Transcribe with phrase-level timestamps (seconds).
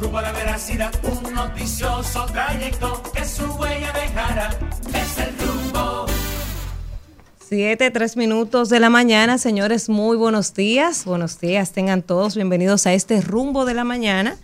[0.00, 3.92] rumbo a la veracidad, un noticioso trayecto que su huella.
[4.94, 6.06] Es el rumbo.
[7.48, 11.04] Siete, tres minutos de la mañana, señores, muy buenos días.
[11.04, 14.36] Buenos días, tengan todos bienvenidos a este rumbo de la mañana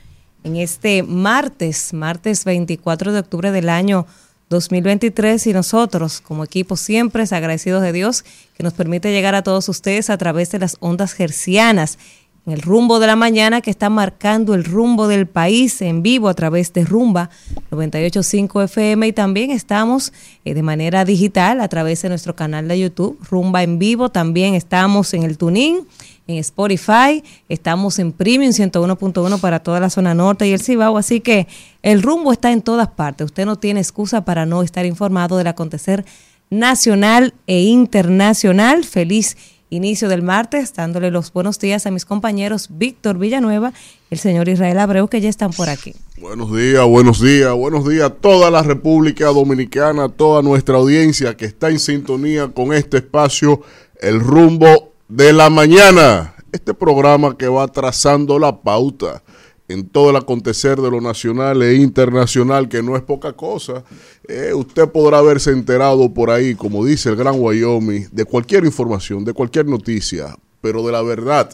[0.43, 4.07] en este martes, martes 24 de octubre del año
[4.51, 8.25] 2023 y nosotros como equipo siempre agradecidos de Dios
[8.57, 11.99] que nos permite llegar a todos ustedes a través de las ondas gercianas
[12.47, 16.29] en el rumbo de la mañana que está marcando el rumbo del país en vivo
[16.29, 17.31] a través de Rumba
[17.71, 20.13] 985 FM y también estamos
[20.45, 24.55] eh, de manera digital a través de nuestro canal de YouTube Rumba en vivo, también
[24.55, 25.87] estamos en el Tuning,
[26.27, 31.21] en Spotify, estamos en Premium 101.1 para toda la zona norte y el Cibao, así
[31.21, 31.47] que
[31.83, 35.47] el rumbo está en todas partes, usted no tiene excusa para no estar informado del
[35.47, 36.05] acontecer
[36.51, 38.85] nacional e internacional.
[38.85, 39.37] Feliz
[39.71, 43.73] inicio del martes, dándole los buenos días a mis compañeros Víctor Villanueva
[44.11, 45.95] y el señor Israel Abreu, que ya están por aquí.
[46.19, 51.45] Buenos días, buenos días, buenos días a toda la República Dominicana, toda nuestra audiencia que
[51.47, 53.63] está en sintonía con este espacio,
[54.01, 56.35] el rumbo de la mañana.
[56.53, 59.25] Este programa que va trazando la pauta
[59.69, 63.83] en todo el acontecer de lo nacional e internacional, que no es poca cosa.
[64.29, 69.25] Eh, usted podrá haberse enterado por ahí, como dice el Gran Wyoming, de cualquier información,
[69.25, 71.51] de cualquier noticia, pero de la verdad,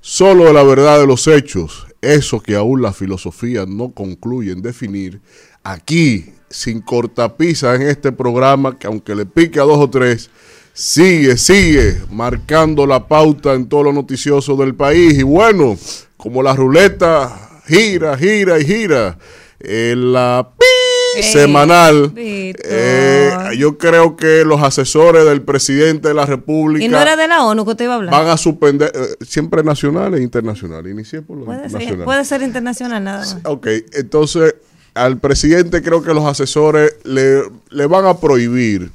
[0.00, 4.60] solo de la verdad de los hechos, eso que aún la filosofía no concluye en
[4.60, 5.20] definir,
[5.62, 10.30] aquí, sin cortapisa en este programa, que aunque le pique a dos o tres,
[10.74, 15.18] sigue, sigue marcando la pauta en todo lo noticioso del país.
[15.18, 15.76] Y bueno,
[16.16, 19.18] como la ruleta gira, gira y gira.
[19.60, 22.12] La pi semanal.
[22.16, 26.84] Eh, yo creo que los asesores del presidente de la República.
[26.84, 28.12] ¿Y no era de la ONU que te iba a hablar?
[28.12, 30.86] Van a suspender, eh, siempre nacional e internacional.
[30.86, 31.88] Inicié por lo puede nacional.
[31.88, 33.38] Ser, puede ser internacional nada más.
[33.44, 34.54] Ok, entonces
[34.94, 38.90] al presidente creo que los asesores le, le van a prohibir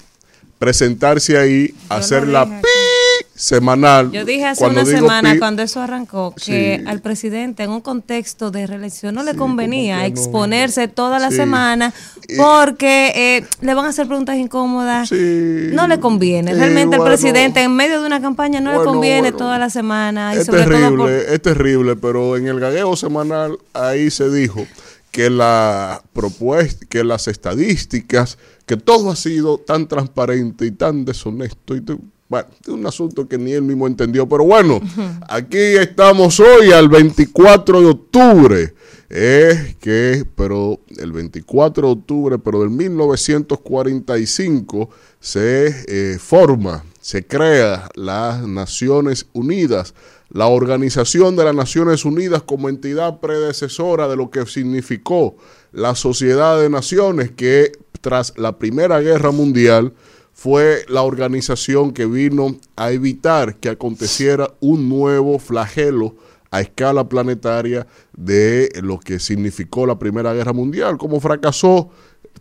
[0.57, 2.67] presentarse ahí, hacer la pi
[3.39, 4.11] semanal.
[4.11, 8.67] Yo dije hace una semana, cuando eso arrancó, que al presidente en un contexto de
[8.67, 11.93] reelección no le convenía exponerse toda la semana
[12.37, 15.09] porque eh, le van a hacer preguntas incómodas.
[15.13, 16.53] No le conviene.
[16.53, 20.33] Realmente al presidente en medio de una campaña no le conviene toda la semana.
[20.33, 24.67] es terrible, es terrible, pero en el gagueo semanal ahí se dijo
[25.11, 31.75] que la propuesta, que las estadísticas, que todo ha sido tan transparente y tan deshonesto
[31.77, 31.81] y
[32.29, 34.79] bueno, es un asunto que ni él mismo entendió, pero bueno,
[35.27, 38.75] aquí estamos hoy al 24 de octubre.
[39.09, 47.89] Es que, pero el 24 de octubre, pero del 1945 se eh, forma, se crea
[47.95, 49.95] las Naciones Unidas,
[50.29, 55.35] la Organización de las Naciones Unidas como entidad predecesora de lo que significó
[55.71, 59.93] la Sociedad de Naciones que tras la Primera Guerra Mundial
[60.39, 66.15] fue la organización que vino a evitar que aconteciera un nuevo flagelo
[66.49, 67.85] a escala planetaria
[68.15, 71.89] de lo que significó la Primera Guerra Mundial, como fracasó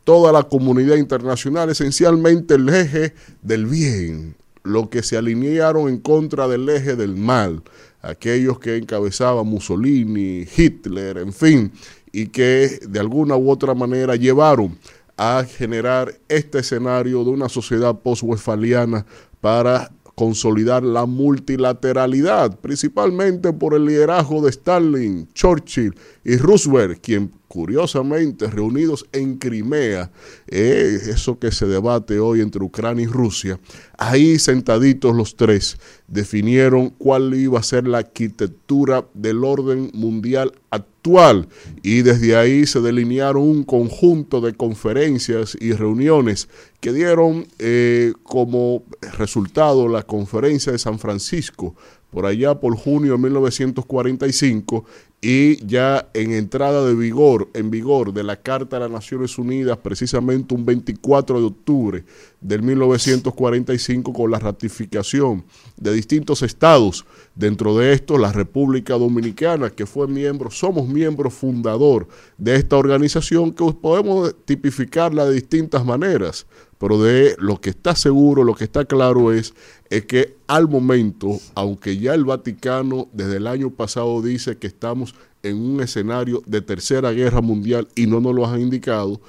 [0.04, 6.46] toda la comunidad internacional, esencialmente el eje del bien, lo que se alinearon en contra
[6.46, 7.64] del eje del mal,
[8.00, 11.72] aquellos que encabezaban Mussolini, Hitler, en fin,
[12.12, 14.78] y que de alguna u otra manera llevaron
[15.18, 19.04] a generar este escenario de una sociedad post-westfaliana
[19.40, 28.46] para consolidar la multilateralidad, principalmente por el liderazgo de Stalin, Churchill y Roosevelt, quien curiosamente
[28.46, 30.10] reunidos en Crimea,
[30.46, 33.58] eh, eso que se debate hoy entre Ucrania y Rusia,
[33.96, 41.48] ahí sentaditos los tres definieron cuál iba a ser la arquitectura del orden mundial actual
[41.82, 46.48] y desde ahí se delinearon un conjunto de conferencias y reuniones
[46.80, 48.82] que dieron eh, como
[49.16, 51.74] resultado la conferencia de San Francisco
[52.10, 54.84] por allá por junio de 1945
[55.20, 59.78] y ya en entrada de vigor, en vigor de la Carta de las Naciones Unidas,
[59.78, 62.04] precisamente un 24 de octubre
[62.40, 65.44] del 1945, con la ratificación
[65.76, 67.04] de distintos estados,
[67.34, 72.06] dentro de esto la República Dominicana, que fue miembro, somos miembro fundador
[72.36, 76.46] de esta organización, que podemos tipificarla de distintas maneras,
[76.78, 79.52] pero de lo que está seguro, lo que está claro es,
[79.90, 85.14] es que al momento, aunque ya el Vaticano desde el año pasado dice que estamos
[85.42, 89.20] en un escenario de tercera guerra mundial y no nos lo han indicado,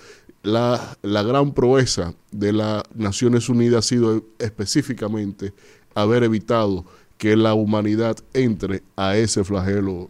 [0.43, 5.53] la, la gran proeza de las Naciones Unidas ha sido específicamente
[5.95, 6.85] haber evitado
[7.17, 10.09] que la humanidad entre a ese flagelo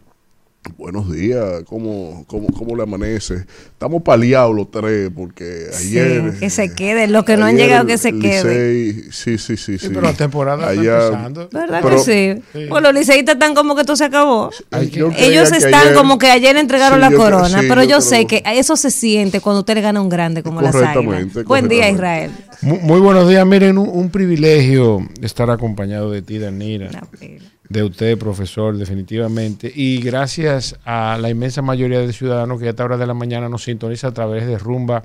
[0.77, 3.45] Buenos días, ¿cómo, cómo, cómo le amanece?
[3.71, 6.33] Estamos paliados los tres porque ayer...
[6.33, 9.03] Sí, que se queden, los que no han llegado que se queden.
[9.11, 9.77] Sí, sí, sí, sí.
[9.77, 11.49] Sí, pero la temporada está empezando.
[11.51, 12.01] ¿Verdad Pero- que
[12.35, 12.41] sí?
[12.53, 12.65] Sí.
[12.69, 14.49] Pues los liceístas están como que esto se acabó.
[14.91, 17.89] Yo Ellos están ayer- como que ayer entregaron Sí, la creo- corona, sí, pero yo,
[17.89, 20.75] yo sé creo- que eso se siente cuando usted le gana un grande como las
[20.75, 21.27] águilas.
[21.45, 21.89] Buen día.
[21.89, 22.31] Israel.
[22.61, 23.45] Muy, muy buenos días.
[23.45, 26.89] Miren, un, un privilegio estar acompañado de ti, Danira.
[26.89, 27.43] Una pena.
[27.69, 29.71] De usted, profesor, definitivamente.
[29.73, 33.47] Y gracias a la inmensa mayoría de ciudadanos que a esta hora de la mañana
[33.47, 35.03] nos sintoniza a través de Rumba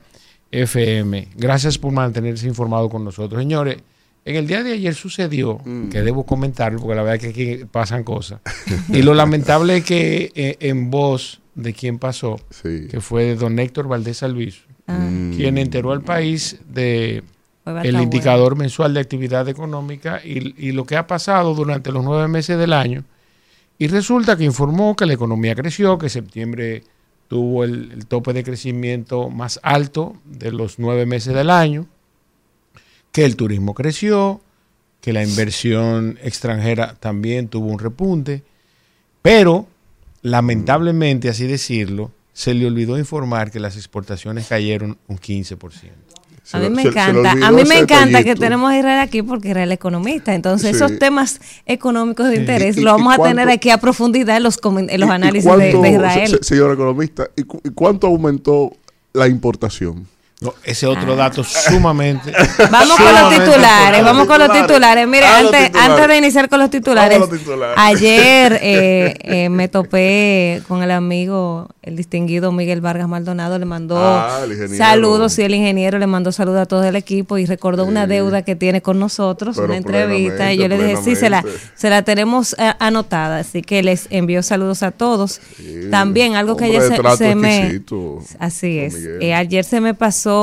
[0.50, 1.28] FM.
[1.37, 3.40] Gracias por mantenerse informado con nosotros.
[3.40, 3.78] Señores,
[4.25, 7.64] en el día de ayer sucedió, que debo comentarlo, porque la verdad es que aquí
[7.66, 8.40] pasan cosas.
[8.88, 12.87] y lo lamentable es que eh, en voz de quien pasó, Sí.
[12.90, 17.22] que fue de don Héctor Valdés Alviso, Ah, quien enteró al país de
[17.66, 22.28] el indicador mensual de actividad económica y, y lo que ha pasado durante los nueve
[22.28, 23.05] meses del año.
[23.78, 26.84] Y resulta que informó que la economía creció, que septiembre
[27.28, 31.87] tuvo el, el tope de crecimiento más alto de los nueve meses del año,
[33.12, 34.40] que el turismo creció,
[35.00, 38.43] que la inversión extranjera también tuvo un repunte,
[39.22, 39.67] pero
[40.22, 46.03] lamentablemente, así decirlo, se le olvidó informar que las exportaciones cayeron un 15%.
[46.52, 49.49] A mí me se- encanta, a mí me encanta que tenemos a Israel aquí porque
[49.49, 50.35] Israel es economista.
[50.35, 50.76] Entonces, Sí.
[50.76, 54.43] esos temas económicos de interés Y- y- lo vamos a tener aquí a profundidad en
[54.43, 56.29] los, en los ¿Y- y análisis de, cuánto, de Israel.
[56.31, 58.73] se- se- señor economista, ¿y, cu- y cuánto aumentó
[59.14, 60.06] la importación?
[60.44, 62.31] No, ese otro dato sumamente.
[62.70, 65.08] Vamos con los titulares, vamos con los Titulares.
[65.08, 67.19] Mire, Ah, antes, antes de iniciar con los titulares,
[67.76, 73.96] ayer eh, eh, me topé con el amigo, el distinguido Miguel Vargas Maldonado, le mandó
[73.99, 74.41] Ah,
[74.76, 78.43] saludos, y el ingeniero le mandó saludos a todo el equipo y recordó una deuda
[78.43, 81.70] que tiene con nosotros, Pero una entrevista, y yo le dije, sí, se la, plenamente.
[81.75, 85.41] se la tenemos eh, anotada, así que les envío saludos a todos.
[85.56, 86.82] Sí, También algo que ayer
[87.17, 87.81] se, me...
[88.38, 88.94] Así es.
[89.20, 90.33] Eh, ayer se me pasó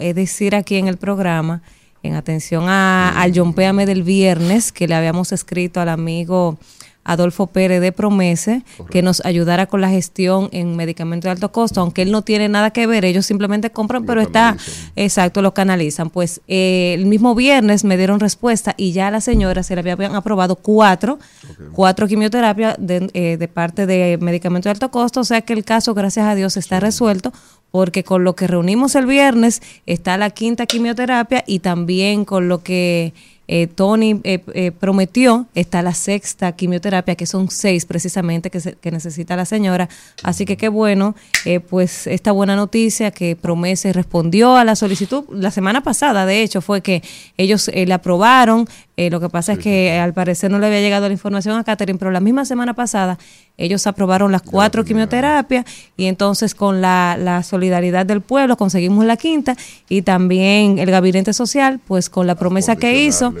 [0.00, 1.62] eh, decir aquí en el programa,
[2.02, 6.58] en atención a, al John Péame del viernes, que le habíamos escrito al amigo
[7.06, 11.80] Adolfo Pérez de Promese, que nos ayudara con la gestión en medicamentos de alto costo,
[11.80, 14.56] aunque él no tiene nada que ver, ellos simplemente compran, Lo pero está,
[14.96, 16.10] exacto, lo canalizan.
[16.10, 19.88] Pues eh, el mismo viernes me dieron respuesta y ya a la señora se le
[19.88, 21.18] habían aprobado cuatro,
[21.72, 25.64] cuatro quimioterapias de, eh, de parte de medicamentos de alto costo, o sea que el
[25.64, 27.32] caso, gracias a Dios, está resuelto
[27.70, 32.62] porque con lo que reunimos el viernes está la quinta quimioterapia y también con lo
[32.62, 33.12] que
[33.48, 39.36] eh, Tony eh, eh, prometió está la sexta quimioterapia, que son seis precisamente que, necesita
[39.36, 39.88] la señora.
[40.22, 41.14] Así que qué bueno,
[41.44, 46.42] eh, pues esta buena noticia que Promese respondió a la solicitud la semana pasada, de
[46.42, 47.02] hecho, fue que
[47.36, 48.68] ellos eh, le aprobaron.
[48.98, 51.58] Eh, lo que pasa es que eh, al parecer no le había llegado la información
[51.58, 53.18] a Catherine, pero la misma semana pasada
[53.58, 55.66] ellos aprobaron las cuatro quimioterapias
[55.98, 59.54] y entonces con la, la solidaridad del pueblo conseguimos la quinta
[59.90, 63.34] y también el gabinete social, pues con la promesa que hizo,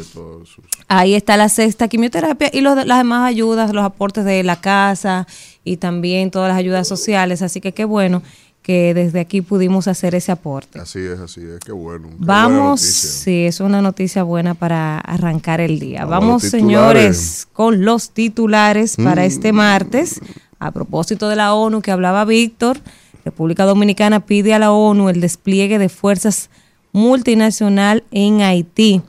[0.88, 5.26] ahí está la sexta quimioterapia y los, las demás ayudas, los aportes de la casa
[5.64, 8.22] y también todas las ayudas sociales, así que qué bueno
[8.66, 10.80] que desde aquí pudimos hacer ese aporte.
[10.80, 12.08] Así es, así es, qué bueno.
[12.08, 16.04] qué Vamos, sí, es una noticia buena para arrancar el día.
[16.04, 19.26] Vamos señores, con los titulares para Mm.
[19.26, 20.20] este martes.
[20.58, 22.78] A propósito de la ONU que hablaba Víctor,
[23.24, 26.50] República Dominicana pide a la ONU el despliegue de fuerzas
[26.90, 29.00] multinacional en Haití.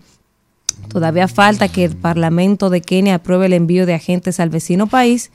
[0.88, 5.32] Todavía falta que el Parlamento de Kenia apruebe el envío de agentes al vecino país.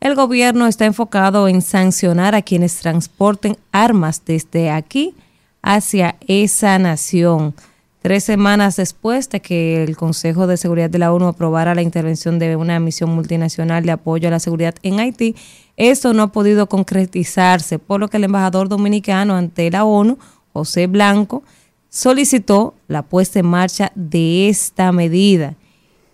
[0.00, 5.14] El gobierno está enfocado en sancionar a quienes transporten armas desde aquí
[5.62, 7.54] hacia esa nación.
[8.02, 12.38] Tres semanas después de que el Consejo de Seguridad de la ONU aprobara la intervención
[12.38, 15.34] de una misión multinacional de apoyo a la seguridad en Haití,
[15.76, 20.18] esto no ha podido concretizarse, por lo que el embajador dominicano ante la ONU,
[20.52, 21.42] José Blanco,
[21.88, 25.54] solicitó la puesta en marcha de esta medida.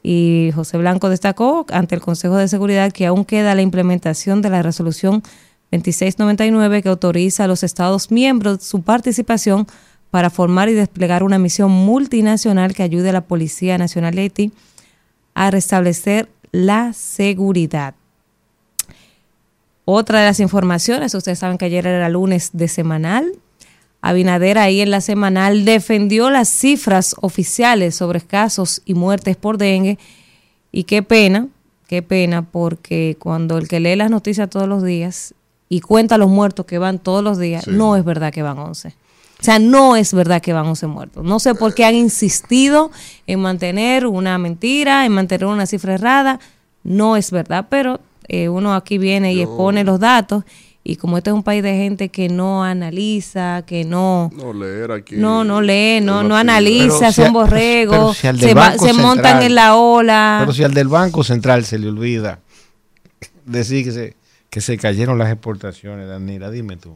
[0.02, 4.50] Y José Blanco destacó ante el Consejo de Seguridad que aún queda la implementación de
[4.50, 5.22] la resolución
[5.70, 9.66] 2699 que autoriza a los Estados miembros su participación
[10.10, 14.52] para formar y desplegar una misión multinacional que ayude a la Policía Nacional de Haití
[15.34, 17.94] a restablecer la seguridad.
[19.84, 23.32] Otra de las informaciones, ustedes saben que ayer era lunes de semanal.
[24.02, 29.98] Abinader ahí en la semanal defendió las cifras oficiales sobre casos y muertes por dengue.
[30.72, 31.46] Y qué pena,
[31.86, 35.34] qué pena, porque cuando el que lee las noticias todos los días
[35.68, 37.70] y cuenta los muertos que van todos los días, Sí.
[37.70, 38.88] no es verdad que van 11.
[38.88, 41.24] O sea, no es verdad que van 11 muertos.
[41.24, 42.90] No sé por qué han insistido
[43.26, 46.38] en mantener una mentira, en mantener una cifra errada.
[46.84, 50.44] No es verdad, pero eh, uno aquí viene y expone los datos
[50.84, 54.90] y como este es un país de gente que no analiza, que no No leer
[54.92, 55.14] aquí.
[55.16, 59.14] no no lee, no no analiza, Pero si son a- borregos, si se, va- montan
[59.14, 60.38] Central- en la ola.
[60.40, 62.40] Pero si al del Banco Central se le olvida
[63.46, 64.16] decir que se,
[64.50, 66.94] que se cayeron las exportaciones, Danira, dime tú.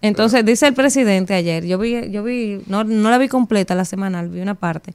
[0.00, 3.84] Entonces dice el presidente ayer, yo vi, yo vi, no, no la vi completa la
[3.84, 4.94] semanal, vi una parte,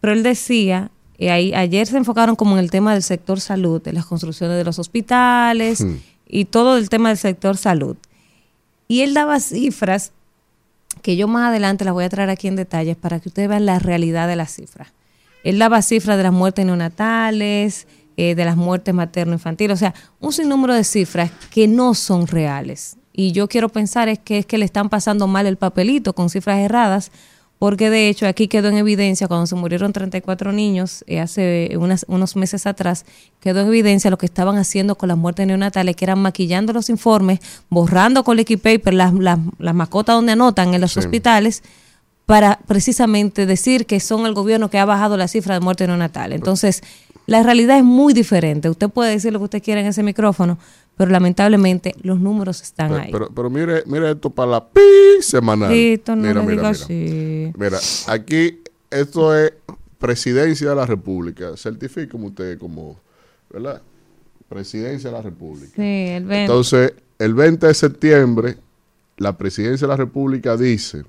[0.00, 3.80] pero él decía, y ahí, ayer se enfocaron como en el tema del sector salud,
[3.80, 5.96] de las construcciones de los hospitales Hmm.
[6.28, 7.96] Y todo el tema del sector salud.
[8.86, 10.12] Y él daba cifras
[11.02, 13.66] que yo más adelante las voy a traer aquí en detalles para que ustedes vean
[13.66, 14.92] la realidad de las cifras.
[15.44, 20.32] Él daba cifras de las muertes neonatales, eh, de las muertes materno-infantiles, o sea, un
[20.32, 22.96] sinnúmero de cifras que no son reales.
[23.12, 26.30] Y yo quiero pensar es que es que le están pasando mal el papelito con
[26.30, 27.10] cifras erradas,
[27.58, 32.04] porque de hecho aquí quedó en evidencia cuando se murieron 34 niños eh, hace unas-
[32.08, 33.04] unos meses atrás,
[33.40, 36.88] quedó en evidencia lo que estaban haciendo con las muertes neonatales, que eran maquillando los
[36.88, 41.00] informes, borrando con liquid paper las, las, las mascotas donde anotan en los Sí.
[41.00, 41.62] hospitales
[42.26, 46.34] para precisamente decir que son el gobierno que ha bajado la cifra de muerte neonatal.
[46.34, 46.82] Entonces,
[47.28, 48.68] la realidad es muy diferente.
[48.70, 50.58] Usted puede decir lo que usted quiera en ese micrófono,
[50.96, 53.12] pero lamentablemente los números están Pero, ahí.
[53.12, 54.80] pero, pero mire, mire esto para la pi
[55.20, 55.70] semanal.
[55.70, 57.52] Listo, no mira, mira, mira.
[57.56, 59.52] Mira, aquí esto es
[59.98, 61.56] presidencia de la República.
[61.56, 62.98] Certifíqueme usted como,
[63.50, 63.82] ¿verdad?
[64.48, 65.72] Presidencia de la República.
[65.76, 68.56] Sí, el ven- Entonces, el 20 de septiembre,
[69.18, 71.04] la presidencia de la República dice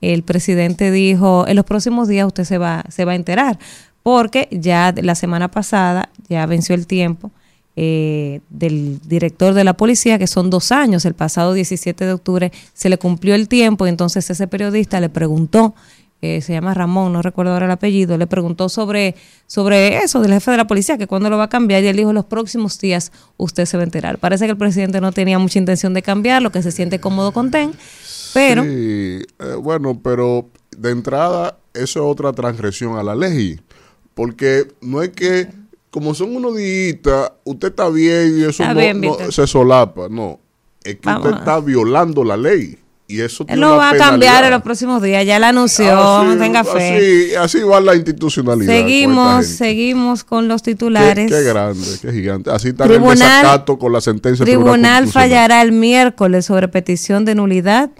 [0.00, 3.58] el presidente dijo, en los próximos días usted se va, se va a enterar,
[4.02, 7.30] porque ya la semana pasada ya venció el tiempo
[7.78, 12.52] eh, del director de la policía, que son dos años, el pasado 17 de octubre
[12.72, 15.74] se le cumplió el tiempo y entonces ese periodista le preguntó,
[16.22, 19.14] eh, se llama Ramón, no recuerdo ahora el apellido, le preguntó sobre,
[19.46, 21.96] sobre eso del jefe de la policía, que cuándo lo va a cambiar y él
[21.96, 24.18] dijo, los próximos días usted se va a enterar.
[24.18, 27.50] Parece que el presidente no tenía mucha intención de cambiarlo, que se siente cómodo con
[27.50, 27.72] TEN,
[28.32, 28.62] pero...
[28.62, 29.24] Sí, eh,
[29.60, 33.60] bueno, pero de entrada eso es otra transgresión a la ley.
[34.14, 35.48] Porque no es que,
[35.90, 36.98] como son unos días,
[37.44, 40.08] usted está bien y eso no, bien, no se solapa.
[40.08, 40.40] No,
[40.82, 42.78] es que Vamos usted está violando la ley.
[43.08, 46.38] Y eso Él lo va a cambiar en los próximos días, ya la anunció, Así-
[46.38, 46.96] tenga fe.
[47.36, 48.72] Así, así va la institucionalidad.
[48.72, 51.30] Seguimos, seguimos con los Qué, titulares.
[51.30, 52.50] qué grande, qué gigante.
[52.50, 55.08] Así está el Tribunal- desacato con la sentencia Tribunal Constitucional.
[55.08, 57.90] fallará el miércoles sobre petición de nulidad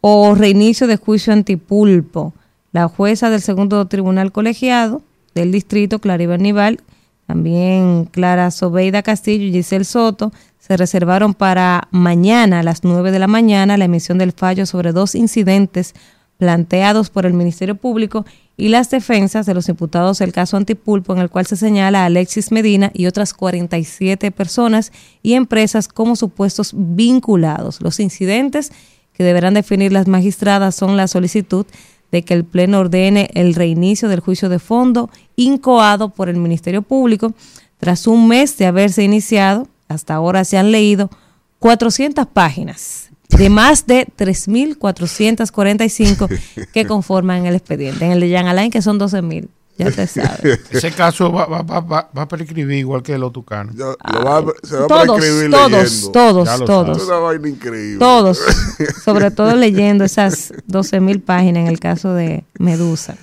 [0.00, 2.32] o reinicio de juicio antipulpo.
[2.72, 5.02] La jueza del segundo tribunal colegiado
[5.34, 6.80] del distrito, Claribel Nival,
[7.26, 10.32] también Clara Sobeida Castillo y Giselle Soto,
[10.62, 14.92] se reservaron para mañana a las 9 de la mañana la emisión del fallo sobre
[14.92, 15.92] dos incidentes
[16.38, 18.24] planteados por el Ministerio Público
[18.56, 22.04] y las defensas de los imputados del caso Antipulpo, en el cual se señala a
[22.06, 27.80] Alexis Medina y otras 47 personas y empresas como supuestos vinculados.
[27.80, 28.70] Los incidentes
[29.14, 31.66] que deberán definir las magistradas son la solicitud
[32.12, 36.82] de que el Pleno ordene el reinicio del juicio de fondo incoado por el Ministerio
[36.82, 37.34] Público.
[37.78, 41.10] Tras un mes de haberse iniciado, hasta ahora se han leído
[41.58, 48.04] 400 páginas de más de 3.445 que conforman el expediente.
[48.04, 49.48] En el de Jean Alain, que son 12.000.
[49.78, 50.60] Ya te sabes.
[50.70, 53.74] Ese caso va, va, va, va, va a prescribir igual que los tucanos.
[53.74, 57.04] Ya, lo va a- se va a todos, prescribir todos, todos, Es todos.
[57.06, 57.98] una vaina increíble.
[57.98, 58.38] Todos,
[59.04, 63.16] sobre todo leyendo esas 12 mil páginas en el caso de Medusa.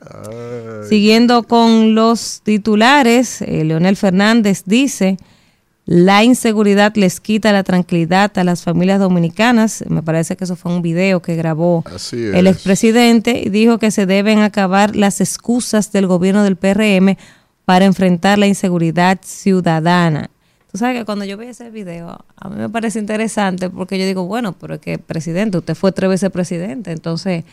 [0.00, 5.16] Ay, Siguiendo con los titulares, eh, Leonel Fernández dice,
[5.86, 9.84] la inseguridad les quita la tranquilidad a las familias dominicanas.
[9.88, 14.04] Me parece que eso fue un video que grabó el expresidente y dijo que se
[14.04, 17.16] deben acabar las excusas del gobierno del PRM
[17.64, 20.28] para enfrentar la inseguridad ciudadana.
[20.72, 24.06] Tú sabes que cuando yo vi ese video, a mí me parece interesante porque yo
[24.06, 27.44] digo, bueno, pero es que presidente, usted fue tres veces presidente, entonces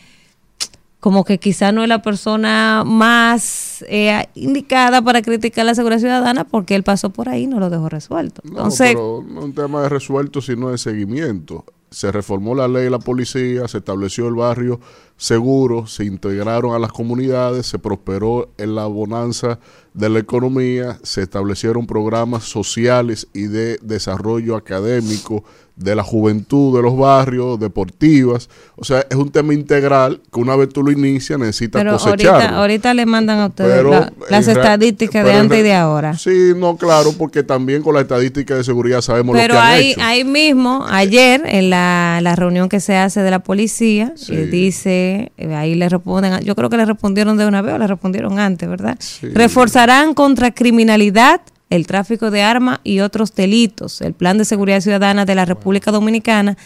[1.03, 6.45] como que quizá no es la persona más eh, indicada para criticar la seguridad ciudadana
[6.45, 8.41] porque él pasó por ahí y no lo dejó resuelto.
[8.45, 11.65] No, Entonces, pero no es un tema de resuelto, sino de seguimiento.
[11.89, 14.79] Se reformó la ley de la policía, se estableció el barrio
[15.17, 19.59] seguro, se integraron a las comunidades, se prosperó en la bonanza
[19.93, 25.43] de la economía, se establecieron programas sociales y de desarrollo académico
[25.75, 28.47] de la juventud de los barrios, deportivas.
[28.75, 32.31] O sea, es un tema integral que una vez tú lo inicias necesitas pero cosecharlo.
[32.33, 36.15] ahorita, ahorita le mandan a ustedes Pero la- las estadísticas de antes y de ahora.
[36.15, 39.73] Sí, no, claro, porque también con la estadística de seguridad sabemos Pero lo que han
[39.73, 40.01] ahí, hecho.
[40.03, 44.35] ahí mismo, ayer, en la, la reunión que se hace de la policía, Sí.
[44.35, 47.77] eh, dice, eh, ahí le responden, yo creo que le respondieron de una vez o
[47.79, 48.95] le respondieron antes, ¿verdad?
[48.99, 49.25] Sí.
[50.15, 54.01] Contra criminalidad, el tráfico de armas y otros delitos.
[54.01, 56.57] El Plan de Seguridad Ciudadana de la República Dominicana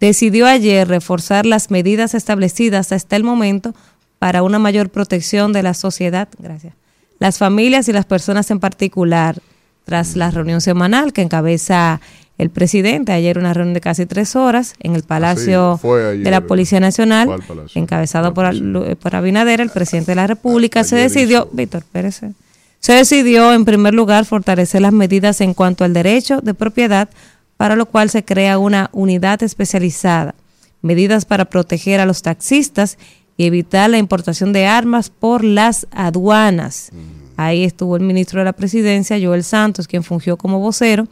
[0.00, 3.74] decidió ayer reforzar las medidas establecidas hasta el momento
[4.18, 6.74] para una mayor protección de la sociedad, gracias,
[7.18, 9.36] las familias y las personas en particular,
[9.84, 12.00] tras la reunión semanal que encabeza
[12.38, 16.30] el presidente, ayer una reunión de casi tres horas en el Palacio fue ayer, de
[16.30, 17.80] la Policía Nacional, Palacio.
[17.80, 18.84] encabezado por, Palacio.
[18.84, 22.32] Al- por Abinader, el presidente de la República, se decidió, hizo- Víctor Pérez, eh,
[22.80, 27.08] se decidió en primer lugar fortalecer las medidas en cuanto al derecho de propiedad,
[27.56, 30.34] para lo cual se crea una unidad especializada,
[30.82, 32.98] medidas para proteger a los taxistas
[33.36, 36.90] y evitar la importación de armas por las aduanas.
[37.36, 41.06] Ahí estuvo el ministro de la Presidencia, Joel Santos, quien fungió como vocero,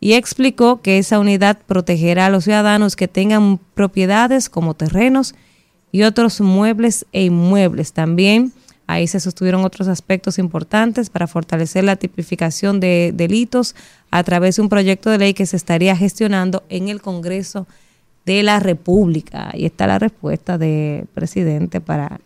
[0.00, 5.34] y explicó que esa unidad protegerá a los ciudadanos que tengan propiedades como terrenos
[5.92, 7.92] y otros muebles e inmuebles.
[7.92, 8.52] También
[8.86, 13.74] ahí se sostuvieron otros aspectos importantes para fortalecer la tipificación de delitos
[14.10, 17.66] a través de un proyecto de ley que se estaría gestionando en el Congreso
[18.24, 19.50] de la República.
[19.52, 22.20] Ahí está la respuesta del presidente para...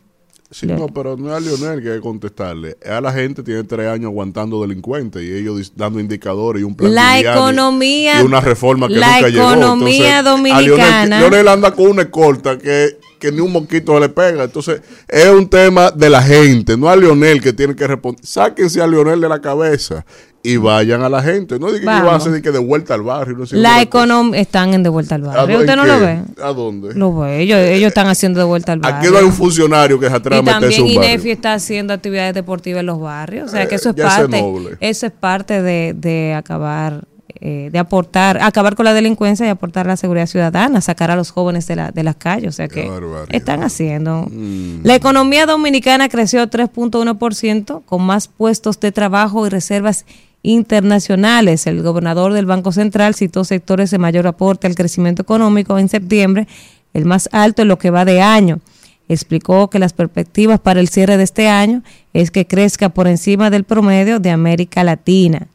[0.53, 2.77] Sí, no, pero no es a Lionel que hay que contestarle.
[2.83, 6.75] Es a la gente tiene tres años aguantando delincuentes y ellos dando indicadores y un
[6.75, 9.51] plan La economía- y una reforma que la nunca llegó.
[9.53, 14.01] economía Entonces, a dominicana- Lionel, Lionel anda con una escolta que, que ni un mosquito
[14.01, 14.43] le pega.
[14.45, 18.25] Entonces, es un tema de la gente, no a Lionel que tiene que responder.
[18.27, 20.05] Sáquense a Lionel de la cabeza
[20.42, 21.59] y vayan a la gente.
[21.59, 23.37] No digan que va a de que de vuelta al barrio.
[23.37, 24.40] No sé, La economía...
[24.40, 25.59] Están en de vuelta al barrio.
[25.59, 26.22] ¿A ¿Usted no lo ve?
[26.42, 26.94] ¿A dónde?
[26.94, 27.40] Lo ve.
[27.42, 28.98] Ellos, ellos están haciendo de vuelta al barrio.
[28.98, 30.87] Aquí no hay un funcionario que se atreva Y también.
[30.87, 33.48] INEFI está haciendo actividades deportivas en los barrios.
[33.48, 34.44] O sea, que Eh, eso es parte,
[34.81, 37.05] eso es parte de, de acabar,
[37.40, 41.31] eh, de aportar, acabar con la delincuencia y aportar la seguridad ciudadana, sacar a los
[41.31, 42.48] jóvenes de, la, de las calles.
[42.48, 42.90] O sea que
[43.31, 44.26] están haciendo.
[44.31, 44.81] Mm.
[44.85, 50.07] La economía dominicana creció 3.1% con más puestos de trabajo y reservas
[50.42, 51.66] internacionales.
[51.66, 56.46] El gobernador del Banco Central citó sectores de mayor aporte al crecimiento económico en septiembre,
[56.94, 58.61] el más alto en lo que va de año.
[59.09, 63.50] Explicó que las perspectivas para el cierre de este año es que crezca por encima
[63.50, 65.48] del promedio de América Latina.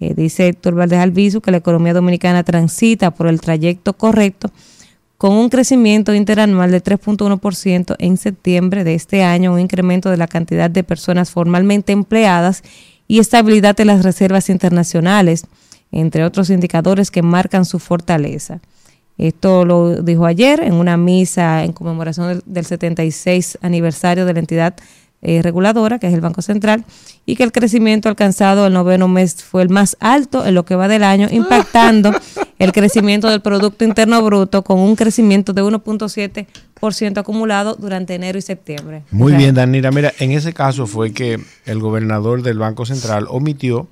[0.00, 4.52] Eh, dice Héctor Valdez Albizu que la economía dominicana transita por el trayecto correcto
[5.18, 10.28] con un crecimiento interanual de 3.1% en septiembre de este año, un incremento de la
[10.28, 12.62] cantidad de personas formalmente empleadas
[13.08, 15.46] y estabilidad en las reservas internacionales,
[15.90, 18.60] entre otros indicadores que marcan su fortaleza.
[19.16, 24.38] Esto lo dijo ayer en una misa en conmemoración del, del 76 aniversario de la
[24.38, 24.76] entidad
[25.20, 26.84] eh, reguladora, que es el Banco Central,
[27.26, 30.76] y que el crecimiento alcanzado el noveno mes fue el más alto en lo que
[30.76, 32.12] va del año, impactando
[32.60, 36.46] el crecimiento del Producto Interno Bruto con un crecimiento de 1.7%
[37.16, 39.02] acumulado durante enero y septiembre.
[39.10, 39.90] Muy bien, Danira.
[39.90, 43.88] Mira, en ese caso fue que el gobernador del Banco Central omitió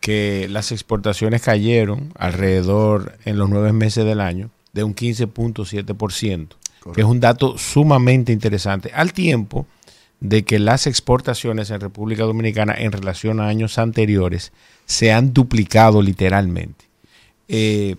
[0.00, 6.48] que las exportaciones cayeron alrededor en los nueve meses del año de un 15.7%,
[6.94, 9.66] que es un dato sumamente interesante, al tiempo
[10.20, 14.52] de que las exportaciones en República Dominicana en relación a años anteriores
[14.84, 16.84] se han duplicado literalmente.
[17.48, 17.96] Eh,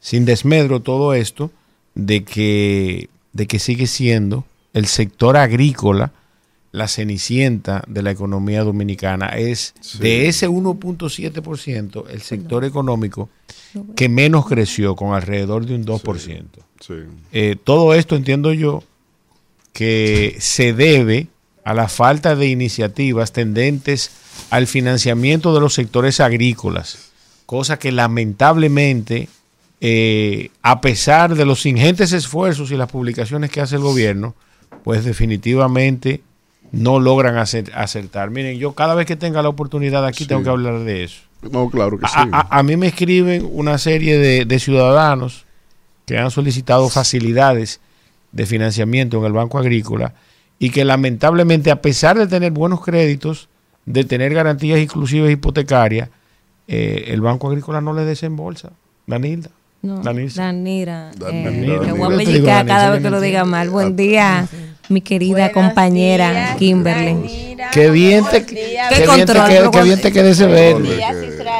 [0.00, 1.50] sin desmedro todo esto
[1.94, 6.12] de que, de que sigue siendo el sector agrícola
[6.72, 9.28] la cenicienta de la economía dominicana.
[9.28, 13.28] Es de ese 1.7% el sector económico
[13.94, 16.44] que menos creció, con alrededor de un 2%.
[16.80, 16.94] Sí.
[17.32, 18.82] Eh, todo esto entiendo yo
[19.72, 21.28] que se debe
[21.64, 24.10] a la falta de iniciativas tendentes
[24.50, 27.12] al financiamiento de los sectores agrícolas,
[27.46, 29.28] cosa que lamentablemente,
[29.84, 34.36] eh, a pesar de los ingentes esfuerzos y las publicaciones que hace el gobierno,
[34.84, 36.22] pues definitivamente
[36.70, 38.30] no logran acer- acertar.
[38.30, 40.28] Miren, yo cada vez que tenga la oportunidad aquí Sí.
[40.28, 41.22] tengo que hablar de eso.
[41.50, 42.14] No, claro que sí.
[42.16, 45.46] A, a- a mí me escriben una serie de, de ciudadanos
[46.06, 47.80] que han solicitado facilidades
[48.30, 50.14] de financiamiento en el Banco Agrícola
[50.60, 53.48] y que lamentablemente, a pesar de tener buenos créditos,
[53.84, 56.08] de tener garantías inclusivas hipotecarias,
[56.68, 58.70] eh, el Banco Agrícola no le desembolsa.
[59.08, 59.50] Danilda.
[59.82, 60.42] No, Danilza.
[60.44, 61.10] Danira.
[61.16, 61.80] Danira, eh, Danira.
[61.86, 63.68] te voy a pellizcar cada vez que lo diga mal.
[63.68, 64.46] Buen día,
[64.88, 67.14] mi querida Buenos compañera días, Kimberly.
[67.14, 67.70] Danira.
[67.72, 69.70] Qué bien te, ¿Qué qué bien te control?
[69.72, 71.00] qué bien te quede ese verde.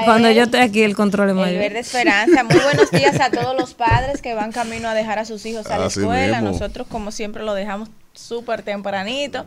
[0.04, 1.58] Cuando yo estoy aquí, el control es El mayor.
[1.58, 2.44] Verde Esperanza.
[2.44, 5.66] Muy buenos días a todos los padres que van camino a dejar a sus hijos
[5.66, 6.40] a la Así escuela.
[6.40, 6.52] mismo.
[6.52, 9.46] Nosotros, como siempre, lo dejamos súper tempranito.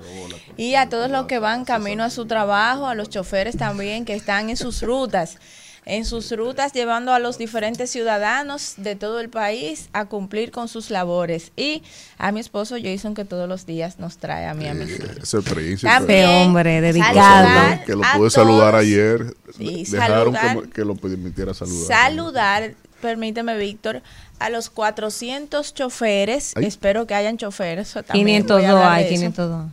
[0.58, 4.16] Y a todos los que van camino a su trabajo, a los choferes también que
[4.16, 5.38] están en sus rutas.
[5.88, 10.68] En sus rutas llevando a los diferentes ciudadanos de todo el país a cumplir con
[10.68, 11.52] sus labores.
[11.56, 11.84] Y
[12.18, 15.18] a mi esposo Jason que todos los días nos trae a mí a mis hijos.
[15.22, 15.88] Ese príncipe.
[15.92, 17.14] También hombre dedicado.
[17.16, 18.82] saludar que lo pude saludar todos.
[18.84, 19.36] ayer.
[19.58, 20.70] Sí, Dejaron que, saludar.
[20.70, 21.88] que lo permitiera saludar.
[21.88, 24.02] saludar, permíteme Víctor,
[24.40, 26.66] a los 400 choferes, Ay.
[26.66, 29.66] espero que hayan choferes, eso también voy a 502 hablar hay, de eso, 502.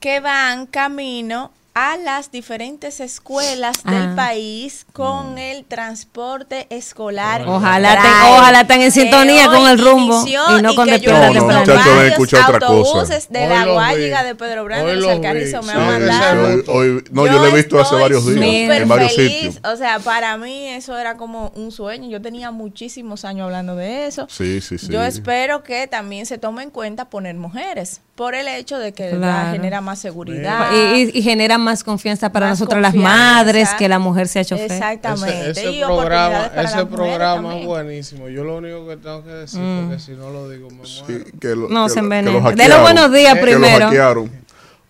[0.00, 3.90] que van camino a las diferentes escuelas Ah.
[3.92, 7.44] del país con el transporte escolar.
[7.48, 11.26] Ojalá te- ojalá estén en sintonía con el rumbo y no con que yo despierta
[11.26, 11.84] he visto temprano.
[11.84, 12.72] No, deben escuchar otra cosa.
[12.74, 15.66] autobuses de Hoy la Guayiga de Pedro Brando Hoy y los los Alcarrizos vi.
[15.66, 16.46] me Sí, han mandado.
[16.46, 19.32] hoy- hoy- no, yo, lo he visto hace varios días en varios feliz.
[19.54, 19.72] sitios.
[19.72, 22.10] O sea, para mí eso era como un sueño.
[22.10, 24.26] Yo tenía muchísimos años hablando de eso.
[24.28, 24.88] Sí, sí, sí.
[24.90, 29.10] Yo espero que también se tome en cuenta poner mujeres por el hecho de que
[29.10, 29.50] Claro.
[29.50, 30.70] genera más seguridad.
[30.72, 33.18] Y, y- y genera más confianza para Más nosotras las confianza.
[33.34, 34.70] madres que la mujer sea chofer.
[34.70, 35.50] Exactamente.
[35.50, 38.28] Ese, ese y programa, ese las programa es buenísimo.
[38.28, 39.88] Yo lo único que tengo que decir, Mm.
[39.88, 40.88] porque si no lo digo, me muero.
[40.88, 42.32] Sí, que lo- No que se lo- que envenenen.
[42.34, 42.82] lo De los hackearon.
[42.82, 43.84] buenos días Que lo primero.
[43.86, 44.41] hackearon.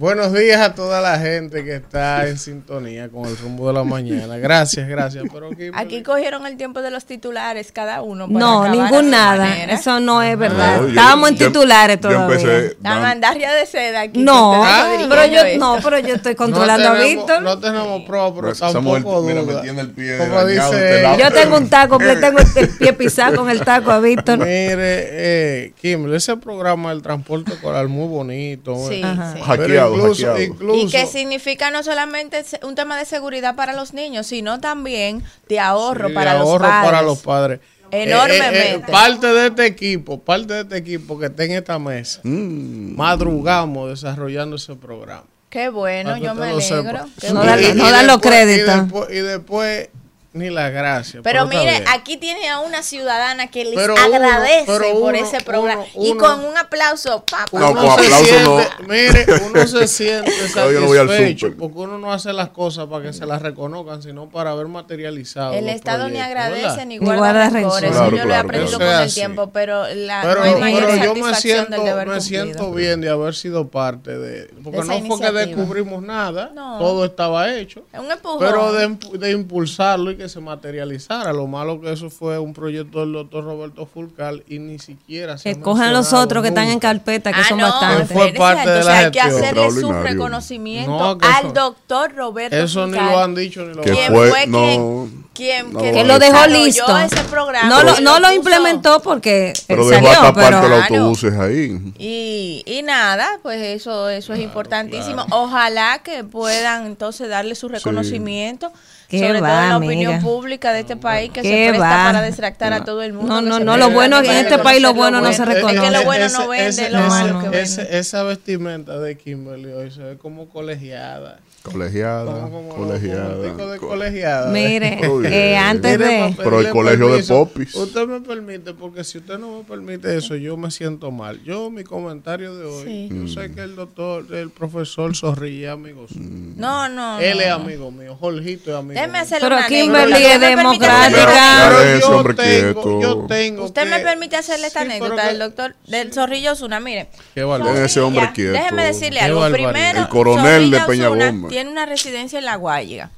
[0.03, 3.85] Buenos días a toda la gente que está en sintonía con el rumbo de la
[3.85, 4.37] mañana.
[4.37, 5.23] Gracias, gracias.
[5.33, 8.27] Pero Kimberly, Aquí cogieron el tiempo de los titulares cada uno.
[8.27, 9.45] para No, ningún nada.
[9.45, 9.73] manera.
[9.75, 10.79] Eso no es verdad.
[10.79, 12.37] No, yo- Estábamos en yo- titulares yo todavía.
[12.37, 14.19] empecé La mandarria de seda aquí.
[14.19, 15.59] No, Ah, pero yo esto.
[15.61, 17.43] no, pero yo estoy no controlando a Víctor.
[17.43, 19.55] No tenemos pruebas, pero Esa tampoco mira, duda.
[19.55, 21.23] me tiene el pie Como dañado dice este.
[21.23, 24.39] Yo tengo un taco, le tengo el pie pisado con el taco a Víctor.
[24.39, 28.75] Mire, eh, Kimberly, ese programa del transporte coral muy bonito.
[28.89, 29.15] Sí, eh.
[29.37, 29.41] Sí.
[29.43, 30.43] Hackeado, Pero incluso, hackeado.
[30.43, 35.23] incluso Y que significa no solamente un tema de seguridad para los niños, sino también
[35.49, 36.85] de ahorro Sí, para, ahorro los padres.
[36.91, 37.61] para los padres.
[37.91, 38.59] Enormemente.
[38.59, 41.79] Eh, eh, eh, parte de este equipo, parte de este equipo que está en esta
[41.79, 42.97] mesa, Mm.
[42.97, 45.25] madrugamos desarrollando ese programa.
[45.51, 47.05] Qué bueno, yo me alegro.
[47.35, 48.75] No dan- los créditos.
[48.75, 49.89] Y después, y después
[50.35, 51.21] ni la gracia.
[51.23, 55.19] Pero mire, aquí tiene a una ciudadana que les Pero uno- agradece pero por uno-
[55.27, 55.85] ese programa.
[55.95, 57.47] uno- y con un aplauso, papá.
[57.53, 58.45] No, uno con se aplauso siente,
[58.81, 58.89] no.
[58.89, 60.49] mire, uno se siente no
[60.95, 64.69] satisfecho porque uno no hace las cosas para que se las reconozcan, sino para ver
[64.69, 65.53] materializado.
[65.53, 66.87] El Estado ni agradece ¿verdad?
[66.87, 67.83] ni guarda, guarda rencor.
[67.83, 67.85] rencor.
[67.85, 68.93] Eso Claro, yo lo he aprendido claro.
[68.97, 71.85] con el tiempo, pero la, Pero, no hay mayor pero yo me satisfacción del siento,
[71.85, 72.45] deber me cumplido.
[72.45, 74.51] siento bien de haber sido parte de...
[74.65, 76.79] Porque no fue que descubrimos nada, No.
[76.79, 77.85] todo estaba hecho.
[77.93, 78.39] Es un empujón.
[78.41, 81.33] Pero de, de impulsarlo y que se materializara.
[81.33, 85.55] Lo malo que eso fue un proyecto del doctor Roberto Fulcal y ni siquiera se
[85.55, 88.13] Que cojan los otros que están en carpeta, que Ah, son no, bastantes.
[88.13, 89.45] Fue parte de la hay que gestión.
[89.45, 93.75] hacerle su reconocimiento No, que al eso- doctor Roberto Eso ni lo han dicho ni
[93.75, 96.99] lo Que quien fue- fue, no, quien, quien no que, lo Que dejó listo.
[96.99, 101.35] ese programa No lo, no implementó porque Pero dejó salió, hasta pero parte los autobuses
[101.35, 101.93] ahí.
[101.99, 105.27] Y, y nada, pues eso eso es importantísimo.
[105.31, 108.71] Ojalá que puedan entonces darle su reconocimiento,
[109.13, 110.29] Qué sobre todo va, en la opinión amiga.
[110.29, 112.05] pública de este país que Qué se presta va.
[112.13, 113.41] para distractar a todo el mundo.
[113.41, 115.91] No, no, no, lo bueno en este país lo bueno no se Es que reconoce.
[115.91, 117.99] lo bueno no vende, ese- lo malo que ese- vende.
[117.99, 121.39] Esa vestimenta de Kimberly hoy se ve como colegiada.
[121.63, 123.37] Colegiada, Como, como, colegiada.
[123.37, 124.51] de Co- colegiada.
[124.51, 124.99] Mire,
[125.53, 126.35] eh, antes Mire, de...
[126.37, 127.73] Pero el colegio de popis.
[127.77, 131.41] Usted me permite, porque si usted no me permite eso, yo me siento mal.
[131.45, 133.09] Yo, mi comentario de hoy, Sí.
[133.13, 136.11] yo sé que el doctor, el profesor Zorrilla, amigos.
[136.17, 137.21] No, no.
[137.21, 137.55] Él no, es no.
[137.55, 141.71] amigo mío, Jorgito es amigo Déjeme hacerle Pero una Kimberly, es me democrática.
[142.01, 145.75] yo tengo, yo tengo Usted me que- permite hacerle esta Sí, anécdota que- del doctor
[145.87, 146.81] del Zorrillo Osuna.
[146.81, 147.43] Mire, Qué.
[147.43, 148.53] Deje ese hombre Zorrilla, quieto.
[148.53, 149.41] Déjeme decirle Qué algo.
[149.41, 149.73] barbaridad.
[149.73, 151.51] Primero, El coronel de Zorrilla Peña Osuna Gómez.
[151.51, 153.11] tiene una residencia en La Guayiga.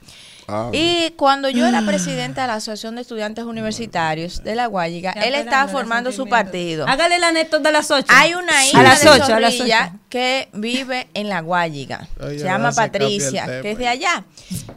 [0.48, 5.12] Ah, Y cuando yo era presidenta de la Asociación de Estudiantes Universitarios de La Guayiga,
[5.12, 6.86] él estaba formando su partido.
[6.88, 8.06] Hágale la anécdota de las 8.
[8.08, 9.72] Hay una hija A las de ocho, a las ocho.
[10.08, 12.08] que vive en La Guayiga.
[12.20, 13.62] Ay, Se llama Patricia, tema.
[13.62, 14.24] que es de allá.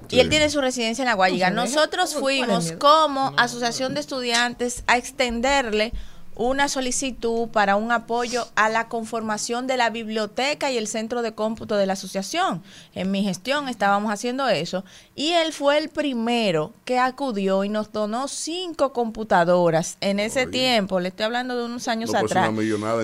[0.09, 1.49] Y él tiene su residencia en La Guayiga.
[1.49, 5.91] Nosotros fuimos como Asociación de Estudiantes a extenderle
[6.37, 11.33] una solicitud para un apoyo a la conformación de la biblioteca y el centro de
[11.33, 12.63] cómputo de la asociación.
[12.93, 17.91] En mi gestión estábamos haciendo eso y él fue el primero que acudió y nos
[17.91, 20.99] donó cinco computadoras en ese tiempo.
[20.99, 22.51] Le estoy hablando de unos años No, pues, atrás.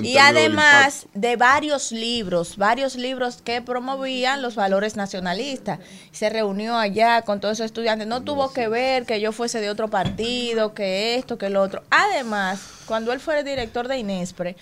[0.04, 5.80] Y además de varios libros, varios libros que promovían los valores nacionalistas.
[6.12, 8.08] Se reunió allá con todos esos estudiantes.
[8.08, 11.84] No tuvo que ver que yo fuese de otro partido, que esto, que lo otro.
[11.90, 14.56] Además, cuando él fue el director de Inespre,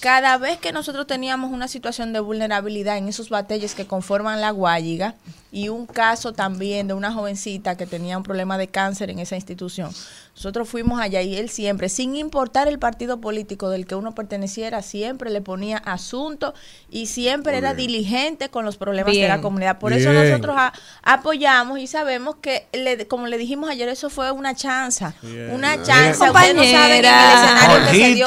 [0.00, 4.50] cada vez que nosotros teníamos una situación de vulnerabilidad en esos batalles que conforman la
[4.50, 5.14] Guayiga
[5.52, 9.36] y un caso también de una jovencita que tenía un problema de cáncer en esa
[9.36, 9.90] institución,
[10.34, 14.82] nosotros fuimos allá y él siempre, sin importar el partido político del que uno perteneciera,
[14.82, 16.52] siempre le ponía asunto
[16.90, 19.78] y siempre era diligente con los problemas de la comunidad.
[19.78, 24.30] Por eso nosotros a- apoyamos y sabemos que, le- como le dijimos ayer, eso fue
[24.30, 25.14] una chanza.
[25.54, 26.26] Una chanza.
[26.50, 28.26] Ustedes no saben en el escenario que se dio.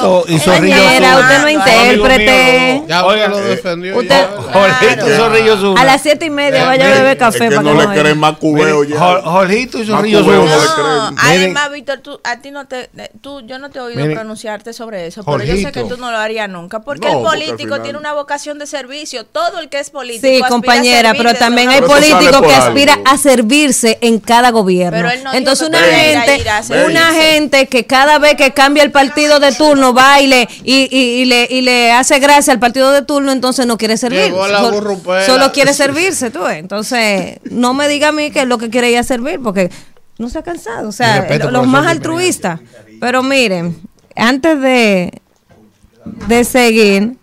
[1.50, 2.82] Y Intérprete.
[2.88, 3.98] Ya lo eh, defendió.
[3.98, 4.26] usted-.
[4.52, 5.06] Jorgito.
[5.16, 5.80] Zorrillo Osuna.
[5.80, 7.86] A las siete y media vaya a beber café es que para no que le
[7.96, 8.96] no creen más cubeo ya.
[8.98, 10.58] Jor- Jorgito y Zorrillo cubeo, Osuna.
[10.76, 11.40] no le No, creen.
[11.40, 15.06] además, Víctor, tú, a ti no te, tú, yo no te he oído pronunciarte sobre
[15.06, 18.12] eso, pero yo sé que tú no lo harías nunca, porque el político tiene una
[18.12, 20.26] vocación de servicio, todo el que es político.
[20.26, 22.68] Sí, aspira compañera, pero también hay políticos que algo.
[22.68, 24.96] aspiran a servirse en cada gobierno.
[24.98, 26.90] Pero él no Entonces una gente, ir a servirse.
[26.90, 30.88] una gente que cada vez que cambia el partido de turno va y le, y,
[30.90, 34.32] y- y le, y le hace gracia al partido de turno, entonces no quiere servir.
[35.26, 36.46] Solo quiere servirse, tú.
[36.46, 39.70] Entonces, no me diga a mí que es lo que quiere ir a servir, porque
[40.18, 40.88] no se ha cansado.
[40.88, 42.60] O sea, respeto, los más altruistas.
[43.00, 43.76] Pero miren,
[44.14, 45.20] antes de,
[46.28, 47.16] de seguir,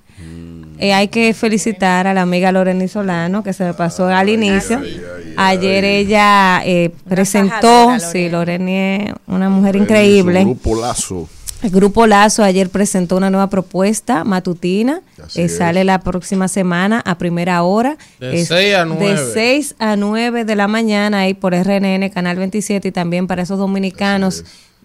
[0.79, 4.81] eh, hay que felicitar a la amiga Lorena Solano, que se me pasó al inicio.
[5.37, 8.65] Ayer ella eh, presentó, sí, Lorena.
[8.65, 10.57] Lorena es una mujer increíble.
[10.81, 11.29] Lazo.
[11.63, 15.02] El Grupo Lazo ayer presentó una nueva propuesta matutina.
[15.36, 17.98] Eh, sale la próxima semana a primera hora.
[18.20, 19.10] De Es 6 a 9.
[19.10, 23.41] De 6 a 9 de la mañana ahí por RNN, Canal 27 y también para
[23.41, 24.43] esos dominicanos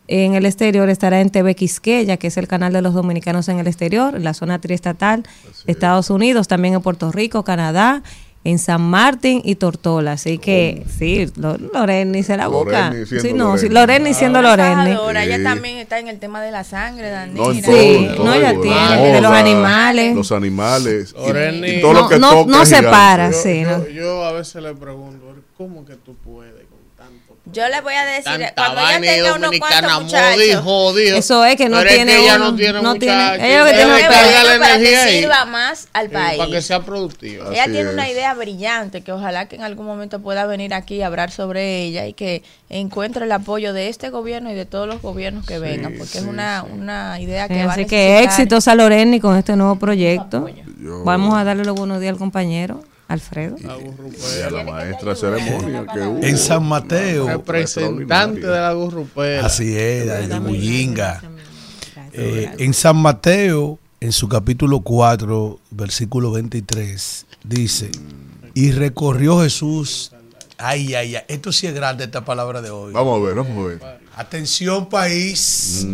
[0.08, 3.60] en el exterior estará en TV Quisqueya, que es el canal de los dominicanos en
[3.60, 5.22] el exterior, en la zona triestatal
[5.64, 8.02] de Estados Unidos, también en Puerto Rico, Canadá,
[8.44, 10.12] en San Martín y Tortola.
[10.12, 12.88] Así que sí, Lo- Loreni se la busca.
[12.90, 14.14] Loreni siendo Sí, no, sí, Loreni.
[14.14, 14.74] Siendo Una Loreni.
[14.92, 15.44] fajadora, Ella Sí.
[15.44, 17.44] también está en el tema de la sangre, Danira.
[17.44, 20.14] No, Sí, todo, no, ella todo, tiene, la de los animales.
[20.16, 21.14] Los animales.
[21.16, 21.68] y- Loreni.
[21.68, 22.90] Y, todo No, lo que no, toca no se gigante.
[22.90, 23.88] para, Yo, sí, yo- ¿no?
[23.88, 25.24] yo a veces le pregunto,
[25.56, 26.51] ¿cómo que tú puedes?
[27.52, 30.60] Yo le voy a decir, Tanta cuando ella tenga unos cuantos muchachos.
[30.64, 31.16] jodido.
[31.18, 33.44] Eso es que no Pero es tiene que ella no tiene no tiene- muchachos.
[33.44, 34.22] ella lo que Pero tiene pelo.
[34.22, 35.20] bueno la para que ahí.
[35.20, 36.38] sirva más al país.
[36.38, 37.50] Para que sea productiva.
[37.52, 37.94] Ella Así tiene es.
[37.94, 41.82] una idea brillante que ojalá que en algún momento pueda venir aquí a hablar sobre
[41.82, 45.58] ella y que encuentre el apoyo de este gobierno y de todos los gobiernos que
[45.58, 49.36] vengan, porque es una, una idea que va a Así que éxitos a Loreni con
[49.36, 50.48] este nuevo proyecto.
[50.80, 53.56] Yo- Vamos a darle los buenos días al compañero Alfredo.
[53.58, 56.22] Y a la maestra de ceremonia que hubo.
[56.22, 57.26] En San Mateo.
[57.28, 59.46] Representante de la gurrupera.
[59.46, 61.22] Así es, de Bullinga.
[62.12, 67.90] Eh, en San Mateo, en su capítulo 4, versículo 23, dice,
[68.54, 70.12] y recorrió Jesús.
[70.58, 72.92] Ay, ay, ay, esto sí es grande esta palabra de hoy.
[72.92, 74.00] Vamos a ver, vamos a ver.
[74.14, 75.86] Atención país.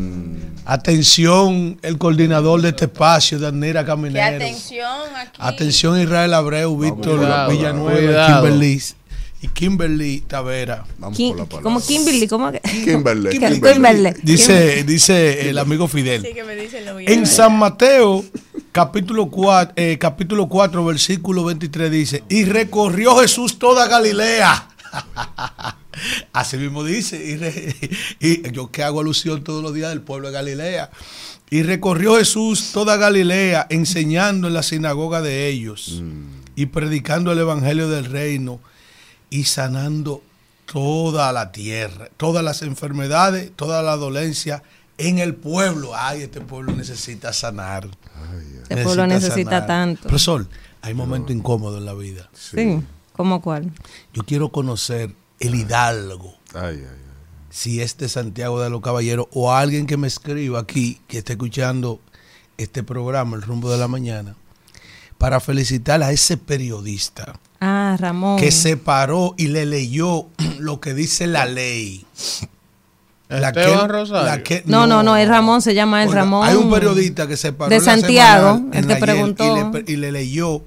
[0.70, 4.37] Atención el coordinador de este espacio, Danira Que Caminero.
[4.37, 5.38] atención aquí.
[5.38, 8.42] Atención Israel Abreu, Víctor cuidado, Villanueva, cuidado.
[8.42, 8.83] Kimberly
[9.40, 10.85] y Kimberly Tavera.
[10.98, 11.62] Vamos Kim- por la palabra.
[11.62, 12.61] como Kimberly, ¿cómo que?
[12.61, 13.31] Kimberly.
[13.31, 13.61] Kimberly.
[13.61, 13.72] Kimberly.
[13.72, 14.20] Kimberly.
[14.22, 16.20] Dice, dice el amigo Fidel.
[16.20, 18.22] Sí, que me dicen lo En San Mateo,
[18.70, 24.68] capítulo 4, capítulo 4, versículo 23 dice, y recorrió Jesús toda Galilea.
[26.32, 27.76] Así mismo dice, y, re-
[28.20, 30.90] y yo que hago alusión todos los días del pueblo de Galilea.
[31.50, 36.02] Y recorrió Jesús toda Galilea, enseñando en la sinagoga de ellos
[36.56, 38.61] y predicando el evangelio del reino
[39.30, 40.22] y sanando
[40.70, 44.62] toda la tierra, todas las enfermedades, toda la dolencia
[44.98, 45.92] en el pueblo.
[45.94, 47.88] Ay, este pueblo necesita sanar.
[48.68, 49.66] Este pueblo necesita sanar.
[49.66, 50.02] tanto.
[50.02, 50.46] Profesor,
[50.82, 52.28] hay momentos incómodos en la vida.
[52.34, 52.80] Sí.
[53.14, 53.72] ¿Cómo cuál?
[54.12, 56.98] Yo quiero conocer el hidalgo Ay, ay, ay.
[57.51, 61.33] si es de Santiago de los Caballeros o alguien que me escriba aquí, que esté
[61.35, 62.01] escuchando
[62.57, 64.35] este programa, El Rumbo de la Mañana,
[65.16, 68.38] para felicitar a ese periodista Ah, Ramón.
[68.38, 70.27] que se paró y le leyó
[70.59, 72.05] lo que dice la ley.
[73.31, 74.42] Rosario.
[74.44, 76.46] que- No, no, no, es Ramón, se llama el Ramón.
[76.48, 79.44] Hay un periodista que se paró de la Santiago, el en que preguntó.
[79.44, 80.62] Y le, y le leyó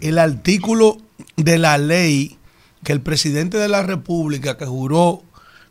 [0.00, 0.98] el artículo
[1.36, 2.36] de la ley
[2.84, 5.22] que el presidente de la República, que juró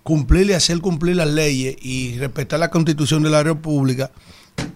[0.03, 4.11] cumplir y hacer cumplir las leyes y respetar la constitución de la República,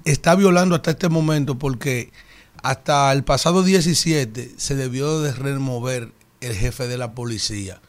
[0.03, 2.11] está violando hasta este momento porque
[2.63, 7.81] hasta el pasado 17 se debió de remover el jefe de la policía.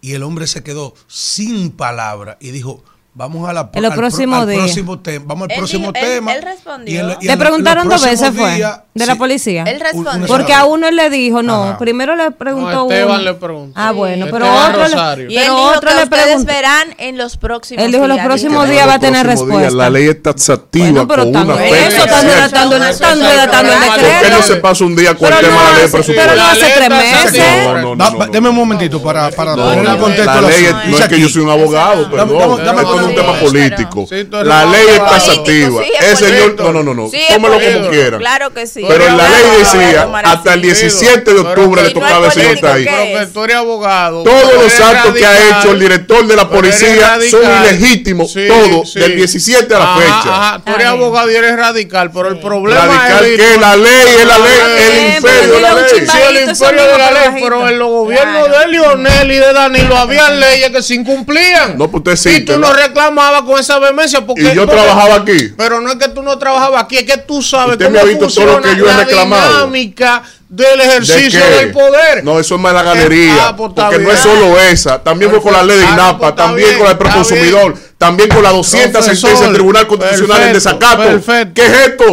[0.00, 2.84] Y el hombre se quedó sin palabra y dijo,
[3.18, 4.60] vamos a la En los al próximos al días.
[4.62, 6.34] próximo tema, vamos al Él próximo dijo- él- tema.
[6.34, 6.94] él respondió.
[6.94, 9.18] Y en la- y Le en la- preguntaron dos veces, fue, días, de la sí,
[9.18, 9.64] policía.
[9.64, 10.26] Él respondió.
[10.28, 11.78] Porque a uno le dijo, no, Ajá.
[11.78, 13.24] primero le preguntó No, Esteban uno.
[13.24, 13.72] le preguntó.
[13.80, 15.26] Ah, bueno, pero Esteban otro, Rosario.
[15.26, 18.06] le, Y él pero dijo otro que le ustedes verán en los próximos Él dijo,
[18.06, 18.26] los días.
[18.26, 19.70] próximos días va a tener respuesta.
[19.72, 23.06] La ley es taxativa Bueno, pero con tan una eso, están redactando, el- el ¿Por
[23.08, 24.42] ¿Por qué no decreto.
[24.42, 26.12] se pasa un día con el Pero tema de la ley presupuesto?
[26.22, 28.32] pero no hace La tres meses.
[28.32, 31.28] Deme un momentito para, poner la, en contexto la el ley, no es que yo
[31.28, 33.07] soy un abogado, Dame- perdón.
[33.08, 34.06] Un tema político.
[34.08, 35.82] Tú La ley es taxativa.
[36.00, 37.10] Es señor, no, no, no, no.
[37.28, 38.20] Tómelo como quieran.
[38.20, 38.84] Claro que sí.
[38.86, 40.66] Pero la ley decía, hasta el sí.
[40.66, 42.84] 17 de octubre le tocaba al y no señor es estar ahí.
[42.84, 44.22] político, ¿qué Pero que tú eres abogado.
[44.24, 48.32] Todos tú los actos que ha hecho el director de la tú policía son ilegítimos,
[48.32, 50.28] todos, del 17 a la fecha.
[50.28, 53.36] Ajá, tú eres abogado y eres radical, pero el problema Radical es...
[53.40, 56.06] que la ley es la ley, el imperio de la ley.
[56.06, 59.96] Sí, el imperio de la ley, pero en los gobiernos de Lionel y de Danilo
[59.96, 61.76] había leyes que se incumplían.
[61.78, 62.68] No, pues usted Y sí, tú ¿verdad?
[62.68, 64.42] no reclamabas con esa vehemencia porque...
[64.42, 65.52] Y yo porque- trabajaba aquí.
[65.56, 68.00] Pero no es que tú no trabajabas aquí, es que tú sabes Usted cómo me
[68.00, 69.52] ha visto todo lo funciona que yo he la reclamado.
[69.54, 72.24] dinámica del ¿De ejercicio del poder.
[72.24, 73.48] No, eso es más la galería.
[73.48, 75.02] Ah, pues porque no es solo esa.
[75.02, 76.98] También fue con la ley de Ah, INAPA, pues está también bien, con el está
[77.04, 81.02] proconsumidor, también con las 200 Profesor, sentencias del Tribunal Constitucional en desacato.
[81.02, 81.52] perfecto.
[81.54, 82.04] ¿Qué es esto?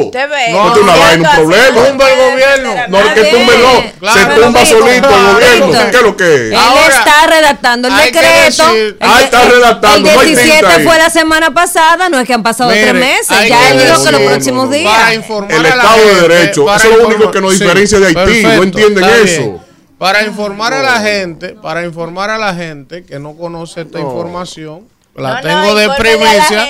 [0.52, 1.88] No, es una vaina, un problema.
[1.88, 2.74] Tumba el gobierno.
[2.90, 4.00] No, es que tumbe no.
[4.00, 5.68] Claro, se tumba solito el gobierno.
[5.68, 5.92] Víctor.
[5.92, 6.42] ¿Qué es lo que es?
[6.52, 8.28] Él Ahora, está redactando el decreto.
[8.74, 10.84] decir- Ah, está redactando, no El hay 17 tinta ahí.
[10.86, 13.48] fue la semana pasada, no es que han pasado Mire, tres meses.
[13.50, 14.90] Ya él dijo que los próximos No, no, no.
[14.90, 15.16] Para días.
[15.16, 18.08] informar El a la Estado de Derecho, eso es lo único que nos diferencia de
[18.08, 19.62] Haití, no entienden eso.
[20.00, 24.82] Para informar a la gente, para informar a la gente que no conoce esta información,
[25.16, 26.66] la No, tengo no, de primicia.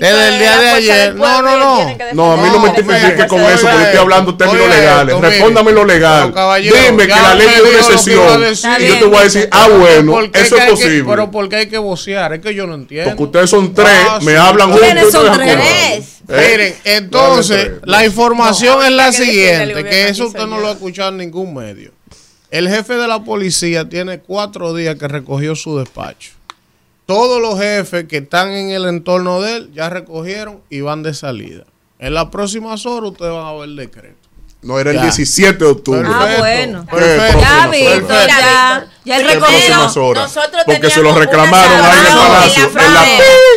[0.00, 1.14] Desde el es día de ayer.
[1.16, 1.96] No, no, no.
[2.14, 5.20] No, a mí no me tipifique con eso, porque estoy hablando términos legales.
[5.20, 6.32] Respóndame lo legal.
[6.62, 8.40] Dime que la ley tiene una excepción.
[8.40, 8.70] decir.
[8.78, 11.04] Y yo te voy a decir, ah, bueno, ¿Por qué eso es posible.
[11.08, 12.32] pero ¿por qué hay que vocear?
[12.34, 13.10] Es que yo no entiendo.
[13.10, 14.38] Porque ustedes son tres, Ah, me sí.
[14.38, 14.86] hablan juntos.
[14.86, 15.58] ¿Quiénes son tres?
[15.58, 16.02] ¿Eh?
[16.28, 21.16] Miren, entonces, la información es la siguiente, que eso usted no lo ha escuchado en
[21.18, 21.90] ningún medio.
[22.50, 26.30] El jefe de la policía tiene cuatro días que recogió su despacho.
[27.06, 31.14] Todos los jefes que están en el entorno de él ya recogieron y van de
[31.14, 31.64] salida.
[31.98, 34.28] En las próximas horas ustedes van a ver el decreto.
[34.62, 35.02] No, era el Ya.
[35.02, 36.08] 17 de octubre.
[36.08, 36.86] Ah, Perfecto, bueno.
[36.86, 37.38] perfecto.
[37.38, 38.26] ¿Qué Ya, horas?
[38.28, 39.56] ya, ya él ¿Qué recogió.
[39.58, 40.22] próximas horas?
[40.22, 43.04] Nosotros Porque se lo teníamos reclamaron ahí en el palacio, en la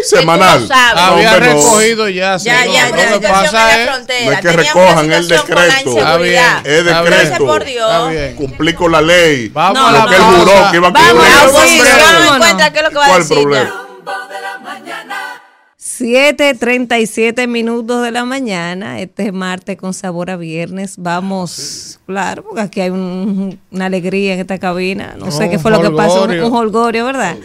[0.03, 0.69] semanal.
[0.95, 2.37] Había recogido ya.
[2.37, 2.73] Ya, señor.
[2.73, 3.89] ya, Lo ya, que pasa es
[4.25, 5.61] no es que recojan el decreto.
[5.61, 6.33] Está bien.
[6.33, 6.67] inseguridad.
[6.67, 7.45] Es decreto.
[7.45, 7.91] por Dios.
[7.91, 8.35] Está bien.
[8.35, 9.49] Cumplir con la ley.
[9.49, 10.31] Vamos No, a la Lo que él no.
[10.39, 11.81] juró que iba a Vamos, a Ah, Sí,
[13.47, 13.67] pues,
[15.99, 18.99] 7:37 minutos de la mañana.
[18.99, 20.95] Este es martes con sabor a viernes.
[20.97, 25.15] Vamos, claro, porque aquí hay un- una alegría en esta cabina.
[25.17, 26.15] No, sé qué fue lo que pasó.
[26.15, 26.47] Un, holgorio.
[26.47, 27.37] un holgorio, ¿verdad?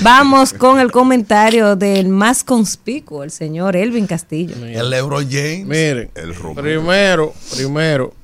[0.00, 4.54] Vamos con el comentario del más conspicuo, el señor Elvin Castillo.
[4.66, 5.66] El LeBron James.
[5.66, 6.62] Miren, El Romero.
[6.62, 8.14] primero, primero,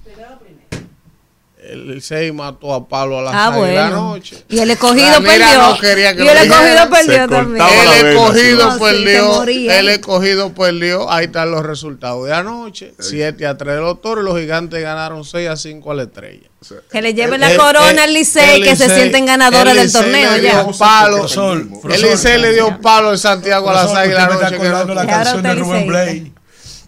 [1.70, 3.96] el Licey mató a Pablo a las Ah, seis de la bueno.
[4.10, 4.44] noche.
[4.48, 5.58] Y el escogido perdió.
[5.58, 7.64] no quería que y el escogido perdió también.
[7.66, 8.64] El vena, escogido sí.
[8.64, 9.78] No, sí, perdió, moría.
[9.80, 14.24] el escogido perdió, ahí están los resultados de anoche, 7 a 3 de los toros
[14.24, 16.48] y los gigantes ganaron 6 a 5 a la estrella.
[16.90, 19.92] Que le lleven la el- corona el- al Licey, que se sienten ganadores el del
[19.92, 20.62] torneo le ya.
[20.62, 21.16] dio palo.
[21.18, 21.58] Profesor,
[21.92, 22.02] El.
[22.02, 24.44] Licey le dio palo en Santiago a las Profesor, 6 de la noche.
[24.56, 25.86] está que la canción de Rubén.
[25.86, 26.32] Blay.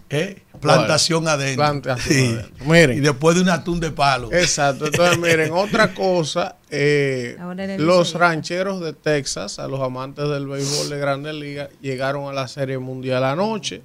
[0.09, 0.41] ¿Eh?
[0.59, 1.63] Plantación adentro.
[1.63, 2.33] Plantación Sí.
[2.33, 2.65] adentro.
[2.65, 2.97] Miren.
[2.97, 4.31] Y después de un atún de palo.
[4.31, 4.85] Exacto.
[4.87, 7.37] Entonces, miren, otra cosa, eh,
[7.77, 12.47] los rancheros de Texas, a los amantes del béisbol de Grandes Ligas, llegaron a la
[12.47, 13.81] Serie Mundial anoche.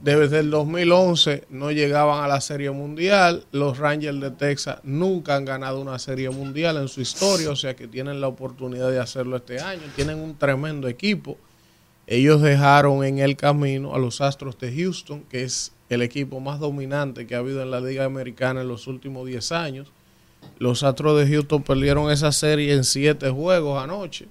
[0.00, 3.44] Desde el 2011 no llegaban a la Serie Mundial.
[3.50, 7.74] Los Rangers de Texas nunca han ganado una Serie Mundial en su historia, o sea
[7.74, 9.82] que tienen la oportunidad de hacerlo este año.
[9.96, 11.36] Tienen un tremendo equipo.
[12.08, 16.58] Ellos dejaron en el camino a los Astros de Houston, que es el equipo más
[16.58, 19.92] dominante que ha habido en la Liga Americana en los últimos 10 años.
[20.58, 24.26] Los Astros de Houston perdieron esa serie en 7 juegos anoche.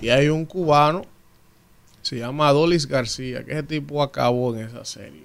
[0.00, 1.04] Y hay un cubano
[2.02, 5.24] se llama Adolis García, que ese tipo acabó en esa serie.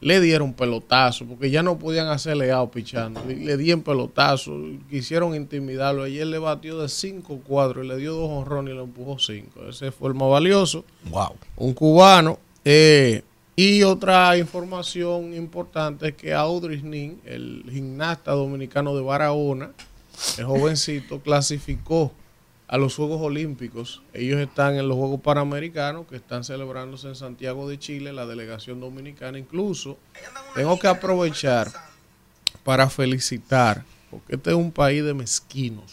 [0.00, 3.20] Le dieron pelotazo, porque ya no podían hacerle out pichando.
[3.26, 4.56] Le, le dieron pelotazo,
[4.88, 6.04] quisieron intimidarlo.
[6.04, 9.66] Ayer le batió de cinco cuadros, y le dio dos honrones y le empujó cinco.
[9.68, 11.34] Ese fue el más valioso Wow.
[11.56, 12.38] un cubano.
[12.64, 13.22] eh,
[13.56, 19.72] y otra información importante es que Audrey Nin, el gimnasta dominicano de Barahona,
[20.38, 22.12] el jovencito, clasificó
[22.68, 24.02] a los Juegos Olímpicos.
[24.12, 28.78] Ellos están en los Juegos Panamericanos que están celebrándose en Santiago de Chile, la delegación
[28.78, 29.38] dominicana.
[29.38, 29.98] Incluso
[30.54, 31.68] tengo que aprovechar
[32.64, 35.92] para felicitar, porque este es un país de mezquinos.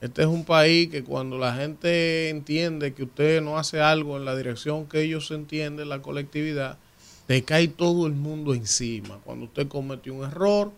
[0.00, 4.24] Este es un país que cuando la gente entiende que usted no hace algo en
[4.24, 6.78] la dirección que ellos entienden, la colectividad,
[7.26, 9.18] te cae todo el mundo encima.
[9.24, 10.70] Cuando usted cometió un error,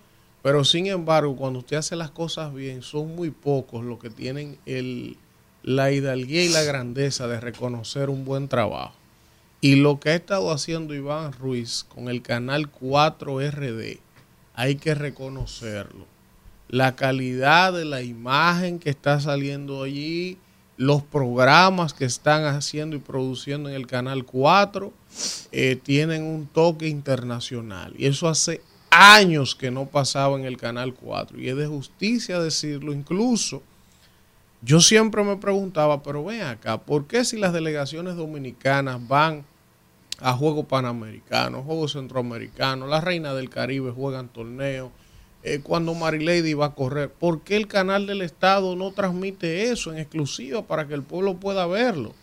[0.43, 4.59] pero sin embargo, cuando usted hace las cosas bien, son muy pocos los que tienen
[4.67, 5.17] el,
[5.63, 8.95] la hidalguía y la grandeza de reconocer un buen trabajo.
[9.61, 13.99] Y lo que ha estado haciendo Iván Ruiz con el canal 4RD,
[14.55, 16.07] hay que reconocerlo
[16.71, 20.39] la calidad de la imagen que está saliendo allí,
[20.77, 24.93] los programas que están haciendo y produciendo en el Canal 4,
[25.51, 27.93] eh, tienen un toque internacional.
[27.99, 31.41] Y eso hace años que no pasaba en el Canal 4.
[31.41, 32.93] Y es de justicia decirlo.
[32.93, 33.63] Incluso
[34.63, 39.45] yo siempre me preguntaba, pero ven acá, ¿por qué si las delegaciones dominicanas van
[40.19, 44.91] a Juegos Panamericanos, Juegos Centroamericanos, la Reina del Caribe juegan torneos?
[45.43, 47.11] eh, cuando Marilady va a correr.
[47.11, 51.37] ¿Por qué el canal del Estado no transmite eso en exclusiva para que el pueblo
[51.37, 52.15] pueda verlo?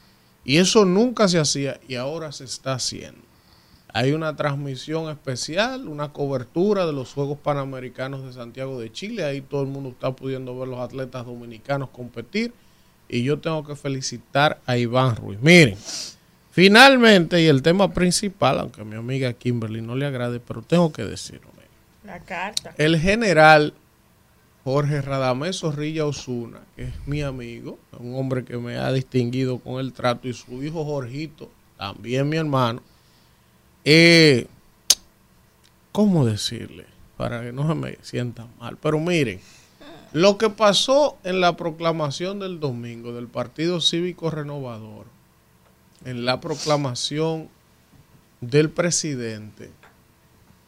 [0.43, 3.21] Y eso nunca se hacía y ahora se está haciendo.
[3.93, 9.23] Hay una transmisión especial, una cobertura de los Juegos Panamericanos de Santiago de Chile.
[9.23, 12.53] Ahí todo el mundo está pudiendo ver los atletas dominicanos competir.
[13.09, 15.39] Y yo tengo que felicitar a Iván Ruiz.
[15.41, 15.77] Miren,
[16.51, 20.91] finalmente, y el tema principal, aunque a mi amiga Kimberly no le agrade, pero tengo
[20.91, 21.47] que decirlo.
[22.07, 22.73] La carta.
[22.77, 23.73] El general
[24.63, 29.79] Jorge Radamés Zorrilla Osuna, que es mi amigo, un hombre que me ha distinguido con
[29.79, 32.81] el trato, y su hijo Jorgito, también mi hermano,
[33.89, 34.47] eh,
[35.93, 36.85] ¿cómo decirle?
[37.15, 38.75] Para que no se me sientan mal.
[38.75, 39.39] Pero miren,
[40.11, 45.05] lo que pasó en la proclamación del domingo del Partido Cívico Renovador,
[46.03, 47.47] en la proclamación
[48.41, 49.71] del presidente,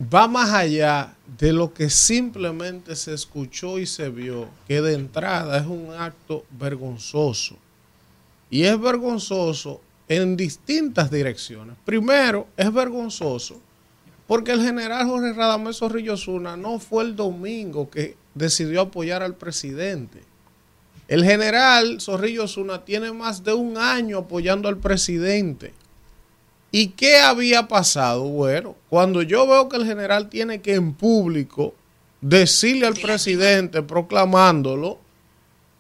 [0.02, 5.58] va más allá de lo que simplemente se escuchó y se vio, que de entrada
[5.58, 7.58] es un acto vergonzoso.
[8.50, 11.78] Y es vergonzoso en distintas direcciones.
[11.86, 13.62] Primero, es vergonzoso
[14.30, 19.34] porque el general Jorge Radamés Zorrillo Zuna no fue el domingo que decidió apoyar al
[19.34, 20.22] presidente.
[21.08, 25.74] El general Zorrillo Zuna tiene más de un año apoyando al presidente.
[26.72, 28.26] ¿Y qué había pasado?
[28.26, 31.74] Bueno, cuando yo veo que el general tiene que en público
[32.22, 35.00] decirle al presidente, proclamándolo,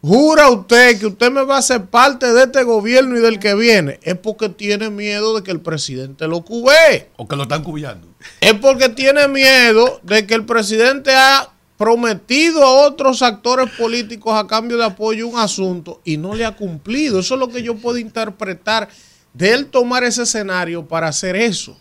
[0.02, 3.56] jura usted que usted me va a hacer parte de este gobierno y del que
[3.56, 7.10] viene, es porque tiene miedo de que el presidente lo cubee.
[7.18, 8.08] O que lo están cubillando.
[8.41, 14.47] Es porque tiene miedo de que el presidente ha prometido a otros actores políticos a
[14.47, 17.20] cambio de apoyo un asunto y no le ha cumplido.
[17.20, 18.89] Eso es lo que yo puedo interpretar
[19.34, 21.78] de él tomar ese escenario para hacer eso.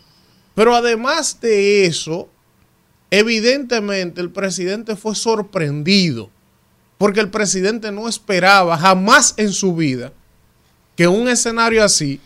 [0.55, 2.29] Pero además de eso,
[3.11, 6.29] evidentemente el presidente fue sorprendido
[6.99, 10.11] porque el presidente no esperaba jamás en su vida
[10.97, 12.19] que un escenario así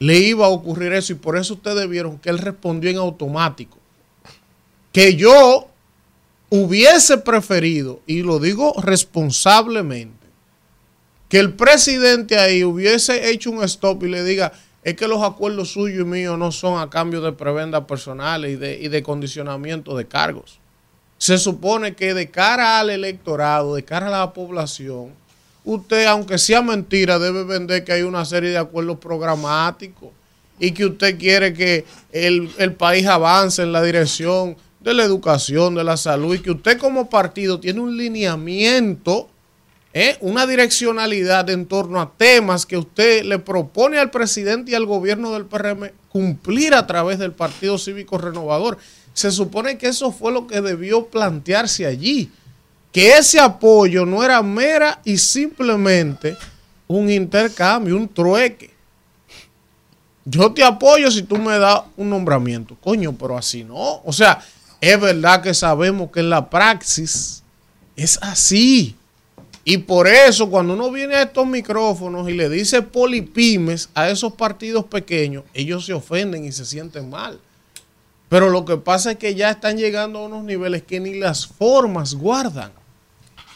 [0.00, 3.78] le iba a ocurrir eso y por eso ustedes vieron que él respondió en automático.
[4.92, 5.68] Que yo
[6.50, 10.26] hubiese preferido, y lo digo responsablemente,
[11.28, 14.52] que el presidente ahí hubiese hecho un stop y le diga,
[14.82, 18.56] es que los acuerdos suyos y míos no son a cambio de prebendas personales y
[18.56, 20.58] de, y de condicionamiento de cargos.
[21.18, 25.10] Se supone que de cara al electorado, de cara a la población,
[25.64, 30.10] usted, aunque sea mentira, debe vender que hay una serie de acuerdos programáticos
[30.58, 35.74] y que usted quiere que el, el país avance en la dirección de la educación,
[35.74, 39.28] de la salud, y que usted como partido tiene un lineamiento,
[39.92, 40.16] ¿eh?
[40.20, 45.32] una direccionalidad en torno a temas que usted le propone al presidente y al gobierno
[45.32, 48.78] del PRM cumplir a través del Partido Cívico Renovador.
[49.18, 52.30] Se supone que eso fue lo que debió plantearse allí,
[52.92, 56.36] que ese apoyo no era mera y simplemente
[56.86, 58.70] un intercambio, un trueque.
[60.24, 62.76] Yo te apoyo si tú me das un nombramiento.
[62.80, 64.02] Coño, pero así no.
[64.04, 64.40] O sea,
[64.80, 67.42] es verdad que sabemos que en la praxis
[67.96, 68.94] es así.
[69.64, 74.34] Y por eso cuando uno viene a estos micrófonos y le dice polipymes a esos
[74.34, 77.40] partidos pequeños, ellos se ofenden y se sienten mal.
[78.28, 81.46] Pero lo que pasa es que ya están llegando a unos niveles que ni las
[81.46, 82.72] formas guardan.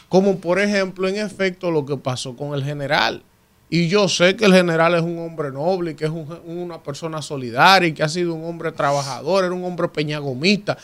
[0.09, 3.23] Como por ejemplo, en efecto, lo que pasó con el general.
[3.69, 7.21] Y yo sé que el general es un hombre noble que es un- una persona
[7.21, 10.77] solidaria y que ha sido un hombre trabajador, era un hombre peñagomista,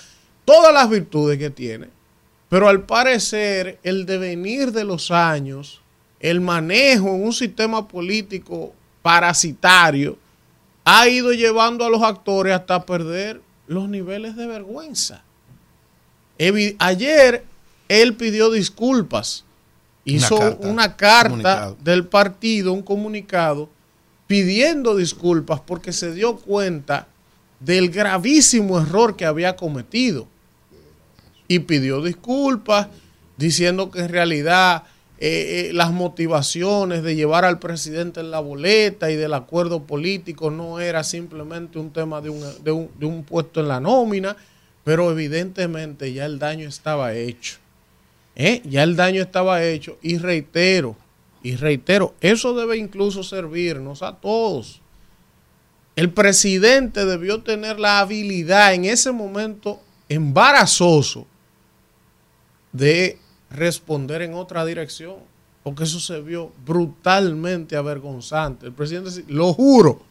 [0.45, 1.87] todas las virtudes que tiene.
[2.47, 5.81] Pero al parecer, el devenir de los años,
[6.19, 8.73] el manejo en un sistema político
[9.03, 10.17] parasitario,
[10.83, 13.39] ha ido llevando a los actores hasta perder
[13.69, 15.23] los niveles de vergüenza.
[16.37, 17.45] Evi- Ayer
[17.87, 19.45] él pidió disculpas,
[20.05, 21.77] hizo carta, una carta comunicado.
[21.81, 23.69] del partido, un comunicado,
[24.27, 27.07] pidiendo disculpas porque se dio cuenta
[27.59, 30.27] del gravísimo error que había cometido.
[31.47, 32.87] Y pidió disculpas
[33.37, 34.83] diciendo que en realidad
[35.21, 40.49] eh, eh, las motivaciones de llevar al presidente en la boleta y del acuerdo político
[40.49, 44.37] no era simplemente un tema de un, de un- de un puesto en la nómina,
[44.85, 47.57] pero evidentemente ya el daño estaba hecho.
[48.35, 48.61] ¿eh?
[48.63, 50.95] Ya el daño estaba hecho y reitero,
[51.43, 54.81] y reitero, eso debe incluso servirnos a todos.
[55.97, 61.27] El presidente debió tener la habilidad en ese momento embarazoso
[62.71, 63.17] de
[63.49, 65.15] responder en otra dirección,
[65.63, 68.67] porque eso se vio brutalmente avergonzante.
[68.67, 70.01] El presidente, lo juro,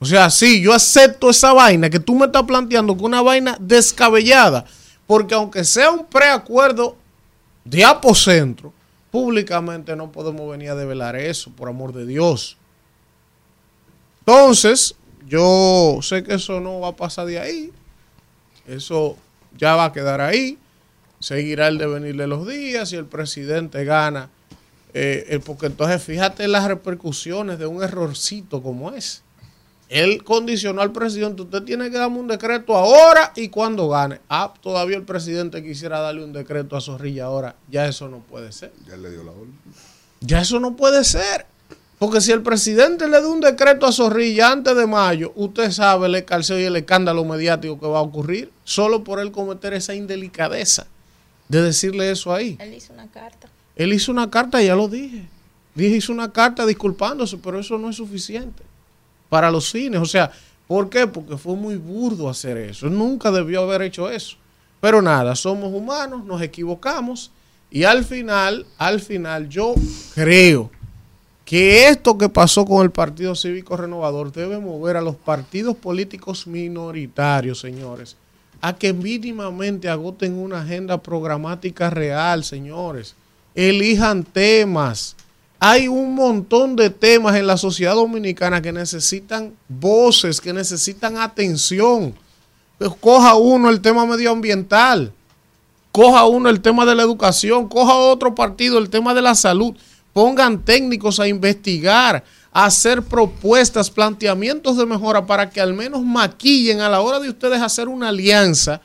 [0.00, 3.56] o sea, sí, yo acepto esa vaina que tú me estás planteando, que una vaina
[3.60, 4.64] descabellada,
[5.06, 6.96] porque aunque sea un preacuerdo
[7.64, 8.72] de apocentro,
[9.10, 12.56] públicamente no podemos venir a develar eso, por amor de Dios.
[14.20, 14.94] Entonces,
[15.26, 17.72] yo sé que eso no va a pasar de ahí,
[18.68, 19.16] eso
[19.56, 20.58] ya va a quedar ahí,
[21.20, 24.30] seguirá el devenir de los días y el presidente gana,
[24.94, 29.20] eh, eh, porque entonces fíjate las repercusiones de un errorcito como ese.
[29.88, 34.20] Él condicionó al presidente, usted tiene que darme un decreto ahora y cuando gane.
[34.28, 37.56] Ah, todavía el presidente quisiera darle un decreto a Zorrilla ahora.
[37.70, 38.70] Ya eso no puede ser.
[38.86, 39.54] Ya le dio la orden.
[40.20, 41.46] Ya eso no puede ser.
[41.98, 46.06] Porque si el presidente le da un decreto a Zorrilla antes de mayo, usted sabe
[46.08, 49.94] el escarceo y el escándalo mediático que va a ocurrir solo por él cometer esa
[49.94, 50.86] indelicadeza
[51.48, 52.56] de decirle eso ahí.
[52.60, 53.48] Él hizo una carta.
[53.76, 55.24] Él hizo una carta, ya lo dije.
[55.74, 58.62] Dije, hizo una carta disculpándose, pero eso no es suficiente
[59.28, 60.00] para los cines.
[60.00, 60.30] O sea,
[60.66, 61.06] ¿por qué?
[61.06, 62.88] Porque fue muy burdo hacer eso.
[62.90, 64.36] Nunca debió haber hecho eso.
[64.80, 67.30] Pero nada, somos humanos, nos equivocamos
[67.70, 69.74] y al final, al final yo
[70.14, 70.70] creo
[71.44, 76.46] que esto que pasó con el Partido Cívico Renovador debe mover a los partidos políticos
[76.46, 78.16] minoritarios, señores,
[78.60, 83.14] a que mínimamente agoten una agenda programática real, señores.
[83.54, 85.16] Elijan temas.
[85.60, 92.14] Hay un montón de temas en la sociedad dominicana que necesitan voces, que necesitan atención.
[92.78, 95.12] Pues coja uno el tema medioambiental,
[95.90, 99.74] coja uno el tema de la educación, coja otro partido el tema de la salud,
[100.12, 102.22] pongan técnicos a investigar,
[102.52, 107.60] hacer propuestas, planteamientos de mejora para que al menos maquillen a la hora de ustedes
[107.60, 108.80] hacer una alianza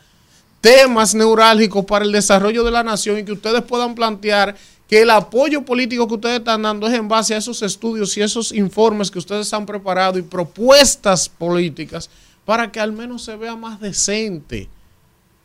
[0.64, 4.55] temas neurálgicos para el desarrollo de la nación y que ustedes puedan plantear
[4.88, 8.22] que el apoyo político que ustedes están dando es en base a esos estudios y
[8.22, 12.09] esos informes que ustedes han preparado y propuestas políticas
[12.45, 14.70] para que al menos se vea más decente.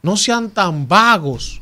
[0.03, 1.61] No sean tan vagos,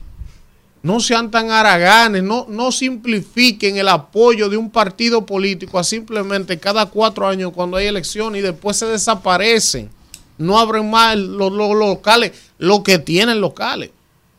[0.86, 6.60] no sean tan haraganes, no, no simplifiquen el apoyo de un partido político a simplemente
[6.60, 9.90] cada cuatro años cuando hay elecciones y después se desaparecen.
[10.38, 13.90] No abren más los, los locales, lo que tienen locales.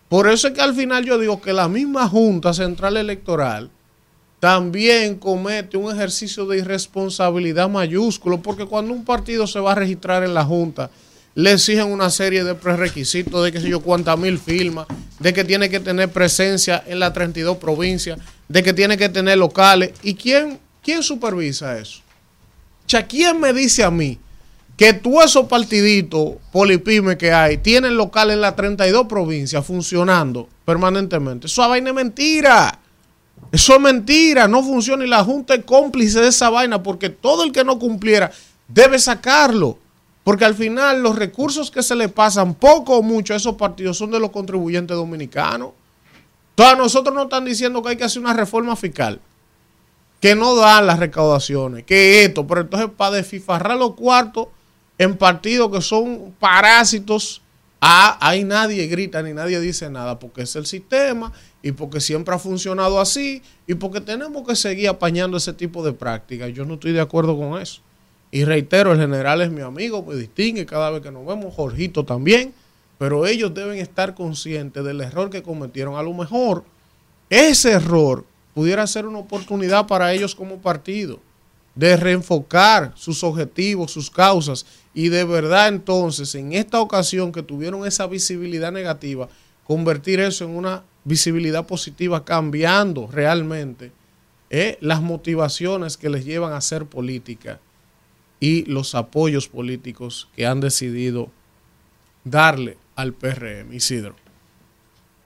[0.08, 3.70] Por eso es que al final yo digo que la misma Junta Central Electoral
[4.39, 10.24] también comete un ejercicio de irresponsabilidad mayúsculo, porque cuando un partido se va a registrar
[10.24, 10.91] en la Junta,
[11.38, 14.88] le exigen una serie de prerequisitos de que sé yo cuántas mil firmas,
[15.19, 18.17] de que tiene que tener presencia en las 32 provincias,
[18.47, 19.91] de que tiene que tener locales.
[20.01, 21.99] ¿Y quién, quién supervisa eso?
[21.99, 24.17] O sea, ¿quién me dice a mí
[24.75, 31.45] que todos esos partiditos polipymes que hay tienen locales en las 32 provincias funcionando permanentemente?
[31.45, 32.79] Eso es vaina es mentira.
[33.51, 37.43] Eso es mentira, no funciona y la Junta es cómplice de esa vaina porque todo
[37.43, 38.31] el que no cumpliera
[38.67, 39.77] debe sacarlo.
[40.28, 43.97] Porque al final los recursos que se le pasan, poco o mucho, a esos partidos
[43.97, 45.69] son de los contribuyentes dominicanos.
[46.49, 49.21] Entonces nosotros nos están diciendo que hay que hacer una reforma fiscal,
[50.19, 54.49] que no dan las recaudaciones, que esto, pero entonces para desfifarrar los cuartos
[54.97, 57.41] en partidos que son parásitos
[57.80, 62.34] Ah, ahí nadie grita ni nadie dice nada porque es el sistema y porque siempre
[62.34, 66.51] ha funcionado así y porque tenemos que seguir apañando ese tipo de prácticas.
[66.53, 67.82] Yo no estoy de acuerdo con eso.
[68.32, 72.03] Y reitero, el general es mi amigo, me distingue cada vez que nos vemos, Jorgito
[72.03, 72.53] también,
[72.97, 75.95] pero ellos deben estar conscientes del error que cometieron.
[75.95, 76.63] A lo mejor
[77.30, 81.19] ese error pudiera ser una oportunidad para ellos como partido
[81.75, 84.65] de reenfocar sus objetivos, sus causas
[84.95, 89.30] y de verdad entonces en esta ocasión que tuvieron esa visibilidad negativa,
[89.63, 93.91] convertir eso en una visibilidad positiva, cambiando realmente
[94.49, 97.59] eh, las motivaciones que les llevan a hacer política
[98.39, 101.29] y los apoyos políticos que han decidido
[102.23, 103.73] darle al PRM.
[103.73, 104.15] Isidro.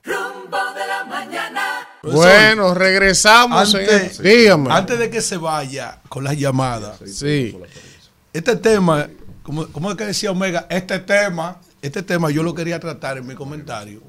[0.04, 1.88] Rumbo de la mañana.
[2.02, 3.74] Bueno, regresamos.
[3.74, 4.72] en Antes, el- dígame.
[4.72, 7.56] antes de que se vaya con las llamadas, Sí.
[8.32, 9.08] este tema,
[9.42, 13.26] como, como es que decía Omega, este tema, este tema yo lo quería tratar en
[13.26, 14.00] mi comentario,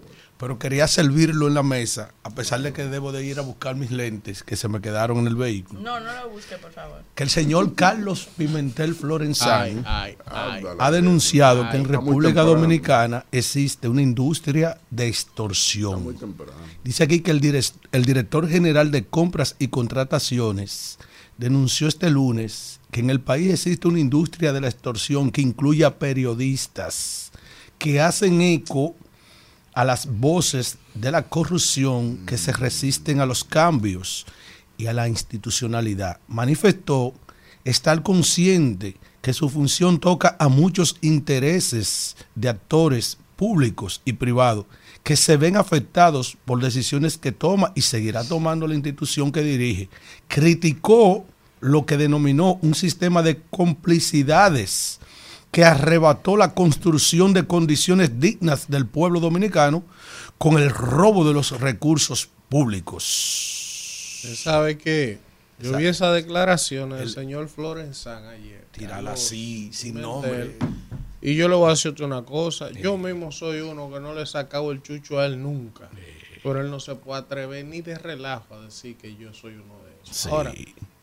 [0.44, 3.78] pero quería servirlo en la mesa, a pesar de que debo de ir a buscar
[3.78, 5.80] mis lentes que se me quedaron en el vehículo.
[5.80, 7.02] No, no lo busque, por favor.
[7.16, 10.58] Que el señor Carlos Pimentel Ay, Florenzán ay, ay.
[10.58, 10.76] Ándale.
[10.80, 12.42] ha denunciado que en República.
[12.42, 16.04] Dominicana existe una industria de extorsión.
[16.04, 16.52] Muy temprano.
[16.84, 21.00] Dice aquí que el, direc- el director general de compras y contrataciones
[21.38, 25.86] denunció este lunes que en el país existe una industria de la extorsión que incluye
[25.86, 27.32] a periodistas
[27.78, 28.94] que hacen eco
[29.74, 34.26] a las voces de la corrupción que se resisten a los cambios
[34.78, 36.20] y a la institucionalidad.
[36.28, 37.14] Manifestó
[37.64, 44.66] estar consciente que su función toca a muchos intereses de actores públicos y privados
[45.04, 49.90] que se ven afectados por decisiones que toma y seguirá tomando la institución que dirige.
[50.28, 51.26] Criticó
[51.60, 55.00] lo que denominó un sistema de complicidades
[55.54, 59.84] que arrebató la construcción de condiciones dignas del pueblo dominicano
[60.40, 64.24] con el robo de los recursos públicos.
[64.24, 65.20] Usted sabe que
[65.60, 68.66] yo vi esa declaración del señor Florenzán ayer.
[68.90, 70.58] Carlos así, sin nombre.
[71.22, 72.72] Y yo le voy a decirte una cosa.
[72.72, 75.88] Yo mismo soy uno que no le he sacado el chucho a él nunca.
[76.42, 79.76] Pero él no se puede atrever ni de relajo a decir que yo soy uno
[79.84, 80.18] de esos.
[80.18, 80.30] Sí.
[80.30, 80.52] Ahora,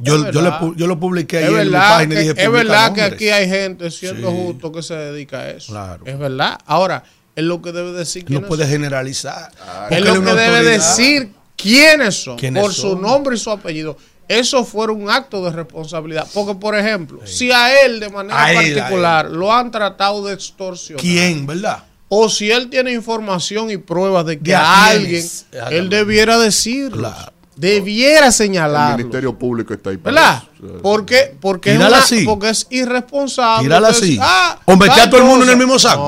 [0.01, 2.85] yo, yo, le yo lo publiqué ayer en verdad, página y dije, es "Publica verdad
[2.95, 3.13] que nombres".
[3.13, 4.37] aquí hay gente, siendo Sí.
[4.37, 5.73] justo, que se dedica a eso.
[5.73, 6.03] Claro.
[6.07, 6.59] Es verdad.
[6.67, 7.03] Ahora,
[7.37, 8.73] es lo que debe decir No puede son.
[8.73, 9.51] generalizar.
[9.91, 10.63] Es lo que debe autoridad.
[10.73, 13.97] decir quiénes son, ¿Quiénes por su nombre y su apellido.
[14.29, 16.27] Eso fuera un acto de responsabilidad.
[16.33, 20.25] Porque, por ejemplo, si a él de manera A él, a particular lo han tratado
[20.25, 21.83] de extorsionar, ¿Quién, verdad?
[22.09, 25.25] o si él tiene información y pruebas de que ¿De a alguien,
[25.71, 27.09] él debiera decirlo.
[27.09, 27.33] Claro.
[27.61, 28.97] Debiera El señalarlo.
[28.99, 29.99] Ministerio Público está ahí.
[29.99, 30.43] para ¿Verdad?
[30.83, 32.25] Porque, porque, es una- así.
[32.25, 33.65] porque es irresponsable.
[33.65, 34.19] Tírala así.
[34.21, 36.03] ah, O meter a todo el mundo en el mismo saco.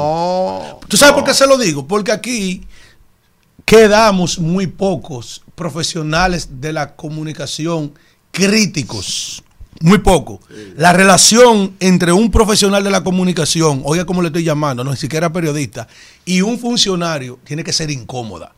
[0.80, 0.80] No.
[0.88, 1.86] ¿Tú sabes por qué se lo digo?
[1.86, 2.62] Porque aquí
[3.64, 7.92] quedamos muy pocos profesionales de la comunicación
[8.30, 9.42] críticos.
[9.80, 10.40] Muy poco.
[10.76, 14.96] La relación entre un profesional de la comunicación, oiga cómo le estoy llamando, no ni
[14.96, 15.88] siquiera periodista,
[16.24, 18.52] y un funcionario tiene que ser incómoda.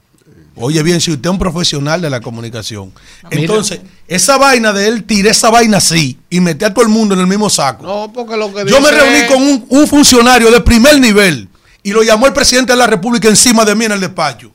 [0.57, 2.93] Oye bien, si usted es un profesional de la comunicación,
[3.31, 7.15] entonces esa vaina de él tire esa vaina así y meter a todo el mundo
[7.15, 7.85] en el mismo saco.
[7.85, 11.49] No, porque lo que Yo me reuní es- con un, un funcionario de primer nivel
[11.83, 14.53] y lo llamó el presidente de la República encima de mí en el despacho.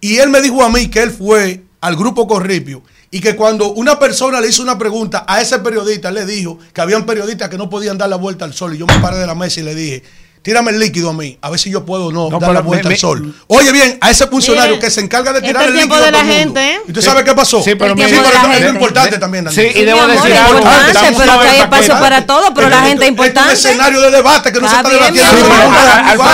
[0.00, 3.72] Y él me dijo a mí que él fue al grupo Corripio y que cuando
[3.72, 7.58] una persona le hizo una pregunta a ese periodista, le dijo que habían periodistas que
[7.58, 8.74] no podían dar la vuelta al sol.
[8.74, 10.02] Y yo me paré de la mesa y le dije,
[10.42, 12.58] tírame el líquido a mí, a ver si yo puedo o no, No, dar la
[12.60, 13.34] pero vuelta me- al sol.
[13.48, 15.96] Oye bien, a ese funcionario que se encarga de este tirar es el el tiempo
[15.96, 16.60] líquido de a todo la mundo.
[16.60, 16.80] gente, ¿eh?
[16.88, 17.62] ¿Y tú sabes qué pasó?
[17.62, 18.72] Sí, pero El mira, tiempo de la pero es gente.
[18.72, 19.72] importante también, Daniel.
[19.72, 20.58] Sí, y debo decir es algo.
[20.58, 23.52] importante, pero sobre que hay espacio para todo, pero la Esto- gente es esto importante.
[23.52, 25.30] Es un escenario de debate que no se Está debatiendo.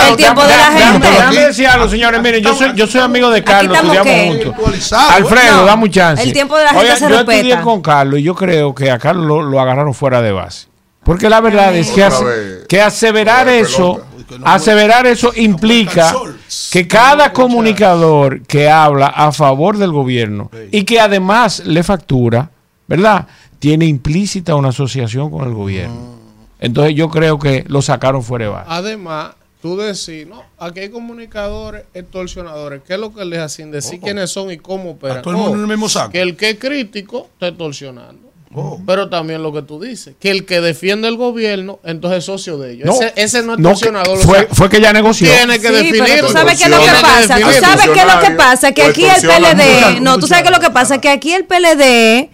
[0.08, 1.08] el tiempo de la gente.
[1.10, 2.22] Déjame decir algo, señores.
[2.22, 2.42] Miren,
[2.76, 4.92] yo soy, amigo de Carlos, estamos estudiamos juntos.
[4.92, 6.22] Alfredo, dame un chance.
[6.22, 7.62] el tiempo de la gente se yo estudié respeta.
[7.62, 10.68] con Carlos y yo creo que a Carlos lo, lo agarraron fuera de base.
[11.06, 11.92] Porque la verdad es
[12.68, 14.04] que, aseverar eso,
[14.42, 16.12] aseverar eso implica
[16.72, 22.50] que cada comunicador que habla a favor del gobierno y que además le factura,
[22.88, 23.28] ¿verdad?
[23.60, 26.16] Tiene implícita una asociación con el gobierno.
[26.58, 28.66] Entonces yo creo que lo sacaron fuera de base.
[28.68, 32.82] Además, tú decís, no, aquí hay comunicadores extorsionadores.
[32.84, 33.70] ¿Qué es lo que les hacen?
[33.70, 35.22] Decir quiénes son y cómo operan.
[35.22, 36.10] Todo el mundo Oh, en el mismo saco.
[36.10, 38.26] Que el que es crítico está extorsionando.
[38.86, 42.56] Pero también lo que tú dices, que el que defiende el gobierno, entonces es socio
[42.58, 42.86] de ellos.
[42.86, 44.16] No, ese, ese no es no, extorsionador.
[44.18, 45.28] o fue, sea, fue que ya negoció.
[45.30, 46.04] tiene que Sí, definir.
[46.06, 47.36] pero tú sabes qué es lo que pasa.
[47.38, 48.72] Tú sabes qué es lo que pasa.
[48.72, 50.00] Que o aquí el PLD.
[50.00, 50.98] No, tú sabes qué es lo que pasa.
[51.00, 52.30] Que aquí el PLD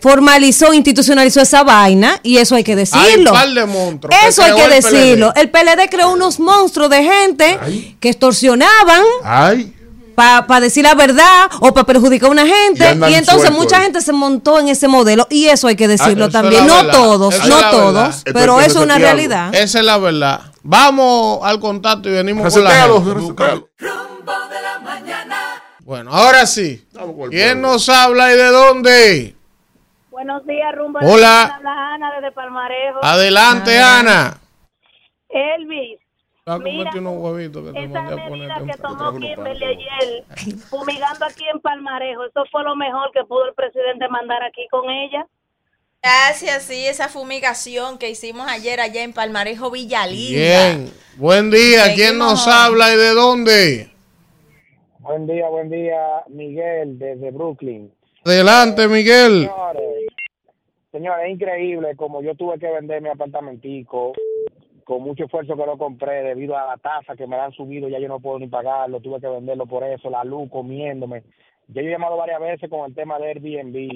[0.00, 3.32] formalizó, institucionalizó esa vaina y eso hay que Hay un decirlo.
[3.32, 4.16] par de monstruos.
[4.26, 4.90] Eso hay creó que el PLD.
[4.98, 5.32] decirlo.
[5.36, 7.96] El PLD creó unos monstruos de gente Ay.
[8.00, 9.72] que extorsionaban Ay,
[10.14, 14.12] para decir la verdad o para perjudicar a una gente Y entonces mucha gente se
[14.12, 16.66] montó en ese modelo y eso hay que decirlo Ah, es también.
[16.66, 16.92] No verdad.
[16.92, 19.54] todos, Eso no todos, pero eso es una realidad.
[19.54, 20.40] Esa es la verdad.
[20.62, 22.88] Vamos al contacto y venimos con la gente.
[22.88, 25.36] Rumbo de la mañana.
[25.80, 26.86] Bueno, ahora sí.
[27.30, 29.34] ¿Quién nos habla y de dónde?
[30.10, 31.00] Buenos días, rumbo.
[31.00, 31.46] de Hola.
[31.48, 32.98] la mañana, Ana desde Palmarejo.
[33.02, 34.38] Adelante, Ana.
[35.28, 35.98] Elvis,
[36.48, 38.28] Va a Mira, comerte unos huevitos que te esa mandé a medida
[38.58, 38.74] poner.
[38.76, 40.24] que tomó Kimberly ayer,
[40.68, 44.90] fumigando aquí en Palmarejo, eso fue lo mejor que pudo el presidente mandar aquí con
[44.90, 45.24] ella.
[46.02, 50.72] Gracias, sí, esa fumigación que hicimos ayer allá en Palmarejo Villalinda.
[50.72, 50.90] Bien.
[51.16, 51.94] Buen día.
[51.94, 52.48] ¿Quién nos Seguimos.
[52.48, 53.90] habla y de dónde?
[54.98, 57.92] Buen día, buen día, Miguel, desde Brooklyn.
[58.24, 59.42] Adelante, Miguel.
[59.48, 60.06] Señores,
[60.90, 64.12] señores, es increíble como yo tuve que vender mi apartamentico
[64.84, 67.98] con mucho esfuerzo que lo compré debido a la tasa que me han subido, ya
[67.98, 71.22] yo no puedo ni pagarlo, tuve que venderlo por eso, la luz comiéndome.
[71.68, 73.90] Yo he llamado varias veces con el tema de Airbnb,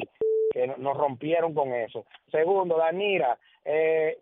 [0.53, 2.07] que no- nos rompieron con eso.
[2.31, 4.19] Segundo, Danira, eh,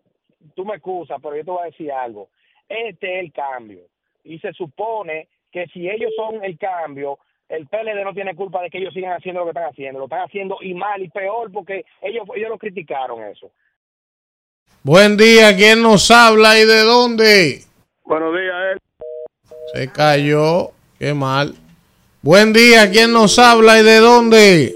[0.55, 2.29] tú me excusas, pero yo te voy a decir algo.
[2.67, 3.81] Este es el cambio.
[4.23, 8.69] Y se supone que si ellos son el cambio, el PLD no tiene culpa de
[8.71, 9.99] que ellos sigan haciendo lo que están haciendo.
[9.99, 13.51] Lo están haciendo y mal y peor porque ellos, ellos lo criticaron eso.
[14.85, 15.55] Buen día.
[15.55, 17.63] ¿Quién nos habla y de dónde?
[18.03, 18.77] Buenos días,
[19.73, 20.73] Se cayó.
[20.99, 21.55] Qué mal.
[22.21, 22.91] Buen día.
[22.91, 24.75] ¿Quién nos habla y de dónde?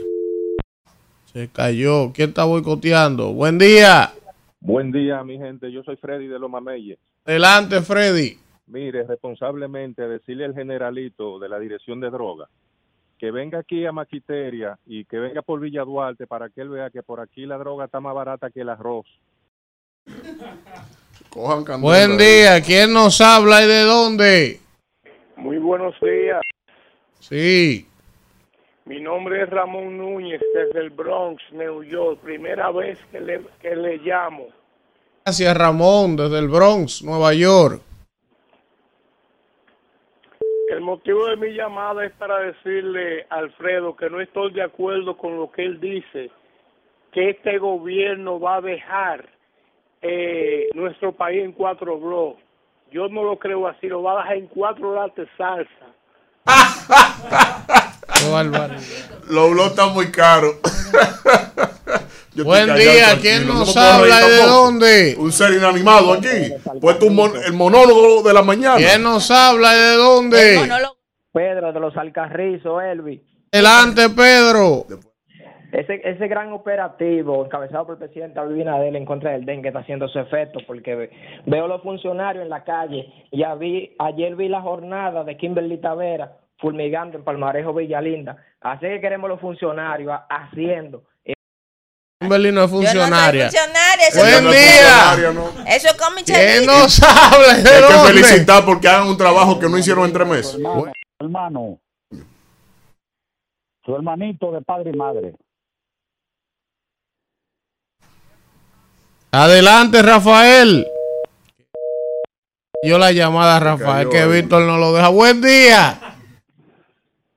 [1.31, 2.11] Se cayó.
[2.11, 3.33] ¿Quién está boicoteando?
[3.33, 4.11] Buen día.
[4.59, 5.71] Buen día, mi gente.
[5.71, 6.97] Yo soy Freddy de Loma Melle.
[7.23, 8.39] Adelante, Freddy.
[8.65, 12.49] Mire, responsablemente decirle al generalito de la Dirección de Drogas
[13.19, 16.89] que venga aquí a Maquiteria y que venga por Villa Duarte para que él vea
[16.89, 19.05] que por aquí la droga está más barata que el arroz.
[21.29, 22.61] Cojan candela Buen día.
[22.61, 24.59] ¿Quién nos habla y de dónde?
[25.37, 26.41] Muy buenos días.
[27.19, 27.87] Sí.
[28.85, 32.19] Mi nombre es Ramón Núñez desde el Bronx, New York.
[32.21, 34.47] Primera vez que le, que le llamo.
[35.23, 37.81] Gracias, Ramón, desde el Bronx, Nueva York.
[40.69, 45.17] El motivo de mi llamada es para decirle a Alfredo que no estoy de acuerdo
[45.17, 46.31] con lo que él dice,
[47.11, 49.29] que este gobierno va a dejar
[50.01, 52.43] eh, nuestro país en cuatro bloques.
[52.91, 55.69] Yo no lo creo así, lo va a dejar en cuatro latas de salsa.
[59.29, 60.55] Los blogs están muy caros.
[62.43, 63.17] Buen día.
[63.21, 65.15] ¿Quién nos habla y de dónde?
[65.19, 66.53] Un ser inanimado aquí.
[66.81, 68.77] Puesto un mon- el monólogo de la mañana.
[68.77, 70.69] ¿Quién nos habla y de dónde?
[71.31, 73.21] Pedro de los Alcarrizos, Elvi.
[73.51, 74.85] Adelante, Pedro.
[75.71, 80.07] Ese, ese gran operativo encabezado por el presidente Abinader en contra del dengue está haciendo
[80.07, 81.11] su efecto porque ve-
[81.45, 83.11] veo los funcionarios en la calle.
[83.31, 88.37] Ya vi, ayer vi la jornada de Kimberly Tavera fulmigando en Palmarejo Villalinda.
[88.61, 91.03] Así que queremos los funcionarios ha- haciendo.
[92.19, 93.45] Kimberly no es Yo no soy funcionaria.
[93.47, 95.75] eso Buen día.
[95.75, 96.65] Eso es con ¿Quién Michelle.
[96.65, 98.07] nos de Hay que dónde?
[98.23, 100.55] felicitar porque hagan un trabajo que no hicieron en tres meses.
[100.55, 100.91] Hermano,
[101.21, 101.79] hermano,
[103.85, 105.35] su hermanito de padre y madre.
[109.31, 110.87] Adelante, Rafael.
[112.83, 115.09] Yo la llamada a Rafael, que Víctor no lo deja.
[115.09, 115.99] Buen día.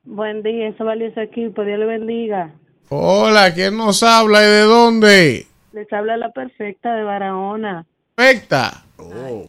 [0.04, 2.52] Buen día, ese valioso equipo, Dios le bendiga.
[2.88, 5.46] Hola, ¿quién nos habla y de dónde?
[5.72, 7.86] Les habla la perfecta de Barahona.
[8.14, 8.84] Perfecta.
[8.98, 9.48] Oh,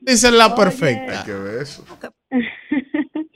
[0.00, 1.24] Dice la hay perfecta.
[1.24, 1.84] que ver eso.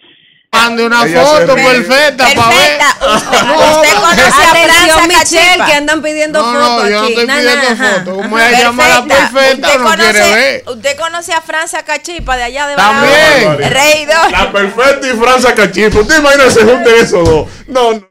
[0.56, 1.64] Mande una foto ríe.
[1.64, 2.78] perfecta para ver.
[2.78, 3.06] Perfecta.
[3.06, 5.66] Usted, usted conoce a Franza Michelle, Cachipa.
[5.66, 8.04] que andan pidiendo No, fotos no, yo no estoy pidiendo na, ajá.
[8.04, 8.16] foto.
[8.16, 10.62] Como ella llama la perfecta, Usted no quiere ver.
[10.64, 13.58] conoce, usted conoce a Franza Cachipa de allá de También.
[13.72, 14.30] Reidor.
[14.30, 16.00] La perfecta y Franza Cachito.
[16.00, 17.48] ¿Usted imagina se junten esos dos?
[17.68, 18.08] No, no.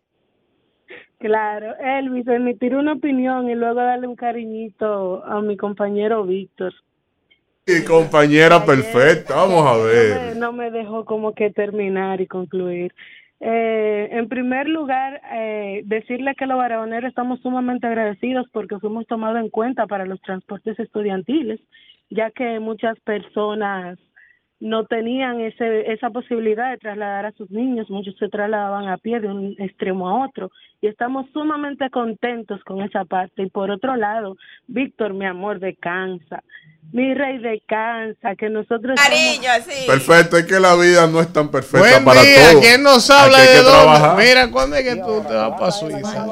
[1.19, 6.73] Claro, Elvis, emitir una opinión y luego darle un cariñito a mi compañero Víctor.
[7.67, 9.35] Y compañera perfecta.
[9.35, 10.37] Vamos a No me, ver.
[10.37, 12.93] no me dejó como que terminar y concluir.
[13.39, 19.39] Eh, en primer lugar, eh, decirle que los barahoneros estamos sumamente agradecidos porque fuimos tomados
[19.39, 21.59] en cuenta para los transportes estudiantiles,
[22.11, 23.97] ya que muchas personas
[24.59, 29.19] no tenían ese, esa posibilidad de trasladar a sus niños, muchos se trasladaban a pie
[29.19, 30.49] de un extremo a otro
[30.81, 33.43] y estamos sumamente contentos con esa parte.
[33.43, 34.37] Y por otro lado,
[34.67, 36.43] Víctor, mi amor, descansa.
[36.93, 39.85] Mi rey descansa, que nosotros Cariño, así.
[39.85, 42.65] Perfecto, es que la vida no es tan perfecta Buen para día, todos.
[42.65, 43.71] ¿quién nos habla de dónde?
[43.71, 44.17] trabajar.
[44.17, 46.27] Mira, ¿cuándo es que tú te vas para Suiza?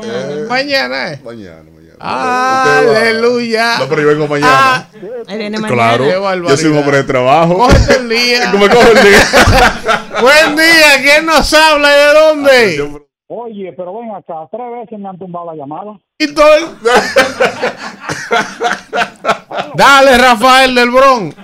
[0.48, 1.22] Mañana, ¿eh?
[1.24, 1.94] Mañana, mañana.
[1.94, 3.78] Usted va- Aleluya.
[3.80, 4.52] No, pero yo vengo mañana.
[4.56, 4.88] Ah,
[5.28, 5.68] mañana.
[5.68, 6.06] Claro,
[6.48, 7.58] yo soy un hombre de trabajo.
[7.58, 8.48] cógete el día.
[8.52, 9.20] ¿Cómo cojo el día?
[10.22, 13.00] Buen día, ¿quién nos habla y de dónde?
[13.36, 16.00] Oye, pero ven acá, tres veces me han tumbado la llamada.
[16.20, 16.66] Y estoy-
[19.76, 21.36] Dale, Rafael del Bronx.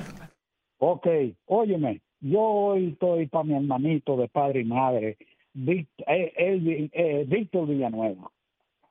[0.77, 1.07] Ok,
[1.47, 5.17] óyeme, yo hoy estoy para mi hermanito de padre y madre,
[5.53, 8.29] Vic- eh, eh, Víctor Villanueva.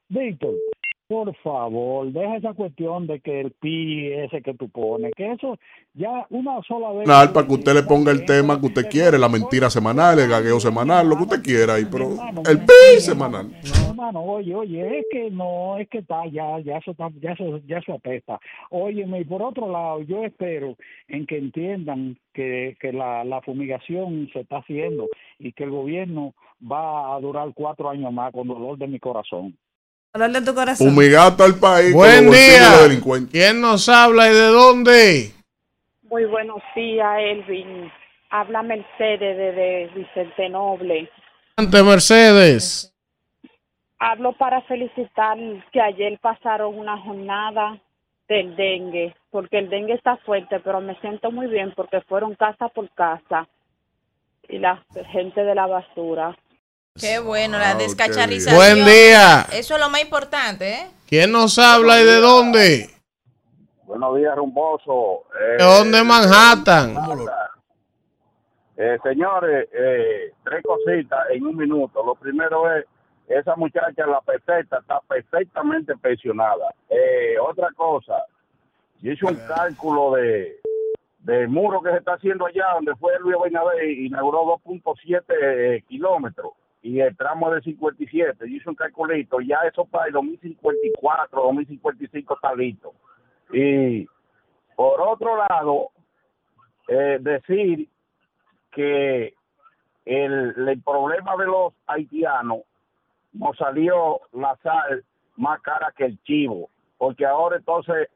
[0.09, 0.55] Víctor,
[1.09, 5.59] por favor, deja esa cuestión de que el pi ese que tú pones, que eso
[5.95, 7.09] ya una sola vez...
[7.09, 10.29] Nada, para que usted le ponga el tema que usted quiere, la mentira semanal, el
[10.29, 12.11] gagueo semanal, lo que usted quiera ahí, pero
[12.47, 13.49] el pi semanal.
[13.51, 17.33] No, hermano, oye, oye, es que no, es que está, ya, ya eso está, ya
[17.33, 18.39] eso, ya eso apesta.
[18.69, 20.77] Óyeme, y por otro lado, yo espero
[21.09, 25.07] en que entiendan que, que la, la fumigación se está haciendo
[25.39, 29.57] y que el gobierno va a durar cuatro años más con dolor de mi corazón.
[30.13, 30.89] Dolor de tu corazón.
[30.89, 31.93] Fumigato al país.
[31.93, 32.89] Buen día.
[32.89, 33.29] de.
[33.31, 35.33] ¿Quién nos habla y de dónde?
[36.03, 37.93] Muy buenos días, Elvin.
[38.31, 41.11] Habla Mercedes desde Vicente Noble.
[41.57, 42.95] Ante Mercedes.
[43.99, 45.37] Hablo para felicitar
[45.73, 47.79] que ayer pasaron una jornada
[48.29, 52.69] del dengue, porque el dengue está fuerte, pero me siento muy bien porque fueron casa
[52.69, 53.49] por casa
[54.49, 54.83] y la
[55.13, 56.37] gente de la basura.
[57.01, 58.57] Qué bueno, la Ah, descacharización.
[58.57, 59.47] Buen día.
[59.53, 60.87] Eso es lo más importante, ¿eh?
[61.09, 62.91] ¿Quién nos habla y de dónde?
[63.85, 65.25] Buenos días, rumboso.
[65.59, 66.95] ¿De dónde Manhattan?
[68.77, 72.05] Eh, señores, eh, tres cositas en un minuto.
[72.05, 72.85] Lo primero es,
[73.29, 76.73] esa muchacha, la perfecta, está perfectamente pensionada.
[76.89, 78.23] Eh, otra cosa,
[79.01, 80.61] yo hice un cálculo de,
[81.21, 86.53] de muro que se está haciendo allá, donde fue Luis Abinader, inauguró 2.7 eh, kilómetros
[86.83, 88.37] y el tramo de 57.
[88.41, 92.95] Yo hice un calculito, ya eso para el 2054, 2055 está listo.
[93.53, 94.07] Y
[94.77, 95.91] por otro lado,
[96.89, 97.89] eh, decir
[98.71, 99.35] que
[100.05, 102.61] el, el problema de los haitianos
[103.33, 105.05] nos salió la sal
[105.37, 108.09] más cara que el chivo, porque ahora entonces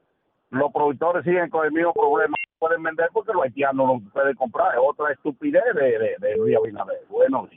[0.50, 4.74] los productores siguen con el mismo problema, pueden vender porque los haitianos no pueden comprar,
[4.74, 7.00] es otra estupidez de, de, de Luis Abinader.
[7.08, 7.48] Buenos.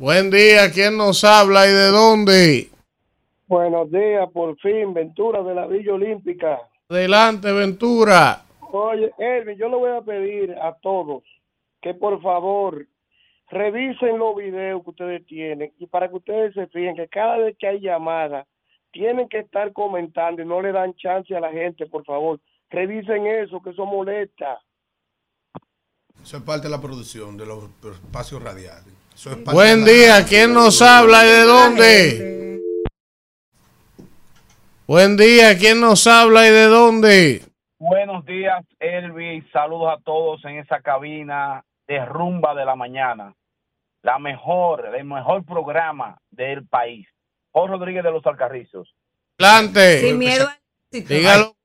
[0.00, 2.70] Buen día, ¿quién nos habla y de dónde?
[3.46, 6.58] Buenos días, por fin, Ventura de la Villa Olímpica.
[6.88, 8.42] Adelante, Ventura.
[8.72, 11.22] Oye, Elvin, yo le voy a pedir a todos
[11.82, 12.86] que por favor
[13.50, 17.54] revisen los videos que ustedes tienen y para que ustedes se fijen que cada vez
[17.58, 18.46] que hay llamada
[18.92, 22.40] tienen que estar comentando y no le dan chance a la gente, por favor.
[22.70, 24.60] Revisen eso, que eso molesta.
[26.22, 27.64] Eso es parte de la producción de los
[28.02, 28.99] espacios radiales.
[29.26, 32.60] Es Buen día, ¿quién nos habla y de dónde?
[34.86, 37.42] Buen día, ¿quién nos habla y de dónde?
[37.78, 39.44] Buenos días, Elvis.
[39.52, 43.34] Saludos a todos en esa cabina de rumba de la mañana.
[44.00, 47.06] La mejor, el mejor programa del país.
[47.50, 48.88] Jorge Rodríguez de los Alcarrizos.
[49.38, 50.00] Adelante.
[50.00, 50.48] Sin miedo.
[50.90, 51.56] Dígalo.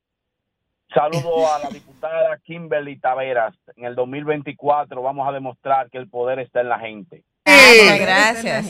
[0.94, 3.56] Saludo a la diputada Kimberly Taveras.
[3.78, 7.24] En el 2024 vamos a demostrar que el poder está en la gente.
[7.46, 8.66] Gracias.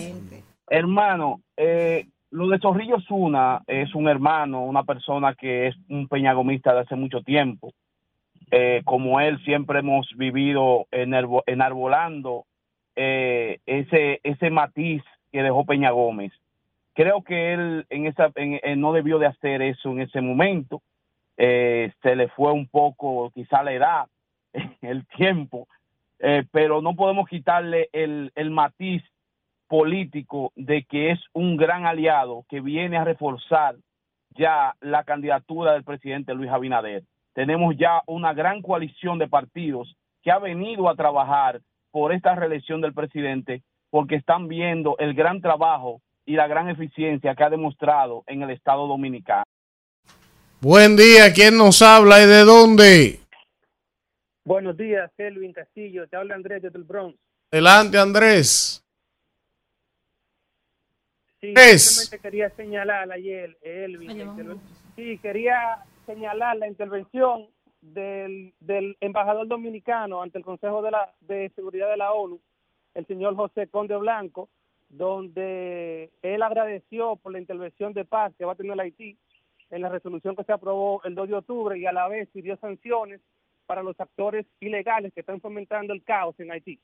[0.69, 6.73] Hermano, eh, lo de Zorrillo Zuna es un hermano, una persona que es un peñagomista
[6.73, 7.71] de hace mucho tiempo.
[8.51, 12.45] Eh, como él, siempre hemos vivido enarbolando
[12.95, 16.31] eh, ese, ese matiz que dejó Peña Gómez.
[16.93, 20.81] Creo que él en esa, en- en- no debió de hacer eso en ese momento.
[21.37, 24.05] Eh, se le fue un poco, quizá la edad,
[24.81, 25.67] el tiempo,
[26.19, 29.03] eh, pero no podemos quitarle el, el matiz
[29.67, 33.75] político de que es un gran aliado que viene a reforzar
[34.37, 37.03] ya la candidatura del presidente Luis Abinader.
[37.33, 41.61] Tenemos ya una gran coalición de partidos que ha venido a trabajar
[41.91, 47.35] por esta reelección del presidente porque están viendo el gran trabajo y la gran eficiencia
[47.35, 49.43] que ha demostrado en el Estado Dominicano.
[50.61, 53.19] Buen día, ¿quién nos habla y de dónde?
[54.45, 56.07] Buenos días, Elvin Castillo.
[56.07, 57.17] Te habla Andrés desde el Bronx.
[57.51, 58.85] Adelante, Andrés.
[61.41, 61.81] Sí, Es.
[61.83, 64.61] simplemente quería señalar ayer, Elvin,
[64.95, 67.47] sí, quería señalar la intervención
[67.81, 72.39] del, del embajador dominicano ante el Consejo de, la, de Seguridad de la ONU,
[72.93, 74.49] el señor José Conde Blanco,
[74.89, 79.17] donde él agradeció por la intervención de paz que va a tener Haití
[79.71, 82.55] en la resolución que se aprobó el 2 de octubre y a la vez pidió
[82.57, 83.21] sanciones
[83.65, 86.79] para los actores ilegales que están fomentando el caos en Haití.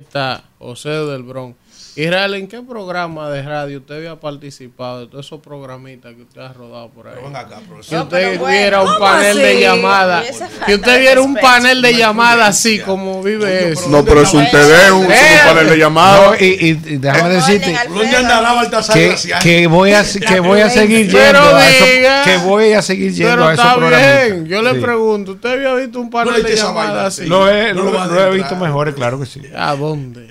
[0.00, 1.56] Está José del Bronx.
[1.96, 6.40] Israel, ¿en qué programa de radio usted había participado de todos esos programitas que usted
[6.40, 7.14] ha rodado por ahí?
[7.16, 9.60] que No, usted bueno, viera un ¿cómo panel de así?
[9.60, 10.22] llamada.
[10.24, 13.88] Y esa Que falta usted de viera un panel de llamada así como vive eso.
[13.88, 15.08] No, pero es un TD, un, un
[15.46, 16.30] panel de llamadas.
[16.30, 18.96] No, y, y- y déjame decirte ¿Dónde andará Baltasar
[19.42, 22.22] que, voy a que voy a seguir yendo Pero a eso- diga.
[22.22, 24.24] que voy a seguir yendo Pero a esos está programas.
[24.26, 24.46] bien.
[24.46, 27.26] Yo le pregunto, ¿usted había visto un panel de llamadas así?
[27.28, 29.42] Lo he, lo- lo he visto mejores, claro que sí.
[29.56, 30.28] ¿A dónde?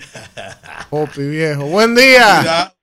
[0.89, 1.64] Popi viejo.
[1.66, 2.74] Buen día.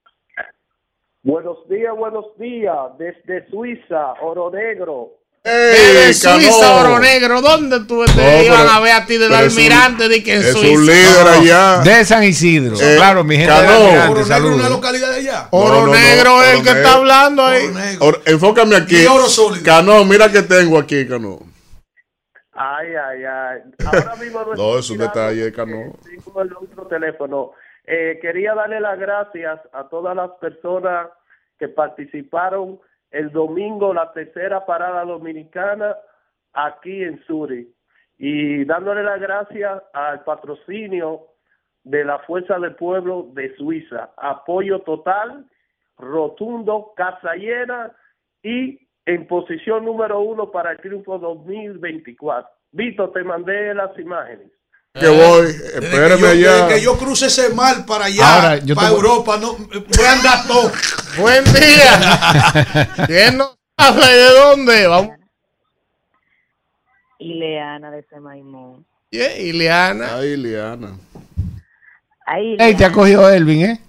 [1.22, 2.74] Buenos días, buenos días.
[2.98, 5.12] Desde Suiza, Oro Negro.
[5.42, 7.40] Desde Suiza, Oro Negro.
[7.40, 10.08] ¿Dónde tú te No, iban pero- a ver a ti de pero es un- almirante
[10.08, 10.68] de que en es Suiza?
[10.74, 11.78] un líder allá.
[11.78, 12.76] De San Isidro.
[12.80, 13.52] Eh, claro, mi gente.
[13.52, 13.62] Cano.
[13.62, 15.48] de Almirante, Oro Negro es una localidad de allá.
[15.52, 17.64] Oro No, no, no, Negro es el que está hablando ahí.
[18.00, 18.96] Or- enfócame aquí.
[19.02, 19.64] Y oro sólido.
[19.64, 21.38] Cano, mira que tengo aquí, Cano.
[22.56, 23.62] Ay, ay, ay.
[23.86, 25.92] Ahora mismo no, es un detalle, Cano.
[26.04, 27.52] Tengo el otro teléfono.
[27.84, 31.08] Eh, quería darle las gracias a todas las personas
[31.58, 32.80] que participaron
[33.10, 35.96] el domingo, la tercera parada dominicana
[36.52, 37.72] aquí en Suri.
[38.18, 41.26] Y dándole las gracias al patrocinio
[41.84, 44.10] de la Fuerza del Pueblo de Suiza.
[44.16, 45.46] Apoyo total,
[45.98, 47.92] rotundo, casa llena
[48.42, 52.48] y en posición número uno para el triunfo 2024.
[52.72, 54.48] Vito, te mandé las imágenes.
[54.94, 56.52] Que voy, Desde espérame que yo, allá.
[56.64, 60.04] desde que yo cruce ese mar para allá, Ahora, yo para voy- Europa, no, voy
[60.06, 60.70] a andar todo.
[61.20, 62.96] Buen día.
[63.06, 64.86] ¿Quién nos habla y de dónde?
[64.86, 65.10] Vamos.
[67.18, 68.84] Ileana de Semaimón.
[69.10, 70.16] Yeah, Ileana.
[70.16, 70.90] Ay, Liana.
[72.26, 73.80] Ahí, Ey, te ha cogido Elvin, ¿eh?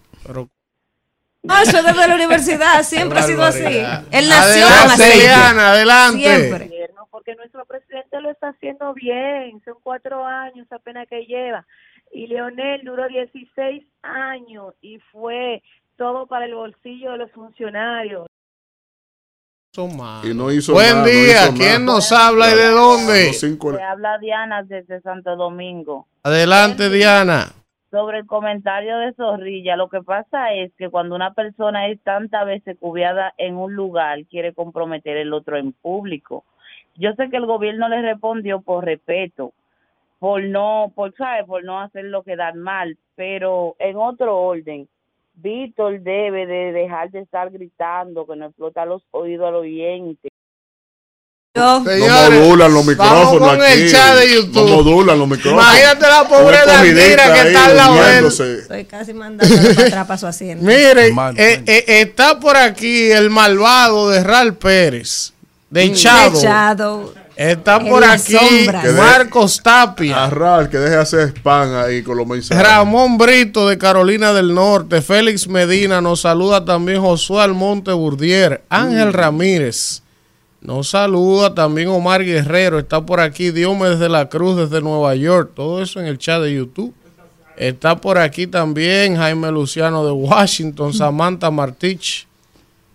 [1.48, 3.64] No, eso es desde la universidad, siempre ha sido así.
[3.64, 6.20] Él nació Adelante, adelante.
[6.20, 6.89] Siempre.
[7.12, 9.62] porque nuestro presidente lo está haciendo bien.
[9.66, 11.66] Son cuatro años apenas que lleva.
[12.12, 15.62] Y Leonel duró 16 años y fue
[15.98, 18.28] todo para el bolsillo de los funcionarios.
[19.74, 20.26] Son malos.
[20.26, 21.43] Y no hizo Buen nada, no día.
[21.43, 21.95] hizo ¿Quién nada.
[21.98, 23.34] nos habla y de dónde?
[23.34, 26.08] Se habla Diana desde Santo Domingo.
[26.24, 27.52] Adelante, Diana.
[27.89, 32.45] Sobre el comentario de Zorrilla, lo que pasa es que cuando una persona es tantas
[32.45, 36.43] veces cubiada en un lugar, quiere comprometer el otro en público.
[36.95, 39.53] Yo sé que el gobierno le respondió por respeto,
[40.19, 44.89] por no, por sabe, por no hacerlo quedar mal, pero en otro orden,
[45.35, 50.29] Víctor debe de dejar de estar gritando, que no explota los oídos al oyente.
[51.58, 53.82] No Señores, modulan los vamos micrófonos con aquí.
[53.82, 54.70] el chat de YouTube.
[54.70, 55.64] No modulan los micrófonos.
[55.66, 58.26] Imagínate la pobre Dandira que está al lado de él.
[58.26, 60.64] Estoy casi mandándolo para atrás para su asiento.
[60.66, 65.34] Mire, eh, eh, está por aquí el malvado de Ral Pérez,
[65.70, 66.32] de Chado.
[66.32, 67.14] De Shadow.
[67.38, 70.26] Está En por aquí Marcos Tapia.
[70.26, 72.64] Arral, que deje de hacer spam ahí con los mensajes.
[72.68, 79.14] Ramón Brito de Carolina del Norte, Félix Medina, nos saluda también Josué Almonte Burdier, Ángel
[79.14, 80.01] Ramírez,
[80.62, 85.51] nos saluda también Omar Guerrero, está por aquí Diomedes de la Cruz desde Nueva York,
[85.55, 86.93] todo eso en el chat de YouTube.
[87.55, 92.28] Está por aquí también Jaime Luciano de Washington, Samantha Martich,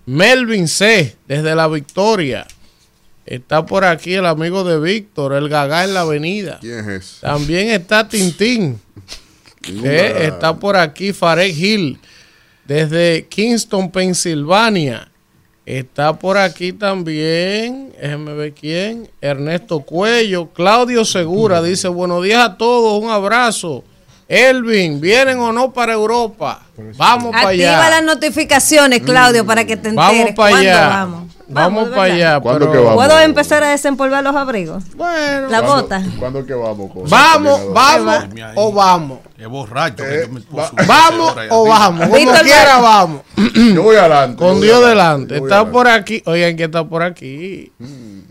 [0.06, 1.16] Melvin C.
[1.26, 2.46] desde La Victoria.
[3.26, 6.58] Está por aquí el amigo de Víctor, el Gagá en la avenida.
[6.60, 7.20] ¿Quién es ese?
[7.20, 8.80] También está Tintín.
[9.60, 11.98] Que está por aquí Fared Hill.
[12.64, 15.11] Desde Kingston, Pensilvania.
[15.64, 22.56] Está por aquí también, déjenme ver quién, Ernesto Cuello, Claudio Segura dice, buenos días a
[22.56, 23.84] todos, un abrazo.
[24.28, 26.62] Elvin, ¿vienen o no para Europa?
[26.96, 27.90] Vamos para Activa allá.
[27.90, 30.10] las notificaciones, Claudio, para que te enteres.
[30.10, 30.88] Vamos para ¿Cuándo allá.
[30.88, 31.22] vamos?
[31.48, 32.40] Vamos, para allá.
[32.40, 32.94] ¿Cuándo pero- que vamos?
[32.94, 34.82] ¿Puedo empezar a desempolvar los abrigos?
[34.96, 35.48] Bueno.
[35.48, 36.02] La ¿Cuándo- bota.
[36.18, 36.90] ¿Cuándo que vamos?
[37.10, 38.24] Vamos, vamos
[38.56, 39.18] o vamos.
[39.42, 40.70] Qué borracho que yo me puso.
[40.86, 42.04] Vamos o vamos.
[42.06, 43.22] Como Víctor quiera, Mar- vamos.
[43.74, 44.36] Yo voy adelante.
[44.36, 45.34] Con voy Dios adelante, delante.
[45.34, 45.72] Está adelante.
[45.72, 46.22] por aquí.
[46.26, 47.72] Oigan, que está por aquí?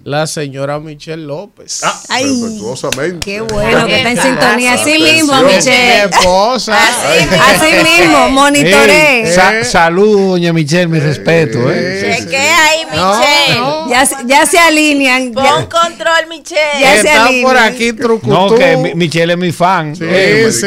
[0.04, 1.82] La señora Michelle López.
[2.10, 3.20] Ay, Respetuosamente.
[3.20, 4.74] qué bueno que está en sintonía.
[4.74, 5.16] Así Atención.
[5.16, 6.04] mismo, Mi Michelle.
[6.06, 6.78] esposa.
[6.80, 9.28] Así mismo, monitoreé.
[9.28, 12.18] Ey, sa- Salud, doña Michelle, mi respeto, ¿eh?
[12.20, 13.90] Cheque ahí, Michelle.
[13.90, 15.34] Ya, se- ya se alinean.
[15.34, 16.80] Pon ya- control, Michelle.
[16.80, 17.48] Ya se Está alinea.
[17.48, 18.32] por aquí Trucutú.
[18.34, 19.96] No, que mi- Michelle es mi fan.
[19.96, 20.66] Sí, Eh, sí.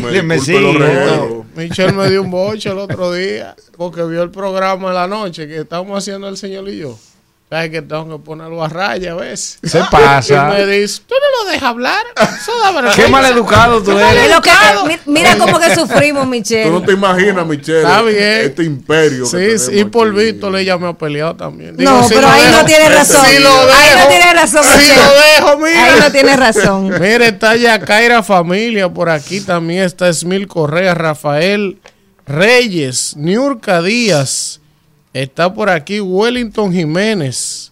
[0.00, 0.58] Me- me sigue.
[1.56, 5.46] Michelle me dio un boche el otro día porque vio el programa en la noche
[5.46, 6.98] que estamos haciendo el señor y yo.
[7.52, 9.58] Sabes que tengo que ponerlo a raya a veces.
[9.62, 10.48] Se pasa.
[10.48, 12.02] Y me dice, tú no lo dejas hablar.
[12.16, 13.02] Eso da vergüenza.
[13.02, 14.24] Qué maleducado tú eres.
[14.24, 14.50] Es lo que-
[14.86, 16.64] mi- mira cómo que sufrimos, Michelle.
[16.64, 18.22] Tú no te imaginas, Michelle, Está bien.
[18.22, 19.26] este imperio.
[19.26, 20.16] Sí, sí, y por aquí.
[20.16, 21.76] Víctor ella me ha peleado también.
[21.76, 23.26] No, si pero ahí no tiene razón.
[23.26, 24.96] Si lo Ahí no tiene razón, Si Michelle.
[24.96, 25.84] lo dejo, mira.
[25.84, 26.88] Ahí no tiene razón.
[27.02, 29.82] Mire, está Yacaira Familia por aquí también.
[29.82, 31.78] Está Esmil Correa, Rafael
[32.26, 34.60] Reyes, Niurka Díaz.
[35.12, 37.70] Está por aquí Wellington Jiménez.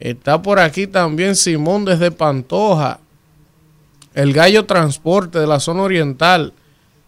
[0.00, 3.00] Está por aquí también Simón desde Pantoja.
[4.14, 6.52] El Gallo Transporte de la zona oriental.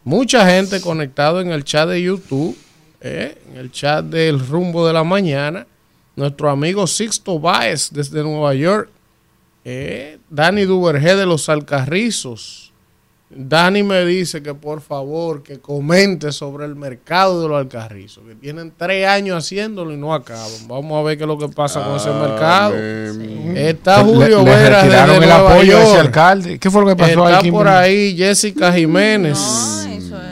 [0.05, 2.57] Mucha gente conectado en el chat de YouTube,
[3.01, 5.67] eh, en el chat del rumbo de la mañana.
[6.15, 8.91] Nuestro amigo Sixto Báez desde Nueva York.
[9.65, 12.72] eh, Dani Duvergé de los Alcarrizos.
[13.35, 18.35] Dani me dice que por favor que comente sobre el mercado de los alcarrizos, que
[18.35, 20.69] tienen tres años haciéndolo y no acaban.
[20.69, 22.75] Vamos a ver qué es lo que pasa con ese mercado.
[23.57, 26.07] Está Le- Julio le Vera retiraron desde el Nueva apoyo a ese York.
[26.07, 26.59] alcalde.
[26.59, 29.39] ¿Qué fue lo que pasó Está por ahí Jessica Jiménez.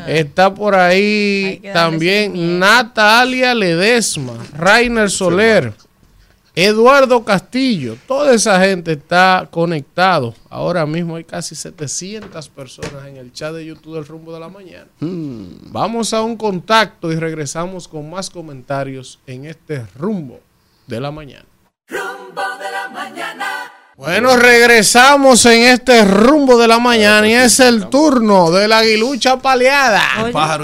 [0.06, 5.72] Está por ahí también Natalia Ledesma, Rainer Soler,
[6.54, 7.96] Eduardo Castillo.
[8.06, 10.34] Toda esa gente está conectado.
[10.48, 14.48] Ahora mismo hay casi 700 personas en el chat de YouTube del Rumbo de la
[14.48, 14.88] Mañana.
[15.00, 20.40] Vamos a un contacto y regresamos con más comentarios en este Rumbo
[20.86, 21.46] de la Mañana.
[21.88, 23.79] Rumbo de la mañana.
[24.00, 29.36] Bueno, regresamos en este rumbo de la mañana y es el turno de la aguilucha
[29.36, 30.00] paleada.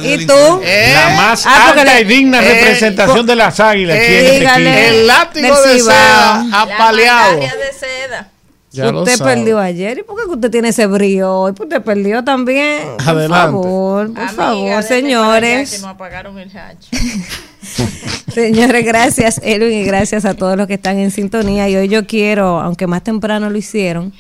[0.02, 0.32] ¿Y tú?
[0.64, 3.98] Eh, La más Ah, alta le- y digna eh, representación de las águilas.
[3.98, 4.70] aquí en este dígale.
[4.86, 4.88] equipo.
[5.00, 7.40] El látigo de seda apaleado.
[7.40, 8.30] de seda.
[8.70, 9.98] Ya usted perdió ayer.
[9.98, 11.52] ¿Y por qué usted tiene ese brío hoy?
[11.52, 12.96] Pues usted perdió también.
[12.96, 13.52] Por Adelante.
[13.52, 15.72] favor, por favor, señores.
[15.72, 16.88] Que no apagaron el hacho.
[18.36, 21.70] Señores, gracias, Edwin, y gracias a todos los que están en sintonía.
[21.70, 24.12] Y hoy yo quiero, aunque más temprano lo hicieron,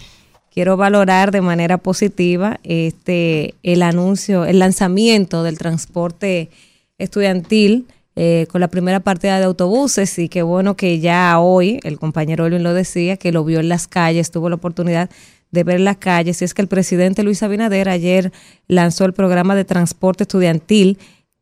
[0.50, 6.48] quiero valorar de manera positiva este el anuncio, el lanzamiento del transporte
[6.96, 11.98] estudiantil eh, con la primera partida de autobuses y qué bueno que ya hoy, el
[11.98, 15.10] compañero Edwin lo decía, que lo vio en las calles, tuvo la oportunidad
[15.50, 16.40] de ver las calles.
[16.40, 18.32] Y es que el presidente Luis Abinader ayer
[18.66, 20.96] lanzó el programa de transporte estudiantil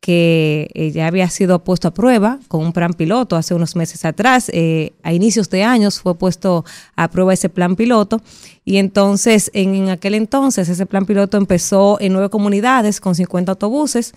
[0.05, 4.05] que eh, ya había sido puesto a prueba con un plan piloto hace unos meses
[4.05, 4.51] atrás.
[4.53, 8.21] Eh, a inicios de años fue puesto a prueba ese plan piloto
[8.67, 14.13] y entonces en, aquel entonces ese plan piloto empezó en nueve comunidades con 50 autobuses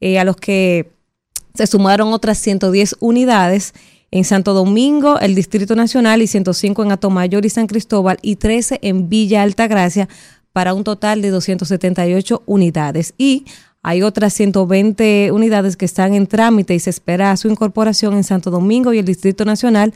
[0.00, 0.92] eh, a los que
[1.54, 3.74] se sumaron otras 110 unidades
[4.12, 8.78] en Santo Domingo, el Distrito Nacional y 105 en Atomayor y San Cristóbal y 13
[8.80, 10.08] en Villa Altagracia
[10.52, 13.14] para un total de 278 unidades.
[13.18, 13.44] Y
[13.82, 18.50] hay otras 120 unidades que están en trámite y se espera su incorporación en Santo
[18.50, 19.92] Domingo y el Distrito Nacional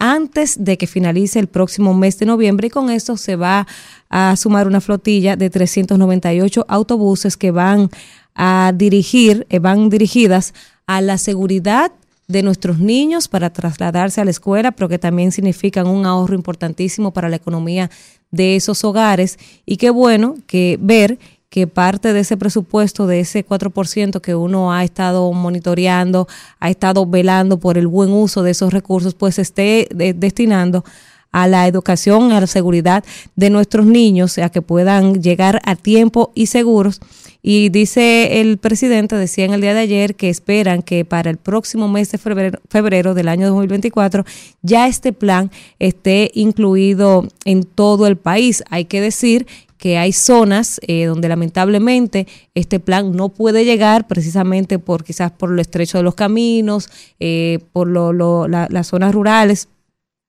[0.00, 3.66] antes de que finalice el próximo mes de noviembre y con esto se va
[4.08, 7.90] a sumar una flotilla de 398 autobuses que van
[8.34, 10.54] a dirigir, eh, van dirigidas
[10.86, 11.92] a la seguridad
[12.28, 17.12] de nuestros niños para trasladarse a la escuela, pero que también significan un ahorro importantísimo
[17.12, 17.90] para la economía
[18.30, 19.38] de esos hogares.
[19.64, 21.18] Y qué bueno que ver
[21.50, 26.28] que parte de ese presupuesto, de ese 4% que uno ha estado monitoreando,
[26.60, 30.84] ha estado velando por el buen uso de esos recursos, pues esté de- destinando
[31.32, 33.04] a la educación, a la seguridad
[33.36, 37.00] de nuestros niños, a que puedan llegar a tiempo y seguros.
[37.42, 41.36] Y dice el presidente, decía en el día de ayer, que esperan que para el
[41.36, 44.24] próximo mes de febrero, febrero del año 2024
[44.62, 48.64] ya este plan esté incluido en todo el país.
[48.70, 49.46] Hay que decir
[49.78, 52.26] que hay zonas eh, donde lamentablemente
[52.56, 57.60] este plan no puede llegar precisamente por quizás por lo estrecho de los caminos, eh,
[57.72, 59.68] por lo- la- las zonas rurales.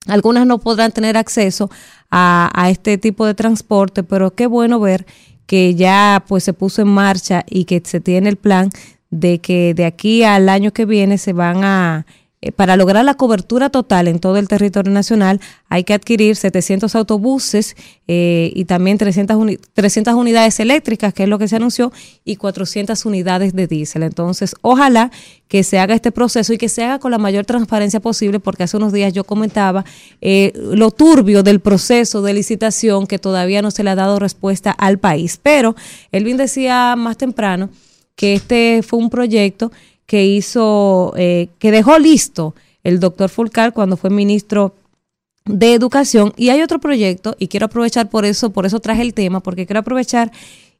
[0.05, 1.71] Algunas no podrán tener acceso
[2.11, 5.05] a este tipo de transporte, pero qué bueno ver
[5.49, 8.69] que ya pues se puso en marcha y que se tiene el plan
[9.09, 12.05] de que de aquí al año que viene se van a
[12.55, 17.75] para lograr la cobertura total en todo el territorio nacional hay que adquirir 700 autobuses
[18.07, 21.91] eh, y también 300, uni- 300 unidades eléctricas, que es lo que se anunció,
[22.23, 24.03] y 400 unidades de diésel.
[24.03, 25.11] Entonces, ojalá
[25.49, 28.63] que se haga este proceso y que se haga con la mayor transparencia posible, porque
[28.63, 29.83] hace unos días yo comentaba
[30.21, 34.71] eh, lo turbio del proceso de licitación que todavía no se le ha dado respuesta
[34.71, 35.37] al país.
[35.43, 35.75] Pero
[36.13, 37.69] Elvin decía más temprano
[38.15, 39.71] que este fue un proyecto
[40.09, 44.73] que hizo, eh, que dejó listo el doctor Fulcar cuando fue ministro
[45.45, 46.33] de educación.
[46.35, 49.67] Y hay otro proyecto y quiero aprovechar por eso, por eso traje el tema, porque
[49.67, 50.31] quiero aprovechar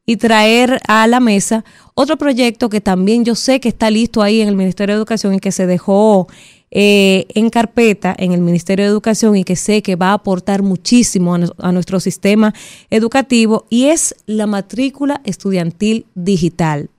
[0.04, 4.42] y traer a la mesa otro proyecto que también yo sé que está listo ahí
[4.42, 6.28] en el Ministerio de Educación y que se dejó
[6.72, 10.64] eh, en carpeta en el Ministerio de Educación y que sé que va a aportar
[10.64, 12.56] muchísimo a, a nuestro sistema
[12.90, 16.90] educativo y es la matrícula estudiantil digital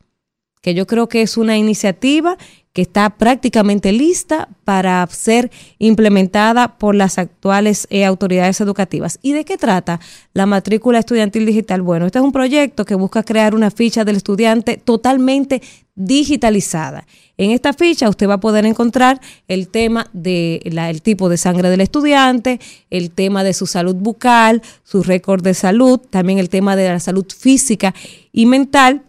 [0.61, 2.37] que yo creo que es una iniciativa
[2.73, 9.19] que está prácticamente lista para ser implementada por las actuales eh, autoridades educativas.
[9.23, 9.99] ¿Y de qué trata
[10.35, 11.83] la matrícula estudiantil digital?
[11.83, 15.63] Bueno, este es un proyecto que busca crear una ficha del estudiante totalmente
[15.97, 17.07] digitalizada.
[17.37, 21.81] En esta ficha usted va a poder encontrar el tema del tipo de sangre del
[21.81, 22.61] estudiante,
[22.91, 27.01] el tema de su salud bucal, su récord de salud, también el tema de la
[27.01, 27.95] salud física
[28.33, 29.03] y mental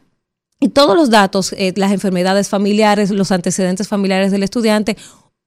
[0.61, 4.95] y todos los datos, eh, las enfermedades familiares, los antecedentes familiares del estudiante,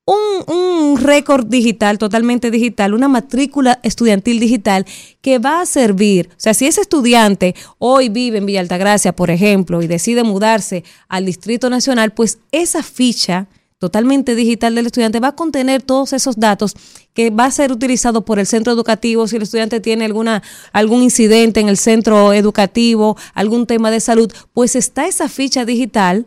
[0.05, 4.85] un, un récord digital, totalmente digital, una matrícula estudiantil digital
[5.23, 9.31] que va a servir, o sea, si ese estudiante hoy vive en Villa Altagracia, por
[9.31, 13.47] ejemplo, y decide mudarse al Distrito Nacional, pues esa ficha
[13.85, 16.74] totalmente digital del estudiante va a contener todos esos datos
[17.12, 20.43] que va a ser utilizado por el centro educativo si el estudiante tiene alguna
[20.73, 26.24] algún incidente en el centro educativo, algún tema de salud, pues está esa ficha digital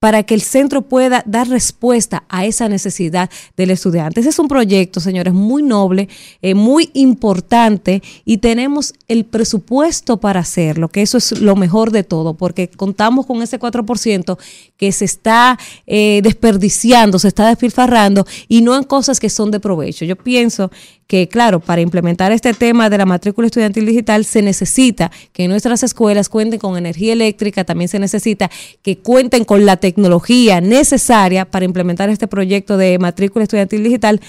[0.00, 4.20] para que el centro pueda dar respuesta a esa necesidad del estudiante.
[4.20, 6.08] Ese es un proyecto, señores, muy noble,
[6.40, 12.02] eh, muy importante y tenemos el presupuesto para hacerlo, que eso es lo mejor de
[12.02, 14.38] todo, porque contamos con ese 4%
[14.78, 19.60] que se está eh, desperdiciando, se está despilfarrando y no en cosas que son de
[19.60, 20.06] provecho.
[20.06, 20.70] Yo pienso
[21.10, 25.82] que, claro, para implementar este tema de la matrícula estudiantil digital se necesita que nuestras
[25.82, 28.48] escuelas cuenten con energía eléctrica, también se necesita
[28.80, 34.20] que cuenten con la tecnología necesaria para implementar este proyecto de matrícula estudiantil digital,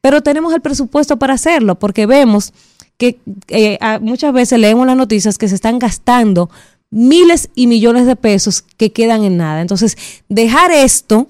[0.00, 2.52] pero tenemos el presupuesto para hacerlo porque vemos
[2.98, 6.50] que eh, muchas veces leemos las noticias que se están gastando
[6.88, 9.60] miles y millones de pesos que quedan en nada.
[9.60, 9.98] Entonces,
[10.28, 11.26] dejar esto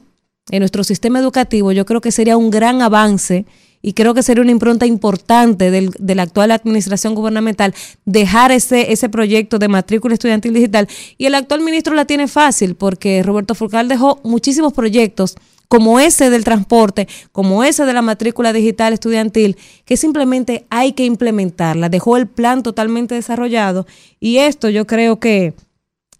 [0.51, 3.47] en nuestro sistema educativo yo creo que sería un gran avance
[3.81, 7.75] y creo que sería una impronta importante del- de la actual administración gubernamental
[8.05, 10.89] dejar ese, ese proyecto de matrícula estudiantil digital.
[11.17, 15.37] Y el actual ministro la tiene fácil porque Roberto Fulcal dejó muchísimos proyectos
[15.69, 21.05] como ese del transporte, como ese de la matrícula digital estudiantil, que simplemente hay que
[21.05, 21.91] implementarla.
[21.91, 23.87] Dejó el plan totalmente desarrollado
[24.19, 25.53] y esto yo creo que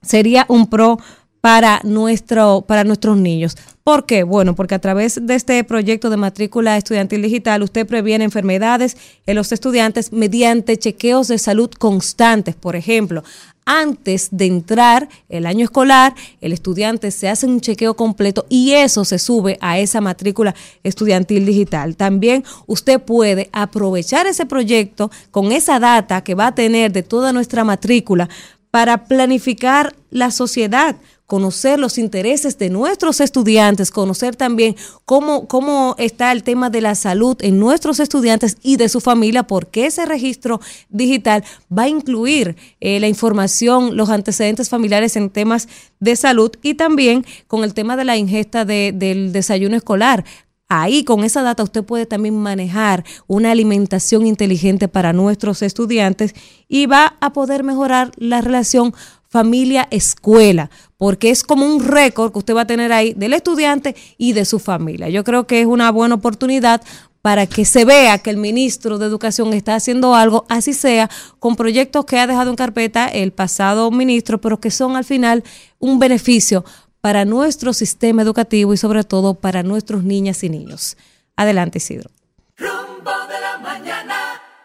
[0.03, 0.99] sería un pro
[1.41, 3.57] para, nuestro, para nuestros niños.
[3.85, 4.23] ¿Por qué?
[4.23, 8.97] Bueno, porque a través de este proyecto de matrícula estudiantil digital, usted previene enfermedades
[9.27, 12.55] en los estudiantes mediante chequeos de salud constantes.
[12.55, 13.23] Por ejemplo,
[13.65, 19.05] antes de entrar el año escolar, el estudiante se hace un chequeo completo y eso
[19.05, 21.95] se sube a esa matrícula estudiantil digital.
[21.95, 27.33] También usted puede aprovechar ese proyecto con esa data que va a tener de toda
[27.33, 28.29] nuestra matrícula
[28.71, 30.97] para planificar la sociedad,
[31.29, 34.75] conocer los intereses de nuestros estudiantes, conocer también
[35.05, 39.43] cómo, cómo está el tema de la salud en nuestros estudiantes y de su familia,
[39.43, 45.69] porque ese registro digital va a incluir eh, la información, los antecedentes familiares en temas
[46.01, 50.25] de salud y también con el tema de la ingesta de- del desayuno escolar.
[50.71, 56.35] Ahí con esa data usted puede también manejar una alimentación inteligente para nuestros estudiantes
[56.69, 58.93] y va a poder mejorar la relación
[59.29, 64.33] familia-escuela, porque es como un récord que usted va a tener ahí del estudiante y
[64.33, 65.09] de su familia.
[65.09, 66.83] Yo creo que es una buena oportunidad
[67.23, 71.57] para que se vea que el ministro de Educación está haciendo algo, así sea, con
[71.57, 75.45] proyectos que ha dejado en carpeta el pasado ministro, pero que son al final
[75.79, 76.65] un beneficio
[77.01, 80.97] para nuestro sistema educativo y sobre todo para nuestros niñas y niños.
[81.37, 82.11] Adelante, Isidro.
[82.57, 83.98] Rumbo de la mañana.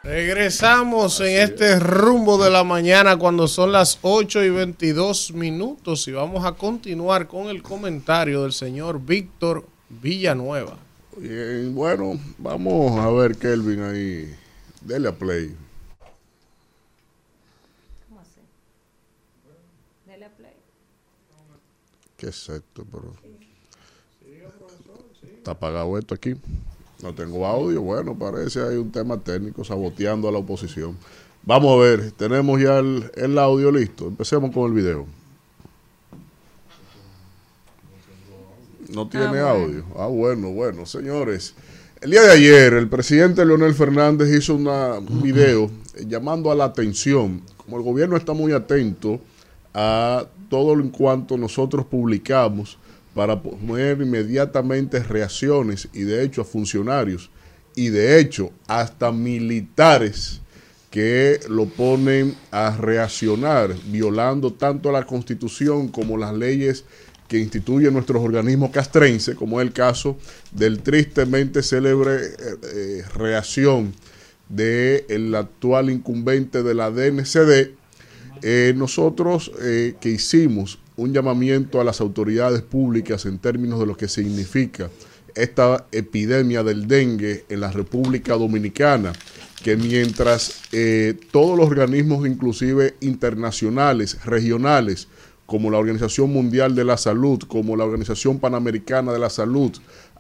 [0.03, 6.11] Regresamos en este rumbo de la mañana cuando son las 8 y 22 minutos y
[6.11, 10.77] vamos a continuar con el comentario del señor Víctor Villanueva.
[11.17, 14.35] Y, bueno, vamos a ver, Kelvin, ahí.
[14.81, 15.55] Dele a play.
[22.17, 22.85] ¿Qué es esto?
[22.91, 23.13] Pero...
[25.37, 26.35] Está apagado esto aquí.
[27.03, 27.81] No tengo audio.
[27.81, 30.95] Bueno, parece hay un tema técnico saboteando a la oposición.
[31.45, 34.07] Vamos a ver, tenemos ya el, el audio listo.
[34.07, 35.05] Empecemos con el video.
[38.89, 39.47] No tiene bueno.
[39.47, 39.83] audio.
[39.97, 41.55] Ah, bueno, bueno, señores.
[41.99, 46.55] El día de ayer, el presidente Leonel Fernández hizo una- un video eh, llamando a
[46.55, 47.41] la atención.
[47.57, 49.19] Como el gobierno está muy atento
[49.73, 52.77] a todo lo en cuanto nosotros publicamos
[53.13, 57.29] para poner inmediatamente reacciones y de hecho a funcionarios
[57.75, 60.41] y de hecho hasta militares
[60.89, 66.85] que lo ponen a reaccionar, violando tanto la constitución como las leyes
[67.27, 70.17] que instituyen nuestros organismos castrenses, como es el caso
[70.51, 72.33] del tristemente célebre eh,
[72.75, 73.91] eh, reacción
[74.49, 77.71] del actual incumbente de la DNCD,
[78.43, 84.07] eh, nosotros que hicimos un llamamiento a las autoridades públicas en términos de lo que
[84.07, 84.89] significa
[85.35, 89.13] esta epidemia del dengue en la República Dominicana,
[89.63, 95.07] que mientras eh, todos los organismos, inclusive internacionales, regionales,
[95.45, 99.71] como la Organización Mundial de la Salud, como la Organización Panamericana de la Salud,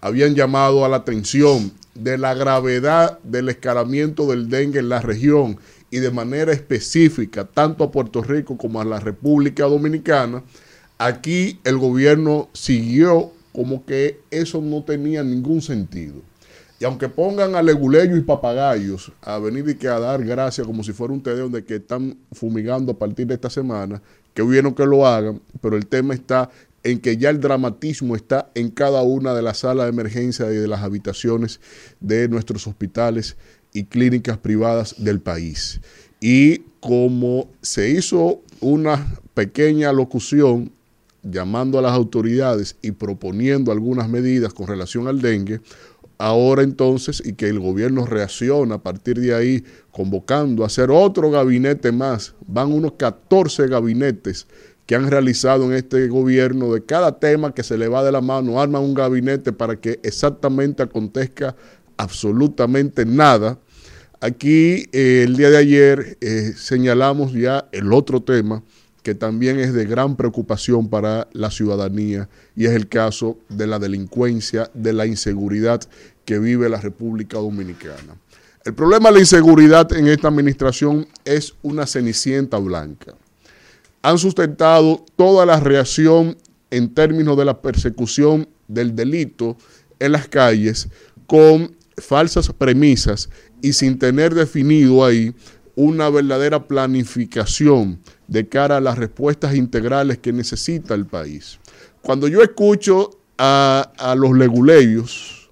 [0.01, 5.57] habían llamado a la atención de la gravedad del escalamiento del dengue en la región
[5.93, 10.41] y de manera específica, tanto a Puerto Rico como a la República Dominicana,
[10.97, 16.15] aquí el gobierno siguió como que eso no tenía ningún sentido.
[16.79, 20.83] Y aunque pongan a leguleyos y papagayos a venir y que a dar gracias como
[20.83, 24.01] si fuera un tedeo de que están fumigando a partir de esta semana,
[24.33, 26.49] que bueno que lo hagan, pero el tema está
[26.81, 30.55] en que ya el dramatismo está en cada una de las salas de emergencia y
[30.55, 31.61] de las habitaciones
[31.99, 33.37] de nuestros hospitales
[33.73, 35.81] y clínicas privadas del país.
[36.19, 40.71] Y como se hizo una pequeña locución
[41.23, 45.61] llamando a las autoridades y proponiendo algunas medidas con relación al dengue,
[46.17, 51.31] ahora entonces, y que el gobierno reacciona a partir de ahí, convocando a hacer otro
[51.31, 54.47] gabinete más, van unos 14 gabinetes
[54.85, 58.21] que han realizado en este gobierno de cada tema que se le va de la
[58.21, 61.55] mano, arman un gabinete para que exactamente acontezca
[61.97, 63.57] absolutamente nada.
[64.21, 68.63] Aquí eh, el día de ayer eh, señalamos ya el otro tema
[69.03, 73.77] que también es de gran preocupación para la ciudadanía y es el caso de la
[73.77, 75.81] delincuencia, de la inseguridad
[76.23, 78.15] que vive la República Dominicana.
[78.63, 83.13] El problema de la inseguridad en esta administración es una cenicienta blanca.
[84.01, 86.37] Han sustentado toda la reacción
[86.71, 89.57] en términos de la persecución del delito
[89.99, 90.87] en las calles
[91.27, 93.29] con falsas premisas
[93.61, 95.33] y sin tener definido ahí
[95.75, 101.59] una verdadera planificación de cara a las respuestas integrales que necesita el país.
[102.01, 105.49] Cuando yo escucho a, a los leguleyos,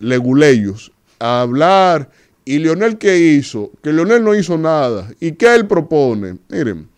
[0.00, 2.10] leguleyos, a hablar,
[2.44, 6.38] y Leonel qué hizo, que Leonel no hizo nada, y qué él propone.
[6.48, 6.88] Miren,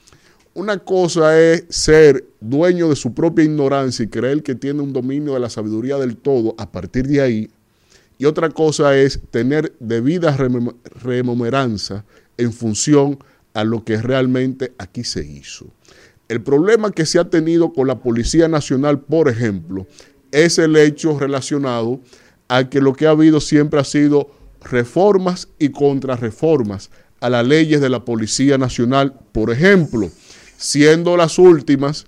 [0.54, 5.34] una cosa es ser dueño de su propia ignorancia y creer que tiene un dominio
[5.34, 7.50] de la sabiduría del todo a partir de ahí,
[8.18, 12.04] y otra cosa es tener debida rememoranza
[12.38, 13.18] en función
[13.54, 15.66] a lo que realmente aquí se hizo.
[16.28, 19.86] El problema que se ha tenido con la Policía Nacional, por ejemplo,
[20.32, 22.00] es el hecho relacionado
[22.48, 24.30] a que lo que ha habido siempre ha sido
[24.62, 26.90] reformas y contrarreformas
[27.20, 30.10] a las leyes de la Policía Nacional, por ejemplo,
[30.56, 32.06] siendo las últimas,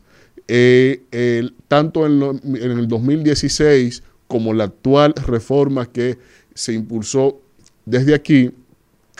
[0.48, 6.18] eh, tanto en, lo, en el 2016 como la actual reforma que
[6.54, 7.40] se impulsó
[7.86, 8.52] desde aquí,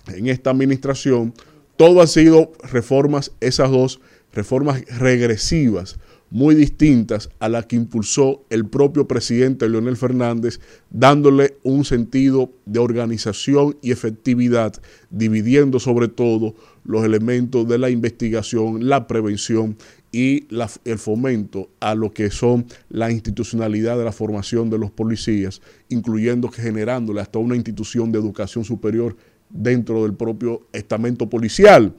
[0.07, 1.35] en esta administración,
[1.77, 4.01] todo han sido reformas, esas dos
[4.33, 5.99] reformas regresivas,
[6.31, 10.61] muy distintas a las que impulsó el propio presidente Leonel Fernández,
[10.91, 14.75] dándole un sentido de organización y efectividad,
[15.11, 16.55] dividiendo sobre todo
[16.89, 19.77] los elementos de la investigación, la prevención
[20.11, 20.47] y
[20.87, 25.61] el fomento a lo que son la institucionalidad de la formación de los policías,
[25.91, 29.17] incluyendo que generándole hasta una institución de educación superior
[29.51, 31.95] dentro del propio estamento policial.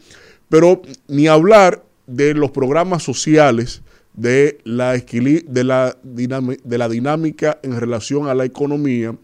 [0.49, 3.83] Pero ni hablar de los programas sociales,
[4.15, 9.15] de la, de la dinámica en relación a la economía,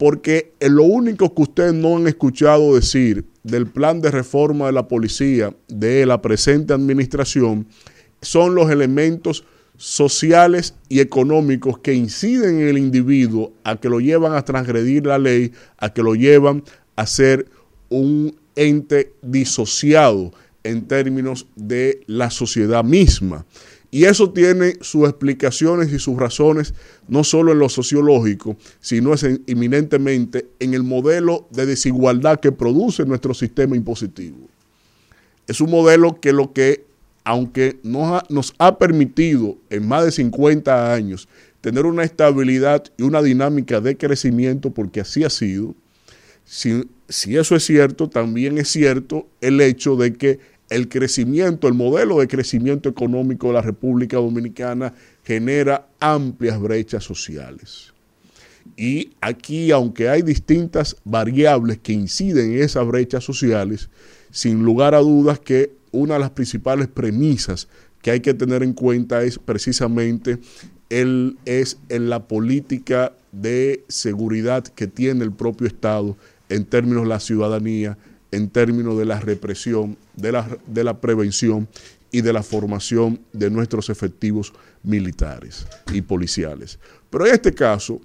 [0.00, 4.88] porque lo único que ustedes no han escuchado decir del plan de reforma de la
[4.88, 7.66] policía de la presente administración
[8.22, 9.44] son los elementos
[9.76, 15.18] sociales y económicos que inciden en el individuo a que lo llevan a transgredir la
[15.18, 16.64] ley, a que lo llevan
[16.96, 17.50] a ser
[17.90, 20.32] un ente disociado
[20.64, 23.44] en términos de la sociedad misma.
[23.90, 26.74] Y eso tiene sus explicaciones y sus razones,
[27.08, 33.04] no solo en lo sociológico, sino es eminentemente en el modelo de desigualdad que produce
[33.04, 34.38] nuestro sistema impositivo.
[35.48, 36.84] Es un modelo que lo que,
[37.24, 41.28] aunque nos ha, nos ha permitido en más de 50 años
[41.60, 45.74] tener una estabilidad y una dinámica de crecimiento, porque así ha sido,
[46.44, 50.38] si, si eso es cierto, también es cierto el hecho de que
[50.70, 54.94] el crecimiento, el modelo de crecimiento económico de la República Dominicana
[55.24, 57.92] genera amplias brechas sociales.
[58.76, 63.90] Y aquí, aunque hay distintas variables que inciden en esas brechas sociales,
[64.30, 67.68] sin lugar a dudas que una de las principales premisas
[68.00, 70.38] que hay que tener en cuenta es precisamente
[70.88, 76.16] el, es en la política de seguridad que tiene el propio Estado
[76.48, 77.98] en términos de la ciudadanía,
[78.32, 81.68] en términos de la represión, de la, de la prevención
[82.12, 84.52] y de la formación de nuestros efectivos
[84.82, 86.78] militares y policiales.
[87.08, 88.00] Pero en este caso,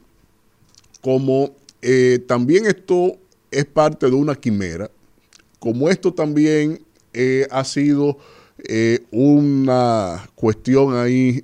[1.01, 3.17] como eh, también esto
[3.51, 4.89] es parte de una quimera,
[5.59, 6.81] como esto también
[7.13, 8.17] eh, ha sido
[8.67, 11.43] eh, una cuestión ahí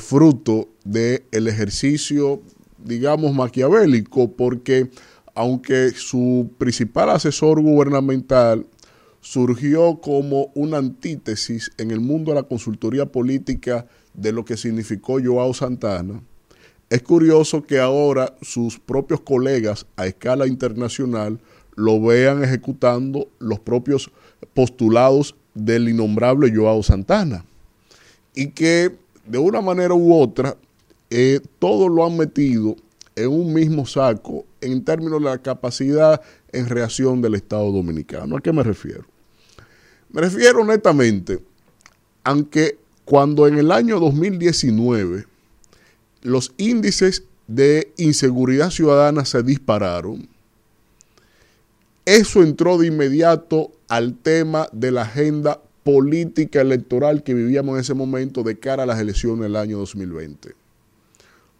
[0.00, 2.40] fruto del ejercicio,
[2.82, 4.88] digamos, maquiavélico, porque
[5.34, 8.66] aunque su principal asesor gubernamental
[9.26, 15.18] surgió como una antítesis en el mundo de la consultoría política de lo que significó
[15.20, 16.22] Joao Santana,
[16.90, 21.40] es curioso que ahora sus propios colegas a escala internacional
[21.74, 24.12] lo vean ejecutando los propios
[24.54, 27.44] postulados del innombrable Joao Santana.
[28.32, 28.94] Y que
[29.26, 30.56] de una manera u otra,
[31.10, 32.76] eh, todo lo han metido
[33.16, 36.20] en un mismo saco en términos de la capacidad
[36.52, 38.36] en reacción del Estado Dominicano.
[38.36, 39.15] ¿A qué me refiero?
[40.10, 41.40] Me refiero honestamente,
[42.24, 45.26] aunque cuando en el año 2019
[46.22, 50.28] los índices de inseguridad ciudadana se dispararon,
[52.04, 57.94] eso entró de inmediato al tema de la agenda política electoral que vivíamos en ese
[57.94, 60.54] momento de cara a las elecciones del año 2020.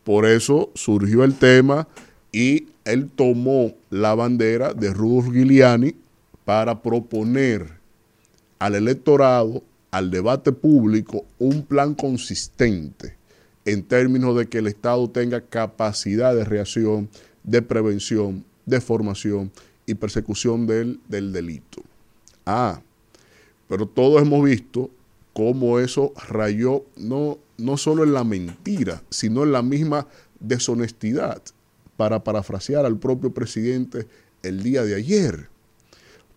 [0.02, 1.86] Por eso surgió el tema
[2.32, 5.94] y él tomó la bandera de Rudolf Giuliani
[6.44, 7.75] para proponer
[8.58, 13.16] al electorado, al debate público, un plan consistente
[13.64, 17.08] en términos de que el Estado tenga capacidad de reacción,
[17.42, 19.50] de prevención, de formación
[19.86, 21.82] y persecución del, del delito.
[22.44, 22.80] Ah,
[23.68, 24.90] pero todos hemos visto
[25.32, 30.06] cómo eso rayó no no solo en la mentira, sino en la misma
[30.40, 31.42] deshonestidad,
[31.96, 34.06] para parafrasear al propio presidente
[34.42, 35.48] el día de ayer.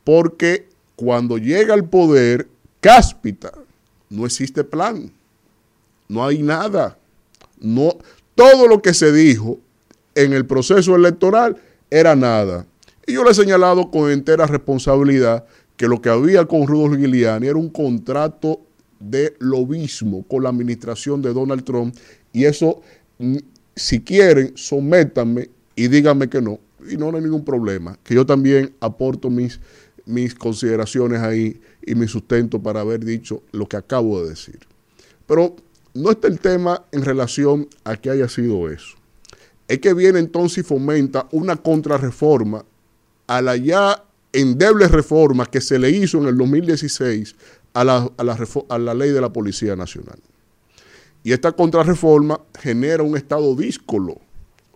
[0.03, 0.68] Porque
[0.99, 2.49] cuando llega al poder,
[2.81, 3.53] cáspita,
[4.09, 5.09] no existe plan,
[6.09, 6.97] no hay nada.
[7.61, 7.95] No,
[8.35, 9.59] todo lo que se dijo
[10.13, 11.55] en el proceso electoral
[11.89, 12.65] era nada.
[13.07, 15.45] Y yo le he señalado con entera responsabilidad
[15.77, 18.59] que lo que había con Rudolf Giuliani era un contrato
[18.99, 21.95] de lobismo con la administración de Donald Trump
[22.33, 22.81] y eso,
[23.19, 23.37] mm,
[23.73, 26.59] si quieren, sométanme y díganme que no.
[26.89, 29.61] Y no, hay ningún problema, que yo también aporto mis,
[30.09, 34.59] mis consideraciones ahí y mi sustento para haber dicho lo que acabo de decir.
[35.27, 35.55] Pero
[35.93, 38.97] no está el tema en relación a que haya sido eso.
[39.67, 42.65] Es que viene entonces y fomenta una contrarreforma
[43.27, 44.03] a la ya
[44.33, 47.35] endeble reforma que se le hizo en el 2016
[47.73, 50.19] a la, a la, ley de la Policía Nacional.
[51.23, 54.19] Y esta contrarreforma genera un estado díscolo,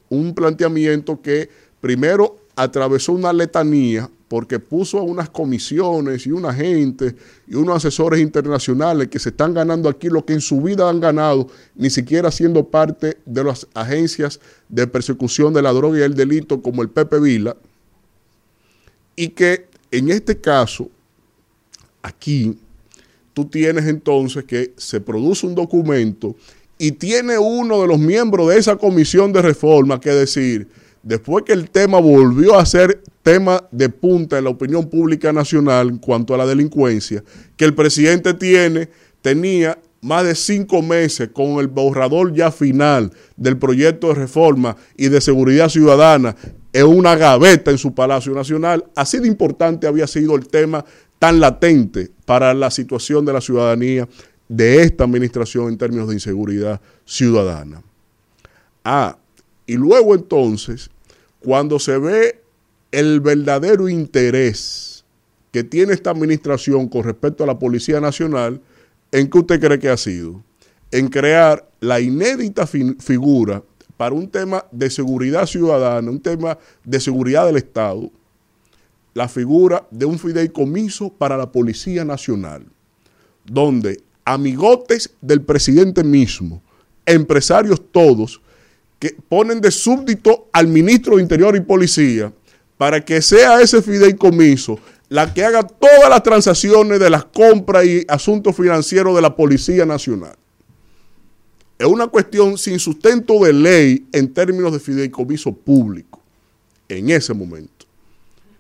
[0.10, 1.50] un planteamiento que
[1.82, 7.16] primero atravesó una letanía porque puso a unas comisiones y una gente
[7.48, 11.00] y unos asesores internacionales que se están ganando aquí lo que en su vida han
[11.00, 14.40] ganado, ni siquiera siendo parte de las agencias
[14.70, 17.56] de persecución de la droga y el delito como el Pepe Vila,
[19.16, 20.90] y que en este caso,
[22.02, 22.58] aquí,
[23.34, 26.36] tú tienes entonces que se produce un documento
[26.80, 30.68] y tiene uno de los miembros de esa comisión de reforma que decir,
[31.04, 35.90] después que el tema volvió a ser tema de punta en la opinión pública nacional
[35.90, 37.24] en cuanto a la delincuencia,
[37.56, 38.90] que el presidente tiene,
[39.22, 45.08] tenía más de cinco meses con el borrador ya final del proyecto de reforma y
[45.08, 46.36] de seguridad ciudadana
[46.74, 48.84] en una gaveta en su Palacio Nacional.
[48.96, 50.84] Así de importante había sido el tema
[51.20, 54.10] tan latente para la situación de la ciudadanía
[54.50, 57.82] de esta administración en términos de inseguridad ciudadana.
[58.84, 59.18] Ah,
[59.66, 60.90] y luego entonces,
[61.44, 62.42] cuando se ve
[62.92, 65.04] el verdadero interés
[65.52, 68.62] que tiene esta administración con respecto a la Policía Nacional,
[69.12, 70.44] ¿en qué usted cree que ha sido?
[70.92, 73.62] En crear la inédita figura
[73.98, 78.10] para un tema de seguridad ciudadana, un tema de seguridad del Estado,
[79.14, 82.66] la figura de un fideicomiso para la Policía Nacional,
[83.46, 86.64] donde amigotes del presidente mismo,
[87.06, 88.42] empresarios todos,
[89.04, 92.32] que ponen de súbdito al ministro de Interior y Policía
[92.78, 98.06] para que sea ese fideicomiso la que haga todas las transacciones de las compras y
[98.08, 100.38] asuntos financieros de la Policía Nacional.
[101.78, 106.22] Es una cuestión sin sustento de ley en términos de fideicomiso público
[106.88, 107.86] en ese momento.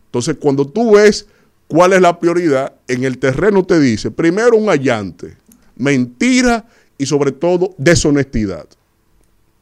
[0.07, 1.25] Entonces, cuando tú ves
[1.67, 2.75] ¿Cuál es la prioridad?
[2.87, 5.37] En el terreno te dice, primero un allante,
[5.75, 6.67] mentira
[6.97, 8.67] y sobre todo deshonestidad,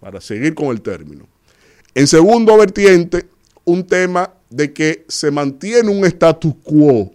[0.02, 1.26] para seguir con el término.
[1.96, 3.28] En segundo vertiente,
[3.64, 7.12] un tema de que se mantiene un status quo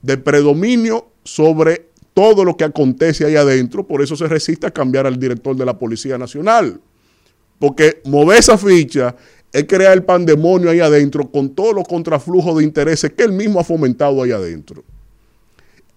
[0.00, 5.06] de predominio sobre todo lo que acontece ahí adentro, por eso se resiste a cambiar
[5.06, 6.80] al director de la Policía Nacional.
[7.58, 9.16] Porque mover esa ficha
[9.50, 13.60] es crear el pandemonio ahí adentro con todos los contraflujos de intereses que él mismo
[13.60, 14.84] ha fomentado ahí adentro.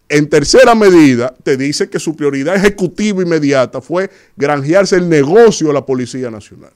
[0.07, 5.73] En tercera medida, te dice que su prioridad ejecutiva inmediata fue granjearse el negocio de
[5.73, 6.73] la Policía Nacional.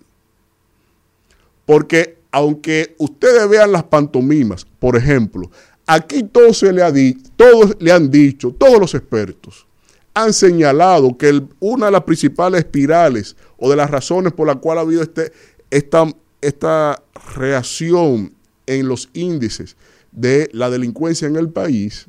[1.66, 5.52] Porque aunque ustedes vean las pantomimas, por ejemplo,
[5.86, 6.92] aquí todo se le ha
[7.36, 9.68] todos le han dicho, todos los expertos
[10.14, 14.80] han señalado que una de las principales espirales o de las razones por las cuales
[14.80, 15.32] ha habido este,
[15.70, 16.06] esta,
[16.42, 17.02] esta
[17.36, 18.34] reacción
[18.66, 19.78] en los índices
[20.12, 22.08] de la delincuencia en el país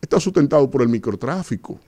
[0.00, 1.78] está sustentado por el microtráfico.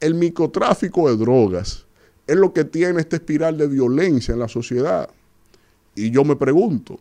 [0.00, 1.86] El microtráfico de drogas
[2.26, 5.08] es lo que tiene esta espiral de violencia en la sociedad.
[5.94, 6.98] Y yo me pregunto,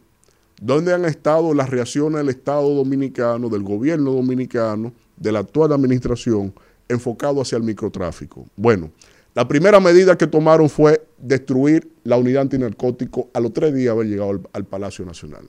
[0.62, 6.54] ¿dónde han estado las reacciones del Estado dominicano, del gobierno dominicano, de la actual administración,
[6.88, 8.46] enfocado hacia el microtráfico?
[8.56, 8.92] Bueno,
[9.34, 13.92] la primera medida que tomaron fue destruir la unidad antinarcótico a los tres días de
[13.92, 15.46] haber llegado al, al Palacio Nacional.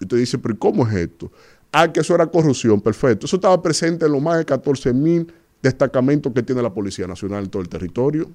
[0.00, 1.32] Y usted dice, pero ¿cómo es esto?
[1.72, 3.26] Ah, que eso era corrupción, perfecto.
[3.26, 5.32] Eso estaba presente en los más de 14 mil
[5.62, 8.28] destacamentos que tiene la Policía Nacional en todo el territorio.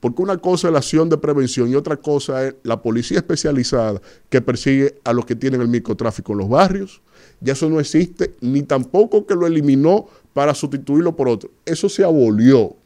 [0.00, 4.00] Porque una cosa es la acción de prevención y otra cosa es la policía especializada
[4.30, 7.02] que persigue a los que tienen el microtráfico en los barrios.
[7.40, 11.50] Ya eso no existe, ni tampoco que lo eliminó para sustituirlo por otro.
[11.66, 12.76] Eso se abolió.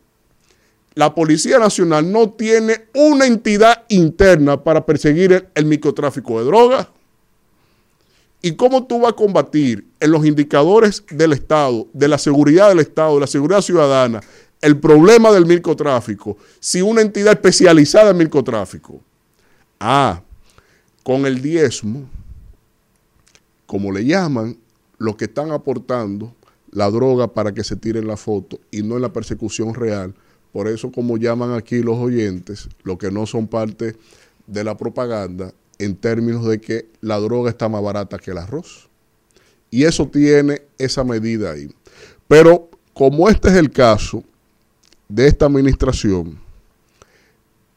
[0.94, 6.88] La Policía Nacional no tiene una entidad interna para perseguir el, el microtráfico de drogas.
[8.44, 12.80] ¿Y cómo tú vas a combatir en los indicadores del Estado, de la seguridad del
[12.80, 14.20] Estado, de la seguridad ciudadana,
[14.60, 19.00] el problema del microtráfico si una entidad especializada en microtráfico?
[19.80, 20.20] Ah,
[21.02, 22.06] con el diezmo,
[23.64, 24.58] como le llaman,
[24.98, 26.34] los que están aportando
[26.70, 30.14] la droga para que se tiren la foto y no en la persecución real.
[30.52, 33.96] Por eso, como llaman aquí los oyentes, los que no son parte
[34.46, 38.88] de la propaganda, en términos de que la droga está más barata que el arroz.
[39.70, 41.68] Y eso tiene esa medida ahí.
[42.28, 44.22] Pero como este es el caso
[45.08, 46.38] de esta administración,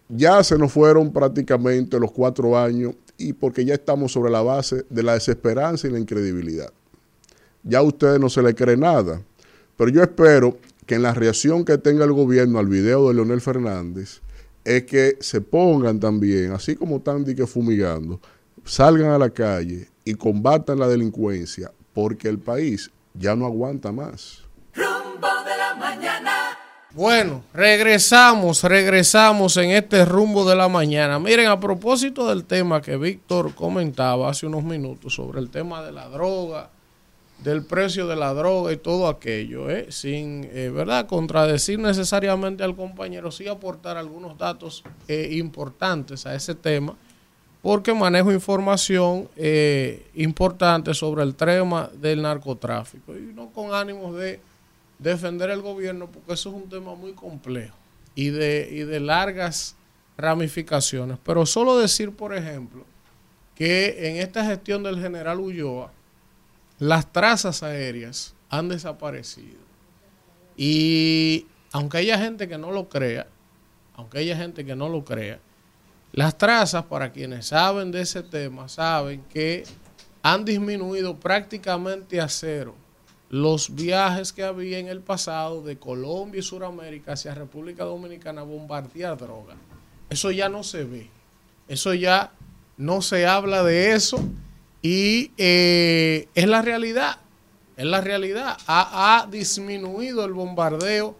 [0.09, 4.85] ya se nos fueron prácticamente los cuatro años y porque ya estamos sobre la base
[4.89, 6.71] de la desesperanza y la incredibilidad.
[7.63, 9.21] Ya a ustedes no se le cree nada.
[9.75, 13.41] Pero yo espero que en la reacción que tenga el gobierno al video de Leonel
[13.41, 14.21] Fernández,
[14.67, 18.19] es que se pongan también, así como están que fumigando,
[18.65, 24.41] salgan a la calle y combatan la delincuencia, porque el país ya no aguanta más.
[24.73, 26.33] Rumbo de la mañana.
[26.91, 31.17] Bueno, regresamos, regresamos en este rumbo de la mañana.
[31.17, 35.93] Miren, a propósito del tema que Víctor comentaba hace unos minutos sobre el tema de
[35.93, 36.71] la droga,
[37.43, 39.87] del precio de la droga y todo aquello, ¿eh?
[39.89, 46.55] sin, eh, ¿verdad?, contradecir necesariamente al compañero, sí aportar algunos datos eh, importantes a ese
[46.55, 46.95] tema,
[47.61, 54.39] porque manejo información eh, importante sobre el tema del narcotráfico, y no con ánimos de
[54.97, 57.75] defender el gobierno, porque eso es un tema muy complejo
[58.15, 59.75] y de, y de largas
[60.17, 61.19] ramificaciones.
[61.23, 62.83] Pero solo decir, por ejemplo,
[63.53, 65.91] que en esta gestión del general Ulloa,
[66.79, 69.57] las trazas aéreas han desaparecido.
[70.55, 73.27] Y aunque haya gente que no lo crea,
[73.95, 75.39] aunque haya gente que no lo crea,
[76.13, 79.65] las trazas, para quienes saben de ese tema, saben que
[80.23, 82.75] han disminuido prácticamente a cero
[83.29, 88.45] los viajes que había en el pasado de Colombia y Sudamérica hacia República Dominicana a
[88.45, 89.55] bombardear droga.
[90.09, 91.09] Eso ya no se ve.
[91.67, 92.31] Eso ya
[92.77, 94.17] no se habla de eso
[94.89, 97.17] y eh, es la realidad.
[97.75, 98.57] Es la realidad.
[98.67, 101.13] Ha, ha disminuido el bombardeo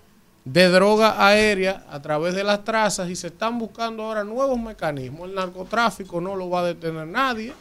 [0.46, 5.28] de droga aérea a través de las trazas y se están buscando ahora nuevos mecanismos.
[5.28, 7.54] El narcotráfico no lo va a detener nadie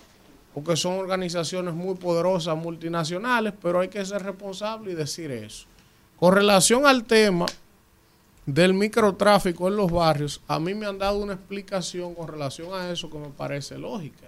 [0.54, 5.66] porque son organizaciones muy poderosas, multinacionales, pero hay que ser responsable y decir eso.
[6.20, 7.46] Con relación al tema
[8.46, 12.92] del microtráfico en los barrios, a mí me han dado una explicación con relación a
[12.92, 14.25] eso que me parece lógica.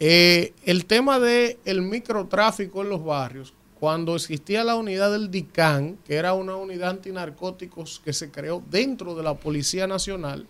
[0.00, 5.98] Eh, el tema del el microtráfico en los barrios, cuando existía la unidad del DICAN,
[6.06, 10.46] que era una unidad antinarcóticos que se creó dentro de la Policía Nacional,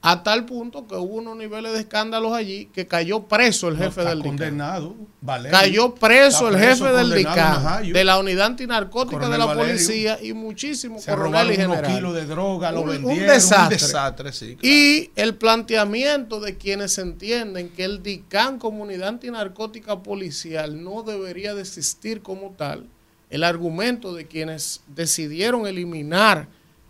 [0.00, 3.80] a tal punto que hubo unos niveles de escándalos allí que cayó preso el No,
[3.84, 4.30] jefe está del DICAN.
[4.36, 4.94] condenado.
[5.20, 5.58] Valerio.
[5.58, 9.72] Cayó preso el jefe del DICAN, de la unidad antinarcótica Coronel de la Valerio.
[9.72, 11.96] policía y muchísimos coroneles y unos generales.
[11.96, 13.18] kilos de droga, lo Un- vendieron.
[13.22, 13.64] Un desastre.
[13.64, 14.56] Un desastre, sí.
[14.62, 21.54] Y el planteamiento de quienes entienden que el DICAN como unidad antinarcótica policial no debería
[21.54, 22.86] de existir como tal,
[23.30, 26.46] el argumento de quienes decidieron eliminar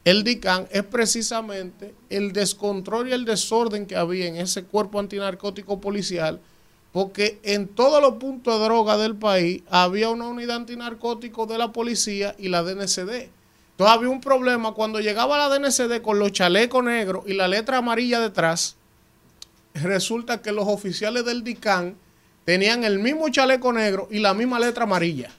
[0.09, 5.83] el DICAN es precisamente el descontrol y el desorden que había en ese cuerpo antinarcótico
[5.83, 6.41] policial,
[6.93, 11.73] porque en todos los puntos de droga del país había una unidad antinarcótico de la
[11.73, 13.29] policía y la DNCD.
[13.73, 17.77] Entonces había un problema cuando llegaba la DNCD con los chalecos negros y la letra
[17.77, 18.77] amarilla detrás.
[19.75, 21.97] Resulta que los oficiales del DICAN
[22.47, 25.31] tenían el mismo chaleco negro y la misma letra amarilla.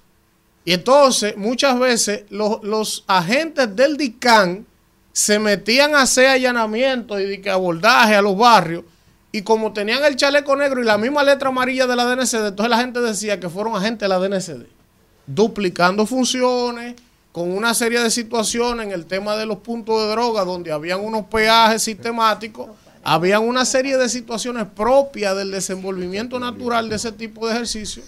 [0.66, 4.66] Y entonces muchas veces los, los agentes del DICAN
[5.12, 8.84] se metían a hacer allanamientos y abordaje a los barrios.
[9.32, 12.70] Y como tenían el chaleco negro y la misma letra amarilla de la DNCD, entonces
[12.70, 14.80] la gente decía que fueron agentes de la DNCD
[15.30, 16.96] duplicando funciones,
[17.32, 21.00] con una serie de situaciones en el tema de los puntos de droga, donde habían
[21.00, 22.70] unos peajes sistemáticos,
[23.04, 28.04] habían una serie de situaciones propias del desenvolvimiento natural de ese tipo de ejercicio.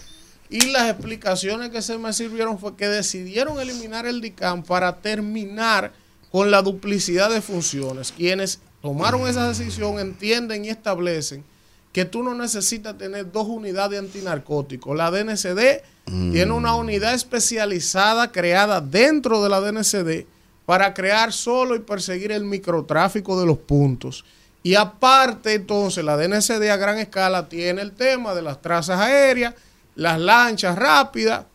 [0.51, 5.93] Y las explicaciones que se me sirvieron fue que decidieron eliminar el DICAM para terminar
[6.29, 8.11] con la duplicidad de funciones.
[8.11, 11.45] Quienes tomaron esa decisión entienden y establecen
[11.93, 14.95] que tú no necesitas tener dos unidades antinarcóticos.
[14.95, 20.25] La DNCD tiene una unidad especializada creada dentro de la DNCD
[20.65, 24.25] para crear solo y perseguir el microtráfico de los puntos.
[24.63, 29.55] Y aparte, entonces, la DNCD a gran escala tiene el tema de las trazas aéreas,
[30.01, 31.45] las lanchas rápidas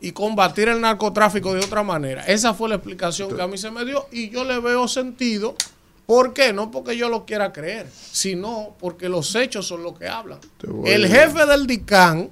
[0.00, 2.26] y combatir el narcotráfico de otra manera.
[2.26, 5.54] Esa fue la explicación que a mí se me dio y yo le veo sentido.
[6.04, 6.52] ¿Por qué?
[6.52, 10.38] No porque yo lo quiera creer, sino porque los hechos son los que hablan.
[10.84, 12.28] El jefe del DICAN,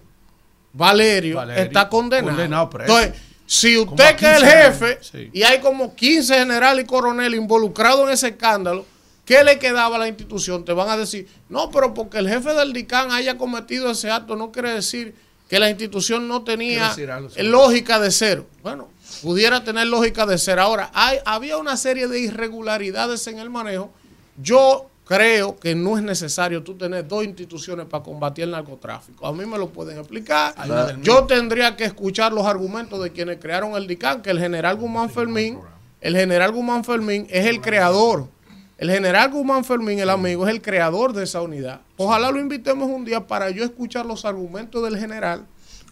[0.73, 2.71] Valerio, Valerio, está condenado.
[2.81, 3.13] Entonces,
[3.47, 5.31] si usted que es el 15 años, jefe sí.
[5.33, 8.85] y hay como 15 generales y coroneles involucrados en ese escándalo,
[9.25, 10.65] ¿qué le quedaba a la institución?
[10.65, 14.35] Te van a decir, no, pero porque el jefe del DICAN haya cometido ese acto
[14.35, 15.15] no quiere decir
[15.49, 16.95] que la institución no tenía
[17.39, 18.45] lógica de ser.
[18.63, 18.89] Bueno,
[19.23, 20.59] pudiera tener lógica de ser.
[20.59, 23.91] Ahora, hay, había una serie de irregularidades en el manejo.
[24.37, 29.27] Yo creo que no es necesario tú tener dos instituciones para combatir el narcotráfico.
[29.27, 30.55] A mí me lo pueden explicar.
[31.03, 35.11] Yo tendría que escuchar los argumentos de quienes crearon el DICAN, que el general Guzmán
[35.11, 35.59] Fermín,
[36.01, 38.29] el general Guzmán Fermín es el creador.
[38.77, 41.81] El general Guzmán Fermín, el amigo, es el creador de esa unidad.
[41.97, 45.45] Ojalá lo invitemos un día para yo escuchar los argumentos del general,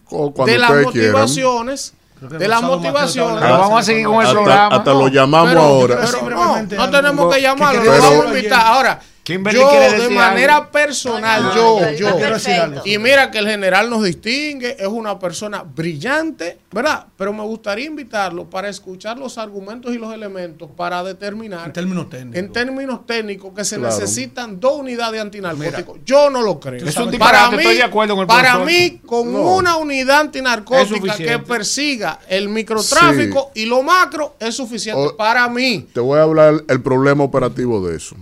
[0.05, 3.39] cuando de las motivaciones, de las motivaciones.
[3.41, 4.75] Pero vamos a seguir con el Hasta- programa.
[4.75, 5.99] Hasta lo No, llamamos pero- ahora.
[6.03, 8.61] pero no, no tenemos que llamarlo, lo vamos a invitar.
[8.67, 10.71] Ahora, Kimberly yo quiere de manera algo.
[10.71, 12.81] personal, No, yo, yo, yo quiero decir algo.
[12.83, 17.05] y mira que el general nos distingue, es una persona brillante, ¿verdad?
[17.15, 22.09] Pero me gustaría invitarlo para escuchar los argumentos y los elementos para determinar En términos
[22.09, 22.35] técnicos.
[22.39, 23.95] en términos técnicos que se Claro.
[23.95, 25.99] necesitan dos unidades antinarcóticos.
[26.05, 26.85] Yo no lo creo.
[26.85, 28.65] Es un para disparate, mí, estoy de acuerdo con el para profesor.
[28.91, 29.55] mí, con No.
[29.55, 35.87] una unidad antinarcótica que persiga el microtráfico y lo macro es suficiente O- para mí.
[35.93, 38.17] Te voy a hablar el problema operativo de eso.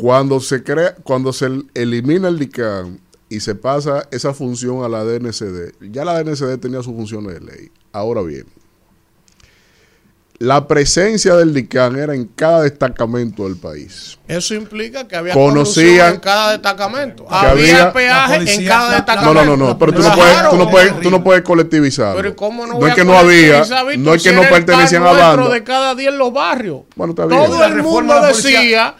[0.00, 5.04] Cuando se crea, cuando se elimina el DICAN y se pasa esa función a la
[5.04, 7.70] DNCD, ya la DNCD tenía sus funciones de ley.
[7.92, 8.46] Ahora bien,
[10.38, 14.18] la presencia del DICAN era en cada destacamento del país.
[14.26, 17.26] Eso implica que había Conocían- en cada destacamento.
[17.28, 19.34] Había, había- peaje en cada la- destacamento.
[19.34, 22.16] No, no, no, no, pero tú no puedes, tú no puedes, tú no puedes colectivizar.
[22.16, 23.64] Pero ¿y ¿cómo no, no es que no había,
[23.98, 25.54] no es que si no pertenecían a nuestro banda.
[25.54, 26.80] de cada día en los barrios.
[26.96, 27.44] Bueno, está bien.
[27.44, 28.94] Todo el mundo decía,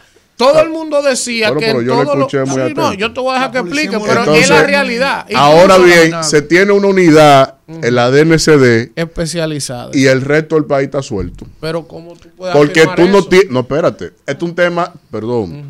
[0.45, 3.13] todo el mundo decía Bueno, que yo lo todos los- escuché muy Sí, no, yo
[3.13, 5.25] te voy a dejar La que explique, pero Entonces, es la realidad.
[5.35, 9.91] Ahora bien, se tiene una unidad en la DNCD especializada.
[9.93, 11.45] y el resto del país está suelto.
[11.59, 13.49] Pero como tú puedes Porque tú no tienes.
[13.49, 14.07] No, espérate.
[14.25, 14.91] Esto es un tema.
[15.11, 15.65] Perdón.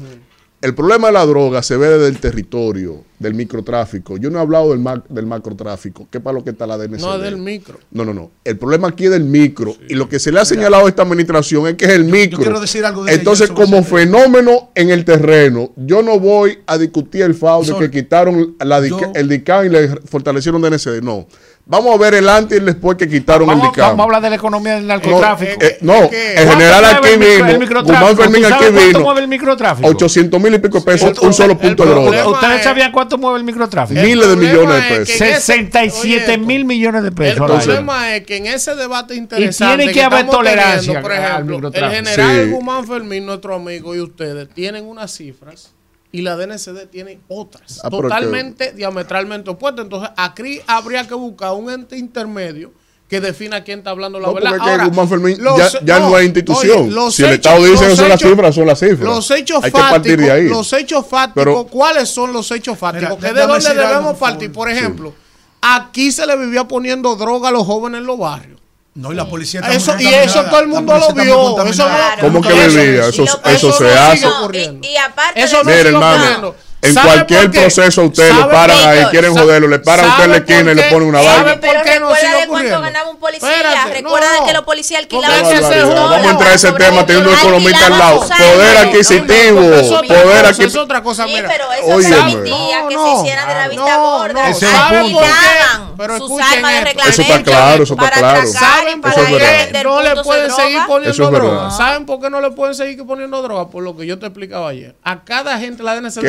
[0.62, 4.18] El problema de la droga se ve desde el territorio, del microtráfico.
[4.18, 6.78] Yo no he hablado del, mac- del macrotráfico, que es para lo que está la
[6.78, 7.00] DNCD.
[7.02, 7.80] No, es del micro.
[7.92, 8.32] No, no, no.
[8.44, 9.76] El problema aquí es del micro.
[9.88, 12.40] Y lo que se le ha señalado a esta administración es que es el micro.
[12.40, 17.22] quiero decir algo de Entonces, como fenómeno en el terreno, yo no voy a discutir
[17.22, 21.02] el FAO de que quitaron la yo- el DICAN y le fortalecieron DNCD.
[21.04, 21.28] No.
[21.64, 23.90] Vamos a ver el antes y el después que quitaron el Vamos, DICAN.
[23.90, 25.62] vamos a hablar de la economía del No, narcotráfico.
[25.64, 28.08] eh, no, es que- el general ¿Cuánto aquí el micro- el vino, microtráfico?
[28.10, 29.88] Guzmán Fermín ¿Tú sabes aquí cuánto vino, mueve el microtráfico?
[29.90, 32.28] 800 mil y pico pesos, un solo el punto de droga.
[32.28, 34.02] ¿Ustedes es- sabían cuánto ¿Cuánto mueve el microtráfico?
[34.02, 35.10] Miles de millones de pesos.
[35.10, 37.42] es que en ese- 67 oye, mil millones de El pesos.
[37.52, 37.60] año.
[37.64, 41.68] problema es que en ese debate interesante tiene que haber tolerancia teniendo, por al ejemplo,
[41.74, 42.52] el general Sí.
[42.52, 45.72] Guzmán Fermín, nuestro amigo, y ustedes tienen unas cifras
[46.14, 49.84] y la DNCD tiene otras, Ah, totalmente diametralmente opuestas.
[49.86, 52.72] Entonces, aquí habría que buscar un ente intermedio
[53.12, 54.52] que defina quién está hablando la No, verdad.
[54.52, 56.84] porque es que Ahora, Guzmán Fermín los- ya, ya no, hay institución.
[56.84, 59.00] oye, los si el hechos- Estado dice que son las cifras, son las cifras.
[59.02, 60.48] Los hechos hay que partir de ahí.
[60.48, 63.10] fácticos, los hechos fácticos, Pero- ¿cuáles son los hechos fáticos?
[63.18, 64.50] Mira, ¿Que ¿De dónde debemos partir?
[64.54, 65.14] Por ejemplo,
[65.62, 68.62] aquí se le vivía poniendo droga a los jóvenes en los barrios.
[68.94, 71.66] No, y la policía está Eso, y eso todo el mundo lo vio.
[71.66, 73.08] Eso no, ¿Cómo que vivía?
[73.10, 74.26] Eso, eso se hace.
[74.26, 74.88] ocurriendo.
[74.88, 76.56] Y aparte Eso de no Mire, sigue hermano, ocurriendo.
[76.84, 80.24] En ¿Sabe cualquier proceso usted lo ¿Sabe paran ahí, quieren joderlo, le paran a usted
[80.24, 81.62] en la ¿sabe por esquina y le ponen una ¿Sabe vaina.
[81.62, 83.52] por qué no recuerda de cuánto ganaba un policía.
[83.52, 85.44] Espérate, recuerda no, de que los policías alquilaban.
[85.44, 88.20] Vamos a entrar a ese tema, teniendo alquilaban economista al lado.
[88.22, 89.62] Poder adquisitivo,
[90.08, 90.64] poder aquí.
[90.64, 91.50] Es otra cosa, Sí, mira.
[91.50, 94.46] pero eso permitía que se hicieran de la vista no, gorda.
[94.48, 98.48] Alquilaban Pero sus escuchen armas de reglamento Eso está claro, eso está claro.
[98.48, 101.72] ¿Saben por qué no le pueden seguir poniendo droga?
[101.72, 103.70] ¿Saben por qué no le pueden seguir poniendo droga?
[103.70, 104.96] Por lo que yo te explicaba ayer.
[105.04, 106.22] A cada gente la DNCD.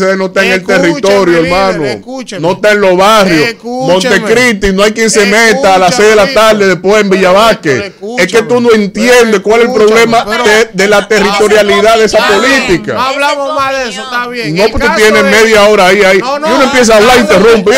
[0.00, 1.84] No está en el territorio, líder, hermano.
[1.84, 2.40] escúcheme.
[2.40, 3.48] No está en los barrios.
[3.48, 4.18] Escúcheme.
[4.20, 7.92] Montecristi, no hay quien se meta a las 6 de la tarde después en Villavasque.
[8.18, 12.04] Es que tú no entiendes cuál es el problema pero- de, de la territorialidad de
[12.04, 12.94] esa bien, política.
[12.94, 14.54] No hablamos más de eso, está bien.
[14.54, 16.18] No, porque de- media hora ahí, ahí.
[16.18, 17.72] No, no, y uno empieza a hablar, interrumpe.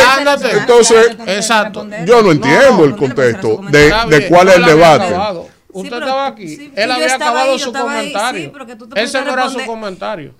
[0.52, 1.86] Entonces, Exacto.
[2.06, 5.14] yo no entiendo el contexto de, cuál es el debate.
[5.76, 6.48] Usted pero- estaba aquí.
[6.56, 8.52] sí, él había acabado ahí, su ahí, comentario.
[8.54, 10.32] sí, Ese no era su comentario.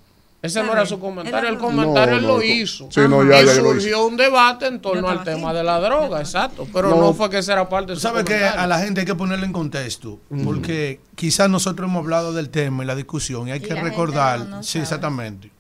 [0.45, 1.49] Ese no era su comentario.
[1.49, 2.89] El comentario No, él no, lo hizo.
[2.91, 5.65] Sí, no, ya, y ya, ya lo surgió un debate en torno al tema de
[5.65, 6.69] la droga, exacto.
[6.73, 7.15] Pero no, No.
[7.15, 9.47] fue que ese era parte de su sabes que a la gente hay que ponerle
[9.47, 13.63] en contexto, porque quizás nosotros hemos hablado del tema y la discusión, y hay Y
[13.63, 14.83] que recordar, no- no sí, sabe.
[14.83, 15.51] exactamente,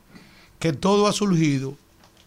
[0.58, 1.76] que todo ha surgido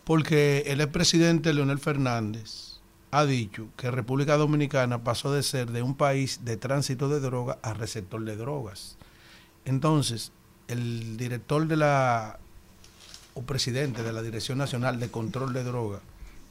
[0.03, 2.79] porque el expresidente Leonel Fernández
[3.11, 7.57] ha dicho que República Dominicana pasó de ser de un país de tránsito de drogas
[7.61, 8.97] a receptor de drogas.
[9.65, 10.31] Entonces,
[10.67, 12.39] el director de la,
[13.37, 16.01] o presidente de la Dirección Nacional de Control de Drogas,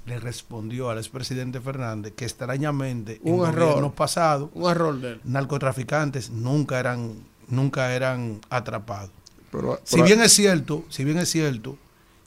[0.06, 3.64] le respondió al expresidente Fernández que extrañamente Un en error.
[3.70, 5.20] gobiernos pasados Un error de él.
[5.24, 7.14] narcotraficantes nunca eran
[7.48, 9.10] nunca eran atrapados.
[9.52, 11.76] Pero- Si pero- bien es cierto, si bien es cierto,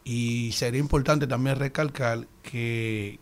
[0.05, 3.19] y sería importante también recalcar que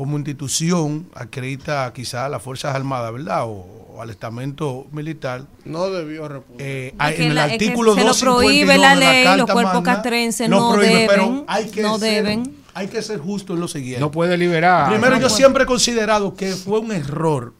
[0.00, 3.44] como institución acredita quizá a las Fuerzas Armadas, ¿verdad?
[3.44, 3.66] O,
[3.96, 5.42] o al estamento militar.
[5.66, 9.74] No debió eh, en el la- artículo se lo 252 prohíbe la ley, los cuerpos
[9.74, 12.56] Magna, castrenses no prohíbe, deben, pero hay que no ser- deben.
[12.72, 14.00] Hay que ser justo en lo siguiente.
[14.00, 14.88] No puede liberar.
[14.88, 15.36] Primero, No yo puede.
[15.36, 17.52] siempre he considerado que fue un error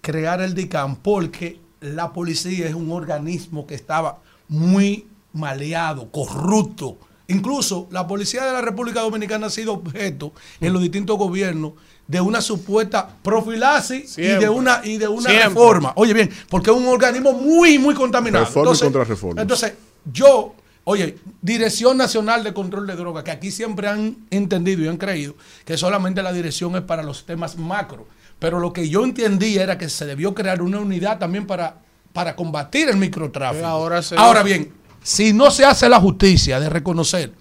[0.00, 6.96] crear el DICAM porque la policía es un organismo que estaba muy maleado, corrupto.
[7.28, 11.72] Incluso la policía de la República Dominicana ha sido objeto en los distintos gobiernos
[12.06, 15.48] de una supuesta profilaxis y de una y de una Siempre.
[15.48, 15.92] reforma.
[15.96, 18.44] Oye bien, porque es un organismo muy muy contaminado.
[18.44, 19.40] Reforma y contrarreforma.
[19.42, 19.74] Entonces,
[20.12, 20.54] yo,
[20.84, 25.34] oye, Dirección Nacional de Control de Drogas, que aquí siempre han entendido y han creído
[25.64, 28.06] que solamente la dirección es para los temas macro.
[28.38, 31.76] Pero lo que yo entendí era que se debió crear una unidad también para,
[32.12, 33.58] para combatir el microtráfico.
[33.62, 34.72] Pero ahora se- Ahora bien,
[35.02, 37.32] si no se hace la justicia de reconocer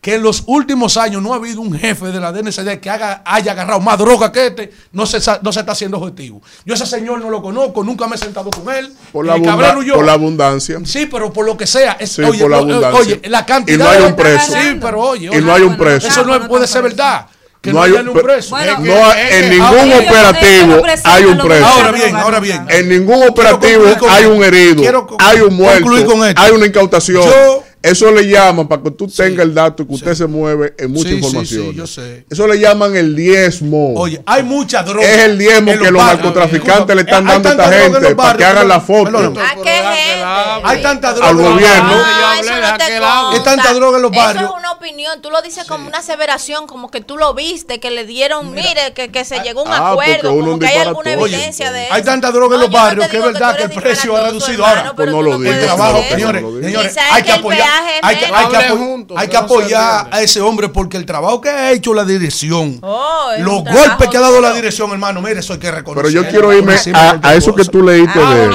[0.00, 3.20] que en los últimos años no ha habido un jefe de la DNCD que haga,
[3.26, 6.40] haya agarrado más droga que este, no se, no se está haciendo objetivo.
[6.64, 8.92] Yo ese señor no lo conozco, nunca me he sentado con él.
[9.10, 9.94] Por la, Ni abunda- Cabrero y yo.
[9.94, 10.78] por la abundancia.
[10.84, 11.96] Sí, pero por lo que sea.
[11.98, 13.00] Es, Sí, oye, por la o- abundancia.
[13.00, 14.52] oye, la cantidad Y no hay un preso.
[14.52, 15.30] Sí, pero oye.
[15.36, 16.06] Y no hay un preso.
[16.06, 17.26] Eso no puede ser verdad.
[17.68, 18.48] Que No no, hay un un pre- preso.
[18.50, 21.66] Bueno, Es que- No, en ningún operativo hay un preso.
[21.66, 22.66] Ahora bien, ahora bien.
[22.70, 24.82] En ningún operativo hay un herido,
[25.18, 26.40] hay un muerto, concluir con esto.
[26.40, 27.22] hay una incautación.
[27.24, 30.74] Yo- Eso le llaman, para que tú tengas el dato y que usted se mueve
[30.78, 31.70] en mucha Sí, sí, información.
[31.70, 32.24] sí, yo sé.
[32.28, 33.94] Eso le llaman el diezmo.
[33.94, 35.06] Oye, hay mucha droga.
[35.06, 38.66] es el diezmo que los narcotraficantes le están dando a esta gente para que hagan
[38.68, 39.12] la foto.
[39.12, 39.38] perdón.
[39.38, 40.22] ¿A qué gente?
[40.64, 41.88] Hay tanta droga Al gobierno.
[41.88, 42.06] barrios.
[42.18, 43.30] No, eso no.
[43.30, 44.44] Hay tanta droga en los Eso barrios.
[44.44, 45.20] es una opinión.
[45.22, 48.92] Tú lo dices como una aseveración, como que tú lo viste, que le dieron, mire,
[48.94, 51.84] que, que se llegó a un ah, porque acuerdo, como que hay alguna evidencia de
[51.84, 51.94] eso.
[51.94, 54.66] Hay tanta droga en los barrios que es verdad que el precio ha reducido.
[54.66, 56.02] Ahora, Pues no lo digas, eso.
[56.10, 57.67] señores, hay es que apoyar,
[58.02, 61.48] hay que, hay que apo- juntos, hay apoyar a ese hombre porque el trabajo que
[61.50, 65.52] ha hecho la dirección, Oh, los golpes que ha dado la dirección, hermano, mire, eso
[65.52, 66.10] hay que reconocer.
[66.10, 68.50] Pero yo quiero irme a, a eso que tú leíste Ah, de él.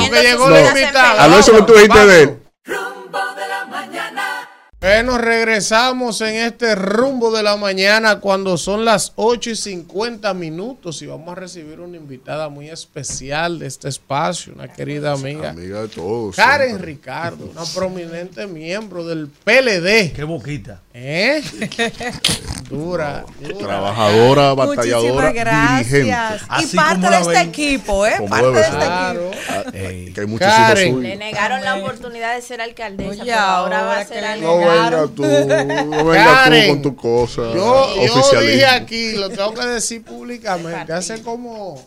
[1.20, 2.40] A lo eso que tú dijiste de él.
[4.84, 11.02] Bueno, regresamos en este rumbo de la mañana cuando son las 8 y 50 minutos
[11.02, 15.52] y vamos a recibir una invitada muy especial de este espacio, una querida amiga.
[15.52, 16.36] Amiga de todos.
[16.36, 16.86] Karen siempre.
[16.86, 20.12] Ricardo, una prominente miembro del PLD.
[20.14, 20.82] Qué boquita.
[20.94, 21.42] ¿Eh?
[22.70, 23.24] Dura.
[23.40, 23.58] dura.
[23.58, 26.10] Trabajadora, batalladora, Muchísimas dirigente.
[26.10, 26.42] gracias.
[26.42, 27.50] Y Así parte como de este ven.
[27.50, 28.14] equipo, ¿eh?
[28.18, 29.28] Como Parte de este Claro.
[29.28, 29.42] equipo.
[29.50, 30.14] Ah, Ey.
[30.14, 31.02] Que hay Karen.
[31.04, 34.22] Le negaron la oportunidad de ser alcaldesa, Oye, pero ahora va a ser que
[34.74, 37.42] venga tú, no venga Karen, tú con tu cosa.
[37.54, 37.96] Yo,
[38.34, 41.84] yo dije aquí, lo tengo que decir públicamente, hace como,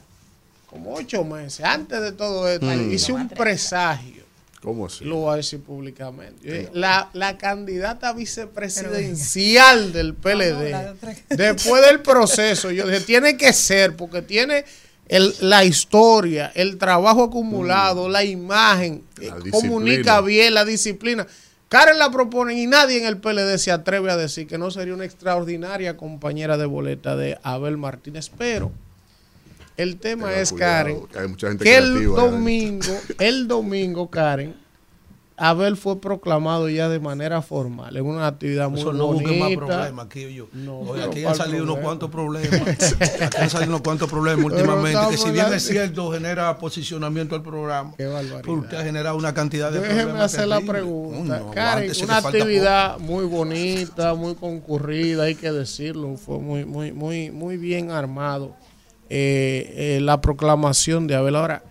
[0.71, 2.93] como ocho meses, antes de todo esto, Mm.
[2.93, 4.25] hice un presagio.
[4.63, 5.05] ¿Cómo así?
[5.05, 6.69] Lo voy a decir públicamente.
[6.73, 10.95] La, la candidata vicepresidencial del PLD,
[11.31, 14.65] después del proceso, yo dije, tiene que ser, porque tiene
[15.09, 21.27] el- la historia, el trabajo acumulado, la imagen, eh, La comunica bien la disciplina.
[21.69, 24.95] Karen la proponen y nadie en el PLD se atreve a decir que no sería
[24.95, 28.31] una extraordinaria compañera de boleta de Abel Martínez.
[28.37, 28.71] Pero
[29.77, 34.55] el tema es, cuidado, Karen, que que el domingo, el domingo, Karen,
[35.39, 39.49] Abel fue proclamado ya de manera formal en una actividad muy Eso no busquen más
[39.55, 39.67] bonita.
[39.67, 40.49] problemas aquí yo.
[40.55, 42.63] No, Oye, aquí ¿cuál han salido unos cuantos problemas.
[43.01, 44.99] Aquí han salido unos cuantos problemas últimamente.
[45.11, 47.93] Que si bien es cierto, genera posicionamiento al programa.
[47.99, 48.49] Qué barbaridad.
[48.49, 50.35] Usted ha generado una cantidad de Déjeme problemas.
[50.35, 51.43] hacer la pregunta.
[51.53, 57.57] Karen, una actividad muy bonita, muy concurrida, hay que decirlo, fue muy, muy, muy, muy
[57.59, 58.55] bien armado
[59.11, 61.37] eh, eh, la proclamación de Abel.
[61.37, 61.63] Ahora,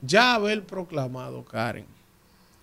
[0.00, 1.86] ya Abel proclamado, Karen,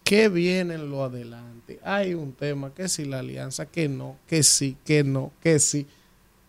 [0.04, 1.80] ¿qué viene en lo adelante?
[1.84, 5.88] Hay un tema, que si la alianza, que no, que sí, que no, que sí.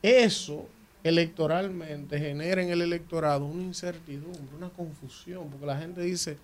[0.03, 0.66] Eso
[1.05, 6.37] electoralmente genera en el electorado una incertidumbre, una confusión, porque la gente dice,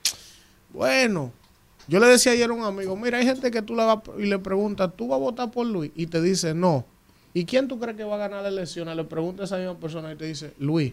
[0.73, 1.33] bueno,
[1.87, 4.27] yo le decía ayer a un amigo, mira, hay gente que tú le vas y
[4.27, 5.91] le preguntas, ¿tú vas a votar por Luis?
[5.95, 6.85] Y te dice, no.
[7.33, 8.95] ¿Y quién tú crees que va a ganar la elección?
[8.95, 10.93] Le pregunta a esa misma persona y te dice, Luis.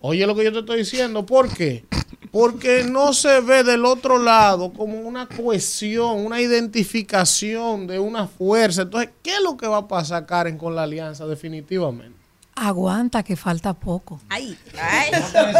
[0.00, 1.84] Oye lo que yo te estoy diciendo, ¿por qué?
[2.32, 8.82] Porque no se ve del otro lado como una cohesión, una identificación de una fuerza.
[8.82, 12.16] Entonces, ¿qué es lo que va a pasar, Karen, con la alianza definitivamente?
[12.54, 14.20] Aguanta que falta poco.
[14.28, 15.10] Ay, ay.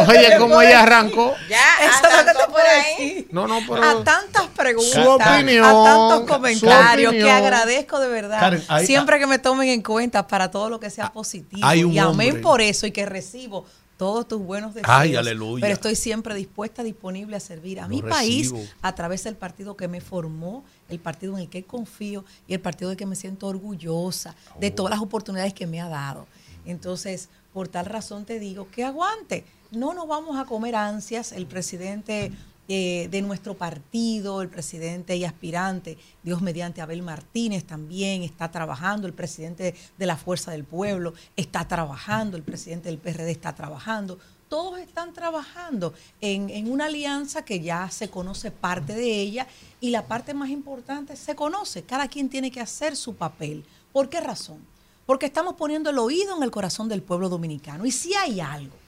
[0.07, 1.33] Oye, como ella arrancó.
[1.49, 3.27] Ya, Eso arrancó te por ahí.
[3.31, 3.83] No, no, pero...
[3.83, 8.39] a tantas preguntas, Su opinión, a tantos su comentarios que agradezco de verdad.
[8.39, 11.65] Karen, hay- siempre que me tomen en cuenta para todo lo que sea positivo.
[11.67, 12.41] hay un y amén hombre.
[12.43, 13.65] por eso y que recibo
[13.97, 14.89] todos tus buenos deseos.
[14.93, 15.61] Ay, aleluya.
[15.61, 19.75] Pero estoy siempre dispuesta, disponible a servir a Lo mi país a través del partido
[19.77, 23.15] que me formó, el partido en el que confío y el partido del que me
[23.15, 24.73] siento orgullosa de Oh.
[24.73, 26.27] todas las oportunidades que me ha dado.
[26.65, 29.45] Entonces, por tal razón te digo que aguante.
[29.71, 31.31] No nos vamos a comer ansias.
[31.31, 32.31] El presidente
[32.69, 39.05] eh, de nuestro partido, el presidente y aspirante, Dios mediante Abel Martínez también está trabajando,
[39.05, 44.17] el presidente de la Fuerza del Pueblo está trabajando, el presidente del PRD está trabajando.
[44.47, 49.47] Todos están trabajando en, en una alianza que ya se conoce parte de ella
[49.81, 51.83] y la parte más importante se conoce.
[51.83, 53.65] Cada quien tiene que hacer su papel.
[53.91, 54.59] ¿Por qué razón?
[55.05, 57.85] Porque estamos poniendo el oído en el corazón del pueblo dominicano.
[57.85, 58.82] Y si hay algo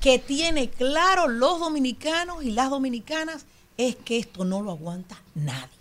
[0.00, 3.46] que tiene claro los dominicanos y las dominicanas,
[3.76, 5.78] es que esto no lo aguanta nadie.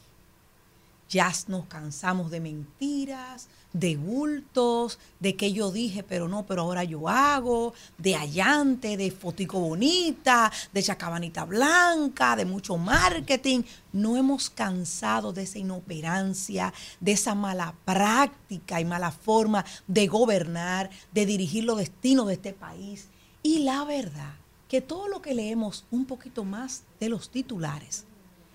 [1.10, 6.84] Ya nos cansamos de mentiras, de bultos, de que yo dije, pero no, pero ahora
[6.84, 13.62] yo hago, de allante, de fotico bonita, de chacabanita blanca, de mucho marketing.
[13.94, 20.90] No hemos cansado de esa inoperancia, de esa mala práctica y mala forma de gobernar,
[21.14, 23.08] de dirigir los destinos de este país.
[23.48, 24.34] Y la verdad,
[24.68, 28.04] que todo lo que leemos un poquito más de los titulares,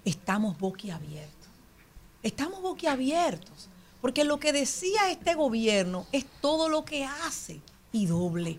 [0.04, 1.48] estamos boquiabiertos.
[2.22, 3.70] Estamos boquiabiertos.
[4.02, 8.58] Porque lo que decía este gobierno es todo lo que hace y doble.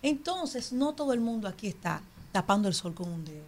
[0.00, 2.00] Entonces, no todo el mundo aquí está
[2.32, 3.44] tapando el sol con un dedo.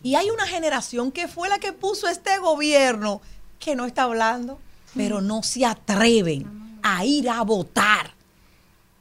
[0.00, 3.20] Y hay una generación que fue la que puso este gobierno
[3.58, 4.60] que no está hablando,
[4.94, 8.14] pero no se atreven a ir a votar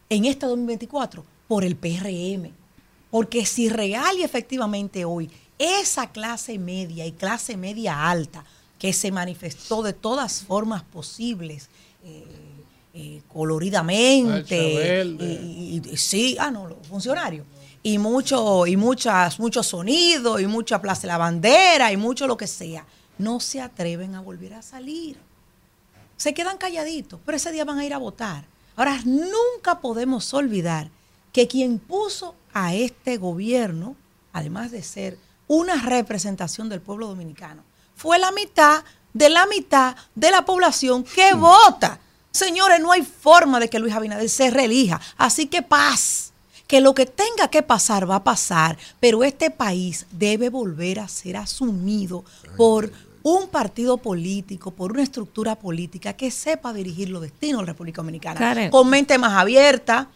[0.09, 2.49] en este 2024 por el PRM.
[3.09, 5.29] Porque si real y efectivamente hoy
[5.59, 8.45] esa clase media y clase media alta
[8.79, 11.67] que se manifestó de todas formas posibles,
[12.05, 12.23] eh,
[12.93, 14.55] eh, coloridamente,
[15.19, 17.45] y- sí, ah, no, los funcionarios,
[17.83, 22.37] y mucho, y muchas, mucho sonido, y mucha plaza de la bandera, y mucho lo
[22.37, 22.85] que sea,
[23.17, 25.17] no se atreven a volver a salir
[26.15, 28.45] se quedan calladitos, pero ese día van a ir a votar.
[28.75, 30.91] Ahora, nunca podemos olvidar
[31.31, 33.95] que quien puso a este gobierno,
[34.33, 35.17] además de ser
[35.47, 37.63] una representación del pueblo dominicano,
[37.95, 38.83] fue la mitad
[39.13, 41.99] de la mitad de la población que vota.
[42.31, 45.01] Señores, no hay forma de que Luis Abinader se reelija.
[45.17, 46.31] Así que paz,
[46.67, 51.09] que lo que tenga que pasar va a pasar, pero este país debe volver a
[51.09, 52.23] ser asumido
[52.55, 52.91] por
[53.23, 58.01] un partido político, por una estructura política que sepa dirigir los destinos de la República
[58.01, 58.39] Dominicana.
[58.39, 58.71] Karen.
[58.71, 60.09] Con mente más abierta,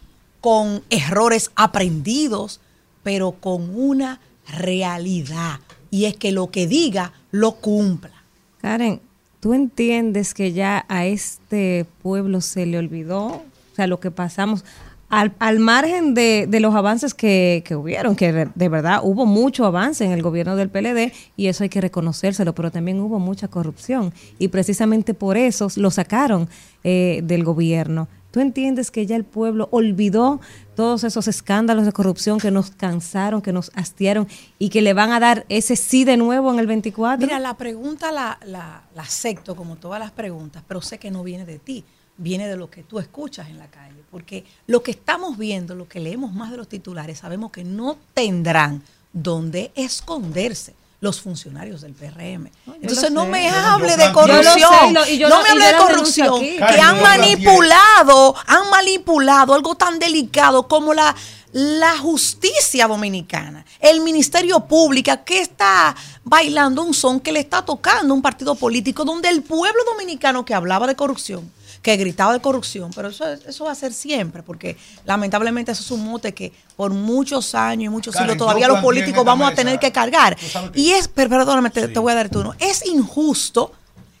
[0.46, 2.60] con errores aprendidos,
[3.02, 5.58] pero con una realidad.
[5.90, 8.22] Y es que lo que diga, lo cumpla.
[8.60, 9.00] Karen,
[9.40, 13.26] ¿tú entiendes que ya a este pueblo se le olvidó?
[13.26, 13.42] O
[13.74, 14.64] sea, lo que pasamos,
[15.08, 19.64] al, al margen de, de los avances que, que hubieron, que de verdad hubo mucho
[19.64, 23.48] avance en el gobierno del PLD y eso hay que reconocérselo, pero también hubo mucha
[23.48, 26.48] corrupción y precisamente por eso lo sacaron
[26.84, 28.06] eh, del gobierno.
[28.36, 30.42] ¿Tú entiendes que ya el pueblo olvidó
[30.74, 35.10] todos esos escándalos de corrupción que nos cansaron, que nos hastiaron y que le van
[35.12, 37.26] a dar ese sí de nuevo en el 24?
[37.26, 41.22] Mira, la pregunta la, la, la acepto como todas las preguntas, pero sé que no
[41.22, 41.82] viene de ti,
[42.18, 44.04] viene de lo que tú escuchas en la calle.
[44.10, 47.96] Porque lo que estamos viendo, lo que leemos más de los titulares, sabemos que no
[48.12, 48.82] tendrán
[49.14, 52.50] donde esconderse los funcionarios del PRM.
[52.80, 53.28] Entonces no sé.
[53.28, 54.94] me hable yo de lo sé, corrupción.
[54.94, 56.34] lo- no lo- me hable de corrupción.
[56.36, 56.56] aquí.
[56.56, 61.14] Que han manipulado, han manipulado algo tan delicado como la,
[61.52, 65.94] la justicia dominicana, el Ministerio Público que está
[66.24, 70.54] bailando un son que le está tocando un partido político donde el pueblo dominicano que
[70.54, 71.50] hablaba de corrupción,
[71.86, 75.90] que gritaba de corrupción, pero eso, eso va a ser siempre, porque lamentablemente eso es
[75.92, 79.54] un mote que por muchos años y muchos Karen, siglos todavía los políticos vamos a
[79.54, 80.36] tener que cargar.
[80.74, 83.70] Y es, per- perdóname, te, te voy a dar turno, es injusto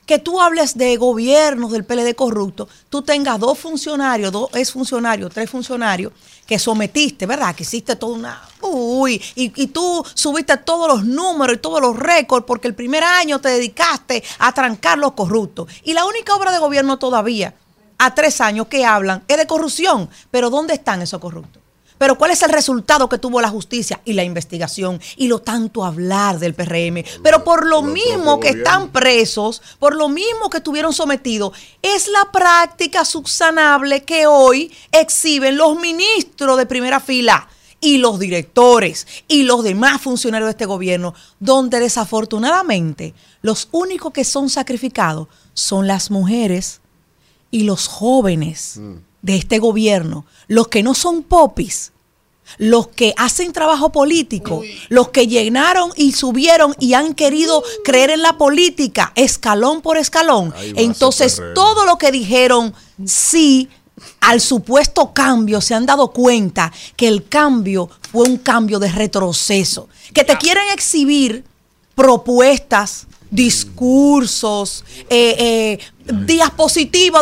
[0.06, 5.32] que tú hables de gobiernos del PLD corrupto, tú tengas dos funcionarios, dos ex funcionarios,
[5.34, 6.12] tres funcionarios
[6.46, 7.54] que sometiste, ¿verdad?
[7.54, 8.42] Que hiciste toda una...
[8.62, 13.02] Uy, y, y tú subiste todos los números y todos los récords porque el primer
[13.02, 15.68] año te dedicaste a trancar los corruptos.
[15.82, 17.54] Y la única obra de gobierno todavía,
[17.98, 20.08] a tres años que hablan, es de corrupción.
[20.30, 21.65] Pero ¿dónde están esos corruptos?
[21.98, 25.84] Pero ¿cuál es el resultado que tuvo la justicia y la investigación y lo tanto
[25.84, 27.04] hablar del PRM?
[27.22, 31.52] Pero por lo mismo que están presos, por lo mismo que estuvieron sometidos,
[31.82, 37.48] es la práctica subsanable que hoy exhiben los ministros de primera fila
[37.80, 44.24] y los directores y los demás funcionarios de este gobierno, donde desafortunadamente los únicos que
[44.24, 46.80] son sacrificados son las mujeres
[47.50, 48.80] y los jóvenes
[49.26, 51.92] de este gobierno, los que no son popis,
[52.58, 58.22] los que hacen trabajo político, los que llenaron y subieron y han querido creer en
[58.22, 60.54] la política escalón por escalón.
[60.76, 62.72] Entonces, todo lo que dijeron
[63.04, 63.68] sí
[64.20, 69.88] al supuesto cambio se han dado cuenta que el cambio fue un cambio de retroceso,
[70.14, 71.44] que te quieren exhibir
[71.96, 75.78] propuestas, discursos, eh, eh,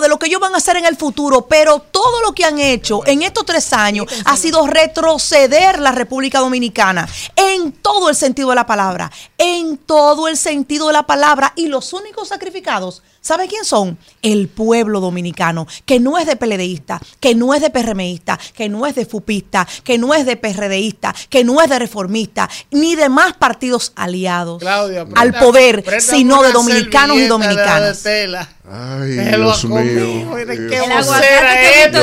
[0.01, 2.59] de lo que ellos van a hacer en el futuro, pero todo lo que han
[2.59, 8.51] hecho en estos tres años ha sido retroceder la República Dominicana en todo el sentido
[8.51, 13.49] de la palabra, en todo el sentido de la palabra, y los únicos sacrificados ¿Sabe
[13.49, 13.97] quién son?
[14.21, 18.85] El pueblo dominicano, que no es de PLDista, que no es de PRMista, que no
[18.85, 23.09] es de FUPista, que no es de PRDista, que no es de reformista, ni de
[23.09, 28.03] más partidos aliados Claudia, al poder, sino de dominicanos y dominicanas.
[28.03, 28.47] de.
[28.67, 30.37] Ay, Déjelo Dios mío.
[30.37, 30.85] Dios qué mío.
[30.85, 31.85] El aguacate que.
[31.85, 32.03] Víctor,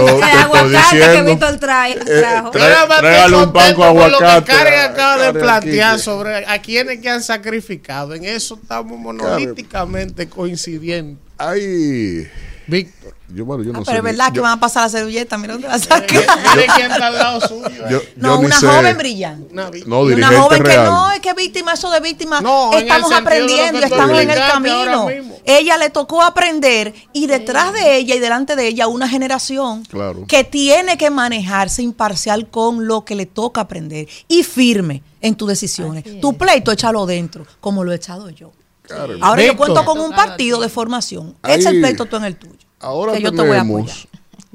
[0.72, 2.52] Yo el que trae, Eh, trajo.
[2.52, 6.02] Trégale un pan con aguacate Lo que Karen a- acaba de plantear aquí.
[6.04, 8.14] sobre a quienes que han sacrificado.
[8.14, 11.18] En eso estamos monolíticamente coincidentes.
[11.40, 12.28] Ay.
[12.72, 13.14] Víctor.
[13.34, 15.38] Yo, bueno, yo no Ah, sé pero es verdad que van a pasar la servilleta,
[15.38, 16.06] mira dónde la sacan.
[16.10, 17.70] Mire quién está al lado suyo.
[17.90, 18.68] yo- No, una sé.
[18.68, 19.54] joven brillante.
[19.54, 19.98] Una No,
[20.42, 24.38] joven que no, es que víctima, eso de víctima, No, estamos aprendiendo, estamos en el
[24.40, 25.08] camino.
[25.46, 30.26] Ella le tocó aprender y detrás de ella y delante de ella una generación Claro.
[30.28, 35.48] que tiene que manejarse imparcial con lo que le toca aprender y firme en tus
[35.48, 36.04] decisiones.
[36.20, 38.52] Tu pleito échalo dentro, como lo he echado yo.
[38.96, 39.18] Karen.
[39.22, 41.36] Ahora yo cuento con un partido de formación.
[41.42, 42.54] Ahí- Echa el pleito tú en el tuyo.
[42.80, 43.88] Ahora que yo te voy a apoyar.
[43.88, 44.08] tenemos,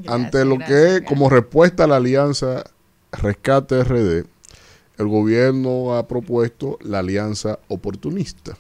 [0.09, 2.65] ante lo que es como respuesta a la alianza
[3.13, 4.25] Rescate RD,
[4.99, 8.57] el gobierno ha propuesto la alianza oportunista,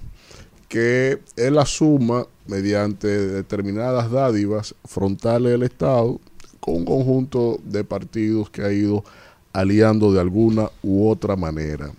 [0.69, 6.21] que es la suma mediante determinadas dádivas frontales del Estado
[6.61, 9.05] con un conjunto de partidos que ha ido
[9.53, 11.91] aliando de alguna u otra manera.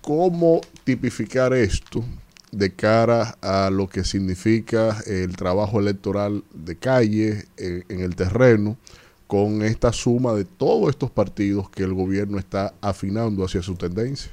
[0.00, 2.04] ¿Cómo tipificar esto
[2.52, 8.76] de cara a lo que significa el trabajo electoral de calle eh, en el terreno
[9.26, 14.32] con esta suma de todos estos partidos que el gobierno está afinando hacia su tendencia?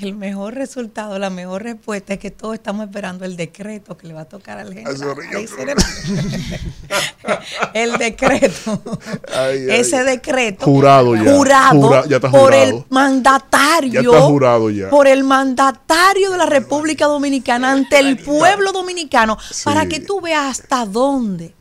[0.00, 4.14] El mejor resultado, la mejor respuesta es que todos estamos esperando el decreto que le
[4.14, 4.96] va a tocar al general.
[7.74, 8.82] El decreto.
[9.32, 9.80] Ay, ay.
[9.80, 10.64] Ese decreto.
[10.64, 11.32] Jurado ya.
[11.32, 13.92] Jurado Jura- ya está por el mandatario.
[13.92, 14.90] Ya está jurado ya.
[14.90, 19.38] Por el mandatario de la República Dominicana ante el pueblo dominicano.
[19.64, 21.54] Para que tú veas hasta dónde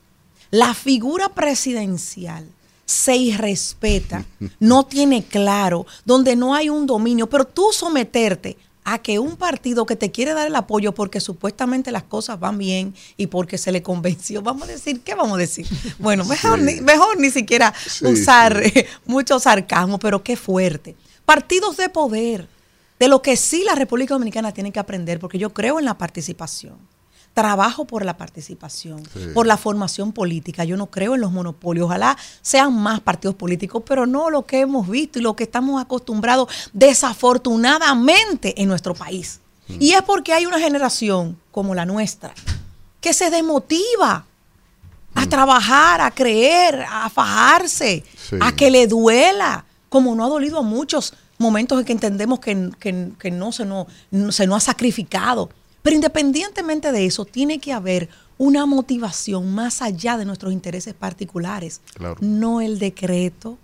[0.49, 2.47] la figura presidencial
[2.94, 4.24] se irrespeta,
[4.60, 9.86] no tiene claro, donde no hay un dominio, pero tú someterte a que un partido
[9.86, 13.72] que te quiere dar el apoyo porque supuestamente las cosas van bien y porque se
[13.72, 15.65] le convenció, vamos a decir, ¿qué vamos a decir?
[15.98, 20.95] Bueno, mejor, ni, mejor ni siquiera Sí, usar eh, mucho sarcasmo, pero qué fuerte.
[21.26, 22.48] Partidos de poder,
[22.99, 25.98] de lo que sí la República Dominicana tiene que aprender, porque yo creo en la
[25.98, 26.78] participación.
[27.34, 29.30] Trabajo por la participación, Sí.
[29.34, 30.65] por la formación política.
[30.65, 31.85] Yo no creo en los monopolios.
[31.85, 35.81] Ojalá sean más partidos políticos, pero no lo que hemos visto y lo que estamos
[35.81, 39.39] acostumbrados desafortunadamente en nuestro país.
[39.68, 42.34] Y es porque hay una generación como la nuestra
[43.01, 44.26] que se desmotiva
[45.15, 48.38] a trabajar, a creer, a fajarse, Sí.
[48.41, 52.69] a que le duela, como no ha dolido a muchos momentos en que entendemos que,
[52.80, 55.49] que- que no, se no, no- se nos ha sacrificado.
[55.84, 61.81] Pero independientemente de eso, tiene que haber una motivación más allá de nuestros intereses particulares.
[61.93, 62.15] Claro.
[62.22, 63.57] No el decreto,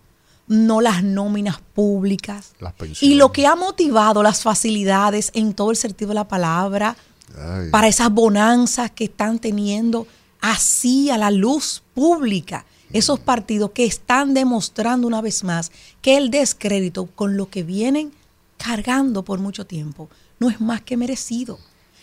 [0.47, 2.53] no las nóminas públicas.
[2.59, 3.01] Las pensiones.
[3.01, 6.97] Y lo que ha motivado las facilidades en todo el sentido de la palabra,
[7.37, 7.69] Ay.
[7.71, 10.05] para esas bonanzas que están teniendo
[10.41, 12.65] así a la luz pública.
[12.91, 15.71] Esos partidos que están demostrando una vez más
[16.01, 18.11] que el descrédito con lo que vienen
[18.57, 20.09] cargando por mucho tiempo
[20.39, 21.59] no es más que merecido.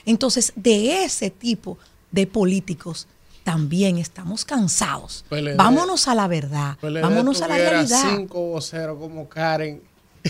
[0.07, 1.77] Entonces, de ese tipo
[2.11, 3.07] de políticos
[3.45, 5.25] también estamos cansados.
[5.29, 5.57] PLD.
[5.57, 8.17] Vámonos a la verdad, PLD vámonos a la realidad.
[8.17, 9.83] cinco voceros como Karen.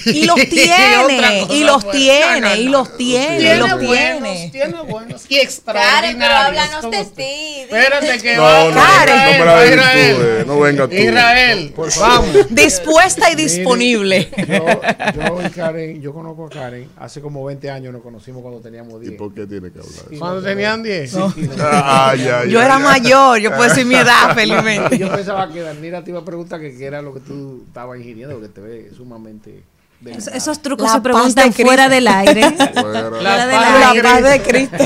[0.04, 4.22] Y los tiene, y los tiene, No, no, y los tiene, y Tiene los buenos,
[4.22, 4.50] tiene.
[4.50, 6.38] tiene buenos y Karen, pero extraordinarios.
[6.46, 7.60] háblanos de ti.
[7.62, 8.64] Espérate que No, va.
[8.64, 10.16] no, Israel, no Israel.
[10.16, 10.94] tú, eh, no venga tú.
[10.94, 12.30] Israel, vamos.
[12.50, 14.28] Dispuesta y disponible.
[14.46, 14.80] Yo,
[15.14, 19.00] yo y Karen, yo conozco a Karen, hace como 20 años nos conocimos cuando teníamos
[19.00, 19.12] 10.
[19.12, 20.18] ¿Y por qué tiene que hablar?
[20.18, 21.10] Cuando tenían 10.
[21.10, 22.78] Sí, y no- Ah, ya, Yo era ya.
[22.78, 24.98] mayor, yo puedo decir mi edad felizmente.
[24.98, 27.98] Yo pensaba que Danira te iba a preguntar que qué era lo que tú estabas
[27.98, 29.62] ingiriendo, porque te ve sumamente...
[30.04, 32.42] Es- Esos trucos La se paz preguntan de fuera del aire.
[32.56, 32.72] Fuera.
[32.74, 34.02] Fuera del La aire.
[34.02, 34.84] paz de Cristo.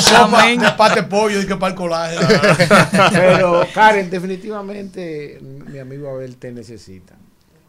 [0.00, 2.16] sopa de pate pollo y que para el colaje.
[3.12, 7.14] Pero Karen, definitivamente mi amigo Abel te necesita.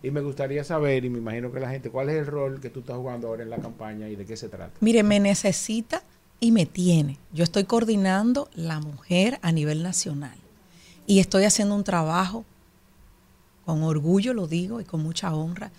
[0.03, 2.69] Y me gustaría saber, y me imagino que la gente, cuál es el rol que
[2.71, 4.71] tú estás jugando ahora en la campaña y de qué se trata.
[4.79, 6.01] Mire, me necesita
[6.39, 7.19] y me tiene.
[7.33, 10.35] Yo estoy coordinando la mujer a nivel nacional
[11.05, 12.45] y estoy haciendo un trabajo
[13.65, 15.69] con orgullo, lo digo, y con mucha honra.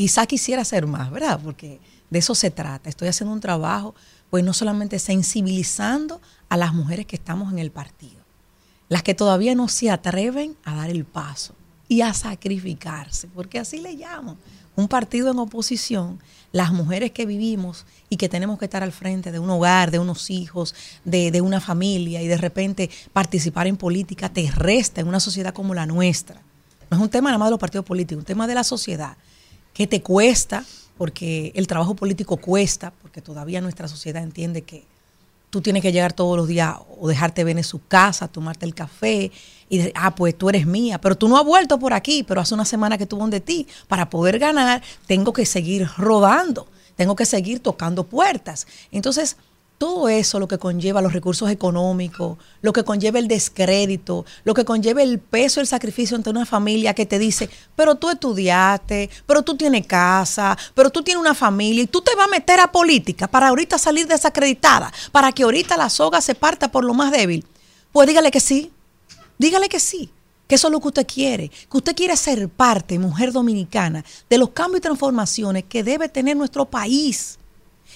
[0.00, 1.38] Quizá quisiera hacer más, ¿verdad?
[1.44, 1.78] Porque
[2.08, 2.88] de eso se trata.
[2.88, 3.94] Estoy haciendo un trabajo,
[4.30, 8.22] pues no solamente sensibilizando a las mujeres que estamos en el partido,
[8.88, 11.54] las que todavía no se atreven a dar el paso
[11.86, 14.38] y a sacrificarse, porque así le llamo.
[14.74, 16.18] Un partido en oposición,
[16.50, 19.98] las mujeres que vivimos y que tenemos que estar al frente de un hogar, de
[19.98, 20.74] unos hijos,
[21.04, 25.52] de, de una familia y de repente participar en política te resta en una sociedad
[25.52, 26.40] como la nuestra.
[26.90, 29.18] No es un tema nada más de los partidos políticos, un tema de la sociedad
[29.72, 30.64] que te cuesta,
[30.98, 34.84] porque el trabajo político cuesta, porque todavía nuestra sociedad entiende que
[35.50, 38.74] tú tienes que llegar todos los días o dejarte ver en su casa, tomarte el
[38.74, 39.32] café
[39.68, 42.40] y decir, ah, pues tú eres mía, pero tú no has vuelto por aquí, pero
[42.40, 43.66] hace una semana que estuvo de ti.
[43.88, 48.66] Para poder ganar, tengo que seguir rodando, tengo que seguir tocando puertas.
[48.92, 49.36] Entonces,
[49.80, 54.66] todo eso, lo que conlleva los recursos económicos, lo que conlleva el descrédito, lo que
[54.66, 59.40] conlleva el peso, el sacrificio ante una familia que te dice, pero tú estudiaste, pero
[59.40, 62.70] tú tienes casa, pero tú tienes una familia y tú te vas a meter a
[62.70, 67.10] política para ahorita salir desacreditada, para que ahorita la soga se parta por lo más
[67.10, 67.46] débil.
[67.90, 68.70] Pues dígale que sí,
[69.38, 70.10] dígale que sí,
[70.46, 74.36] que eso es lo que usted quiere, que usted quiere ser parte, mujer dominicana, de
[74.36, 77.38] los cambios y transformaciones que debe tener nuestro país.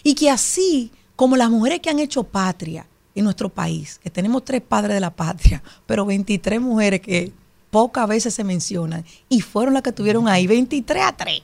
[0.02, 4.45] Y que así como las mujeres que han hecho patria en nuestro país, que tenemos
[4.45, 7.32] tres padres de la patria, pero 23 mujeres que
[7.70, 11.43] pocas veces se mencionan y fueron las que tuvieron ahí, 23 a 3,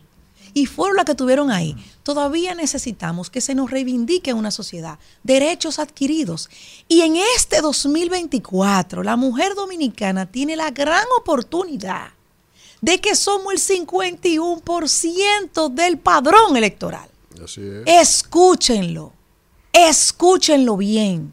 [0.54, 1.76] y fueron las que tuvieron ahí.
[2.02, 6.50] Todavía necesitamos que se nos reivindique en una sociedad derechos adquiridos.
[6.88, 12.10] Y en este 2024, la mujer dominicana tiene la gran oportunidad
[12.80, 17.08] de que somos el 51% del padrón electoral.
[17.42, 17.82] Así es.
[17.86, 19.12] Escúchenlo,
[19.72, 21.32] escúchenlo bien.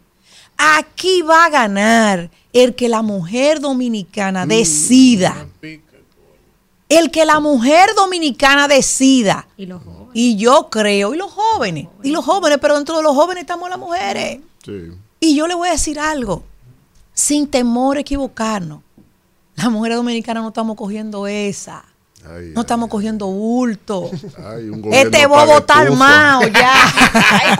[0.58, 5.48] Aquí va a ganar el que la mujer dominicana decida.
[6.90, 9.48] El que la mujer dominicana decida.
[9.58, 10.08] Y los jóvenes.
[10.14, 13.70] Y yo creo, y los jóvenes, y los jóvenes, pero dentro de los jóvenes estamos
[13.70, 14.40] las mujeres.
[14.64, 14.92] Sí.
[15.20, 16.44] Y yo le voy a decir algo,
[17.14, 18.82] sin temor a equivocarnos.
[19.56, 21.84] Las mujeres dominicanas no estamos cogiendo esa.
[22.36, 24.10] Ay, No estamos cogiendo bulto.
[24.46, 26.74] ay, un gobierno Este bobo está armado ya.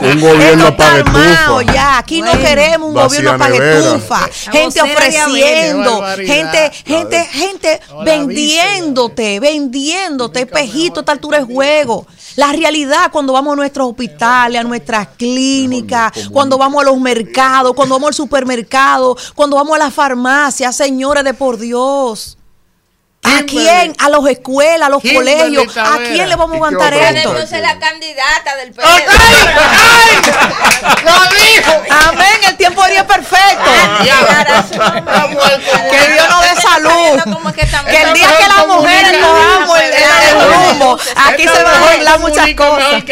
[0.00, 1.74] Un gobierno está armado estufa.
[1.74, 1.98] ya.
[1.98, 3.36] Aquí no queremos un gobierno.
[3.38, 6.02] La Gente ofreciendo.
[6.16, 12.06] Gente, gente, gente Hola, vendiéndote, vendiéndote, espejito, a esta altura de juego.
[12.36, 17.74] La realidad cuando vamos a nuestros hospitales, a nuestras clínicas, cuando vamos a los mercados,
[17.74, 22.37] cuando vamos al supermercado, cuando vamos a las farmacias, señores de por Dios.
[23.22, 23.94] ¿A quién?
[23.98, 25.76] A las escuelas, a los Kimberly colegios.
[25.76, 27.30] ¿A quién le vamos a ¿Y qué aguantar esto?
[27.30, 28.84] Entonces la candidata del PLD.
[31.04, 31.72] ¡Lo dijo!
[32.08, 33.70] Amén, el tiempo sería perfecto.
[35.90, 37.20] Que Dios nos dé salud.
[37.88, 42.20] Que el día que las mujeres cojamos el, el rumbo, aquí se van a arreglar
[42.20, 43.02] muchas cosas.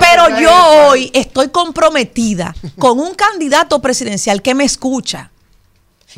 [0.00, 0.54] Pero yo
[0.88, 5.30] hoy estoy comprometida con un candidato presidencial que me escucha,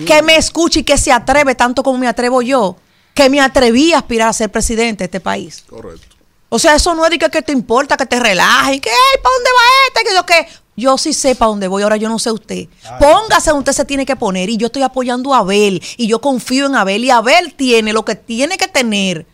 [0.07, 2.77] que me escucha y que se atreve tanto como me atrevo yo,
[3.15, 5.65] que me atreví a aspirar a ser presidente de este país.
[5.69, 6.17] Correcto.
[6.51, 9.23] O sea, eso no es de que, que te importa, que te relajes, que, "Ey,
[9.23, 10.09] ¿para dónde va este?
[10.09, 10.49] Que yo qué.
[10.77, 12.69] Yo sí sé para dónde voy, ahora yo no sé usted.
[13.01, 16.21] Póngase donde usted se tiene que poner y yo estoy apoyando a Abel y yo
[16.21, 19.27] confío en Abel y Abel tiene lo que tiene que tener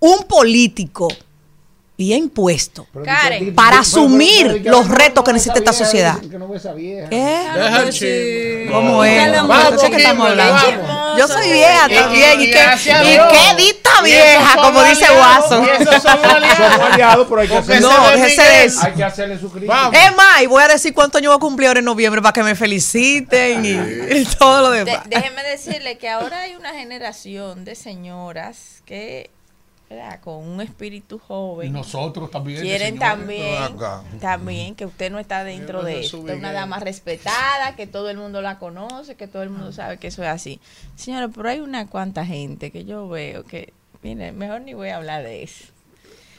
[0.00, 1.06] un político
[1.98, 3.54] bien puesto Karen.
[3.56, 6.16] para asumir los retos que necesita esta sociedad.
[8.70, 9.26] ¿Cómo es?
[9.26, 11.16] Estamos hablando.
[11.18, 12.40] Yo soy vieja también.
[12.40, 15.66] Y, y qué, dita vieja, como dice Watson.
[16.02, 16.26] Somos
[16.92, 18.80] aliados, pero hay que No, déjese de eso.
[18.84, 19.72] Hay que hacerle su crítica.
[19.72, 19.94] Vamos.
[19.96, 22.32] Es más, y voy a decir cuánto años voy a cumplir ahora en noviembre para
[22.32, 25.02] que me feliciten y, y todo lo De- demás.
[25.08, 29.30] déjeme decirle que ahora hay una generación de señoras que,
[29.88, 30.20] ¿verdad?
[30.20, 32.60] con un espíritu joven, Nosotros también.
[32.60, 33.08] quieren señores.
[33.08, 33.76] también,
[34.20, 38.42] también que usted no está dentro de esto, una dama respetada, que todo el mundo
[38.42, 40.60] la conoce, que todo el mundo sabe que eso es así.
[40.96, 44.96] Señora, pero hay una cuanta gente que yo veo que, mire, mejor ni voy a
[44.96, 45.64] hablar de eso.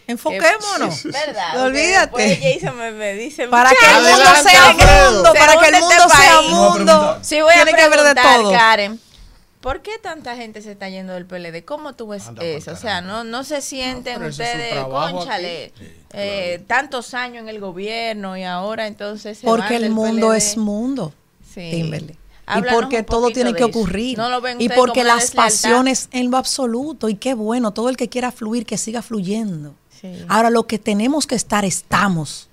[0.07, 1.03] Enfoquémonos.
[1.03, 1.63] ¿Verdad?
[1.65, 1.99] Olvídate.
[2.23, 5.89] después Jason me, me dice, Para que el mundo sea mundo, para que el Según
[5.89, 7.19] mundo este sea mundo.
[7.21, 8.51] Sí, voy a Tiene que haber de preguntar, todo.
[8.51, 8.99] Karen.
[9.61, 11.65] ¿Por qué tanta gente se está yendo del PLD?
[11.65, 12.71] ¿Cómo tú ves eso?
[12.71, 15.73] O sea, no, no se sienten ustedes, conchale,
[16.13, 20.37] eh, tantos años en el gobierno y ahora entonces se Porque el mundo PLD?
[20.37, 21.13] es mundo.
[21.53, 21.71] Sí.
[21.71, 22.15] Kimberly.
[22.57, 23.67] Y porque todo tiene que eso.
[23.69, 24.17] ocurrir.
[24.17, 25.43] ¿No lo ven y porque las deslealtad?
[25.43, 27.09] pasiones en lo absoluto.
[27.09, 29.75] Y qué bueno, todo el que quiera fluir, que siga fluyendo.
[30.01, 30.23] Sí.
[30.29, 32.48] Ahora, lo que tenemos que estar, estamos.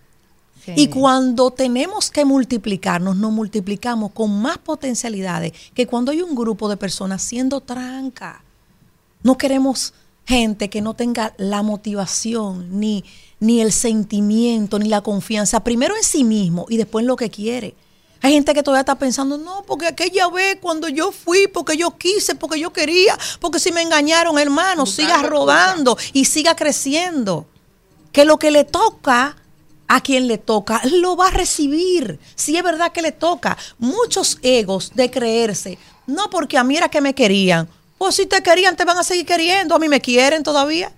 [0.75, 6.69] Y cuando tenemos que multiplicarnos, nos multiplicamos con más potencialidades que cuando hay un grupo
[6.69, 8.43] de personas siendo tranca.
[9.23, 9.93] No queremos
[10.27, 13.05] gente que no tenga la motivación, ni,
[13.39, 17.31] ni el sentimiento, ni la confianza, primero en sí mismo y después en lo que
[17.31, 17.75] quiere.
[18.23, 21.97] Hay gente que todavía está pensando, no, porque aquella vez cuando yo fui, porque yo
[21.97, 27.47] quise, porque yo quería, porque si me engañaron, hermano, siga rodando y siga creciendo.
[28.11, 29.37] Que lo que le toca
[29.89, 32.19] a quien le toca, lo va a recibir.
[32.35, 33.57] Si es verdad que le toca.
[33.79, 37.69] Muchos egos de creerse, no porque a mí era que me querían.
[37.99, 39.75] Pues si te querían, te van a seguir queriendo.
[39.75, 40.93] A mí me quieren todavía.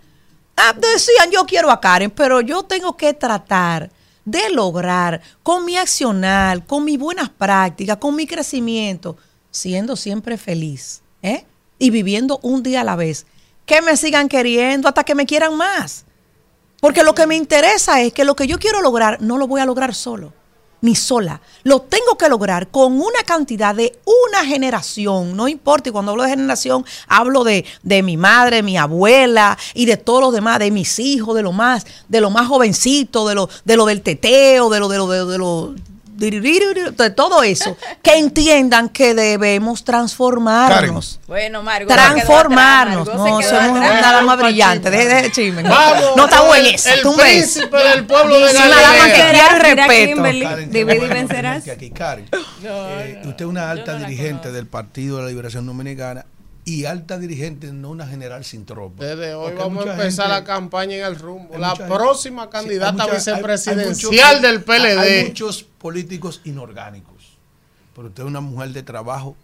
[0.57, 3.91] Ah, decían, yo quiero a Karen, pero yo tengo que tratar
[4.25, 9.17] de lograr con mi accionar, con mis buenas prácticas, con mi crecimiento,
[9.51, 11.47] siendo siempre feliz ¿eh?
[11.79, 13.25] y viviendo un día a la vez.
[13.65, 16.05] Que me sigan queriendo hasta que me quieran más.
[16.81, 19.61] Porque lo que me interesa es que lo que yo quiero lograr no lo voy
[19.61, 20.33] a lograr solo,
[20.81, 21.41] ni sola.
[21.65, 25.37] Lo tengo que lograr con una cantidad de una generación.
[25.37, 29.87] No importa, y cuando hablo de generación, hablo de, de mi madre, mi abuela y
[29.87, 33.35] de todos los demás, de mis hijos, de lo más, de lo más jovencito, de
[33.35, 35.75] lo, de lo del teteo, de lo, de lo, de, lo- de lo
[36.19, 41.21] de todo eso, que entiendan que debemos transformarnos.
[41.27, 41.89] Bueno, Margo.
[41.89, 43.09] Transformarnos.
[43.09, 44.01] atrás, Margo No, somos atrás.
[44.03, 44.91] nada más brillante.
[44.91, 45.63] Deje de chisme.
[45.63, 46.77] Vamos, No está con bueno el-
[47.21, 49.33] príncipe del pueblo de Sí, Una dama que Galilea.
[50.85, 51.65] bueno vencerás.
[51.65, 52.29] tenerte aquí, Karen.
[52.65, 56.27] Eh, usted es una alta dirigente del Partido de la Liberación Dominicana
[56.69, 59.05] y alta dirigente, no una general sin tropa.
[59.05, 61.57] Desde hoy Porque vamos a empezar gente- la campaña en el rumbo.
[61.57, 64.99] La gente- próxima Sí, candidata hay mucha- hay- hay vicepresidencial muchos- del PLD.
[64.99, 67.39] Hay muchos políticos inorgánicos.
[67.95, 69.37] Pero usted es una mujer de trabajo.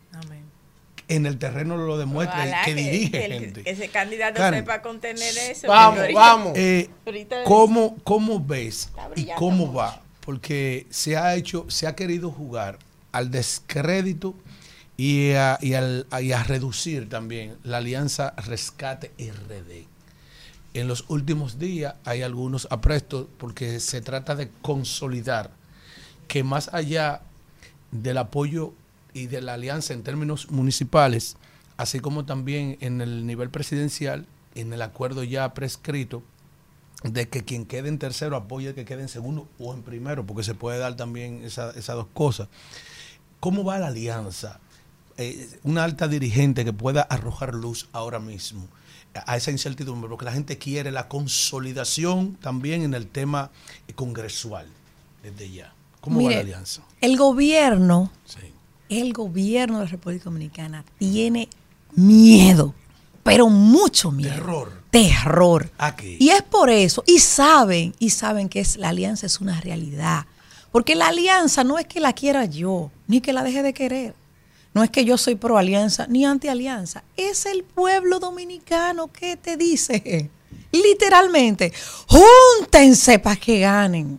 [1.07, 3.63] En el terreno lo demuestra Ojalá y que, dirige que gente.
[3.63, 4.61] que ese candidato Karen.
[4.61, 5.69] sepa contener eso.
[5.69, 6.53] Vamos, ahorita- vamos.
[6.57, 10.01] Eh, ahorita- ¿cómo, ¿Cómo ves y cómo va?
[10.21, 12.79] Porque se ha hecho, se ha querido jugar
[13.13, 14.35] al descrédito
[14.97, 19.87] y a, y al- y a reducir también la alianza Rescate RD.
[20.75, 25.51] En los últimos días hay algunos aprestos porque se trata de consolidar
[26.29, 27.23] que más allá
[27.93, 28.73] del apoyo
[29.12, 31.37] y de la alianza en términos municipales,
[31.77, 34.27] así como también en el nivel presidencial,
[34.57, 36.23] en el acuerdo ya prescrito,
[37.05, 40.43] de que quien quede en tercero apoye que quede en segundo o en primero, porque
[40.43, 42.49] se puede dar también esa- esas dos cosas.
[43.41, 44.59] ¿Cómo va la alianza?
[45.16, 48.66] Eh, una alta dirigente que pueda arrojar luz ahora mismo
[49.27, 53.51] a esa incertidumbre, porque la gente quiere la consolidación también en el tema
[53.95, 54.66] congresual
[55.23, 55.73] desde ya.
[56.01, 56.82] ¿Cómo va la alianza?
[57.01, 58.11] El gobierno,
[58.89, 61.49] el gobierno de la República Dominicana tiene
[61.95, 62.74] miedo,
[63.23, 64.35] pero mucho miedo.
[64.35, 64.82] Terror.
[64.91, 65.70] Terror.
[65.78, 66.16] Aquí.
[66.20, 70.27] Y es por eso, y saben, y saben que es, la alianza es una realidad.
[70.73, 74.15] Porque la alianza no es que la quiera yo, ni que la deje de querer.
[74.75, 77.05] No es que yo soy pro alianza ni anti alianza.
[77.17, 80.31] Es el pueblo dominicano que te dice,
[80.73, 81.73] literalmente,
[82.09, 84.19] júntense para que ganen.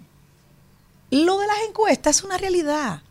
[1.11, 3.01] Lo de las encuestas es una realidad.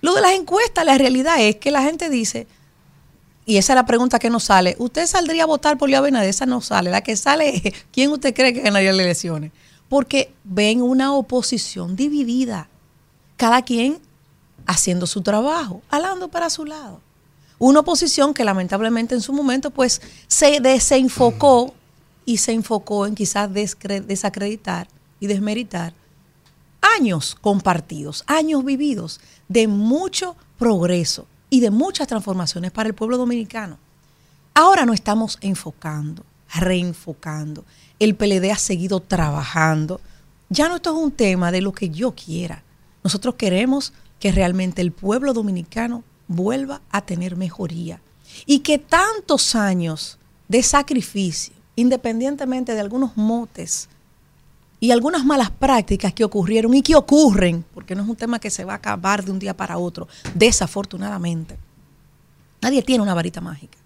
[0.00, 2.46] Lo de las encuestas, la realidad es que la gente dice,
[3.44, 6.28] y esa es la pregunta que nos sale, ¿usted saldría a votar por Leo Abinader?
[6.28, 6.90] Esa no sale.
[6.90, 9.50] La que sale es, ¿quién usted cree que ganaría las elecciones?
[9.88, 12.68] Porque ven una oposición dividida.
[13.36, 14.00] Cada quien
[14.68, 17.00] haciendo su trabajo, alando para su lado.
[17.58, 21.74] Una oposición que lamentablemente en su momento pues se desenfocó
[22.24, 24.86] y se enfocó en quizás desacreditar
[25.18, 25.94] y desmeritar
[26.98, 33.78] años compartidos, años vividos de mucho progreso y de muchas transformaciones para el pueblo dominicano.
[34.52, 36.24] Ahora nos estamos enfocando,
[36.54, 37.64] reenfocando.
[37.98, 40.00] El PLD ha seguido trabajando.
[40.50, 42.62] Ya no esto es un tema de lo que yo quiera.
[43.02, 48.00] Nosotros queremos que realmente el pueblo dominicano vuelva a tener mejoría
[48.46, 50.18] y que tantos años
[50.48, 53.88] de sacrificio, independientemente de algunos motes
[54.80, 58.50] y algunas malas prácticas que ocurrieron y que ocurren, porque no es un tema que
[58.50, 61.56] se va a acabar de un día para otro, desafortunadamente.
[62.60, 63.78] Nadie tiene una varita mágica,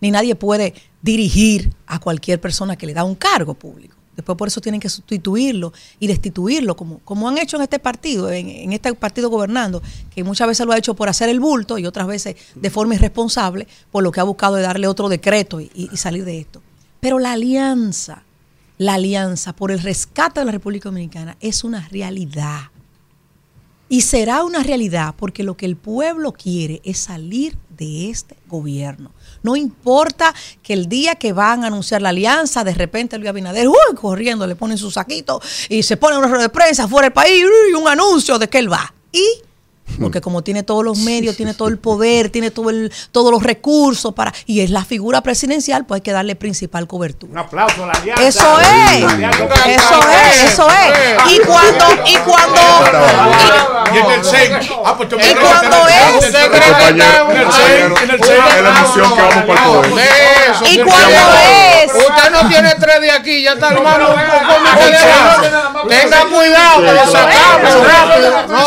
[0.00, 3.97] ni nadie puede dirigir a cualquier persona que le da un cargo público.
[4.18, 8.32] Después por eso tienen que sustituirlo y destituirlo, como, como han hecho en este partido,
[8.32, 9.80] en, en este partido gobernando,
[10.12, 12.96] que muchas veces lo ha hecho por hacer el bulto y otras veces de forma
[12.96, 16.60] irresponsable, por lo que ha buscado de darle otro decreto y, y salir de esto.
[16.98, 18.24] Pero la alianza,
[18.76, 22.72] la alianza por el rescate de la República Dominicana es una realidad.
[23.88, 29.12] Y será una realidad porque lo que el pueblo quiere es salir de este gobierno.
[29.42, 33.68] No importa que el día que van a anunciar la alianza, de repente Luis Abinader,
[33.68, 37.12] uy, corriendo, le ponen su saquito y se pone una rueda de prensa fuera del
[37.12, 38.92] país y un anuncio de que él va.
[39.12, 39.24] Y
[40.00, 43.42] porque como tiene todos los medios, tiene todo el poder, tiene todo el, todos los
[43.42, 47.32] recursos para y es la figura presidencial, pues hay que darle principal cobertura.
[47.32, 48.22] Un aplauso a la alianza.
[48.24, 49.04] Eso es,
[49.66, 51.32] eso es, eso es.
[51.32, 52.60] Y cuando, y cuando,
[53.94, 53.98] Y.
[54.84, 56.34] Ah, pues y cuando es,
[60.70, 64.04] Y cuando es- Usted no tiene tres de aquí, ya está base.
[65.88, 68.46] Tenga cuidado, que lo sacamos rápido.
[68.48, 68.58] No,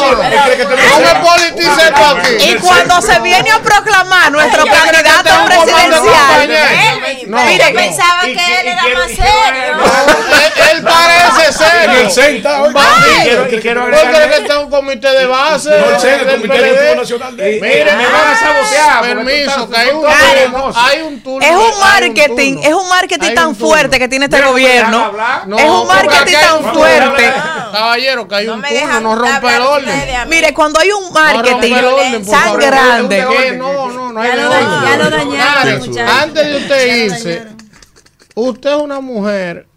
[2.40, 6.48] y cuando se viene a proclamar nuestro ¿Usted cree que candidato presidencial,
[7.28, 9.76] mire, Pensaba que él era más serio.
[10.72, 12.02] Él, parece serio.
[12.02, 15.70] Y quiero- y quiero ¿Por qué agregar- que está un comité de base?
[15.70, 16.66] No, el CEN, el del Comité PLD?
[16.66, 21.46] Ejecutivo Nacional de- Mire, Me van a sabotear, porque tú Permiso, que hay un turno.
[21.48, 25.12] es un marketing, es un marketing tan fuerte que tiene este gobierno.
[25.58, 27.34] Es un marketing tan fuerte.
[27.72, 30.30] Caballero, que hay un turno, no rompe el orden.
[30.30, 32.62] Mire, cuando hay un No marketing orden, por tan favor.
[32.62, 33.22] grande,
[33.58, 34.60] No, no, no hay Ya lo orden.
[34.66, 36.22] dañaron, ya lo dañaron, Mire, muchachos.
[36.24, 37.48] Antes de usted irse,
[38.36, 39.68] usted es una mujer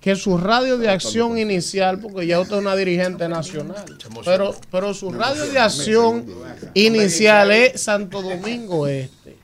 [0.00, 3.84] que su radio de acción inicial, porque ya usted es una dirigente nacional,
[4.24, 6.26] pero, pero su radio de acción
[6.74, 9.36] inicial es Santo Domingo Este.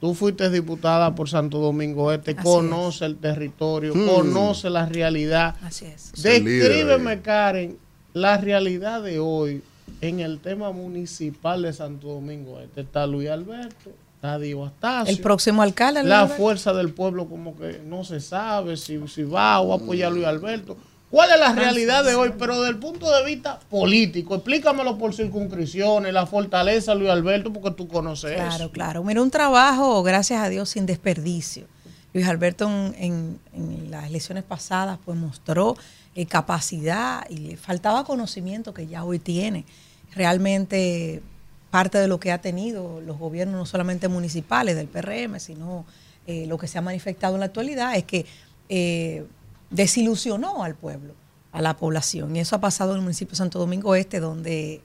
[0.00, 4.06] Tú fuiste diputada por Santo Domingo Este, Así conoce el territorio, Hmm.
[4.06, 5.56] conoce la realidad.
[5.62, 6.12] Así es.
[6.22, 7.20] Descríbeme.
[7.20, 7.76] Karen,
[8.14, 9.60] la realidad de hoy
[10.00, 12.82] en el tema municipal de Santo Domingo Este.
[12.82, 15.12] Está Luis Alberto, está Dio Astacio.
[15.14, 16.04] el próximo alcalde.
[16.04, 19.74] La Luis fuerza del pueblo como que no se sabe si, si va o va
[19.74, 20.76] a apoyar a Luis Alberto.
[21.10, 22.34] ¿Cuál es la realidad de hoy?
[22.38, 27.70] Pero desde el punto de vista político, explícamelo por circunscripciones, la fortaleza Luis Alberto, porque
[27.70, 28.70] tú conoces Claro, eso.
[28.70, 29.02] claro.
[29.04, 31.64] Mira, un trabajo, gracias a Dios, sin desperdicio.
[32.12, 35.76] Luis Alberto en, en- en las elecciones pasadas pues mostró
[36.14, 39.64] eh, capacidad y le faltaba conocimiento que ya hoy tiene.
[40.14, 41.22] Realmente
[41.70, 45.84] parte de lo que ha tenido los gobiernos, no solamente municipales del PRM, sino
[46.26, 48.26] eh, lo que se ha manifestado en la actualidad es que
[48.68, 49.24] eh,
[49.70, 51.14] desilusionó al pueblo,
[51.52, 52.36] a la población.
[52.36, 54.82] Y eso ha pasado en el municipio de Santo Domingo Este, donde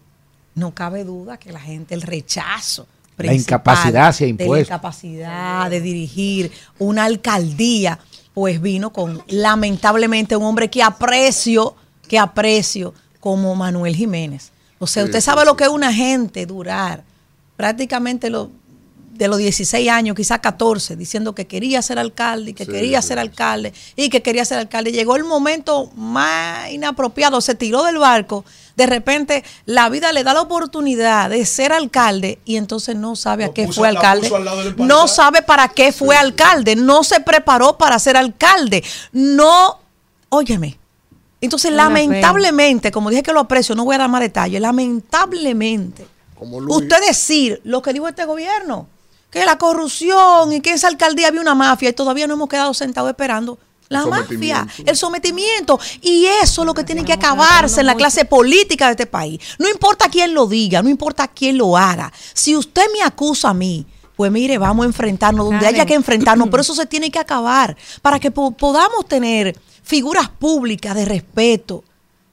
[0.55, 2.87] no cabe duda que la gente, el rechazo.
[3.17, 4.73] La incapacidad se ha De la impuesto.
[4.73, 7.99] incapacidad de dirigir una alcaldía,
[8.33, 11.75] pues vino con lamentablemente un hombre que aprecio,
[12.07, 14.51] que aprecio como Manuel Jiménez.
[14.84, 17.03] O sea, Sí, usted sí, sabe lo que es una gente durar
[17.55, 18.49] prácticamente lo,
[19.14, 23.01] de los 16 años, quizás 14, diciendo que quería ser alcalde y que Sí, quería
[23.01, 24.91] ser alcalde y que quería ser alcalde.
[24.91, 28.43] Llegó el momento más inapropiado, se tiró del barco.
[28.76, 33.45] De repente, la vida le da la oportunidad de ser alcalde y entonces no sabe
[33.45, 34.27] a qué puso- fue alcalde.
[34.35, 36.76] al No sabe para qué fue alcalde.
[36.76, 38.84] No se preparó para ser alcalde.
[39.11, 39.80] No,
[40.30, 40.80] óyeme.
[41.45, 46.07] Entonces, Una lamentablemente, como dije que lo aprecio, no voy a dar más detalles, lamentablemente,
[46.69, 48.87] usted decir lo que dijo este gobierno,
[49.29, 52.49] que la corrupción y que en esa alcaldía había una mafia y todavía no hemos
[52.49, 53.57] quedado sentados esperando.
[53.89, 55.79] La El mafia, el sometimiento.
[56.01, 59.39] Y eso es lo que tiene que acabarse en la clase política de este país.
[59.59, 62.11] No importa quién lo diga, no importa quién lo haga.
[62.33, 65.75] Si usted me acusa a mí, pues mire, vamos a enfrentarnos donde Karen.
[65.75, 70.30] haya que enfrentarnos, pero eso se tiene que acabar para que po- podamos tener figuras
[70.30, 71.84] públicas de respeto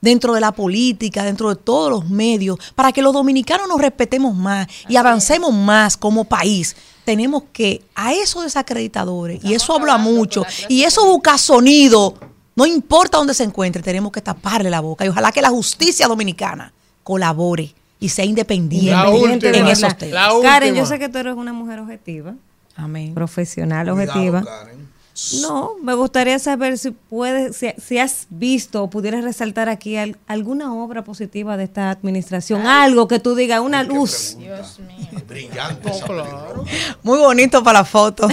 [0.01, 4.35] dentro de la política, dentro de todos los medios, para que los dominicanos nos respetemos
[4.35, 6.75] más y avancemos más como país.
[7.05, 12.15] Tenemos que a esos desacreditadores, y eso habla mucho, y eso busca sonido,
[12.57, 16.07] no importa dónde se encuentre, tenemos que taparle la boca y ojalá que la justicia
[16.07, 16.73] dominicana
[17.03, 20.35] colabore y sea independiente Independiente de en esos temas.
[20.43, 22.35] Karen, yo sé que tú eres una mujer objetiva.
[22.77, 23.15] Amén.
[23.15, 24.45] Profesional Cuidado, objetiva.
[25.43, 30.17] No, me gustaría saber si puedes, si, si has visto o pudieras resaltar aquí al-
[30.27, 34.37] alguna obra positiva de esta administración, algo que tú digas, una luz.
[35.29, 35.93] Brillante.
[37.03, 38.29] Muy bonito para la foto,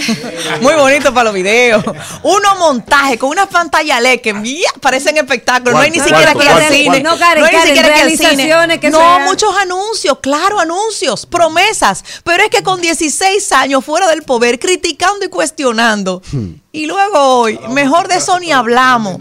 [0.62, 1.84] muy bonito para los videos.
[2.22, 5.74] Unos montajes con unas pantallas LED que mía, parecen espectáculos.
[5.74, 7.00] No hay ni ¿Cuál- siquiera que cuál- cine.
[7.02, 8.80] no, Karen, hay ni siquiera que cine.
[8.80, 12.02] que No, sean- muchos anuncios, claro, anuncios, promesas.
[12.24, 16.22] Pero es que con 16 años fuera del poder, criticando y cuestionando.
[16.70, 19.16] Y luego hoy, mejor de eso ni hablamos.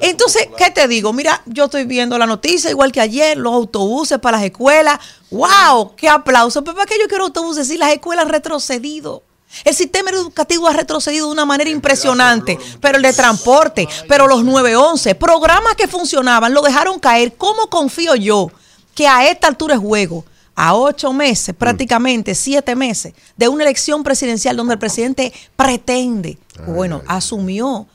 [0.00, 1.14] Entonces, ¿qué te digo?
[1.14, 4.98] Mira, yo estoy viendo la noticia, igual que ayer, los autobuses para las escuelas.
[5.30, 5.96] ¡Wow!
[5.96, 6.62] ¡Qué aplauso!
[6.62, 9.22] Pero ¿para qué yo quiero autobuses si las escuelas han retrocedido?
[9.64, 14.44] El sistema educativo ha retrocedido de una manera impresionante, pero el de transporte, pero los
[14.44, 17.34] 911, programas que funcionaban, lo dejaron caer.
[17.34, 18.50] ¿Cómo confío yo
[18.94, 20.24] que a esta altura de juego,
[20.62, 27.00] a ocho meses, prácticamente siete meses, de una elección presidencial donde el presidente pretende, bueno,
[27.06, 27.86] asumió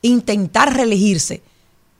[0.00, 1.42] intentar reelegirse,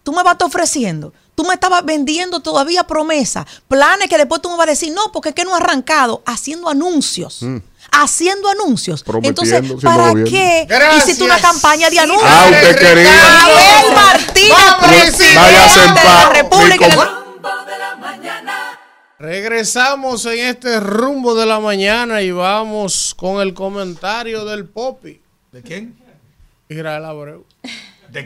[0.05, 4.57] tú me vas ofreciendo, tú me estabas vendiendo todavía promesas, planes que después tú me
[4.57, 7.45] vas a decir, no, porque es que no ha arrancado, haciendo anuncios.
[7.91, 9.05] Haciendo anuncios.
[9.23, 11.05] Entonces, ¿para qué Gracias.
[11.05, 12.31] hiciste una campaña de anuncios?
[12.33, 13.45] Ah, usted quería.
[13.45, 17.24] Abel Martínez, presidente de la República.
[19.25, 25.19] Regresamos en este rumbo de la mañana y vamos con el comentario del Popi.
[25.51, 25.95] ¿De quién?
[26.69, 27.45] Israel Abreu.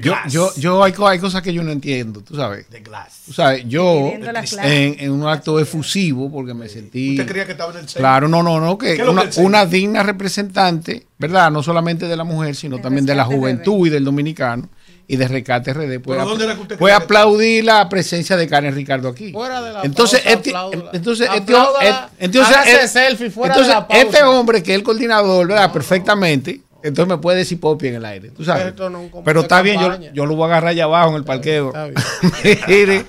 [0.02, 2.68] Yo, yo, yo hay, co- hay cosas que yo no entiendo, tú sabes.
[2.68, 3.22] De glass.
[3.26, 7.12] Tú sabes, yo en, en un acto efusivo, porque me sentí...
[7.12, 8.00] ¿Usted creía que estaba en el centro?
[8.00, 11.50] Claro, no, no, no, que ¿Qué es lo una, una digna representante, ¿verdad?
[11.52, 14.68] No solamente de la mujer, sino también de la juventud y del dominicano
[15.10, 15.98] y de Rescate RD.
[16.00, 19.32] Puede, ¿Pero dónde apl- era que usted puede aplaudir la presencia de Karen Ricardo aquí.
[19.32, 20.52] Fuera de la entonces, pausa, este,
[20.96, 24.02] entonces, este, Apláudala, et- entonces, et- selfie fuera entonces, de la pausa.
[24.02, 25.72] este hombre que es el coordinador, ¿verdad?
[25.72, 26.60] Perfectamente.
[26.82, 28.72] Entonces me puede decir Popi en el aire, tú sabes.
[28.76, 31.72] No Pero está bien, yo, yo lo voy a agarrar allá abajo en el parqueo.
[32.68, 33.04] Mire,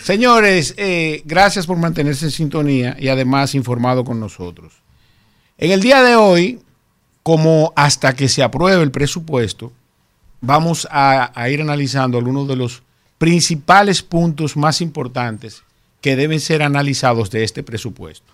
[0.00, 4.74] Señores, eh, gracias por mantenerse en sintonía y además informado con nosotros.
[5.56, 6.60] En el día de hoy,
[7.24, 9.72] como hasta que se apruebe el presupuesto,
[10.40, 12.82] vamos a, ir analizando algunos de los
[13.18, 15.62] principales puntos más importantes
[16.00, 18.32] que deben ser analizados de este presupuesto.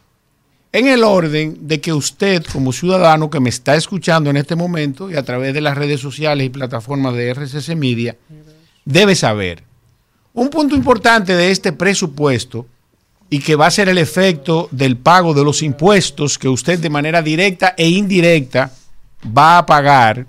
[0.73, 5.11] En el orden de que usted, como ciudadano que me está escuchando en este momento
[5.11, 8.17] y a través de las redes sociales y plataformas de RCC Media,
[8.85, 9.63] debe saber.
[10.35, 12.67] Un punto importante de este presupuesto
[13.31, 16.91] y que va a ser el efecto del pago de los impuestos que usted de
[16.91, 18.73] manera directa e indirecta
[19.27, 20.27] va a pagar,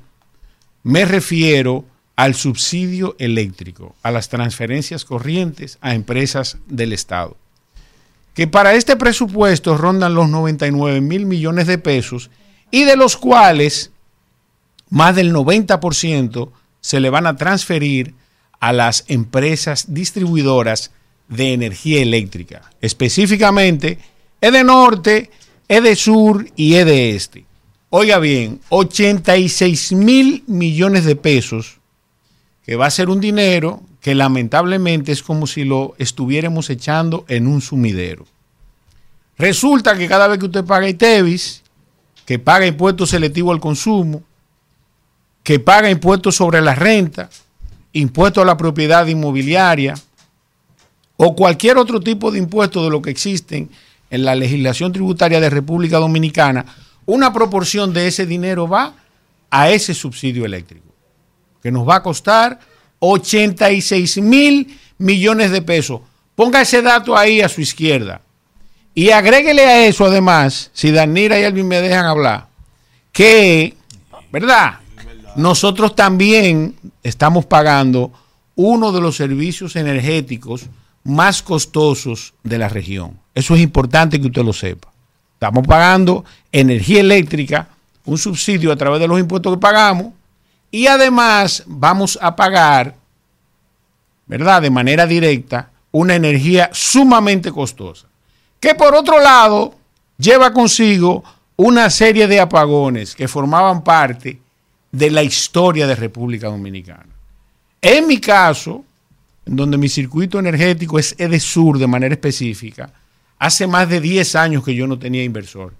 [0.85, 1.83] me refiero
[2.15, 7.35] al subsidio eléctrico, a las transferencias corrientes a empresas del Estado
[8.35, 12.29] que para este presupuesto rondan los 99 mil millones de pesos
[12.69, 13.91] y de los cuales
[14.89, 16.51] más del 90%
[16.81, 18.13] se le van a transferir
[18.59, 20.91] a las empresas distribuidoras
[21.29, 23.99] de energía eléctrica, específicamente
[24.41, 25.31] EDENorte,
[25.67, 27.44] EDESUR y EDEESTE.
[27.97, 31.77] Oiga bien, 86 mil millones de pesos
[32.65, 37.47] que va a ser un dinero que lamentablemente es como si lo estuviéramos echando en
[37.47, 38.25] un sumidero.
[39.37, 41.63] Resulta que cada vez que usted paga ITEVIS,
[42.25, 44.23] que paga impuestos selectivos al consumo,
[45.41, 47.29] que paga impuestos sobre la renta,
[47.93, 49.93] impuestos a la propiedad inmobiliaria
[51.15, 53.69] o cualquier otro tipo de impuesto de lo que existen
[54.09, 56.65] en la legislación tributaria de República Dominicana,
[57.05, 58.93] una proporción de ese dinero va
[59.49, 60.87] a ese subsidio eléctrico,
[61.61, 62.59] que nos va a costar
[62.99, 66.01] 86 mil millones de pesos.
[66.35, 68.21] Ponga ese dato ahí a su izquierda.
[68.93, 72.47] Y agréguele a eso, además, si Danira y Alvin me dejan hablar,
[73.11, 73.75] que,
[74.31, 74.79] ¿verdad?
[75.35, 78.11] Nosotros también estamos pagando
[78.55, 80.67] uno de los servicios energéticos
[81.03, 83.19] más costosos de la región.
[83.33, 84.94] Eso es importante que usted lo sepa.
[85.35, 87.69] Estamos pagando energía eléctrica,
[88.03, 90.13] un subsidio a través de los impuestos que pagamos,
[90.71, 92.95] y además vamos a pagar,
[94.25, 94.61] ¿verdad?
[94.61, 98.07] De manera directa, una energía sumamente costosa
[98.65, 99.75] que por otro lado
[100.17, 101.23] lleva consigo
[101.55, 104.39] una serie de apagones que formaban parte
[104.91, 107.13] de la historia de República Dominicana.
[107.79, 108.83] En mi caso,
[109.45, 112.91] en donde mi circuito energético es EDESUR de manera específica,
[113.39, 115.73] hace más de 10 años que yo no tenía inversor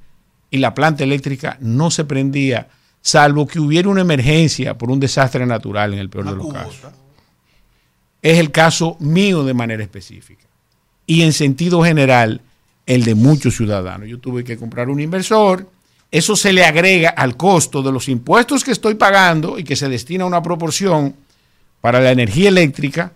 [0.52, 2.70] y la planta eléctrica no se prendía,
[3.02, 6.92] salvo que hubiera una emergencia por un desastre natural en el peor de los casos.
[8.22, 10.46] Es el caso mío de manera específica.
[11.06, 12.42] Y en sentido general,
[12.86, 14.08] el de muchos ciudadanos.
[14.08, 15.70] Yo tuve que comprar un inversor,
[16.12, 19.90] eso se le agrega al costo de los impuestos que estoy pagando y que se
[19.90, 21.16] destina a una proporción
[21.82, 23.12] para la energía eléctrica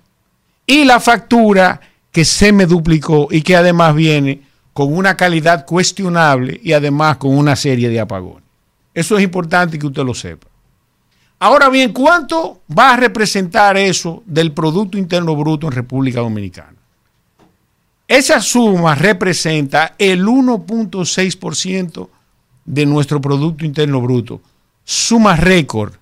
[0.65, 1.79] y la factura
[2.11, 4.41] que se me duplicó y que además viene
[4.73, 8.43] con una calidad cuestionable y además con una serie de apagones.
[8.93, 10.47] Eso es importante que usted lo sepa.
[11.39, 16.75] Ahora bien, ¿cuánto va a representar eso del Producto Interno Bruto en República Dominicana?
[18.07, 22.09] Esa suma representa el 1.6%
[22.65, 24.41] de nuestro Producto Interno Bruto,
[24.83, 25.93] suma récord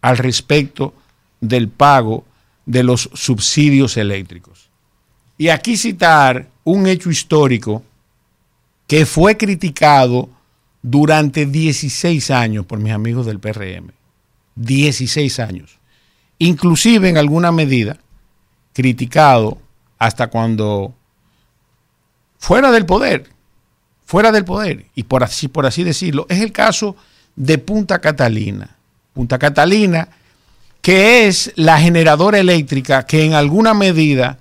[0.00, 0.94] al respecto
[1.40, 2.24] del pago
[2.64, 4.65] de los subsidios eléctricos.
[5.38, 7.82] Y aquí citar un hecho histórico
[8.86, 10.28] que fue criticado
[10.82, 13.92] durante 16 años por mis amigos del PRM.
[14.54, 15.78] 16 años.
[16.38, 17.98] Inclusive en alguna medida
[18.72, 19.58] criticado
[19.98, 20.94] hasta cuando
[22.38, 23.30] fuera del poder,
[24.04, 26.96] fuera del poder, y por así, por así decirlo, es el caso
[27.34, 28.76] de Punta Catalina.
[29.12, 30.08] Punta Catalina,
[30.82, 34.38] que es la generadora eléctrica que en alguna medida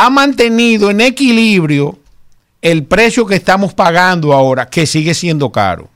[0.00, 1.98] ha mantenido en equilibrio
[2.62, 5.90] el precio que estamos pagando ahora, que sigue siendo caro.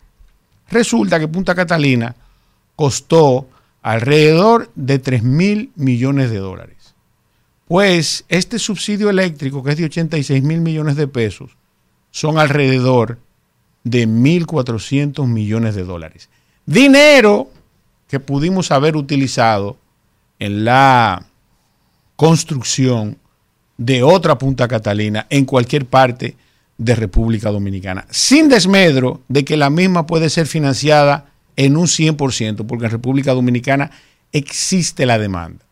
[0.69, 2.17] Resulta que Punta Catalina
[2.75, 3.49] costó
[3.81, 6.97] alrededor de 3 mil millones de dólares.
[7.69, 11.53] Pues este subsidio eléctrico, que es de 86 mil millones de pesos,
[12.11, 13.21] son alrededor
[13.85, 16.29] de 1.400 millones de dólares.
[16.67, 17.51] Dinero
[18.09, 19.77] que pudimos haber utilizado
[20.41, 21.25] en la
[22.17, 23.22] construcción
[23.77, 26.37] de otra Punta Catalina en cualquier parte
[26.79, 32.67] de República Dominicana, sin desmedro de que la misma puede ser financiada en un 100%,
[32.67, 33.91] porque en República Dominicana
[34.33, 35.65] existe la demanda.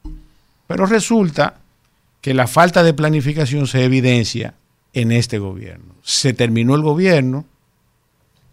[0.67, 1.59] Pero resulta
[2.21, 4.55] que la falta de planificación se evidencia
[4.93, 5.95] en este gobierno.
[6.03, 7.45] Se terminó el gobierno,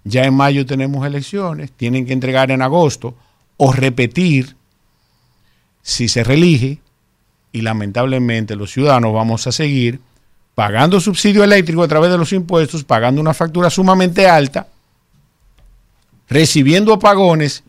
[0.03, 3.15] ya en mayo tenemos elecciones, tienen que entregar en agosto
[3.57, 4.55] o repetir
[5.81, 6.79] si se reelige
[7.51, 9.99] y lamentablemente los ciudadanos vamos a seguir
[10.55, 14.67] pagando subsidio eléctrico a través de los impuestos, pagando una factura sumamente alta,
[16.27, 17.63] recibiendo apagones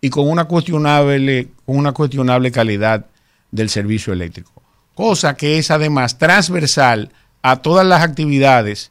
[0.00, 3.06] y con una cuestionable, una cuestionable calidad
[3.50, 4.62] del servicio eléctrico
[4.94, 7.10] cosa que es además transversal
[7.42, 8.90] a todas las actividades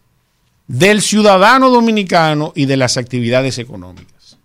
[0.67, 4.37] del ciudadano dominicano y de las actividades económicas.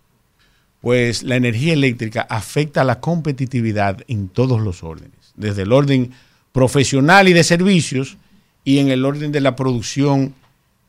[0.81, 6.13] Pues la energía eléctrica afecta a la competitividad en todos los órdenes, desde el orden
[6.53, 8.17] profesional y de servicios
[8.65, 10.35] y en el orden de la producción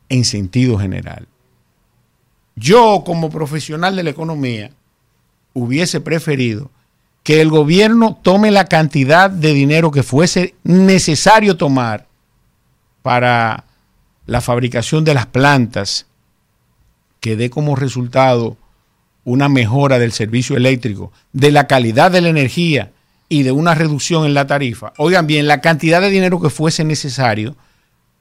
[0.10, 1.28] en sentido general.
[2.56, 4.72] Yo como profesional de la economía
[5.53, 6.72] hubiese preferido
[7.24, 12.07] que el gobierno tome la cantidad de dinero que fuese necesario tomar
[13.02, 13.65] para
[14.26, 16.07] la fabricación de las plantas,
[17.19, 18.57] que dé como resultado
[19.24, 22.91] una mejora del servicio eléctrico, de la calidad de la energía
[23.29, 24.93] y de una reducción en la tarifa.
[24.97, 27.55] Oigan bien, la cantidad de dinero que fuese necesario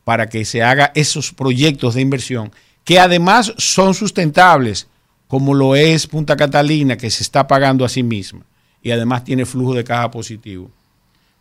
[0.05, 2.53] para que se haga esos proyectos de inversión,
[2.85, 4.89] que además son sustentables,
[5.27, 8.43] como lo es Punta Catalina, que se está pagando a sí misma
[8.83, 10.71] y además tiene flujo de caja positivo.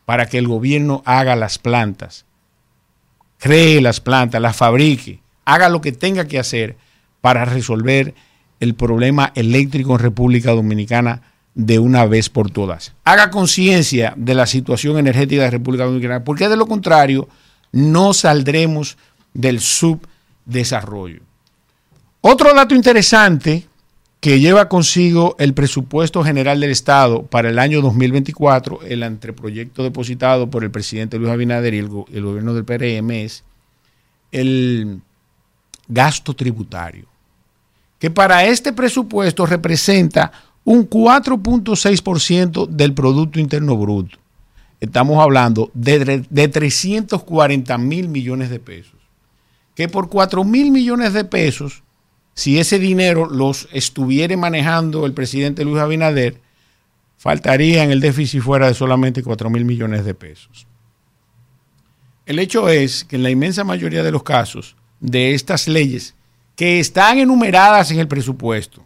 [0.05, 2.25] para que el gobierno haga las plantas,
[3.39, 6.77] cree las plantas, las fabrique, haga lo que tenga que hacer
[7.21, 8.13] para resolver
[8.59, 11.23] el problema eléctrico en República Dominicana
[11.55, 12.93] de una vez por todas.
[13.05, 17.27] Haga conciencia de la situación energética de República Dominicana, porque de lo contrario
[17.71, 18.97] no saldremos
[19.33, 21.21] del subdesarrollo.
[22.21, 23.67] Otro dato interesante
[24.19, 30.49] que lleva consigo el presupuesto general del Estado para el año 2024, el anteproyecto depositado
[30.49, 33.43] por el presidente Luis Abinader y el, el gobierno del PRM es
[34.31, 34.99] el
[35.87, 37.05] gasto tributario,
[37.99, 40.31] que para este presupuesto representa
[40.65, 44.17] un 4.6% del Producto Interno Bruto.
[44.81, 48.99] Estamos hablando de, de 340 mil millones de pesos.
[49.75, 51.83] Que por 4 mil millones de pesos,
[52.33, 56.41] si ese dinero los estuviera manejando el presidente Luis Abinader,
[57.17, 60.67] faltaría en el déficit fuera de solamente 4 mil millones de pesos.
[62.25, 66.15] El hecho es que en la inmensa mayoría de los casos de estas leyes
[66.55, 68.84] que están enumeradas en el presupuesto,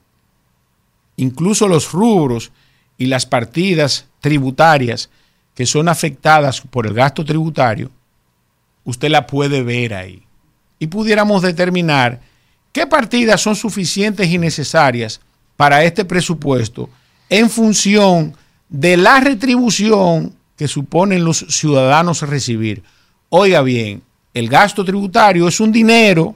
[1.19, 2.51] incluso los rubros
[2.97, 5.09] y las partidas tributarias
[5.53, 7.91] que son afectadas por el gasto tributario,
[8.85, 10.23] usted la puede ver ahí.
[10.79, 12.21] Y pudiéramos determinar
[12.71, 15.19] qué partidas son suficientes y necesarias
[15.57, 16.89] para este presupuesto
[17.29, 18.35] en función
[18.69, 22.83] de la retribución que suponen los ciudadanos recibir.
[23.29, 24.01] Oiga bien,
[24.33, 26.35] el gasto tributario es un dinero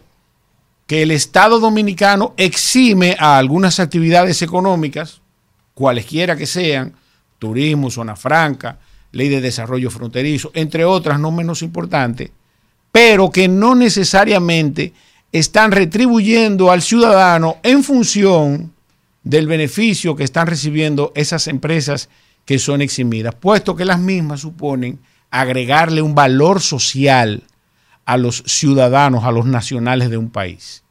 [0.88, 5.22] que el Estado dominicano exime a algunas actividades económicas,
[5.74, 6.94] cualesquiera que sean,
[7.40, 8.80] turismo, zona franca,
[9.12, 12.32] ley de desarrollo fronterizo, entre otras no menos importantes,
[12.92, 14.94] pero que no necesariamente
[15.32, 18.74] están retribuyendo al ciudadano en función
[19.24, 22.10] del beneficio que están recibiendo esas empresas
[22.46, 25.00] que son eximidas, puesto que las mismas suponen
[25.32, 27.44] agregarle un valor social
[28.06, 30.84] a los ciudadanos, a los nacionales de un país.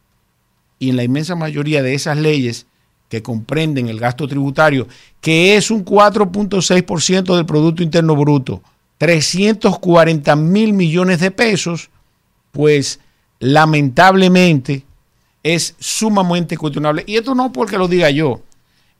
[0.79, 2.67] Y en la inmensa mayoría de esas leyes
[3.09, 4.89] que comprenden el gasto tributario,
[5.21, 8.63] que es un 4.6% del Producto Interno Bruto,
[8.99, 11.91] 340 mil millones de pesos,
[12.53, 13.01] pues
[13.39, 14.85] lamentablemente
[15.43, 17.05] es sumamente cuestionable.
[17.07, 18.41] Y esto no porque lo diga yo.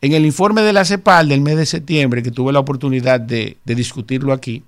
[0.01, 3.57] En el informe de la CEPAL del mes de septiembre, que tuve la oportunidad de,
[3.65, 4.65] de discutirlo aquí,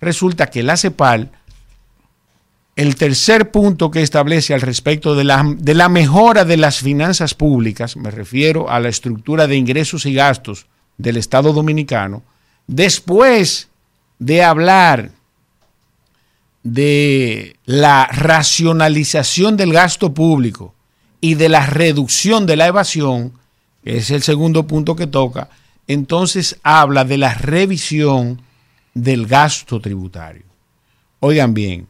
[0.00, 1.30] resulta que la CEPAL,
[2.76, 8.10] el tercer punto que establece al respecto de la, mejora de las finanzas públicas, me
[8.10, 10.66] refiero a la estructura de ingresos y gastos
[10.98, 12.22] del Estado dominicano,
[12.66, 13.68] después
[14.18, 15.12] de hablar
[16.64, 20.74] de la racionalización del gasto público
[21.20, 23.34] y de la reducción de la evasión,
[23.84, 25.48] que es el segundo punto que toca,
[25.86, 28.42] entonces habla de la revisión
[28.94, 30.44] del gasto tributario.
[31.20, 31.86] Oigan bien,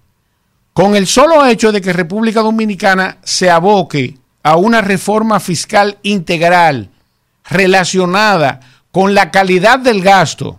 [0.74, 6.90] con el solo hecho de que República Dominicana se aboque a una reforma fiscal integral
[7.48, 8.60] relacionada
[8.90, 10.58] con la calidad del gasto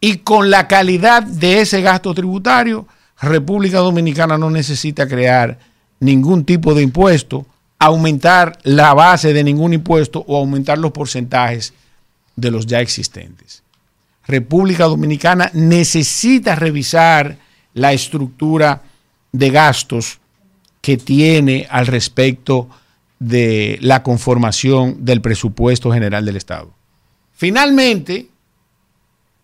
[0.00, 2.86] y con la calidad de ese gasto tributario,
[3.20, 5.56] República Dominicana no necesita crear
[6.00, 7.46] ningún tipo de impuesto,
[7.78, 11.72] aumentar la base de ningún impuesto o aumentar los porcentajes
[12.34, 13.62] de los ya existentes.
[14.26, 17.36] República Dominicana necesita revisar
[17.74, 18.82] la estructura
[19.32, 20.20] de gastos
[20.80, 22.68] que tiene al respecto
[23.18, 26.72] de la conformación del presupuesto general del Estado.
[27.32, 28.28] Finalmente,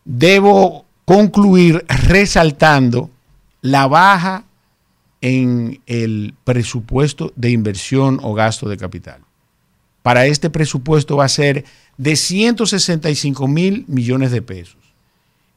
[0.04, 3.10] debo concluir resaltando
[3.62, 4.44] la baja
[5.20, 9.20] en el presupuesto de inversión o gasto de capital.
[10.02, 11.64] Para este presupuesto va a ser
[11.96, 14.76] de 165 mil millones de pesos.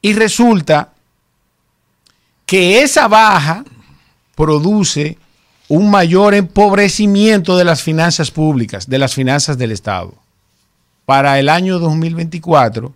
[0.01, 0.93] Y resulta
[2.45, 3.63] que esa baja
[4.35, 5.17] produce
[5.67, 10.13] un mayor empobrecimiento de las finanzas públicas, de las finanzas del Estado.
[11.05, 12.93] Para el año 2024,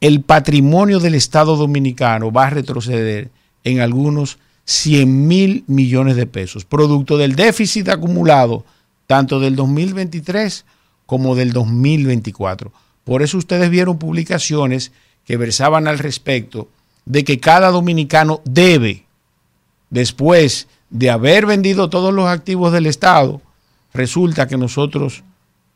[0.00, 3.30] el patrimonio del Estado dominicano va a retroceder
[3.64, 8.64] en algunos 100 mil millones de pesos, producto del déficit acumulado
[9.06, 10.64] tanto del 2023
[11.06, 12.72] como del 2024.
[13.04, 14.92] Por eso ustedes vieron publicaciones
[15.24, 16.68] que versaban al respecto
[17.04, 19.04] de que cada dominicano debe,
[19.90, 23.42] después de haber vendido todos los activos del Estado,
[23.92, 25.22] resulta que nosotros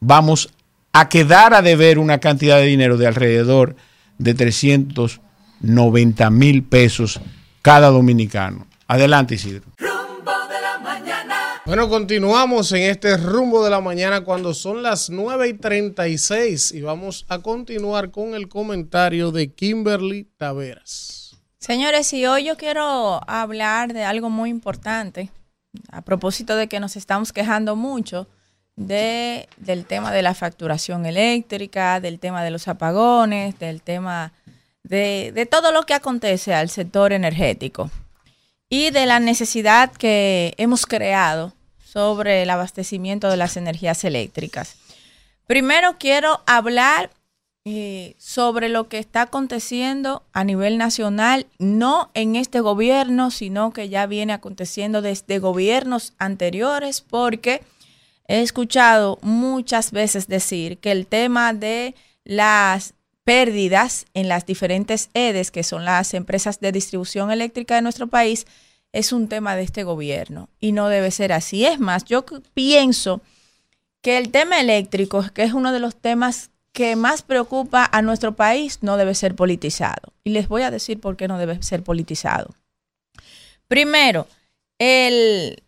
[0.01, 0.51] vamos
[0.93, 3.77] a quedar a deber una cantidad de dinero de alrededor
[4.19, 7.21] de 390 mil pesos
[7.63, 8.67] cada dominicano.
[8.87, 9.65] Adelante, Isidro.
[9.79, 11.63] Rumbo de la mañana.
[11.67, 16.83] Bueno, continuamos en este rumbo de la mañana cuando son las 9 y 36 y
[16.83, 21.24] vamos a continuar con el comentario de Kimberly Taveras.
[21.65, 25.31] Señores, y hoy yo quiero hablar de algo muy importante,
[25.91, 28.29] a propósito de que nos estamos quejando mucho
[28.77, 34.35] de, del tema de la facturación eléctrica, del tema de los apagones, del tema
[34.83, 37.91] de, de todo lo que acontece al sector energético
[38.69, 44.77] y de la necesidad que hemos creado sobre el abastecimiento de las energías eléctricas.
[45.47, 47.09] Primero quiero hablar
[47.67, 53.89] eh, sobre lo que está aconteciendo a nivel nacional, no en este gobierno, sino que
[53.89, 57.63] ya viene aconteciendo desde gobiernos anteriores, porque
[58.29, 61.95] he escuchado muchas veces decir que el tema de
[62.25, 62.93] las
[63.25, 68.47] pérdidas en las diferentes EDES, que son las empresas de distribución eléctrica de nuestro país,
[68.93, 71.65] es un tema de este gobierno y no debe ser así.
[71.65, 73.23] Es más, yo pienso
[74.03, 78.35] que el tema eléctrico, que es uno de los temas que más preocupa a nuestro
[78.35, 80.13] país, no debe ser politizado.
[80.25, 82.51] Y les voy a decir por qué no debe ser politizado.
[83.69, 84.27] Primero,
[84.81, 85.63] el,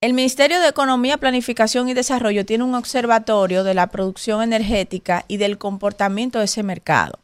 [0.00, 5.36] el Ministerio de Economía, Planificación y Desarrollo tiene un observatorio de la producción energética y
[5.36, 7.20] del comportamiento de ese mercado.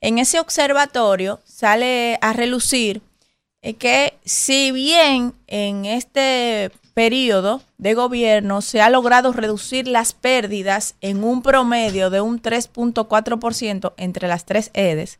[0.00, 3.00] En ese observatorio sale a relucir
[3.62, 10.94] eh, que si bien en este periodo de gobierno se ha logrado reducir las pérdidas
[11.00, 15.18] en un promedio de un 3.4% entre las tres EDES,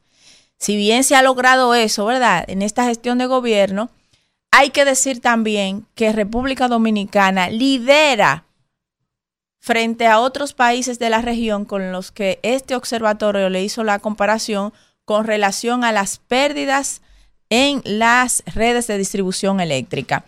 [0.61, 2.45] si bien se ha logrado eso, ¿verdad?
[2.47, 3.89] En esta gestión de gobierno,
[4.51, 8.45] hay que decir también que República Dominicana lidera
[9.59, 14.01] frente a otros países de la región con los que este observatorio le hizo la
[14.01, 14.75] comparación
[15.07, 17.01] con relación a las pérdidas
[17.49, 20.25] en las redes de distribución eléctrica.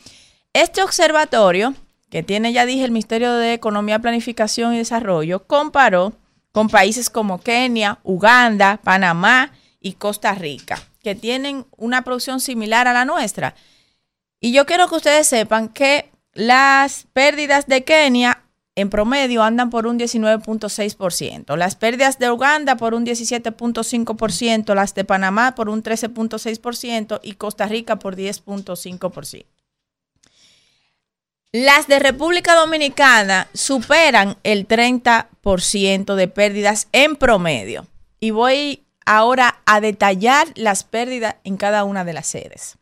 [0.54, 1.74] Este observatorio,
[2.10, 6.12] que tiene, ya dije, el Ministerio de Economía, Planificación y Desarrollo, comparó
[6.52, 12.92] con países como Kenia, Uganda, Panamá y Costa Rica, que tienen una producción similar a
[12.92, 13.54] la nuestra.
[14.40, 19.86] Y yo quiero que ustedes sepan que las pérdidas de Kenia en promedio andan por
[19.86, 27.20] un 19.6%, las pérdidas de Uganda por un 17.5%, las de Panamá por un 13.6%
[27.22, 29.46] y Costa Rica por 10.5%.
[31.54, 37.86] Las de República Dominicana superan el 30% de pérdidas en promedio.
[38.20, 42.78] Y voy ahora a detallar las pérdidas en cada una de las sedes.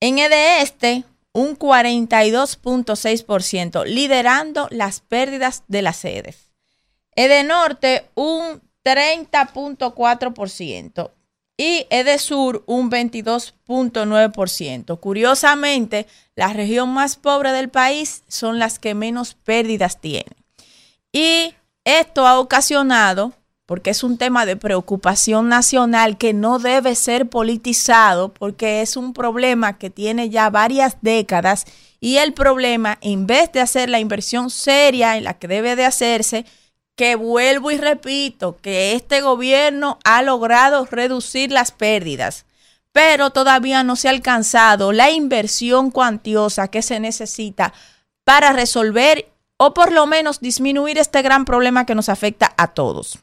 [0.00, 6.50] En el de este, un 42.6%, liderando las pérdidas de las sedes.
[7.14, 11.12] Edenorte, un 30.4%
[11.56, 14.98] y Edesur, un 22.9%.
[14.98, 20.36] Curiosamente, la región más pobre del país son las que menos pérdidas tienen.
[21.12, 23.32] Y esto ha ocasionado
[23.66, 29.12] porque es un tema de preocupación nacional que no debe ser politizado, porque es un
[29.12, 31.66] problema que tiene ya varias décadas
[31.98, 35.84] y el problema, en vez de hacer la inversión seria en la que debe de
[35.84, 36.46] hacerse,
[36.94, 42.45] que vuelvo y repito, que este gobierno ha logrado reducir las pérdidas,
[42.96, 47.74] pero todavía no se ha alcanzado la inversión cuantiosa que se necesita
[48.24, 53.18] para resolver o por lo menos disminuir este gran problema que nos afecta a todos.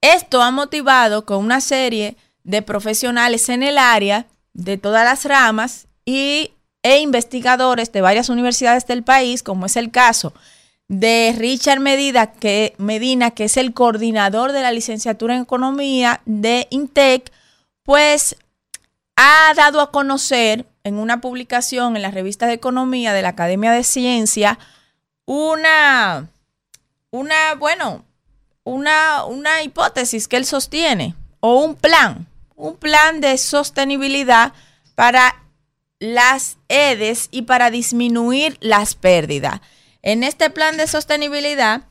[0.00, 5.86] Esto ha motivado con una serie de profesionales en el área de todas las ramas
[6.04, 6.50] y,
[6.82, 10.32] e investigadores de varias universidades del país, como es el caso
[10.88, 16.66] de Richard Medina que, Medina, que es el coordinador de la licenciatura en economía de
[16.70, 17.30] INTEC,
[17.84, 18.36] pues
[19.20, 23.72] ha dado a conocer en una publicación en la revista de economía de la Academia
[23.72, 24.60] de Ciencia
[25.24, 26.28] una,
[27.10, 28.04] una, bueno,
[28.62, 34.52] una, una hipótesis que él sostiene o un plan, un plan de sostenibilidad
[34.94, 35.42] para
[35.98, 39.60] las EDES y para disminuir las pérdidas.
[40.00, 41.82] En este plan de sostenibilidad,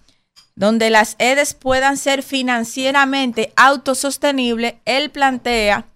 [0.55, 5.87] donde las EDES puedan ser financieramente autosostenibles, él plantea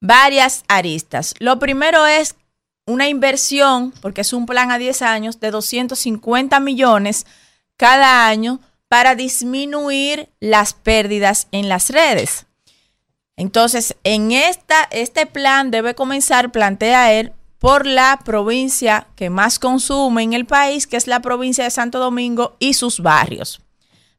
[0.00, 1.34] varias aristas.
[1.38, 2.36] Lo primero es
[2.86, 7.26] una inversión, porque es un plan a 10 años, de 250 millones
[7.76, 12.46] cada año para disminuir las pérdidas en las redes.
[13.36, 20.22] Entonces, en esta, este plan debe comenzar, plantea él, por la provincia que más consume
[20.22, 23.60] en el país, que es la provincia de Santo Domingo y sus barrios.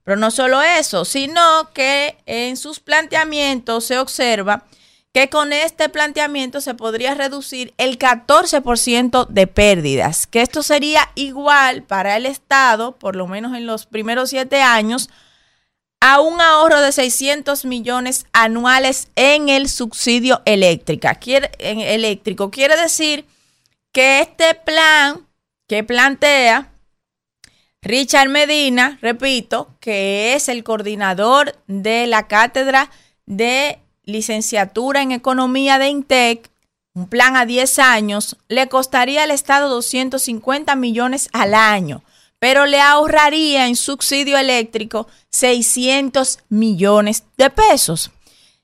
[0.03, 4.63] Pero no solo eso, sino que en sus planteamientos se observa
[5.13, 11.83] que con este planteamiento se podría reducir el 14% de pérdidas, que esto sería igual
[11.83, 15.09] para el Estado, por lo menos en los primeros siete años,
[15.99, 22.49] a un ahorro de 600 millones anuales en el subsidio eléctrica, quiere, eléctrico.
[22.49, 23.25] Quiere decir
[23.91, 25.27] que este plan
[25.67, 26.71] que plantea
[27.83, 32.89] Richard Medina, repito, que es el coordinador de la cátedra
[33.25, 36.49] de licenciatura en economía de INTEC,
[36.93, 42.03] un plan a 10 años, le costaría al Estado 250 millones al año,
[42.39, 48.11] pero le ahorraría en subsidio eléctrico 600 millones de pesos.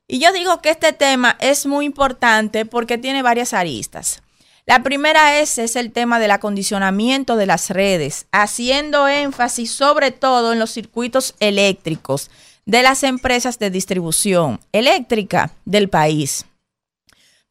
[0.08, 4.22] Y yo digo que este tema es muy importante porque tiene varias aristas.
[4.66, 10.52] La primera es, es el tema del acondicionamiento de las redes, haciendo énfasis sobre todo
[10.52, 12.30] en los circuitos eléctricos
[12.68, 16.46] de las empresas de distribución eléctrica del país.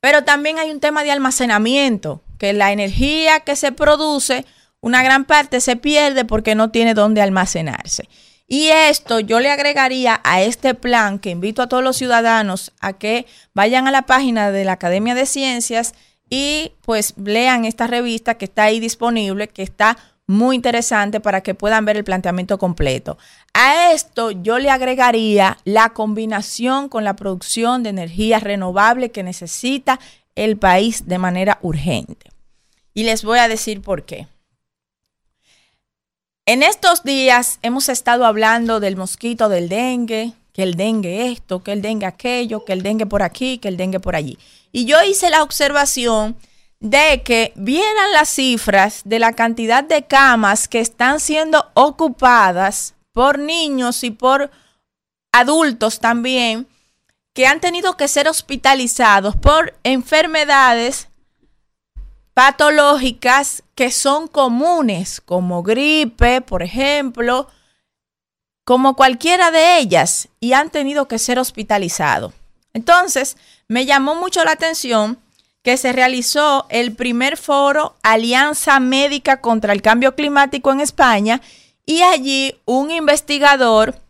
[0.00, 4.44] Pero también hay un tema de almacenamiento, que la energía que se produce,
[4.80, 8.08] una gran parte se pierde porque no tiene dónde almacenarse.
[8.46, 12.92] Y esto yo le agregaría a este plan que invito a todos los ciudadanos a
[12.92, 15.94] que vayan a la página de la Academia de Ciencias
[16.28, 19.96] y pues lean esta revista que está ahí disponible, que está
[20.26, 23.16] muy interesante para que puedan ver el planteamiento completo.
[23.55, 30.00] A esto yo le agregaría la combinación con la producción de energía renovable que necesita
[30.34, 32.30] el país de manera urgente.
[32.92, 34.26] Y les voy a decir por qué.
[36.44, 41.72] En estos días hemos estado hablando del mosquito del dengue, que el dengue esto, que
[41.72, 44.38] el dengue aquello, que el dengue por aquí, que el dengue por allí.
[44.72, 46.36] Y yo hice la observación
[46.80, 53.38] de que vieran las cifras de la cantidad de camas que están siendo ocupadas por
[53.38, 54.50] niños y por
[55.32, 56.68] adultos también,
[57.34, 61.08] que han tenido que ser hospitalizados por enfermedades
[62.34, 67.48] patológicas que son comunes, como gripe, por ejemplo,
[68.64, 72.34] como cualquiera de ellas, y han tenido que ser hospitalizados.
[72.74, 73.38] Entonces,
[73.68, 75.18] me llamó mucho la atención
[75.66, 81.40] que se realizó el primer foro Alianza Médica contra el Cambio Climático en España
[81.84, 84.00] y allí un investigador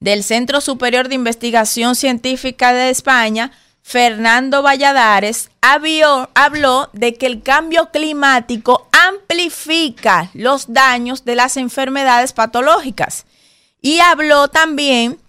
[0.00, 7.90] del Centro Superior de Investigación Científica de España, Fernando Valladares, habló de que el cambio
[7.92, 13.24] climático amplifica los daños de las enfermedades patológicas
[13.80, 15.20] y habló también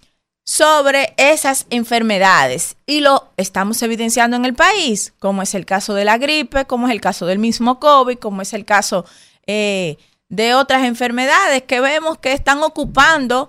[0.44, 6.04] sobre esas enfermedades y lo estamos evidenciando en el país, como es el caso de
[6.04, 9.06] la gripe, como es el caso del mismo COVID, como es el caso
[9.46, 9.96] eh,
[10.28, 13.48] de otras enfermedades que vemos que están ocupando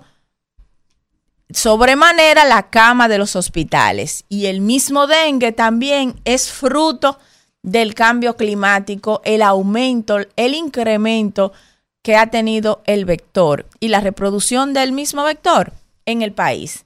[1.50, 4.24] sobremanera la cama de los hospitales.
[4.30, 7.18] Y el mismo dengue también es fruto
[7.62, 11.52] del cambio climático, el aumento, el incremento
[12.02, 15.72] que ha tenido el vector y la reproducción del mismo vector
[16.06, 16.85] en el país.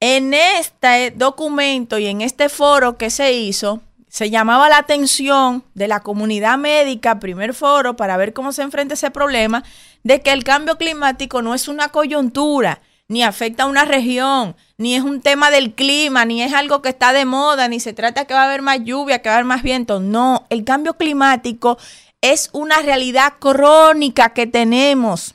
[0.00, 5.88] En este documento y en este foro que se hizo, se llamaba la atención de
[5.88, 9.64] la comunidad médica, primer foro, para ver cómo se enfrenta ese problema,
[10.04, 14.94] de que el cambio climático no es una coyuntura, ni afecta a una región, ni
[14.94, 18.24] es un tema del clima, ni es algo que está de moda, ni se trata
[18.24, 19.98] que va a haber más lluvia, que va a haber más viento.
[19.98, 21.76] No, el cambio climático
[22.20, 25.34] es una realidad crónica que tenemos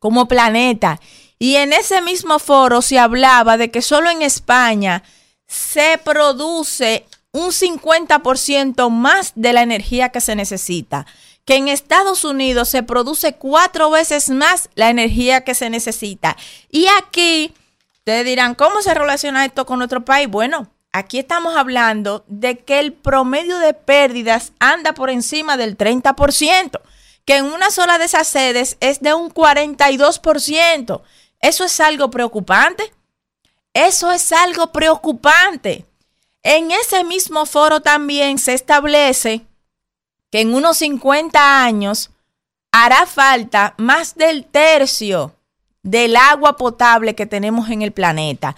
[0.00, 1.00] como planeta
[1.38, 5.02] y en ese mismo foro se hablaba de que solo en España
[5.46, 11.06] se produce un 50% más de la energía que se necesita,
[11.44, 16.36] que en Estados Unidos se produce cuatro veces más la energía que se necesita.
[16.70, 17.52] Y aquí,
[17.98, 20.28] ustedes dirán, ¿cómo se relaciona esto con nuestro país?
[20.28, 26.80] Bueno, aquí estamos hablando de que el promedio de pérdidas anda por encima del 30%,
[27.26, 31.02] que en una sola de esas sedes es de un 42%.
[31.46, 32.92] Eso es algo preocupante.
[33.72, 35.86] Eso es algo preocupante.
[36.42, 39.46] En ese mismo foro también se establece
[40.32, 42.10] que en unos 50 años
[42.72, 45.36] hará falta más del tercio
[45.84, 48.56] del agua potable que tenemos en el planeta.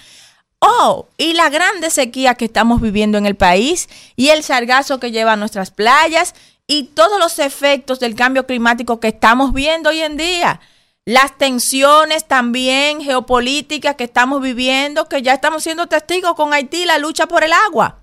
[0.58, 5.10] Oh, y la grande sequía que estamos viviendo en el país y el sargazo que
[5.10, 6.34] lleva a nuestras playas
[6.66, 10.62] y todos los efectos del cambio climático que estamos viendo hoy en día
[11.08, 16.98] las tensiones también geopolíticas que estamos viviendo, que ya estamos siendo testigos con Haití, la
[16.98, 18.00] lucha por el agua.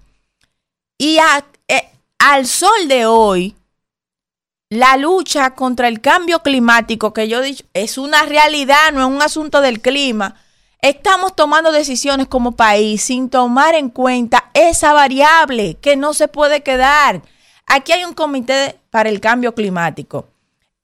[0.98, 1.20] Y
[1.68, 3.56] eh, al sol de hoy,
[4.72, 9.06] la lucha contra el cambio climático, que yo he dicho, es una realidad, no es
[9.08, 10.42] un asunto del clima,
[10.82, 16.62] Estamos tomando decisiones como país sin tomar en cuenta esa variable que no se puede
[16.62, 17.22] quedar.
[17.68, 20.28] Aquí hay un comité para el cambio climático.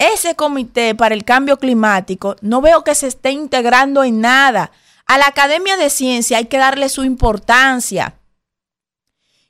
[0.02, 4.72] Ese comité para el cambio climático no veo que se esté integrando en nada.
[5.06, 8.16] A la Academia de Ciencia hay que darle su importancia.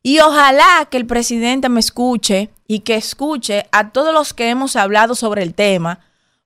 [0.04, 4.76] Y ojalá que el presidente me escuche y que escuche a todos los que hemos
[4.76, 6.02] hablado sobre el tema,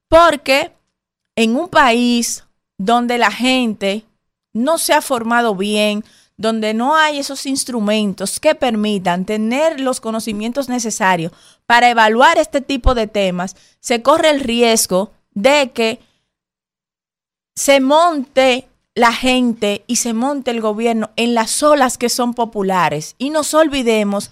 [0.07, 0.71] porque
[1.35, 2.43] en un país
[2.77, 4.05] donde la gente
[4.53, 6.05] no se ha formado bien,
[6.37, 11.31] donde no hay esos instrumentos que permitan tener los conocimientos necesarios
[11.65, 15.99] para evaluar este tipo de temas, se corre el riesgo de que
[17.55, 23.15] se monte la gente y se monte el gobierno en las olas que son populares.
[23.17, 24.31] Y nos olvidemos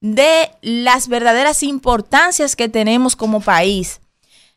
[0.00, 4.00] de las verdaderas importancias que tenemos como país.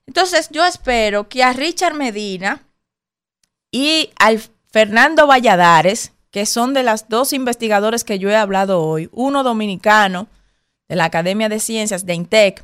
[0.07, 2.63] Entonces yo espero que a Richard Medina
[3.71, 9.09] y al Fernando Valladares, que son de las dos investigadores que yo he hablado hoy,
[9.11, 10.27] uno dominicano
[10.87, 12.63] de la Academia de Ciencias de INTEC,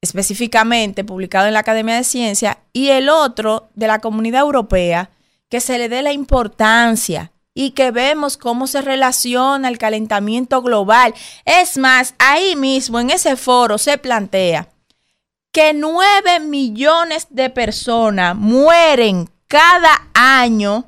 [0.00, 5.10] específicamente publicado en la Academia de Ciencias, y el otro de la Comunidad Europea,
[5.48, 11.14] que se le dé la importancia y que vemos cómo se relaciona el calentamiento global.
[11.44, 14.68] Es más, ahí mismo en ese foro se plantea
[15.52, 20.86] que 9 millones de personas mueren cada año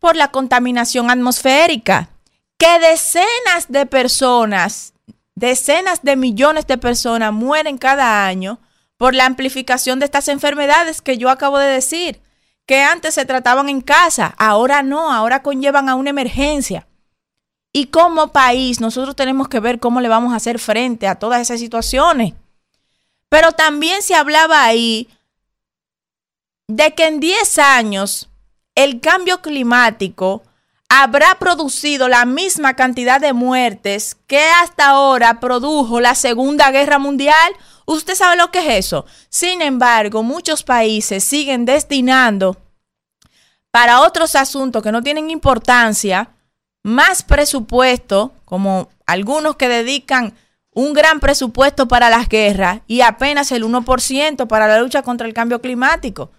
[0.00, 2.10] por la contaminación atmosférica,
[2.58, 4.93] que decenas de personas,
[5.34, 8.60] decenas de millones de personas mueren cada año
[8.96, 12.22] por la amplificación de estas enfermedades que yo acabo de decir
[12.66, 16.86] que antes se trataban en casa, ahora no, ahora conllevan a una emergencia.
[17.72, 21.40] Y como país nosotros tenemos que ver cómo le vamos a hacer frente a todas
[21.40, 22.34] esas situaciones.
[23.28, 25.08] Pero también se hablaba ahí
[26.68, 28.30] de que en 10 años
[28.74, 30.42] el cambio climático
[31.02, 37.54] habrá producido la misma cantidad de muertes que hasta ahora produjo la Segunda Guerra Mundial
[37.86, 39.04] ¿Usted sabe lo que es eso?
[39.28, 42.56] Sin embargo, muchos países siguen destinando
[43.70, 46.30] para otros asuntos que no tienen importancia
[46.82, 50.34] más presupuesto, como algunos que dedican
[50.70, 55.34] un gran presupuesto para las guerras y apenas el 1% para la lucha contra el
[55.34, 56.30] cambio climático.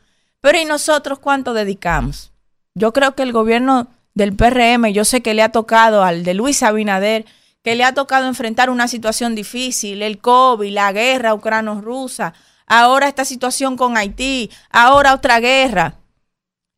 [0.41, 2.31] Pero ¿y nosotros cuánto dedicamos?
[2.73, 6.33] Yo creo que el gobierno del PRM, yo sé que le ha tocado al de
[6.33, 7.25] Luis Abinader,
[7.61, 12.33] que le ha tocado enfrentar una situación difícil, el COVID, la guerra ucrano-rusa,
[12.65, 15.95] ahora esta situación con Haití, ahora otra guerra,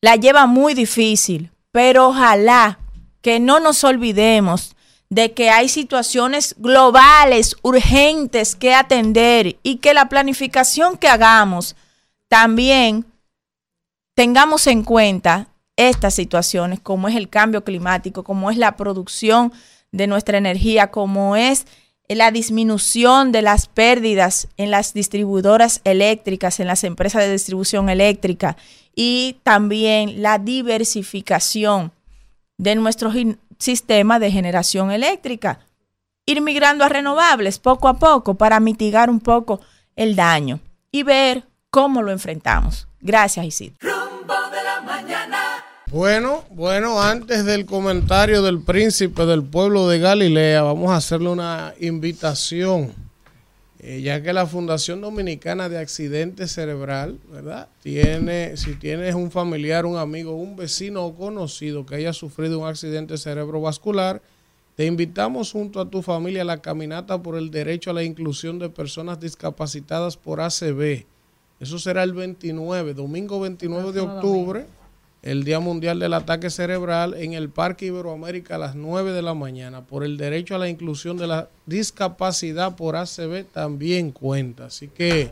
[0.01, 2.79] la lleva muy difícil, pero ojalá
[3.21, 4.75] que no nos olvidemos
[5.09, 11.75] de que hay situaciones globales, urgentes que atender y que la planificación que hagamos
[12.27, 13.05] también
[14.15, 15.47] tengamos en cuenta
[15.77, 19.53] estas situaciones, como es el cambio climático, como es la producción
[19.91, 21.65] de nuestra energía, como es
[22.09, 28.57] la disminución de las pérdidas en las distribuidoras eléctricas, en las empresas de distribución eléctrica
[28.95, 31.91] y también la diversificación
[32.57, 33.11] de nuestro
[33.59, 35.59] sistema de generación eléctrica.
[36.25, 39.61] Ir migrando a renovables poco a poco para mitigar un poco
[39.95, 40.59] el daño
[40.91, 42.87] y ver cómo lo enfrentamos.
[42.99, 43.77] Gracias, Isidro.
[45.89, 51.73] Bueno, bueno, antes del comentario del príncipe del pueblo de Galilea, vamos a hacerle una
[51.79, 52.91] invitación,
[53.79, 57.69] eh, ya que la Fundación Dominicana de Accidente Cerebral, ¿verdad?
[57.81, 62.67] Tiene, si tienes un familiar, un amigo, un vecino o conocido que haya sufrido un
[62.67, 64.21] accidente cerebrovascular,
[64.75, 68.59] te invitamos junto a tu familia a la caminata por el derecho a la inclusión
[68.59, 71.05] de personas discapacitadas por ACB.
[71.61, 74.76] Eso será el 29, domingo 29 de octubre
[75.27, 79.33] el Día Mundial del Ataque Cerebral en el Parque Iberoamérica a las 9 de la
[79.33, 79.85] mañana.
[79.85, 84.67] Por el derecho a la inclusión de la discapacidad por ACB también cuenta.
[84.67, 85.29] Así que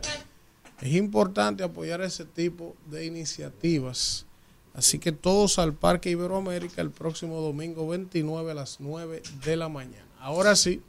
[0.81, 4.25] es importante apoyar ese tipo de iniciativas.
[4.73, 9.69] Así que todos al Parque Iberoamérica el próximo domingo 29 a las 9 de la
[9.69, 10.09] mañana.
[10.19, 10.81] Ahora sí,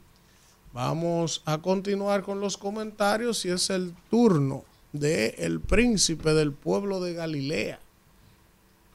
[0.73, 6.99] vamos a continuar con los comentarios y es el turno de el príncipe del pueblo
[6.99, 7.79] de Galilea.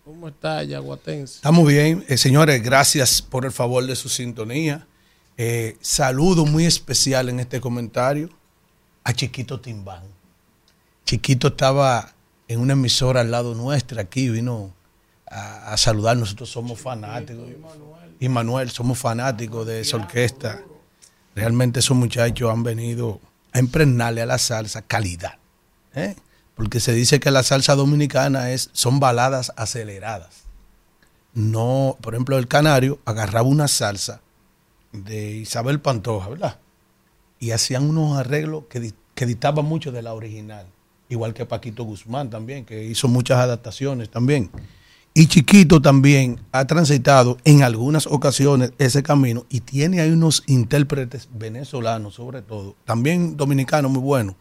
[0.04, 1.36] ¿Cómo está, Yaguatense?
[1.36, 2.04] Estamos bien.
[2.08, 4.86] Eh, señores, gracias por el favor de su sintonía.
[5.36, 8.28] Eh, saludo muy especial en este comentario
[9.04, 10.02] a Chiquito Timbán.
[11.04, 12.14] Chiquito estaba
[12.48, 14.74] en una emisora al lado nuestra aquí, vino
[15.30, 16.16] a, a saludar.
[16.16, 17.48] Nosotros somos fanáticos.
[18.18, 20.62] Y Manuel, somos fanáticos de esa orquesta.
[21.36, 23.20] Realmente esos muchachos han venido
[23.52, 25.38] a impregnarle a la salsa calidad.
[25.94, 26.16] ¿eh?
[26.54, 30.44] Porque se dice que la salsa dominicana es, son baladas aceleradas.
[31.34, 34.20] no, por ejemplo, el canario agarraba una salsa
[34.92, 36.58] de Isabel Pantoja, ¿verdad?
[37.40, 40.66] Y hacían unos arreglos que, que dictaban mucho de la original.
[41.08, 44.50] Igual que Paquito Guzmán también, que hizo muchas adaptaciones también.
[45.14, 51.28] Y Chiquito también ha transitado en algunas ocasiones ese camino y tiene ahí unos intérpretes
[51.34, 54.36] venezolanos, sobre todo, también dominicanos muy buenos,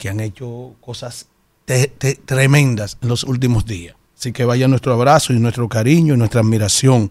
[0.00, 1.26] que han hecho cosas
[1.66, 3.94] te- te- tremendas en los últimos días.
[4.18, 7.10] Así que vaya nuestro abrazo y nuestro cariño y nuestra admiración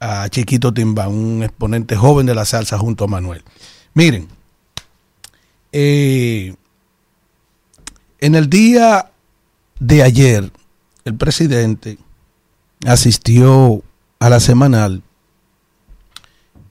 [0.00, 3.44] a Chiquito Timba, un exponente joven de la salsa junto a Manuel.
[3.92, 4.26] Miren,
[5.72, 6.54] eh,
[8.20, 9.10] en el día
[9.78, 10.50] de ayer,
[11.04, 11.98] el presidente
[12.86, 13.82] asistió
[14.18, 15.02] a la semanal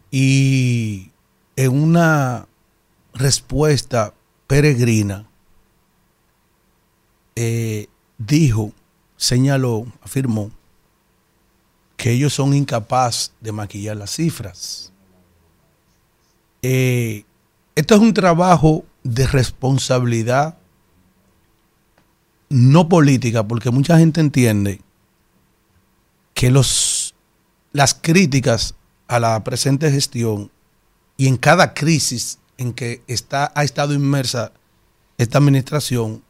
[0.09, 1.11] y
[1.55, 2.47] en una
[3.13, 4.13] respuesta
[4.47, 5.27] peregrina
[7.35, 8.73] eh, dijo,
[9.15, 10.49] señaló, afirmó
[11.97, 14.91] que ellos son incapaces de maquillar las cifras.
[16.61, 17.25] Eh,
[17.75, 20.57] esto es un trabajo de responsabilidad
[22.49, 24.81] no política, porque mucha gente entiende
[26.33, 27.13] que los,
[27.73, 28.75] las críticas
[29.07, 30.51] a la presente gestión
[31.17, 34.51] y en cada crisis en que está, ha estado inmersa
[35.17, 36.23] esta administración,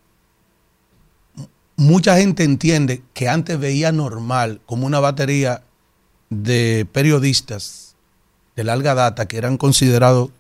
[1.75, 5.63] mucha gente entiende que antes veía normal como una batería
[6.29, 7.95] de periodistas
[8.55, 10.31] de larga data que eran considerados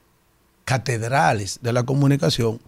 [0.65, 2.59] catedrales de la comunicación,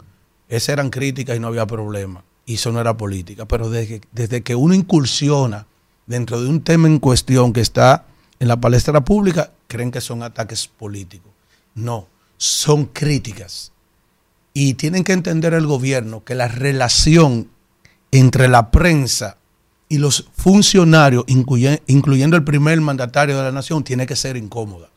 [0.48, 2.24] esas eran críticas y no había problema.
[2.46, 3.46] Y eso no era política.
[3.46, 5.68] Pero desde, desde que uno incursiona
[6.08, 8.06] dentro de un tema en cuestión que está
[8.40, 11.32] en la palestra pública, creen que son ataques políticos.
[11.76, 12.08] No,
[12.40, 13.74] son críticas.
[14.54, 17.50] Y tienen que entender el gobierno que la relación
[18.12, 19.38] entre la prensa
[19.90, 24.90] y los funcionarios, incluye- incluyendo el primer mandatario de la nación, tiene que ser incómoda.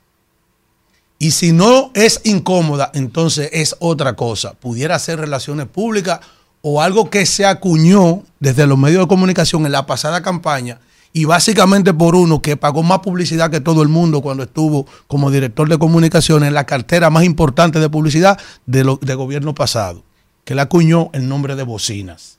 [1.18, 4.54] Y si no es incómoda, entonces es otra cosa.
[4.54, 6.20] Pudiera ser relaciones públicas
[6.62, 10.80] o algo que se acuñó desde los medios de comunicación en la pasada campaña
[11.12, 15.30] y básicamente por uno que pagó más publicidad que todo el mundo cuando estuvo como
[15.30, 20.02] director de comunicaciones en la cartera más importante de publicidad de gobierno pasado,
[20.44, 22.38] que le acuñó el nombre de bocinas.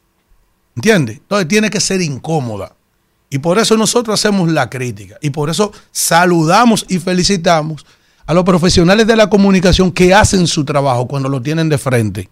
[0.75, 1.17] ¿Entiendes?
[1.17, 2.73] Entonces tiene que ser incómoda.
[3.29, 5.17] Y por eso nosotros hacemos la crítica.
[5.21, 7.85] Y por eso saludamos y felicitamos
[8.25, 12.29] a los profesionales de la comunicación que hacen su trabajo cuando lo tienen de frente.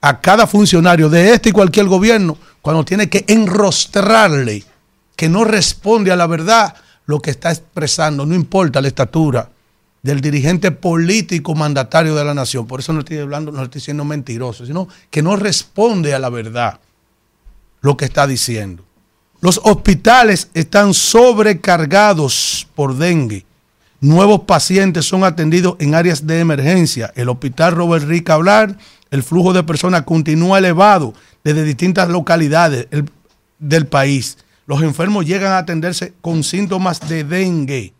[0.00, 4.64] A cada funcionario de este y cualquier gobierno, cuando tiene que enrostrarle
[5.22, 6.74] que no responde a la verdad
[7.06, 9.48] lo que está expresando, no importa la estatura
[10.02, 12.66] del dirigente político mandatario de la nación.
[12.66, 16.28] Por eso no estoy hablando, no estoy siendo mentiroso, sino que no responde a la
[16.28, 16.80] verdad
[17.82, 18.84] lo que está diciendo.
[19.40, 23.46] Los hospitales están sobrecargados por dengue.
[24.00, 27.12] Nuevos pacientes son atendidos en áreas de emergencia.
[27.14, 28.76] El hospital Robert Rick hablar,
[29.12, 33.08] el flujo de personas continúa elevado desde distintas localidades el-
[33.60, 34.36] del país.
[34.72, 37.92] Los enfermos llegan a atenderse con síntomas de dengue.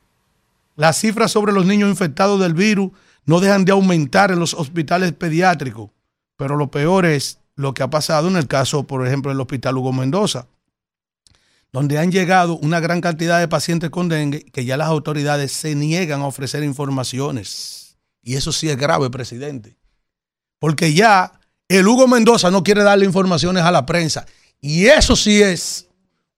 [0.74, 2.92] Las cifras sobre los niños infectados del virus
[3.26, 5.90] no dejan de aumentar en los hospitales pediátricos.
[6.38, 9.76] Pero lo peor es lo que ha pasado en el caso, por ejemplo, del Hospital
[9.76, 10.46] Hugo Mendoza,
[11.72, 15.74] donde han llegado una gran cantidad de pacientes con dengue que ya las autoridades se
[15.74, 17.98] niegan a ofrecer informaciones.
[18.22, 19.76] Y eso sí es grave, presidente.
[20.58, 24.24] Porque ya el Hugo Mendoza no quiere darle informaciones a la prensa.
[24.62, 25.90] Y eso sí es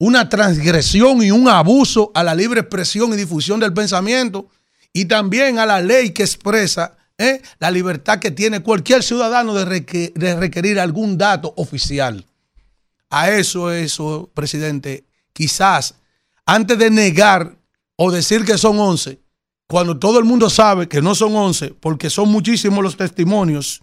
[0.05, 4.51] una transgresión y un abuso a la libre expresión y difusión del pensamiento
[4.93, 7.41] y también a la ley que expresa ¿eh?
[7.59, 12.27] la libertad que tiene cualquier ciudadano de, de requerir algún dato oficial.
[13.09, 15.95] A eso, eso, presidente, quizás
[16.45, 17.57] antes de negar
[17.97, 19.23] o decir que son 11,
[19.67, 23.81] cuando todo el mundo sabe que no son 11, porque son muchísimos los testimonios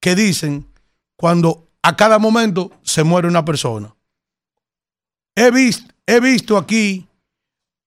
[0.00, 0.66] que dicen
[1.14, 3.94] cuando a cada momento se muere una persona.
[5.40, 7.08] He visto, he visto aquí,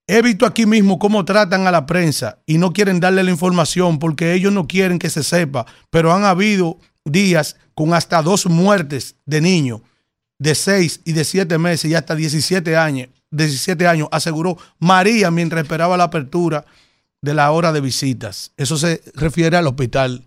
[0.08, 4.00] he visto aquí mismo cómo tratan a la prensa y no quieren darle la información
[4.00, 9.18] porque ellos no quieren que se sepa, pero han habido días con hasta dos muertes
[9.28, 9.82] de niños
[10.40, 15.62] de 6 y de 7 meses y hasta 17 años, 17 años, aseguró María mientras
[15.62, 16.66] esperaba la apertura
[17.22, 18.52] de la hora de visitas.
[18.58, 20.26] Eso se refiere al hospital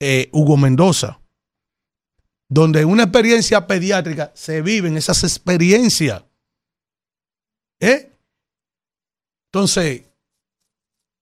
[0.00, 1.20] eh, Hugo Mendoza,
[2.48, 6.24] donde una experiencia pediátrica se viven esas experiencias.
[7.80, 8.10] ¿Eh?
[9.52, 10.02] Entonces,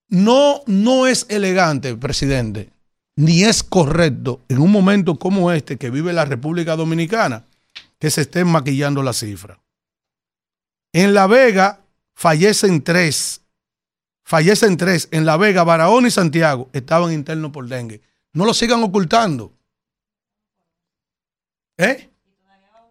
[0.08, 2.70] no, no es elegante, presidente,
[3.16, 7.44] ni es correcto en un momento como este que vive la República Dominicana
[7.98, 9.58] que se estén maquillando las cifras.
[10.92, 11.80] En La Vega
[12.14, 13.42] fallecen tres.
[14.24, 16.68] Fallecen tres en La Vega, Barahona y Santiago.
[16.72, 18.00] Estaban internos por dengue.
[18.32, 19.52] No lo sigan ocultando.
[21.76, 22.10] ¿Eh?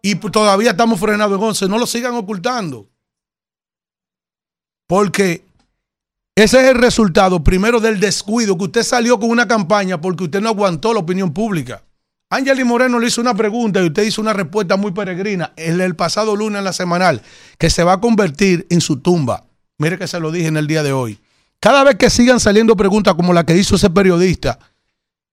[0.02, 1.68] Y todavía estamos frenados en 11.
[1.68, 2.88] No lo sigan ocultando.
[4.86, 5.44] Porque
[6.34, 10.40] ese es el resultado, primero, del descuido, que usted salió con una campaña porque usted
[10.40, 11.82] no aguantó la opinión pública.
[12.28, 15.94] Ángel Moreno le hizo una pregunta y usted hizo una respuesta muy peregrina el, el
[15.94, 17.22] pasado lunes en la semanal,
[17.56, 19.44] que se va a convertir en su tumba.
[19.78, 21.18] Mire que se lo dije en el día de hoy.
[21.60, 24.58] Cada vez que sigan saliendo preguntas como la que hizo ese periodista,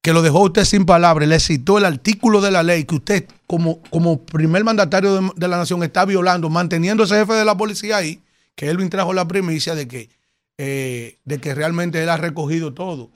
[0.01, 3.25] que lo dejó usted sin palabras, le citó el artículo de la ley que usted,
[3.47, 7.57] como, como primer mandatario de, de la nación, está violando, manteniendo ese jefe de la
[7.57, 8.21] policía ahí,
[8.55, 10.09] que él trajo la primicia de que,
[10.57, 13.11] eh, de que realmente él ha recogido todo,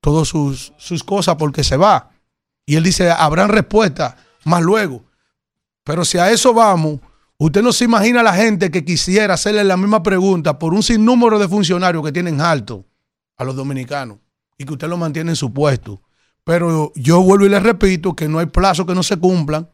[0.00, 2.10] todas sus, sus cosas porque se va.
[2.64, 5.04] Y él dice, habrán respuestas más luego.
[5.84, 7.00] Pero si a eso vamos,
[7.38, 11.38] usted no se imagina la gente que quisiera hacerle la misma pregunta por un sinnúmero
[11.38, 12.84] de funcionarios que tienen alto
[13.36, 14.18] a los dominicanos
[14.58, 16.02] y que usted lo mantiene en su puesto.
[16.42, 19.68] Pero yo vuelvo y le repito que no hay plazos que no se cumplan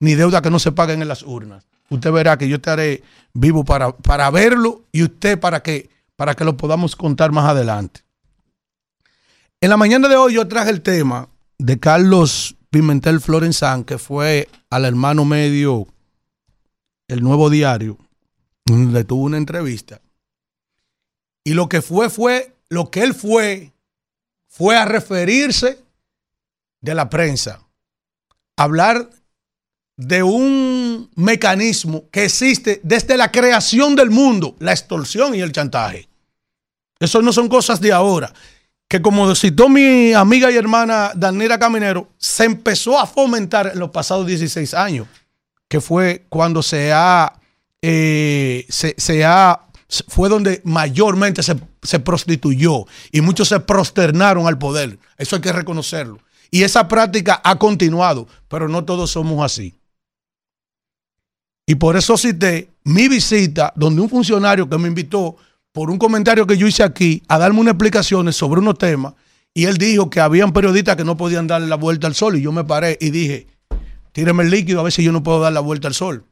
[0.00, 1.66] ni deuda que no se paguen en las urnas.
[1.90, 6.44] Usted verá que yo estaré vivo para, para verlo y usted para que, para que
[6.44, 8.00] lo podamos contar más adelante.
[9.60, 14.48] En la mañana de hoy yo traje el tema de Carlos Pimentel Florenzán, que fue
[14.68, 15.86] al hermano medio
[17.08, 17.98] El Nuevo Diario,
[18.64, 20.00] donde tuvo una entrevista.
[21.44, 23.72] Y lo que fue, fue, lo que él fue,
[24.48, 25.82] fue a referirse
[26.80, 27.60] de la prensa,
[28.56, 29.08] hablar
[29.96, 36.08] de un mecanismo que existe desde la creación del mundo, la extorsión y el chantaje.
[37.00, 38.32] Eso no son cosas de ahora.
[38.88, 43.90] Que como citó mi amiga y hermana Danira Caminero, se empezó a fomentar en los
[43.90, 45.08] pasados 16 años,
[45.66, 47.32] que fue cuando se ha,
[47.82, 49.66] eh, se, ha,
[50.06, 55.00] fue donde mayormente se, se prostituyó y muchos se prosternaron al poder.
[55.16, 56.20] Eso hay que reconocerlo.
[56.52, 59.74] Y esa práctica ha continuado, pero no todos somos así.
[61.66, 65.36] Y por eso cité mi visita, donde un funcionario que me invitó
[65.72, 69.14] por un comentario que yo hice aquí a darme unas explicaciones sobre unos temas,
[69.52, 72.42] y él dijo que habían periodistas que no podían darle la vuelta al sol, y
[72.42, 73.48] yo me paré y dije,
[74.12, 76.24] tíreme el líquido a ver si yo no puedo dar la vuelta al sol.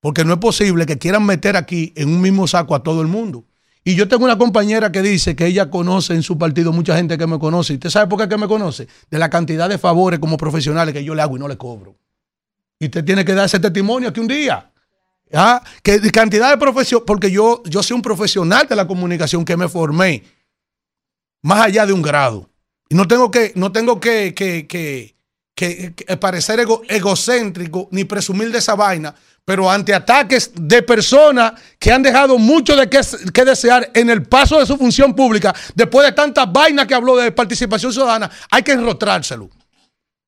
[0.00, 3.08] Porque no es posible que quieran meter aquí en un mismo saco a todo el
[3.08, 3.44] mundo.
[3.84, 7.18] Y yo tengo una compañera que dice que ella conoce en su partido mucha gente
[7.18, 7.74] que me conoce.
[7.74, 8.88] ¿Y usted sabe por qué que me conoce?
[9.10, 11.96] De la cantidad de favores como profesionales que yo le hago y no le cobro.
[12.82, 14.68] Y usted tiene que dar ese testimonio aquí un día.
[15.32, 15.62] ¿Ah?
[15.84, 19.68] Que cantidad de profesión, porque yo, yo soy un profesional de la comunicación que me
[19.68, 20.24] formé
[21.42, 22.50] más allá de un grado.
[22.88, 24.66] Y no tengo que, no tengo que, que,
[25.54, 31.92] que, parecer ego- egocéntrico ni presumir de esa vaina, pero ante ataques de personas que
[31.92, 36.12] han dejado mucho de que desear en el paso de su función pública, después de
[36.12, 39.48] tantas vainas que habló de participación ciudadana, hay que enrotrárselo.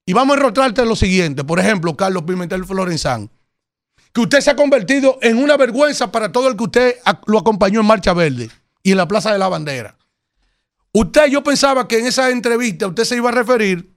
[0.07, 1.44] Y vamos a enrotrarte lo siguiente.
[1.44, 3.31] Por ejemplo, Carlos Pimentel Florenzán,
[4.12, 7.81] que usted se ha convertido en una vergüenza para todo el que usted lo acompañó
[7.81, 8.50] en Marcha Verde
[8.83, 9.97] y en la Plaza de la Bandera.
[10.92, 13.92] Usted, yo pensaba que en esa entrevista usted se iba a referir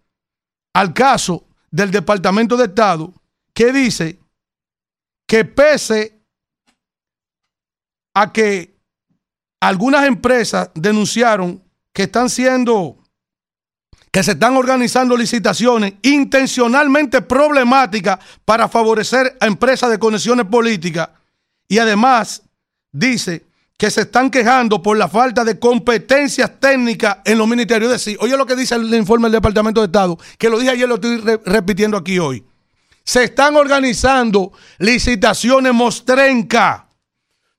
[0.74, 3.14] al caso del Departamento de Estado
[3.54, 4.20] que dice
[5.28, 6.20] que pese
[8.16, 8.76] a que
[9.60, 11.64] algunas empresas denunciaron
[11.94, 12.98] que están siendo,
[14.18, 21.10] que se están organizando licitaciones intencionalmente problemáticas para favorecer a empresas de conexiones políticas
[21.68, 22.42] y además
[22.92, 23.46] dice
[23.78, 27.92] que se están quejando por la falta de competencias técnicas en los ministerios.
[27.94, 30.72] Es decir, oye lo que dice el informe del Departamento de Estado, que lo dije
[30.72, 32.44] ayer, lo estoy re- repitiendo aquí hoy.
[33.04, 36.88] Se están organizando licitaciones mostrenca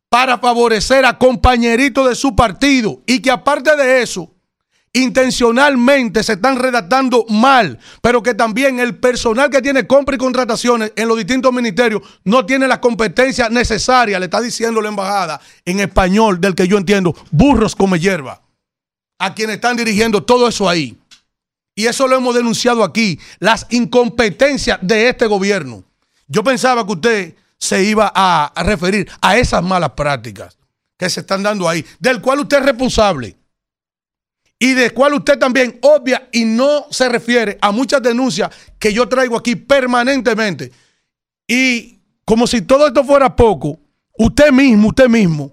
[0.09, 4.35] para favorecer a compañeritos de su partido y que aparte de eso,
[4.93, 10.93] intencionalmente se están redactando mal, pero que también el personal que tiene compra y contrataciones
[10.97, 15.81] en los distintos ministerios no tiene las competencias necesarias, le está diciendo la embajada en
[15.81, 18.43] español del que yo entiendo, burros come hierba,
[19.19, 20.97] a quienes están dirigiendo todo eso ahí.
[21.75, 25.85] Y eso lo hemos denunciado aquí, las incompetencias de este gobierno.
[26.27, 30.59] Yo pensaba que usted se iba a, referir a esas malas prácticas
[30.97, 33.38] que se están dando ahí, del cual usted es responsable
[34.59, 39.09] y del cual usted también obvia y no se refiere a muchas denuncias que yo
[39.09, 40.73] traigo aquí permanentemente.
[41.47, 43.79] Y como si todo esto fuera poco,
[44.19, 45.53] usted mismo, usted mismo,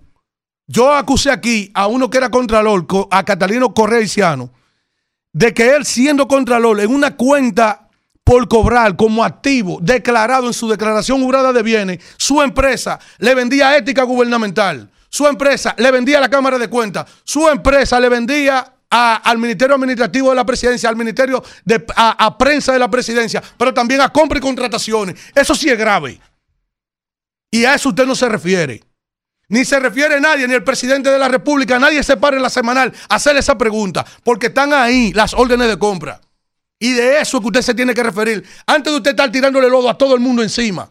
[0.68, 4.50] yo acusé aquí a uno que era contralor, co- a Catalino Correiciano,
[5.32, 7.90] de que él siendo contralor en una cuenta
[8.24, 13.78] por cobrar como activo declarado en su declaración jurada de bienes, su empresa le vendía
[13.78, 14.90] ética gubernamental.
[15.10, 20.30] su empresa le vendía la Cámara de Cuentas, su empresa le vendía al Ministerio Administrativo
[20.30, 24.38] de la Presidencia, al Ministerio de a, Prensa de la Presidencia, pero también a compra
[24.38, 25.16] y contrataciones.
[25.34, 26.20] Eso sí es grave.
[27.52, 28.84] Y a eso usted no se refiere.
[29.48, 32.50] Ni se refiere nadie, ni el presidente de la República, nadie se para en la
[32.50, 36.20] semanal a hacer esa pregunta, porque están ahí las órdenes de compra.
[36.80, 38.44] Y de eso es que usted se tiene que referir.
[38.66, 40.90] Antes de usted estar tirándole lodo a todo el mundo encima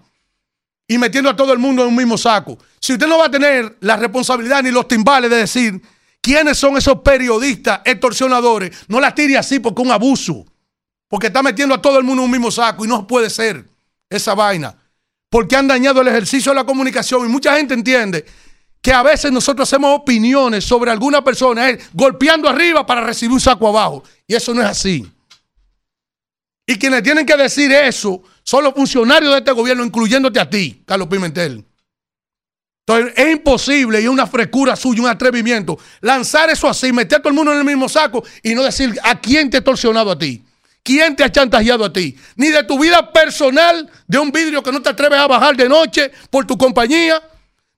[0.87, 2.59] y metiendo a todo el mundo en un mismo saco.
[2.81, 5.83] Si usted no va a tener la responsabilidad ni los timbales de decir
[6.25, 10.47] quiénes son esos periodistas extorsionadores, no la tire así porque es un abuso.
[11.07, 13.69] Porque está metiendo a todo el mundo en un mismo saco y no puede ser
[14.09, 14.75] esa vaina.
[15.29, 18.25] Porque han dañado el ejercicio de la comunicación y mucha gente entiende
[18.81, 23.41] que a veces nosotros hacemos opiniones sobre alguna persona eh, golpeando arriba para recibir un
[23.41, 24.03] saco abajo.
[24.27, 25.07] Y eso no es así.
[26.67, 30.83] Y quienes tienen que decir eso son los funcionarios de este gobierno, incluyéndote a ti,
[30.87, 31.67] Carlos Pimentel.
[32.87, 37.23] Entonces es imposible y es una frescura suya, un atrevimiento, lanzar eso así, meter a
[37.23, 40.11] todo el mundo en el mismo saco y no decir a quién te ha extorsionado
[40.11, 40.45] a ti,
[40.83, 44.71] quién te ha chantajeado a ti, ni de tu vida personal, de un vidrio que
[44.71, 47.23] no te atreves a bajar de noche por tu compañía,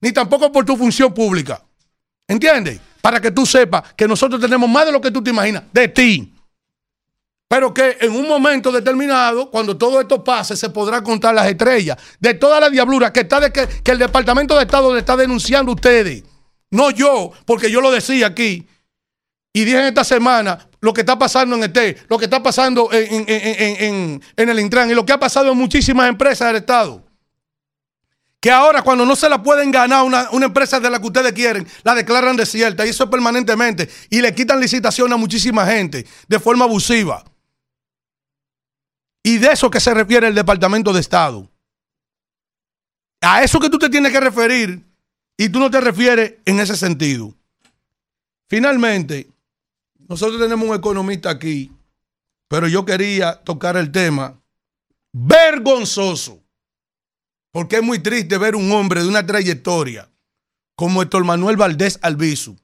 [0.00, 1.62] ni tampoco por tu función pública.
[2.26, 2.80] ¿Entiendes?
[3.00, 5.86] Para que tú sepas que nosotros tenemos más de lo que tú te imaginas, de
[5.86, 6.35] ti.
[7.48, 11.96] Pero que en un momento determinado, cuando todo esto pase, se podrá contar las estrellas
[12.18, 15.70] de toda la diablura que, está de que, el Departamento de Estado le está denunciando
[15.70, 16.24] a ustedes.
[16.70, 18.66] No yo, porque yo lo decía aquí.
[19.52, 22.90] Y dije en esta semana lo que está pasando en ET, lo que está pasando
[22.92, 27.04] en el Intran y lo que ha pasado en muchísimas empresas del Estado.
[28.40, 31.32] Que ahora cuando no se la pueden ganar una, una empresa de la que ustedes
[31.32, 33.88] quieren, la declaran desierta y eso es permanentemente.
[34.10, 37.24] Y le quitan licitación a muchísima gente de forma abusiva.
[39.26, 41.50] Y de eso que se refiere el Departamento de Estado.
[43.20, 44.84] A eso que tú te tienes que referir
[45.36, 47.34] y tú no te refieres en ese sentido.
[48.48, 49.28] Finalmente,
[50.08, 51.72] nosotros tenemos un economista aquí,
[52.46, 54.40] pero yo quería tocar el tema
[55.12, 56.40] vergonzoso,
[57.50, 60.08] porque es muy triste ver un hombre de una trayectoria
[60.76, 62.54] como Héctor Manuel Valdés Albizu,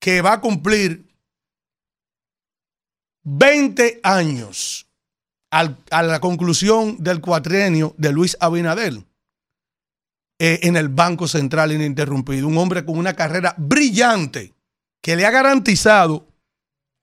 [0.00, 1.06] que va a cumplir
[3.24, 4.88] 20 años
[5.52, 9.04] a la conclusión del cuatrienio de Luis Abinader
[10.38, 12.48] eh, en el Banco Central Ininterrumpido.
[12.48, 14.54] Un hombre con una carrera brillante
[15.02, 16.26] que le ha garantizado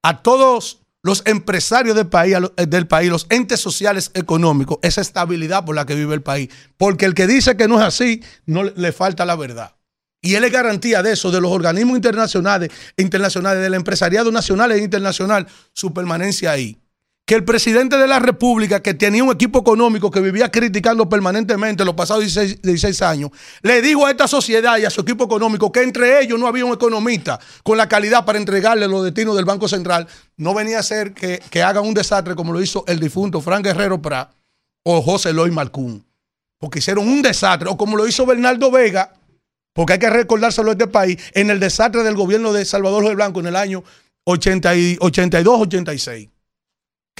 [0.04, 4.80] a todos los empresarios del país, a lo- eh, del país, los entes sociales económicos,
[4.82, 6.50] esa estabilidad por la que vive el país.
[6.76, 9.76] Porque el que dice que no es así, no le falta la verdad.
[10.22, 14.80] Y él es garantía de eso, de los organismos internacionales, internacionales, del empresariado nacional e
[14.80, 16.78] internacional, su permanencia ahí.
[17.30, 21.86] Que el presidente de la República, que tenía un equipo económico que vivía criticando permanentemente
[21.86, 23.30] los pasados 16, 16 años,
[23.62, 26.66] le dijo a esta sociedad y a su equipo económico que entre ellos no había
[26.66, 30.82] un economista con la calidad para entregarle los destinos del Banco Central, no venía a
[30.82, 34.32] ser que, que hagan un desastre como lo hizo el difunto Frank Guerrero Prat
[34.84, 36.04] o José Eloy Malcún.
[36.60, 39.14] Porque hicieron un desastre, o como lo hizo Bernardo Vega,
[39.76, 43.16] porque hay que recordárselo a este país, en el desastre del gobierno de Salvador Jorge
[43.18, 43.84] Blanco en el año
[44.26, 46.30] 80 y- 82-86,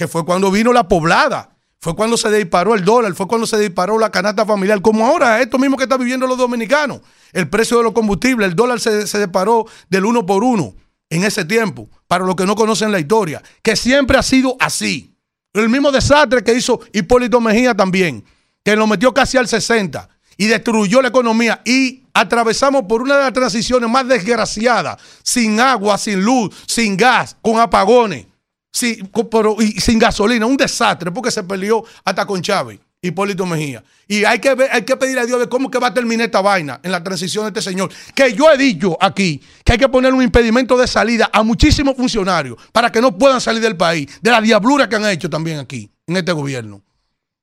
[0.00, 3.58] que fue cuando vino la poblada, fue cuando se disparó el dólar, fue cuando se
[3.58, 7.02] disparó la canasta familiar, como ahora, esto mismo que están viviendo los dominicanos,
[7.34, 10.74] el precio de los combustibles, el dólar se, se disparó del uno por uno
[11.10, 15.18] en ese tiempo, para los que no conocen la historia, que siempre ha sido así.
[15.52, 18.24] El mismo desastre que hizo Hipólito Mejía también,
[18.64, 23.24] que lo metió casi al 60 y destruyó la economía y atravesamos por una de
[23.24, 28.29] las transiciones más desgraciadas, sin agua, sin luz, sin gas, con apagones,
[28.72, 33.82] y sin gasolina, un desastre porque se peleó hasta con Chávez, Hipólito Mejía.
[34.06, 36.26] Y hay que, ver, hay que pedir a Dios de cómo que va a terminar
[36.26, 37.90] esta vaina en la transición de este señor.
[38.14, 41.96] Que yo he dicho aquí que hay que poner un impedimento de salida a muchísimos
[41.96, 45.58] funcionarios para que no puedan salir del país, de la diablura que han hecho también
[45.58, 46.82] aquí, en este gobierno.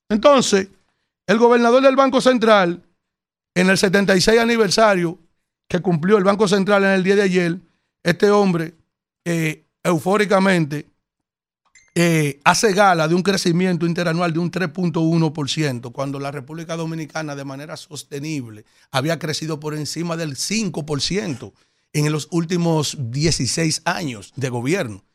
[0.09, 0.69] Entonces,
[1.27, 2.83] el gobernador del Banco Central,
[3.53, 5.19] en el 76 aniversario
[5.67, 7.59] que cumplió el Banco Central en el día de ayer,
[8.03, 8.75] este hombre,
[9.25, 10.87] eh, eufóricamente,
[11.99, 17.43] eh, hace gala de un crecimiento interanual de un 3.1%, cuando la República Dominicana de
[17.43, 21.53] manera sostenible había crecido por encima del 5%
[21.93, 25.05] en los últimos 16 años de gobierno.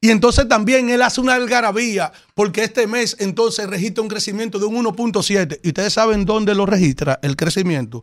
[0.00, 4.64] Y entonces también él hace una algarabía porque este mes entonces registra un crecimiento de
[4.64, 5.60] un 1.7.
[5.62, 8.02] Y ustedes saben dónde lo registra el crecimiento.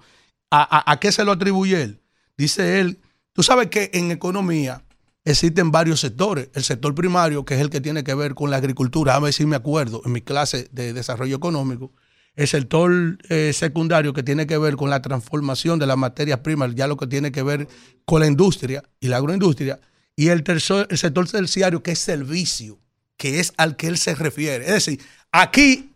[0.50, 2.01] ¿A, qué se lo atribuye él?
[2.38, 3.01] Dice él,
[3.34, 4.85] tú sabes que en economía
[5.32, 6.49] existen varios sectores.
[6.53, 9.33] El sector primario, que es el que tiene que ver con la agricultura, a ver
[9.33, 11.93] si me acuerdo en mi clase de desarrollo económico.
[12.35, 16.74] el sector eh, secundario que tiene que ver con la transformación de las materias primas,
[16.74, 17.67] ya lo que tiene que ver
[18.06, 19.80] con la industria y la agroindustria,
[20.16, 22.80] y el, tercer, el sector terciario que es servicio,
[23.17, 24.66] que es al que él se refiere.
[24.66, 25.01] Es decir,
[25.32, 25.89] aquí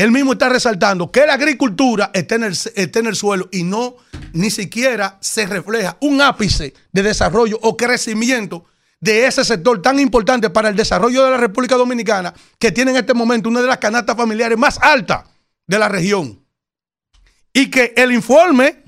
[0.00, 3.96] él mismo está resaltando que la agricultura está en el, en el suelo y no
[4.32, 8.64] ni siquiera se refleja un ápice de desarrollo o crecimiento
[8.98, 12.98] de ese sector tan importante para el desarrollo de la República Dominicana, que tiene en
[12.98, 15.24] este momento una de las canastas familiares más altas
[15.66, 16.44] de la región.
[17.52, 18.82] Y que el informe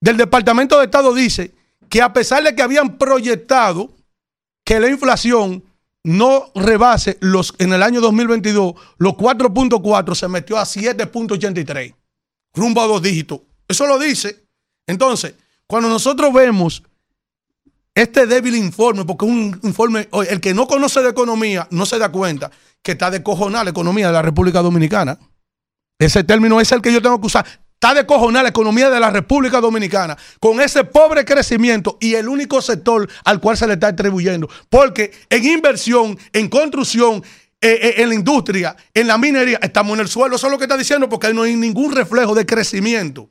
[0.00, 1.54] del Departamento de Estado dice
[1.88, 3.94] que a pesar de que habían proyectado
[4.64, 5.62] que la inflación
[6.04, 11.94] no rebase los en el año 2022 los 4.4 se metió a 7.83
[12.54, 13.40] rumbo a dos dígitos.
[13.68, 14.44] Eso lo dice.
[14.86, 15.34] Entonces
[15.66, 16.82] cuando nosotros vemos
[17.94, 22.10] este débil informe porque un informe el que no conoce de economía no se da
[22.10, 22.50] cuenta
[22.82, 25.18] que está de cojonar la economía de la República Dominicana.
[25.98, 27.44] Ese término es el que yo tengo que usar
[27.82, 32.28] Está de cojonar la economía de la República Dominicana con ese pobre crecimiento y el
[32.28, 34.50] único sector al cual se le está atribuyendo.
[34.68, 37.24] Porque en inversión, en construcción,
[37.58, 40.36] eh, eh, en la industria, en la minería, estamos en el suelo.
[40.36, 43.30] Eso es lo que está diciendo porque no hay ningún reflejo de crecimiento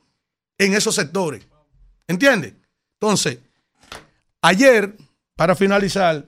[0.58, 1.46] en esos sectores.
[2.08, 2.54] ¿Entiendes?
[3.00, 3.38] Entonces,
[4.42, 4.96] ayer,
[5.36, 6.26] para finalizar,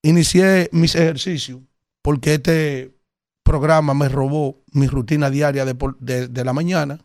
[0.00, 1.60] inicié mis ejercicios
[2.00, 2.94] porque este
[3.42, 6.98] programa me robó mi rutina diaria de, la mañana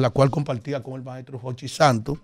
[0.00, 2.18] la cual compartía con el maestro Jochi Santos.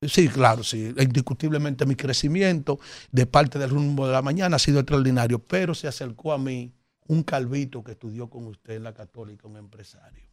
[0.00, 0.94] Sí, claro, sí.
[0.98, 2.78] Indiscutiblemente mi crecimiento
[3.10, 6.72] de parte del rumbo de la mañana ha sido extraordinario, pero se acercó a mí
[7.06, 10.24] un calvito que estudió con usted en la católica, un empresario.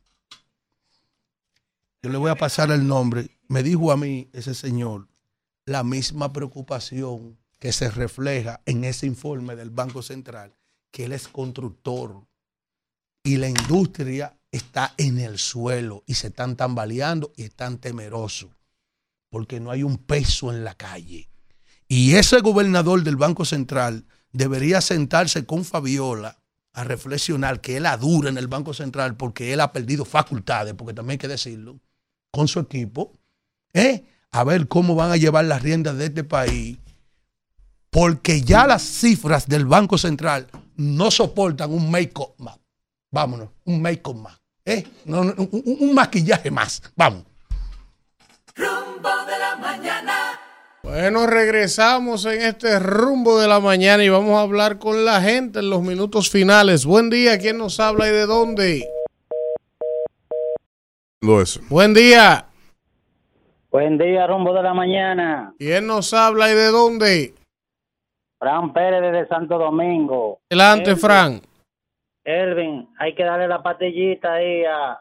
[2.01, 3.30] Yo le voy a pasar el nombre.
[3.48, 5.08] Me dijo a mí ese señor
[5.66, 10.56] la misma preocupación que se refleja en ese informe del Banco Central,
[10.90, 12.26] que él es constructor
[13.24, 18.50] y la industria está en el suelo y se están tambaleando y están temerosos
[19.32, 21.30] porque no hay un peso en la calle.
[21.88, 26.38] Y ese gobernador del Banco Central debería sentarse con Fabiola
[26.74, 30.94] a reflexionar que él adura en el Banco Central porque él ha perdido facultades, porque
[30.94, 31.80] también hay que decirlo,
[32.30, 33.14] con su equipo,
[33.74, 34.06] ¿eh?
[34.32, 36.78] a ver cómo van a llevar las riendas de este país,
[37.90, 42.58] porque ya las cifras del Banco Central no soportan un make-up más.
[43.12, 44.41] Vámonos, un make-up más.
[44.66, 44.86] ¿Eh?
[45.06, 46.82] No, no, un, un, maquillaje más.
[46.96, 47.24] Vamos.
[48.56, 50.40] Rumbo de la mañana.
[50.84, 55.60] Bueno, regresamos en este rumbo de la mañana y vamos a hablar con la gente
[55.60, 56.86] en los minutos finales.
[56.86, 58.88] Buen día, ¿quién nos habla y de dónde?
[61.22, 61.62] Eso.
[61.70, 62.48] Buen día.
[63.70, 65.54] Buen día, rumbo de la mañana.
[65.58, 67.34] ¿Quién nos habla y de dónde?
[68.40, 70.40] Fran Pérez desde Santo Domingo.
[70.50, 71.40] Adelante, Fran.
[72.24, 75.00] Ervin, hay que darle la patillita ahí a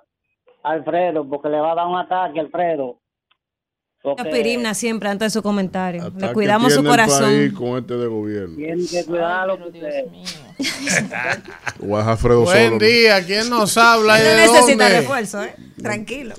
[0.63, 2.99] Alfredo porque le va a dar un ataque, Alfredo.
[4.03, 4.23] Porque...
[4.23, 6.03] Aspirina siempre antes de su comentario.
[6.03, 7.33] Ataque le cuidamos su corazón.
[7.33, 8.57] El con este de gobierno.
[8.57, 9.55] Tiene que cuidarlo.
[12.07, 15.01] Alfredo Buen solo, día, ¿quién nos habla no de necesita dónde?
[15.01, 15.55] refuerzo, ¿eh?
[15.83, 16.35] Tranquilo.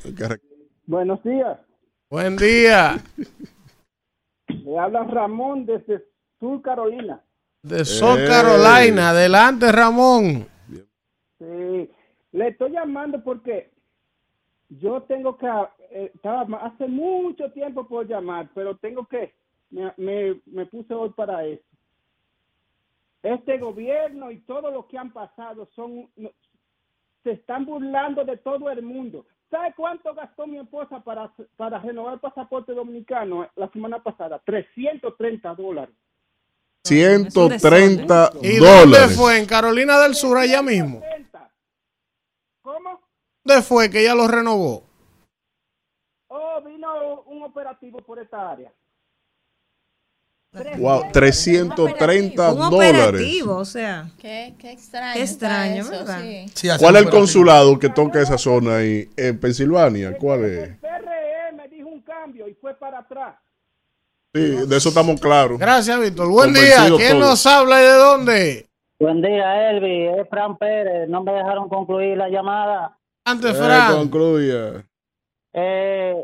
[0.88, 1.60] Buenos días.
[2.10, 3.00] Buen día.
[4.48, 6.04] Le habla Ramón desde
[6.40, 7.22] Sur Carolina.
[7.64, 9.12] De South Carolina.
[9.12, 10.48] Adelante, Ramón.
[11.42, 11.90] Sí,
[12.34, 13.72] le estoy llamando porque
[14.70, 15.48] yo tengo que,
[15.90, 19.34] eh, estaba hace mucho tiempo por llamar, pero tengo que,
[19.72, 21.64] me, me, me puse hoy para eso.
[23.24, 26.08] Este gobierno y todo lo que han pasado son,
[27.24, 29.26] se están burlando de todo el mundo.
[29.50, 34.40] ¿Sabe cuánto gastó mi esposa para, para renovar el pasaporte dominicano la semana pasada?
[34.46, 35.96] 330 dólares.
[36.84, 38.60] 130 ¿Y dólares.
[38.60, 39.40] dónde fue?
[39.40, 41.02] ¿En Carolina del Sur, allá mismo?
[42.62, 43.00] ¿Cómo?
[43.44, 44.84] ¿Dónde fue que ella lo renovó?
[46.28, 48.72] Oh, vino un operativo por esta área.
[50.78, 53.02] Wow, 330 Un dólares.
[53.08, 54.10] operativo, o sea.
[54.20, 55.14] Qué, qué extraño.
[55.14, 56.22] Qué extraño, está eso, ¿verdad?
[56.22, 56.52] sí.
[56.54, 59.10] Sí, hace ¿Cuál es el consulado que toca esa zona ahí?
[59.16, 60.18] ¿En Pensilvania?
[60.18, 60.78] ¿Cuál es?
[60.78, 63.36] PRE me dijo un cambio y fue para atrás.
[64.34, 65.58] Sí, de eso estamos claros.
[65.58, 66.28] Gracias, Víctor.
[66.30, 66.88] Buen día.
[66.98, 67.30] ¿Quién todo.
[67.30, 68.70] nos habla y de dónde?
[69.02, 70.06] Buen día, Elvi.
[70.10, 71.10] Es Fran Pérez.
[71.10, 72.96] No me dejaron concluir la llamada.
[73.26, 73.96] Antes, Eh, Fran.
[73.98, 74.86] concluya.
[75.54, 76.16] Eh,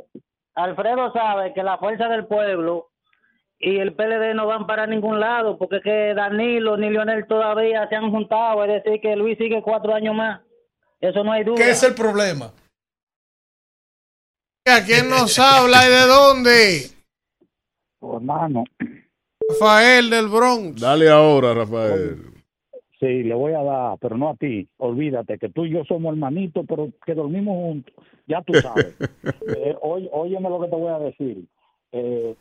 [0.53, 2.91] Alfredo sabe que la fuerza del pueblo
[3.57, 7.87] y el PLD no van para ningún lado porque es que Danilo ni Lionel todavía
[7.89, 8.63] se han juntado.
[8.63, 10.41] Es decir, que Luis sigue cuatro años más.
[10.99, 11.57] Eso no hay duda.
[11.57, 12.51] ¿Qué es el problema?
[14.67, 16.91] ¿A quién nos habla y de dónde?
[18.03, 18.65] Hermano.
[19.49, 20.79] Rafael del Bronx.
[20.79, 22.26] Dale ahora, Rafael.
[22.99, 24.67] Sí, le voy a dar, pero no a ti.
[24.77, 27.93] Olvídate que tú y yo somos hermanitos, pero que dormimos juntos.
[28.27, 28.95] Ya tú sabes.
[29.49, 31.45] Eh, oy- óyeme lo que te voy a decir.
[31.91, 32.35] Eh,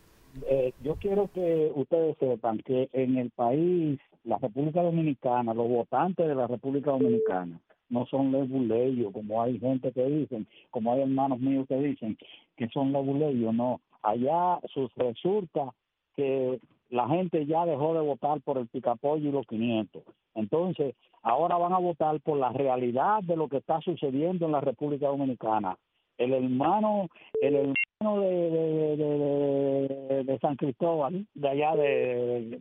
[0.49, 6.27] eh, yo quiero que ustedes sepan que en el país, la República Dominicana, los votantes
[6.27, 7.61] de la República Dominicana
[7.91, 12.17] no son leguleyos, como hay gente que dicen, como hay hermanos míos que dicen
[12.57, 13.55] que son leguleyos.
[13.55, 15.73] No, allá sus- resulta
[16.17, 16.59] que
[16.91, 20.03] la gente ya dejó de votar por el picapollo y los 500.
[20.35, 24.61] Entonces, ahora van a votar por la realidad de lo que está sucediendo en la
[24.61, 25.77] República Dominicana.
[26.19, 27.09] El hermano,
[27.43, 32.61] el hermano de, San Cristóbal, de allá de,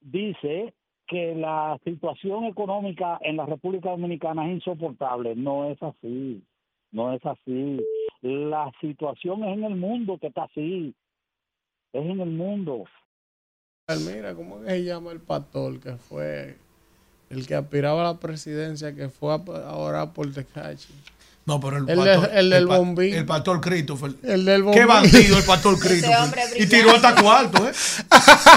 [0.00, 0.74] dice
[1.06, 5.34] que la situación económica en la República Dominicana es insoportable.
[5.34, 6.42] No es así,
[6.92, 7.80] no es así.
[8.22, 10.94] La situación es en el mundo que está así,
[11.92, 12.84] es en el mundo.
[14.06, 16.56] Mira, ¿cómo se llama el pastor que fue
[17.28, 20.92] el que aspiraba a la presidencia, que fue a orar por Tecachi?
[21.46, 23.14] No, pero el, El pastor, el del bombín.
[23.14, 24.12] El pastor Christopher.
[24.22, 24.86] El del Qué bombín.
[24.86, 26.38] bandido el pastor Christopher.
[26.56, 27.72] y tiró hasta cuarto, ¿eh?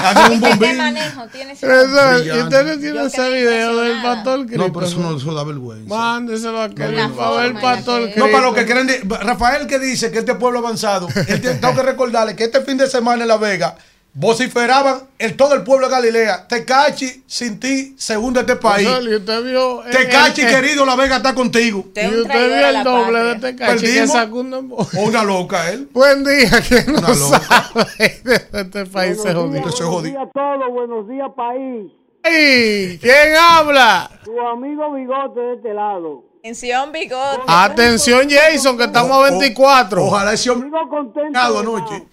[0.04, 0.76] Anda un ¿Qué bombín.
[0.76, 4.72] manejo tiene ese y usted no tiene ese video del pastor No, Cristo.
[4.74, 5.88] pero eso no eso da vergüenza.
[5.94, 8.20] Mándeselo a que ver forma el pastor Cristo.
[8.26, 8.88] No, para los que creen.
[9.08, 12.86] Rafael que dice que este pueblo avanzado, tiene- tengo que recordarle que este fin de
[12.88, 13.76] semana en La Vega
[14.14, 16.46] vociferaban el todo el pueblo de Galilea.
[16.46, 18.86] Tecachi, sin ti, se hunde este país.
[18.88, 19.84] Pastor, y usted vio.
[19.84, 21.80] eh, Tecachi, eh, eh, querido, La Vega está contigo.
[21.80, 23.40] Usted Y usted vio el doble de patria.
[23.56, 24.12] Tecachi que Perdimos.
[24.12, 25.88] sacó un una loca él.
[25.92, 27.40] Buen día, que no Una loca.
[27.40, 29.50] sabe de este país se jodió.
[29.60, 31.92] días, buenos días a todos, buenos días país.
[32.22, 32.98] ¡Ey!
[33.02, 34.10] ¿Quién habla?
[34.24, 36.24] Tu amigo Bigote de este lado.
[36.38, 37.42] Atención, bigote.
[37.46, 40.04] Atención, Jason, que estamos a 24.
[40.04, 42.06] Ojalá ese hombre de anoche.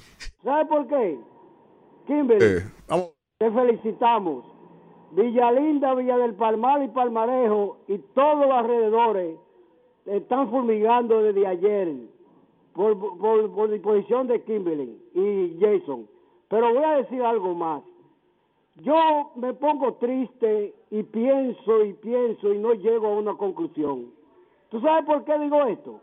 [0.44, 1.31] ¿Sabe por qué?
[2.08, 4.46] Kimberly, Eh, te felicitamos.
[5.12, 9.38] Villalinda, Villa del Palmar y Palmarejo y todos los alrededores
[10.06, 11.94] están fumigando desde ayer
[12.74, 16.08] por, por, por disposición de Kimberly y Jason.
[16.48, 17.84] Pero voy a decir algo más.
[18.78, 24.14] Yo me pongo triste y pienso y pienso y no llego a una conclusión.
[24.70, 26.00] ¿Tú sabes por qué digo esto?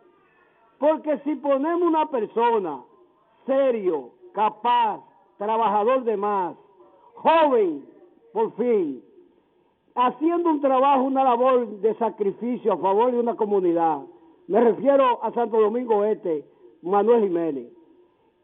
[0.79, 2.83] Porque si ponemos una persona
[3.47, 5.01] serio, capaz,
[5.39, 6.57] trabajador de más,
[7.15, 7.85] joven,
[8.33, 9.03] por fin,
[9.95, 14.01] haciendo un trabajo, una labor de sacrificio a favor de una comunidad,
[14.47, 16.45] me refiero a Santo Domingo Este,
[16.83, 17.67] Manuel Jiménez.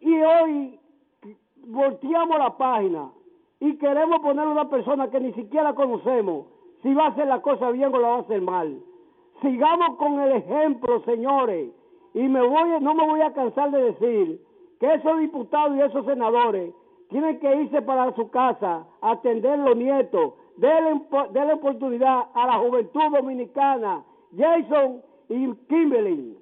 [0.01, 0.79] Y hoy
[1.67, 3.11] volteamos la página
[3.61, 6.47] y queremos poner una persona que ni siquiera conocemos
[6.83, 8.79] si va a hacer la cosa bien o la va a hacer mal.
[9.41, 11.71] Sigamos con el ejemplo, señores,
[12.13, 14.41] y me voy, no me voy a cansar de decir
[14.79, 16.75] que esos diputados y esos senadores
[17.15, 22.59] tienen que irse para su casa a atender los nietos, denle, denle oportunidad a la
[22.59, 24.05] juventud dominicana,
[24.37, 26.37] Jason y Kimberly.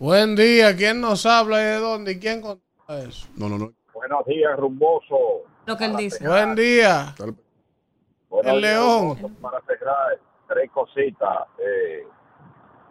[0.00, 2.12] Buen día, ¿quién nos habla y de dónde?
[2.12, 3.28] ¿Y quién contesta eso?
[3.36, 3.72] No, no, no.
[3.92, 5.44] Buenos días, rumboso.
[5.66, 6.26] Lo que él dice.
[6.26, 7.14] Buen día.
[8.28, 9.16] Buenos El días, León.
[9.22, 9.40] rumboso.
[9.42, 11.38] Para cerrar, tres cositas.
[11.58, 12.04] Eh,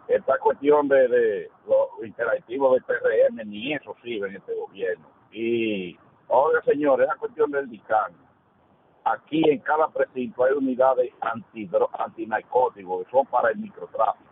[0.08, 5.12] esta cuestión de, de los interactivos del PRM, ni eso sirve en este gobierno.
[5.34, 5.98] Y,
[6.28, 8.12] oiga, señores, esa cuestión del DICAN.
[9.04, 11.12] Aquí en cada precinto hay unidades
[11.98, 14.30] antinarcóticos que son para el microtráfico.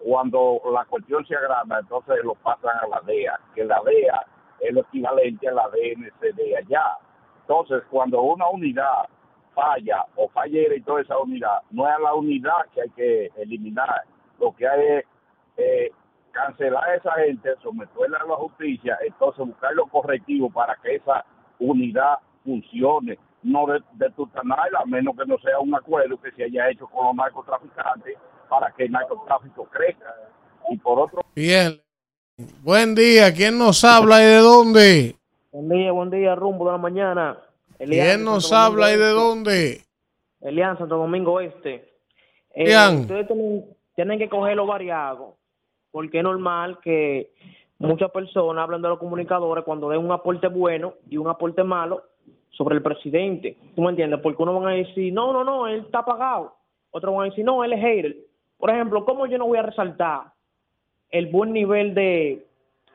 [0.00, 4.26] Cuando la cuestión se agranda, entonces lo pasan a la DEA, que la DEA
[4.58, 6.98] es lo equivalente a la DNC de allá.
[7.42, 9.08] Entonces, cuando una unidad
[9.54, 13.30] falla o fallera y toda esa unidad, no es a la unidad que hay que
[13.36, 14.02] eliminar.
[14.40, 15.04] Lo que hay es
[15.58, 15.92] eh,
[16.30, 21.24] cancelar a esa gente, someterla a la justicia, entonces buscar los correctivos para que esa
[21.58, 26.70] unidad funcione, no de, de a menos que no sea un acuerdo que se haya
[26.70, 28.16] hecho con los narcotraficantes
[28.48, 30.14] para que el narcotráfico crezca.
[30.70, 31.80] Y por otro Bien.
[32.62, 35.16] Buen día, ¿quién nos habla y de dónde?
[35.52, 37.38] Buen día, buen día, rumbo de la mañana.
[37.78, 39.14] ¿Quién nos Santo Domingo habla y de Este.
[39.20, 39.80] dónde?
[40.40, 41.74] Elian, Santo Domingo Este.
[41.74, 43.00] Eh, Elian.
[43.00, 45.36] ustedes tienen, tienen que cogerlo variado,
[45.90, 47.30] porque es normal que
[47.78, 52.02] muchas personas hablan de los comunicadores cuando den un aporte bueno y un aporte malo
[52.50, 53.56] sobre el presidente.
[53.74, 54.20] ¿Tú me entiendes?
[54.20, 56.54] Porque uno van a decir, no, no, no, él está pagado.
[56.90, 58.16] Otros van a decir, no, él es hater.
[58.58, 60.32] Por ejemplo, ¿cómo yo no voy a resaltar
[61.10, 62.46] el buen nivel de,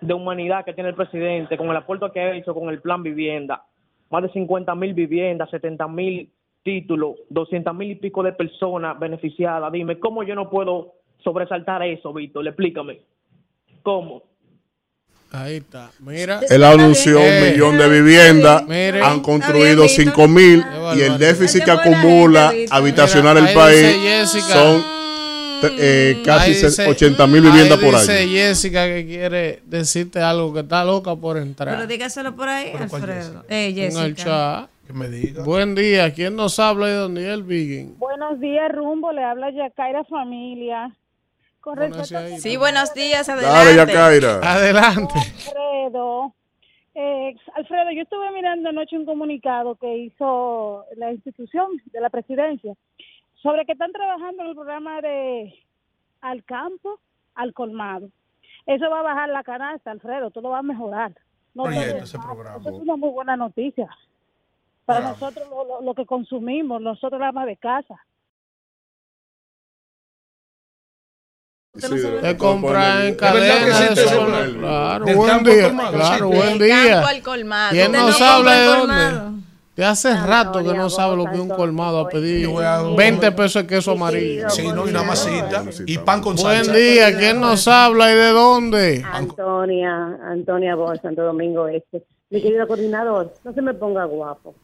[0.02, 3.02] de humanidad que tiene el presidente con el aporte que ha hecho con el plan
[3.02, 3.66] vivienda?
[4.12, 9.72] Más de 50 mil viviendas, 70 mil títulos, 200 mil y pico de personas beneficiadas.
[9.72, 12.48] Dime, ¿cómo yo no puedo sobresaltar eso, Víctor?
[12.48, 13.02] Explícame.
[13.84, 14.24] ¿Cómo?
[15.32, 15.92] Ahí está.
[16.00, 16.40] Mira.
[16.50, 18.64] Él anunció un Eh, millón de viviendas,
[19.04, 20.64] han construido cinco mil,
[20.96, 24.54] y el déficit que acumula habitacional Mira, el ahí país dice Jessica.
[24.54, 24.96] son
[25.80, 28.30] eh, casi Ahí dice- 80 mil viviendas ahí por dice año.
[28.30, 31.76] Jessica que quiere decirte algo que está loca por entrar.
[31.76, 33.46] Pero dígaselo por ahí, ¿Pero cuál Alfredo.
[33.50, 34.24] Eh, en el Jessica.
[34.24, 34.70] chat.
[34.86, 35.44] Que me diga.
[35.44, 36.14] Buen día.
[36.14, 37.98] ¿Quién nos habla de Daniel Biggin?
[37.98, 39.12] Buenos días, Rumbo.
[39.12, 40.96] Le habla Yacaira Familia.
[41.66, 43.92] Con respecto a Sí, buenos días, Dale, adelante.
[43.94, 44.40] Yacaira.
[44.44, 45.14] Adelante.
[45.18, 46.34] Alfredo,
[46.94, 52.76] eh, Alfredo, yo estuve mirando anoche un comunicado que hizo la institución de la presidencia
[53.42, 55.56] sobre que están trabajando en el programa de
[56.22, 57.00] al campo,
[57.34, 58.10] al colmado.
[58.68, 61.14] Eso va a bajar la canasta, Alfredo, todo va a mejorar.
[61.56, 62.30] No Proyecto todo es ese malo.
[62.34, 62.58] programa.
[62.60, 63.88] Eso es una muy buena noticia
[64.86, 67.96] para nosotros lo, lo- lo que consumimos, nosotros la ama de casa.
[71.80, 74.26] Te compras en cadena de supermercado.
[74.26, 74.60] programa.
[74.60, 75.64] Claro, Del buen día.
[75.68, 77.04] colmado, Claro, buen día.
[77.72, 79.36] ¿Quién no habla de compra dónde?
[79.76, 82.64] De hace rato que no sabe lo que es un colmado a pedir Yo voy
[82.64, 84.50] a- 20 pesos de queso amarillo.
[84.50, 86.72] Sí, no, y una masita y pan con Buen salsa.
[86.72, 87.18] día.
[87.18, 89.04] ¿Quién nos habla y de dónde?
[89.12, 92.06] Antonia, Antonia Bosch, Santo Domingo Este.
[92.30, 94.56] Mi querido coordinador, no se me ponga guapo.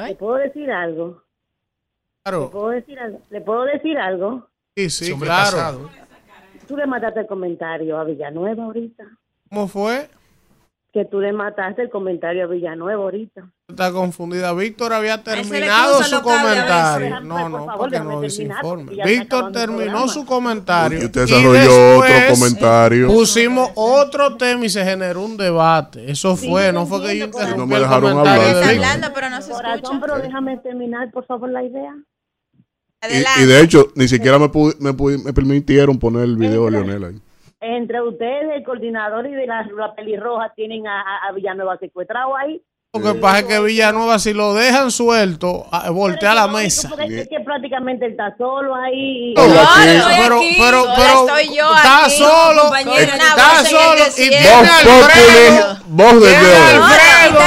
[0.00, 1.10] ¿Le puedo decir algo?
[1.10, 2.50] ¿Le Claro.
[2.50, 3.20] puedo decir algo?
[3.30, 4.48] ¿Le puedo decir algo?
[4.76, 5.56] Sí, sí, claro.
[5.56, 5.90] casado.
[6.66, 9.04] Tú le mataste el comentario a Villanueva ahorita.
[9.50, 10.08] ¿Cómo fue?
[10.92, 13.48] Que tú le mataste el comentario a Villanueva ahorita.
[13.68, 14.52] Está confundida.
[14.54, 17.20] Víctor había terminado su comentario.
[17.20, 18.92] No, no, favor, porque no desinforme.
[19.04, 21.00] Víctor terminó su comentario.
[21.02, 23.06] Y usted desarrolló otro comentario.
[23.08, 26.10] Pusimos otro tema y se generó un debate.
[26.10, 28.64] Eso fue, no fue que yo interrumpí No me el dejaron comentario hablar.
[28.64, 28.70] de.
[28.70, 30.00] Hablando, pero no se Corazón, escucha.
[30.00, 31.94] pero déjame terminar, por favor, la idea.
[33.10, 37.04] Y, y de hecho, ni siquiera me, pu- me, permitieron poner el video de Leonel
[37.04, 37.20] ahí.
[37.60, 42.36] Entre ustedes, el coordinador y de la, la pelirroja, tienen a, a- a Villanueva secuestrado
[42.36, 42.60] ahí.
[42.94, 46.88] Lo que pasa es que Villanueva, si lo dejan suelto, a- voltea la mesa.
[46.88, 49.34] Porque es que prácticamente él está solo ahí.
[49.36, 49.60] No, pero,
[50.38, 56.14] aquí, pero, pero, estoy yo está aquí, solo, está solo y tiene a Alfredo, voz
[56.22, 56.68] desde tiene a.
[56.70, 57.38] Alfredo,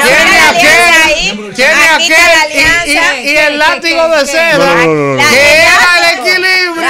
[0.00, 1.27] tiene está
[1.58, 2.50] tiene aquel
[2.86, 5.28] y- y, y el ¿Qué, látigo qué, de seda, No, no, no, no, no.
[5.30, 6.88] que era el equilibrio.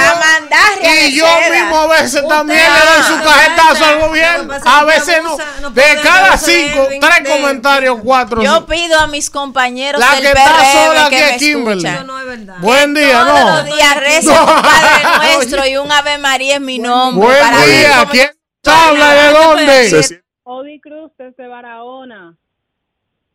[0.81, 1.49] Y yo seda.
[1.55, 4.53] mismo a veces también le doy su cajetazo al gobierno.
[4.65, 5.69] A veces no.
[5.71, 8.41] De cada cinco, tres de- comentarios, cuatro.
[8.43, 11.89] Yo pido a mis compañeros La del que está sola aquí es Kimberly.
[12.59, 13.55] Buen día, Todos no.
[13.57, 14.31] los días No.
[14.41, 17.27] un Padre Nuestro y un Ave María es mi nombre.
[17.27, 18.07] Buen día.
[18.11, 18.29] ¿Quién
[18.65, 20.21] habla de dónde?
[20.43, 22.35] Odi Cruz desde Barahona.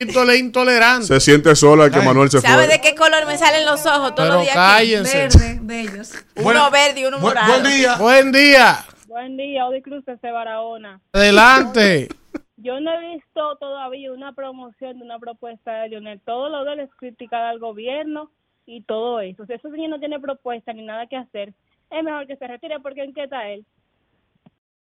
[0.08, 1.06] Íntole intolerante.
[1.06, 2.72] se siente sola que Manuel se ¿Sabe fue.
[2.74, 4.56] de qué color me salen los ojos todos Pero los días?
[4.56, 4.92] aquí?
[4.92, 5.18] cállense.
[5.18, 6.12] Verde, bellos.
[6.36, 7.52] Uno Bueno, verde y uno buen, morado.
[7.60, 7.96] buen día.
[7.96, 8.84] Buen día.
[9.08, 11.00] Buen día, Odi Cruz desde Barahona.
[11.12, 12.08] Adelante.
[12.56, 16.20] Yo no he visto todavía una promoción de una propuesta de Lionel.
[16.24, 18.30] Todo lo de él es criticar al gobierno
[18.66, 19.44] y todo eso.
[19.46, 21.52] Si ese señor no tiene propuesta ni nada que hacer,
[21.90, 23.64] es mejor que se retire porque ¿en qué está él?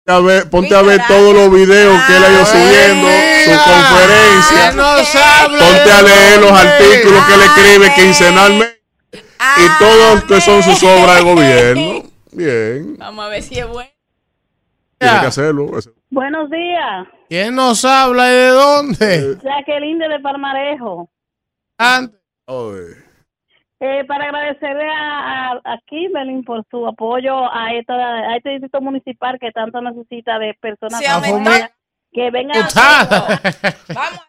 [0.06, 3.60] A ver, ponte a ver todos los videos que él ha ido subiendo, su ¿Quién
[3.60, 4.72] conferencia.
[4.74, 8.84] nos habla Ponte a leer los artículos que él escribe quincenalmente
[9.14, 12.04] y todos que son sus obras de gobierno.
[12.34, 13.90] Bien, Vamos a ver si es bueno.
[14.98, 15.72] tiene que hacerlo.
[16.10, 19.38] Buenos días, ¿Quién nos habla y de dónde?
[19.42, 21.10] Jacqueline de Palmarejo.
[21.78, 22.20] Antes.
[23.86, 28.80] Eh, para agradecerle a, a, a Kimberly por su apoyo a, esta, a este distrito
[28.80, 31.02] municipal que tanto necesita de personas
[32.14, 33.42] que vengan a Putada.
[33.94, 34.22] Vamos.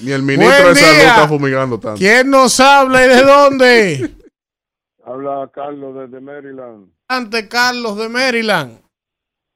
[0.00, 1.08] Ni el ministro Buen de salud día.
[1.08, 1.98] está fumigando tanto.
[2.00, 4.10] ¿Quién nos habla y de dónde?
[5.04, 6.88] Habla Carlos desde Maryland.
[7.06, 8.81] Ante Carlos de Maryland.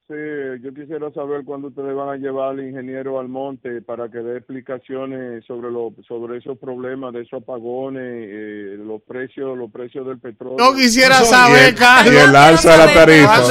[0.09, 0.15] Sí,
[0.63, 4.37] yo quisiera saber cuándo ustedes van a llevar al ingeniero al monte para que dé
[4.37, 10.21] explicaciones sobre lo, sobre esos problemas de esos apagones, eh, los precios, los precios del
[10.21, 10.59] petróleo.
[10.59, 12.15] Yo quisiera saber, el, Carlos.
[12.15, 13.01] y el alza de la ¿Cuándo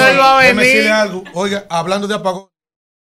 [0.01, 0.53] él tarifa.
[0.53, 0.87] venir?
[0.91, 1.23] algo.
[1.33, 2.47] Oiga, hablando de apagón,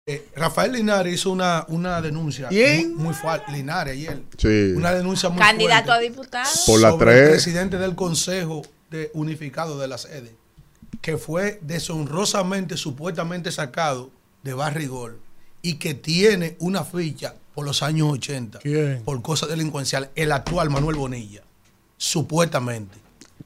[0.06, 2.96] eh, Rafael Linares hizo una, una denuncia ¿Quién?
[2.96, 3.50] muy, muy fuerte.
[3.54, 4.24] Linares ayer.
[4.38, 6.50] Sí, Una denuncia muy Candidato a diputado.
[6.66, 7.30] por la sobre el tres.
[7.30, 8.62] presidente del Consejo
[8.92, 10.32] de Unificado de la sede,
[11.02, 14.10] que fue deshonrosamente, supuestamente sacado
[14.44, 15.20] de barrigol
[15.62, 19.02] y que tiene una ficha por los años 80 ¿Quién?
[19.04, 21.42] por cosas delincuenciales, el actual Manuel Bonilla,
[21.98, 22.98] supuestamente.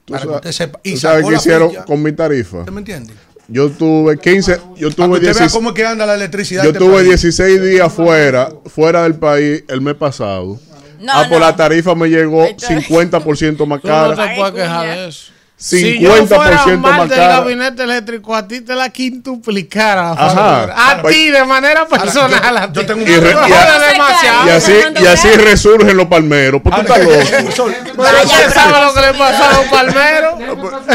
[0.04, 0.80] ¿Tú Para que sabes, usted sepa.
[0.82, 1.84] Y tú sabes qué hicieron ficha.
[1.84, 2.58] con mi tarifa?
[2.60, 3.14] ¿Usted me entiende?
[3.48, 6.62] Yo tuve 15, yo que tuve usted vea 16, cómo es que anda la electricidad.
[6.62, 7.08] yo este tuve país.
[7.08, 10.58] 16 días fuera, fuera del país el mes pasado.
[11.00, 11.46] No, ah, por no.
[11.46, 14.28] la tarifa me llegó Esto- 50% más Tú no cara.
[14.28, 15.32] te puedes quejar de eso.
[15.62, 20.02] Si yo 50% fuera más mal del gabinete eléctrico, a ti te la quintuplicara.
[20.02, 20.34] la Ajá.
[20.34, 20.90] factura.
[20.90, 22.56] A Pues- ti, de manera personal.
[22.56, 22.80] a ti.
[22.80, 24.46] Y, re- Tú y a- demasiado.
[24.46, 26.60] y así, y así resurgen los palmeros.
[26.62, 27.72] Pues tú estás loco.
[27.96, 30.34] Pero usted sabe lo que le pasó a los palmeros.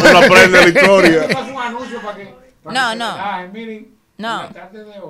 [0.09, 1.27] Uno aprende la historia.
[2.65, 3.17] No, no.
[4.17, 4.49] No.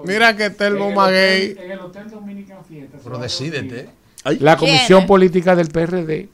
[0.05, 1.55] Mira que Telmo Maguey.
[3.03, 3.89] Pero decídete.
[4.39, 6.27] La ¿Quién comisión política del PRD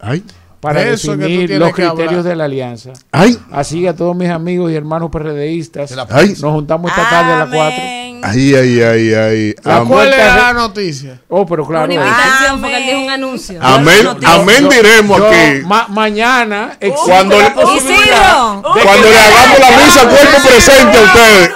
[0.64, 2.92] para eso definir los criterios de la alianza.
[3.11, 3.38] Ay.
[3.51, 6.30] Así a todos mis amigos y hermanos PRDistas, Ay.
[6.42, 7.83] nos juntamos esta tarde a las 4.
[8.25, 9.56] Ay, ay, ay, ay.
[9.64, 11.19] La ¿Cuál era la noticia?
[11.27, 11.85] Oh, pero claro.
[11.85, 13.59] Una invitación, porque él dijo un anuncio.
[13.61, 15.61] Amén, amén diremos Yo, aquí.
[15.66, 21.51] ma- mañana existe Cuando la le- Cuando le hagamos la misa cuerpo presente a ustedes.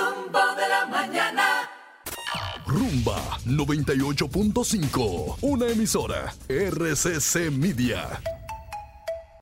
[2.66, 8.02] Rumba 98.5, una emisora RCC Media.